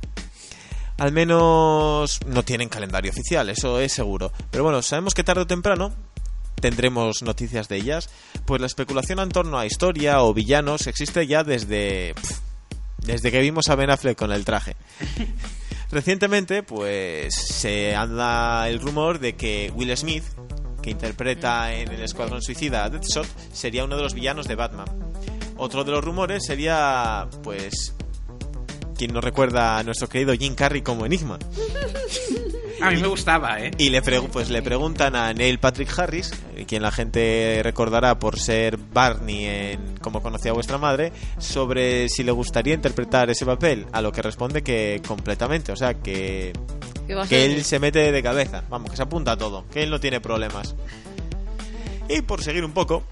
al 0.99 1.13
menos 1.13 2.21
no 2.27 2.43
tienen 2.43 2.69
calendario 2.69 3.11
oficial, 3.11 3.49
eso 3.49 3.81
es 3.81 3.93
seguro. 3.93 4.33
Pero 4.51 4.65
bueno, 4.65 4.83
sabemos 4.83 5.15
que 5.15 5.25
tarde 5.25 5.43
o 5.43 5.47
temprano 5.47 5.93
tendremos 6.61 7.23
noticias 7.23 7.69
de 7.69 7.77
ellas, 7.77 8.11
pues 8.45 8.61
la 8.61 8.67
especulación 8.67 9.19
en 9.21 9.31
torno 9.31 9.59
a 9.59 9.67
historia 9.67 10.23
o 10.23 10.33
villanos 10.35 10.87
existe 10.87 11.27
ya 11.27 11.45
desde 11.45 12.15
desde 12.99 13.33
que 13.33 13.41
vimos 13.41 13.69
a 13.69 13.75
Ben 13.75 13.91
Affleck 13.91 14.19
con 14.19 14.33
el 14.33 14.45
traje. 14.45 14.77
Recientemente, 15.91 16.63
pues 16.63 17.35
se 17.35 17.97
anda 17.97 18.69
el 18.69 18.81
rumor 18.81 19.19
de 19.19 19.35
que 19.35 19.73
Will 19.75 19.97
Smith, 19.97 20.23
que 20.83 20.91
interpreta 20.91 21.75
en 21.75 21.91
el 21.91 22.03
Escuadrón 22.03 22.43
Suicida 22.43 22.85
a 22.85 22.91
Deadshot, 22.91 23.27
sería 23.53 23.85
uno 23.85 23.97
de 23.97 24.03
los 24.03 24.15
villanos 24.15 24.47
de 24.47 24.55
Batman. 24.55 24.87
Otro 25.57 25.83
de 25.83 25.91
los 25.91 26.05
rumores 26.05 26.45
sería, 26.47 27.29
pues, 27.43 27.95
quien 29.01 29.15
no 29.15 29.23
recuerda 29.23 29.79
a 29.79 29.83
nuestro 29.83 30.11
querido 30.11 30.35
Jim 30.35 30.55
Carrey 30.55 30.83
como 30.83 31.07
Enigma. 31.07 31.39
A 32.83 32.91
mí 32.91 32.99
me 33.01 33.07
gustaba, 33.09 33.59
¿eh? 33.59 33.71
Y 33.79 33.89
le, 33.89 34.03
pregu- 34.03 34.29
pues 34.29 34.51
le 34.51 34.61
preguntan 34.61 35.17
a 35.17 35.33
Neil 35.33 35.59
Patrick 35.59 35.99
Harris, 35.99 36.31
eh, 36.55 36.67
quien 36.67 36.83
la 36.83 36.91
gente 36.91 37.63
recordará 37.65 38.19
por 38.19 38.39
ser 38.39 38.77
Barney 38.77 39.47
en 39.47 39.97
Como 40.03 40.23
conocía 40.23 40.51
a 40.51 40.55
vuestra 40.55 40.77
madre, 40.77 41.15
sobre 41.39 42.11
si 42.11 42.25
le 42.25 42.33
gustaría 42.33 42.75
interpretar 42.75 43.31
ese 43.31 43.47
papel. 43.47 43.87
A 43.93 44.03
lo 44.03 44.13
que 44.13 44.21
responde 44.21 44.63
que 44.63 45.01
completamente, 45.09 45.73
o 45.73 45.77
sea, 45.77 45.95
que, 45.95 46.53
¿Qué 47.07 47.15
va 47.15 47.23
a 47.25 47.27
que 47.27 47.47
él 47.47 47.65
se 47.65 47.79
mete 47.79 48.13
de 48.13 48.23
cabeza. 48.23 48.65
Vamos, 48.69 48.91
que 48.91 48.97
se 48.99 49.03
apunta 49.03 49.33
a 49.33 49.37
todo, 49.39 49.65
que 49.73 49.83
él 49.83 49.89
no 49.89 49.99
tiene 49.99 50.21
problemas. 50.21 50.75
Y 52.07 52.21
por 52.21 52.43
seguir 52.43 52.67
un 52.67 52.73
poco, 52.73 53.03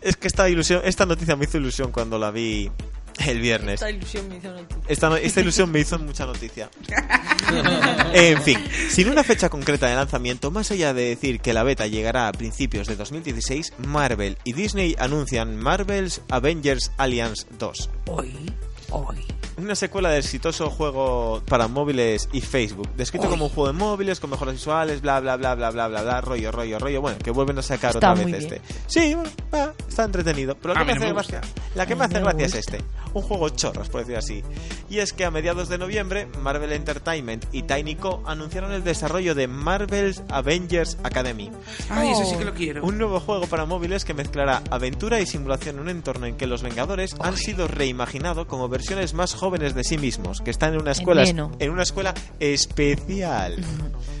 es 0.00 0.16
que 0.16 0.28
esta 0.28 0.48
ilusión, 0.48 0.80
esta 0.84 1.06
noticia 1.06 1.34
me 1.34 1.44
hizo 1.46 1.58
ilusión 1.58 1.90
cuando 1.90 2.20
la 2.20 2.30
vi 2.30 2.70
el 3.26 3.40
viernes. 3.40 3.74
Esta 3.74 3.90
ilusión 3.90 4.28
me 4.28 4.36
hizo 4.36 4.52
noticia. 4.52 4.82
Esta, 5.22 5.40
ilusión 5.40 5.70
me 5.70 5.80
hizo 5.80 5.98
mucha 5.98 6.26
noticia. 6.26 6.70
en 8.12 8.42
fin, 8.42 8.58
sin 8.88 9.08
una 9.08 9.24
fecha 9.24 9.48
concreta 9.48 9.86
de 9.86 9.94
lanzamiento, 9.94 10.50
más 10.50 10.70
allá 10.70 10.94
de 10.94 11.08
decir 11.10 11.40
que 11.40 11.52
la 11.52 11.62
beta 11.62 11.86
llegará 11.86 12.28
a 12.28 12.32
principios 12.32 12.86
de 12.86 12.96
2016, 12.96 13.74
Marvel 13.78 14.38
y 14.44 14.52
Disney 14.52 14.96
anuncian 14.98 15.56
Marvel's 15.56 16.22
Avengers 16.30 16.92
Alliance 16.96 17.46
2. 17.58 17.90
Hoy, 18.06 18.52
hoy. 18.92 19.24
Una 19.58 19.74
secuela 19.74 20.08
del 20.08 20.20
exitoso 20.20 20.70
juego 20.70 21.42
para 21.46 21.68
móviles 21.68 22.26
y 22.32 22.40
Facebook, 22.40 22.88
descrito 22.96 23.28
como 23.28 23.44
un 23.44 23.50
juego 23.50 23.66
de 23.70 23.78
móviles 23.78 24.18
con 24.18 24.30
mejoras 24.30 24.54
visuales, 24.54 25.02
bla 25.02 25.20
bla 25.20 25.36
bla 25.36 25.54
bla 25.54 25.70
bla 25.70 25.88
bla 25.88 26.02
bla, 26.02 26.20
rollo, 26.22 26.50
rollo, 26.50 26.78
rollo, 26.78 27.02
bueno, 27.02 27.18
que 27.18 27.30
vuelven 27.30 27.58
a 27.58 27.62
sacar 27.62 27.94
Está 27.94 28.12
otra 28.12 28.24
vez 28.24 28.26
bien. 28.26 28.34
este. 28.42 28.62
Sí, 28.86 29.14
bueno, 29.50 29.72
está 29.86 30.04
entretenido, 30.04 30.56
pero 30.56 30.72
la 30.72 30.80
A 30.80 30.84
que 30.86 30.86
me 30.86 30.92
hace 30.96 31.06
me 31.06 31.12
gracia, 31.12 31.40
la 31.74 31.84
que 31.86 31.94
me 31.94 32.00
mí 32.00 32.04
hace 32.06 32.14
me 32.14 32.20
gracia 32.22 32.46
es 32.46 32.54
este, 32.54 32.78
un 33.12 33.22
juego 33.22 33.50
chorras, 33.50 33.90
por 33.90 34.00
decir 34.00 34.16
así. 34.16 34.42
Y 34.88 35.00
es 35.00 35.12
que 35.12 35.26
a 35.26 35.30
mediados 35.30 35.68
de 35.68 35.76
noviembre, 35.76 36.28
Marvel 36.40 36.72
Entertainment 36.72 37.44
y 37.52 37.62
Tiny 37.64 37.96
Co 37.96 38.22
anunciaron 38.26 38.72
el 38.72 38.82
desarrollo 38.82 39.34
de 39.34 39.48
Marvel's 39.48 40.22
Avengers 40.30 40.96
Academy, 41.02 41.50
Ay, 41.90 42.10
eso 42.10 42.22
Oh. 42.22 42.30
sí 42.30 42.36
que 42.36 42.44
lo 42.46 42.54
quiero. 42.54 42.82
un 42.84 42.96
nuevo 42.96 43.20
juego 43.20 43.46
para 43.46 43.66
móviles 43.66 44.06
que 44.06 44.14
mezclará 44.14 44.62
aventura 44.70 45.20
y 45.20 45.26
simulación 45.26 45.76
en 45.76 45.82
un 45.82 45.88
entorno 45.90 46.24
en 46.24 46.36
que 46.36 46.46
los 46.46 46.62
Vengadores 46.62 47.14
han 47.20 47.36
sido 47.36 47.68
reimaginados 47.68 48.46
como 48.46 48.68
versiones 48.70 48.81
más 49.14 49.34
jóvenes 49.34 49.74
de 49.74 49.84
sí 49.84 49.98
mismos, 49.98 50.40
que 50.40 50.50
están 50.50 50.74
en 50.74 50.80
una 50.80 50.92
escuela 50.92 51.24
neno. 51.24 51.50
en 51.58 51.70
una 51.70 51.82
escuela 51.82 52.14
especial. 52.40 53.56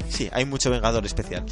Sí, 0.08 0.28
hay 0.32 0.44
mucho 0.44 0.70
Vengador 0.70 1.04
especial. 1.06 1.44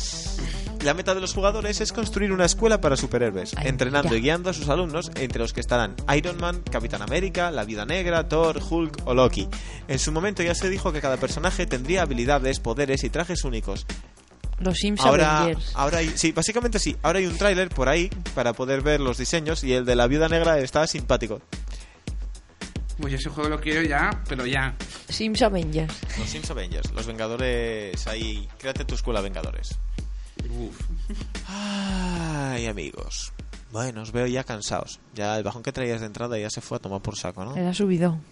La 0.85 0.95
meta 0.95 1.15
de 1.15 1.21
los 1.21 1.35
jugadores 1.35 1.81
es 1.83 1.93
construir 1.93 2.33
una 2.33 2.47
escuela 2.47 2.81
para 2.81 2.97
superhéroes, 2.97 3.53
Ay, 3.57 3.69
entrenando 3.69 4.11
ya. 4.13 4.17
y 4.17 4.21
guiando 4.23 4.49
a 4.49 4.55
sus 4.55 4.69
alumnos, 4.71 5.11
entre 5.17 5.41
los 5.41 5.53
que 5.53 5.61
estarán 5.61 5.95
Iron 6.17 6.39
Man, 6.39 6.63
Capitán 6.71 7.03
América, 7.03 7.51
La 7.51 7.65
Vida 7.65 7.85
Negra, 7.85 8.29
Thor, 8.29 8.61
Hulk 8.67 9.03
o 9.07 9.13
Loki. 9.15 9.47
En 9.89 9.99
su 9.99 10.11
momento 10.11 10.43
ya 10.43 10.55
se 10.55 10.71
dijo 10.71 10.91
que 10.93 11.03
cada 11.03 11.19
personaje 11.19 11.67
tendría 11.67 12.03
habilidades, 12.03 12.61
poderes 12.61 13.05
y 13.05 13.11
trajes 13.11 13.45
únicos, 13.45 13.87
Los 14.59 14.79
Sims 14.79 15.01
Ahora, 15.03 15.41
Avengers. 15.43 15.71
ahora 15.75 15.99
hay, 15.99 16.13
sí, 16.15 16.33
básicamente 16.33 16.79
sí. 16.79 16.97
Ahora 17.03 17.19
hay 17.19 17.27
un 17.27 17.37
tráiler 17.37 17.69
por 17.71 17.89
ahí 17.89 18.09
para 18.35 18.53
poder 18.55 18.81
ver 18.83 19.01
los 19.01 19.19
diseños 19.19 19.65
y 19.65 19.73
el 19.75 19.85
de 19.85 19.97
la 19.97 20.07
viuda 20.07 20.29
negra 20.29 20.59
está 20.59 20.87
simpático. 20.87 21.41
Pues 23.01 23.15
ese 23.15 23.31
juego 23.31 23.49
lo 23.49 23.61
quiero 23.61 23.83
ya, 23.83 24.11
pero 24.29 24.45
ya. 24.47 24.77
Sims 25.09 25.41
Avengers. 25.43 25.95
Los 26.19 26.29
Sims 26.29 26.51
Avengers, 26.51 26.93
los 26.93 27.07
Vengadores 27.07 28.07
ahí. 28.07 28.47
Créate 28.59 28.85
tu 28.85 28.95
escuela 28.95 29.21
Vengadores. 29.21 29.79
Uf. 30.51 30.79
Ay, 31.49 32.67
amigos. 32.67 33.33
Bueno, 33.73 34.03
os 34.03 34.13
veo 34.13 34.27
ya 34.27 34.45
cansados. 34.45 35.01
Ya 35.15 35.37
el 35.39 35.45
bajón 35.45 35.63
que 35.63 35.73
traías 35.73 36.01
de 36.01 36.07
entrada 36.07 36.39
ya 36.39 36.51
se 36.51 36.61
fue 36.61 36.77
a 36.77 36.81
tomar 36.81 37.01
por 37.01 37.17
saco, 37.17 37.45
¿no? 37.45 37.57
Era 37.57 37.73
subidón. 37.73 38.23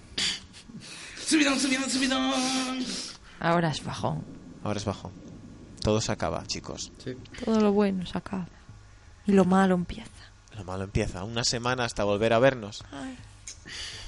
Subidón, 1.24 1.58
subidón, 1.58 1.88
subidón. 1.88 2.32
Ahora 3.40 3.70
es 3.70 3.84
bajón. 3.84 4.24
Ahora 4.64 4.78
es 4.78 4.84
bajón. 4.84 5.12
Todo 5.80 6.00
se 6.00 6.12
acaba, 6.12 6.44
chicos. 6.46 6.92
Todo 7.44 7.60
lo 7.60 7.72
bueno 7.72 8.04
se 8.04 8.18
acaba. 8.18 8.48
Y 9.26 9.32
lo 9.32 9.44
malo 9.44 9.74
empieza. 9.74 10.10
Lo 10.56 10.64
malo 10.64 10.84
empieza. 10.84 11.22
Una 11.22 11.44
semana 11.44 11.84
hasta 11.84 12.04
volver 12.04 12.32
a 12.32 12.38
vernos. 12.38 12.84
Ay. 12.90 13.16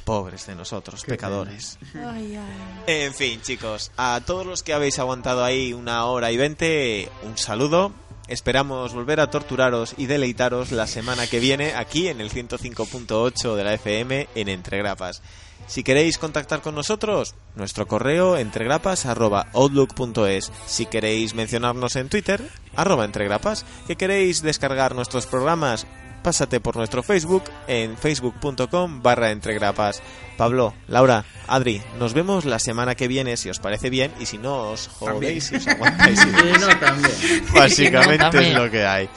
Pobres 0.05 0.47
de 0.47 0.55
nosotros, 0.55 1.05
pecadores. 1.05 1.79
Ay, 1.95 2.37
ay. 2.37 2.83
En 2.87 3.15
fin, 3.15 3.41
chicos, 3.43 3.93
a 3.97 4.21
todos 4.25 4.47
los 4.47 4.63
que 4.63 4.73
habéis 4.73 4.99
aguantado 4.99 5.45
ahí 5.45 5.73
una 5.73 6.05
hora 6.07 6.33
y 6.33 6.37
veinte, 6.37 7.11
un 7.23 7.39
saludo. 7.39 7.93
Esperamos 8.29 8.95
volver 8.95 9.21
a 9.21 9.29
torturaros 9.29 9.95
y 9.97 10.07
deleitaros 10.07 10.71
la 10.71 10.87
semana 10.87 11.27
que 11.27 11.41
viene 11.41 11.75
aquí 11.75 12.07
en 12.09 12.21
el 12.21 12.31
105.8 12.31 13.57
de 13.57 13.65
la 13.65 13.75
FM 13.75 14.29
en 14.37 14.49
Entregrapas. 14.49 15.21
Si 15.67 15.83
queréis 15.83 16.17
contactar 16.19 16.63
con 16.63 16.75
nosotros, 16.75 17.35
nuestro 17.55 17.87
correo 17.87 18.37
entregrapas@outlook.es. 18.37 20.53
Si 20.67 20.87
queréis 20.87 21.35
mencionarnos 21.35 21.97
en 21.97 22.09
Twitter, 22.09 22.43
arroba 22.75 23.05
entregrapas. 23.05 23.67
Que 23.87 23.97
queréis 23.97 24.41
descargar 24.43 24.95
nuestros 24.95 25.27
programas, 25.27 25.87
pásate 26.23 26.61
por 26.61 26.77
nuestro 26.77 27.03
Facebook 27.03 27.45
en 27.67 27.97
facebook.com 27.97 29.03
barra 29.03 29.31
entregrapas. 29.31 30.03
Pablo, 30.37 30.73
Laura, 30.89 31.25
Adri, 31.49 31.83
nos 31.99 32.15
vemos 32.15 32.47
la 32.47 32.59
semana 32.59 32.95
que 32.95 33.09
viene 33.09 33.37
si 33.37 33.51
os 33.51 33.59
parece 33.59 33.91
bien 33.91 34.11
y 34.21 34.25
si 34.25 34.39
no 34.39 34.71
os 34.71 34.89
jodéis 34.89 35.53
y 35.53 35.57
os 35.57 35.67
aguantáis. 35.69 36.19
y 36.19 36.23
Sí, 36.23 36.53
no, 36.61 36.79
también. 36.79 37.47
Básicamente 37.55 38.15
es 38.15 38.19
También. 38.33 38.55
lo 38.55 38.71
que 38.71 38.87
hay. 38.87 39.09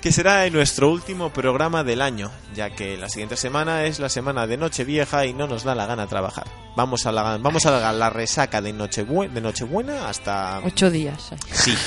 Que 0.00 0.10
será 0.10 0.46
en 0.46 0.52
nuestro 0.54 0.90
último 0.90 1.30
programa 1.32 1.84
del 1.84 2.02
año, 2.02 2.32
ya 2.54 2.70
que 2.70 2.96
la 2.96 3.08
siguiente 3.08 3.36
semana 3.36 3.84
es 3.84 4.00
la 4.00 4.08
semana 4.08 4.48
de 4.48 4.56
Nochevieja 4.56 5.24
y 5.24 5.34
no 5.34 5.46
nos 5.46 5.62
da 5.62 5.76
la 5.76 5.86
gana 5.86 6.08
trabajar. 6.08 6.46
Vamos 6.74 7.06
a 7.06 7.12
la, 7.12 7.36
vamos 7.38 7.66
a 7.66 7.70
la, 7.78 7.92
la 7.92 8.10
resaca 8.10 8.60
de, 8.60 8.74
Nochebue- 8.74 9.30
de 9.30 9.40
Nochebuena 9.40 10.08
hasta... 10.08 10.60
Ocho 10.64 10.90
días. 10.90 11.30
Sí. 11.52 11.76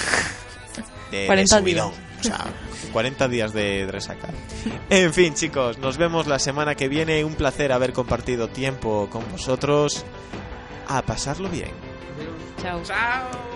De, 1.14 1.20
de 1.22 1.26
40 1.28 1.60
subidón. 1.60 1.92
O 2.20 2.24
sea, 2.24 2.46
40 2.92 3.28
días 3.28 3.54
de 3.54 3.88
resaca. 3.90 4.30
En 4.90 5.14
fin, 5.14 5.34
chicos, 5.34 5.78
nos 5.78 5.98
vemos 5.98 6.28
la 6.28 6.40
semana 6.40 6.76
que 6.76 6.88
viene. 6.88 7.24
Un 7.24 7.36
placer 7.36 7.72
haber 7.72 7.94
compartido 7.94 8.48
tiempo 8.48 9.10
con 9.12 9.30
vosotros. 9.32 10.06
A 10.88 11.02
pasarlo 11.02 11.50
bien. 11.50 11.72
Chao. 12.62 12.82
Chao. 12.84 13.53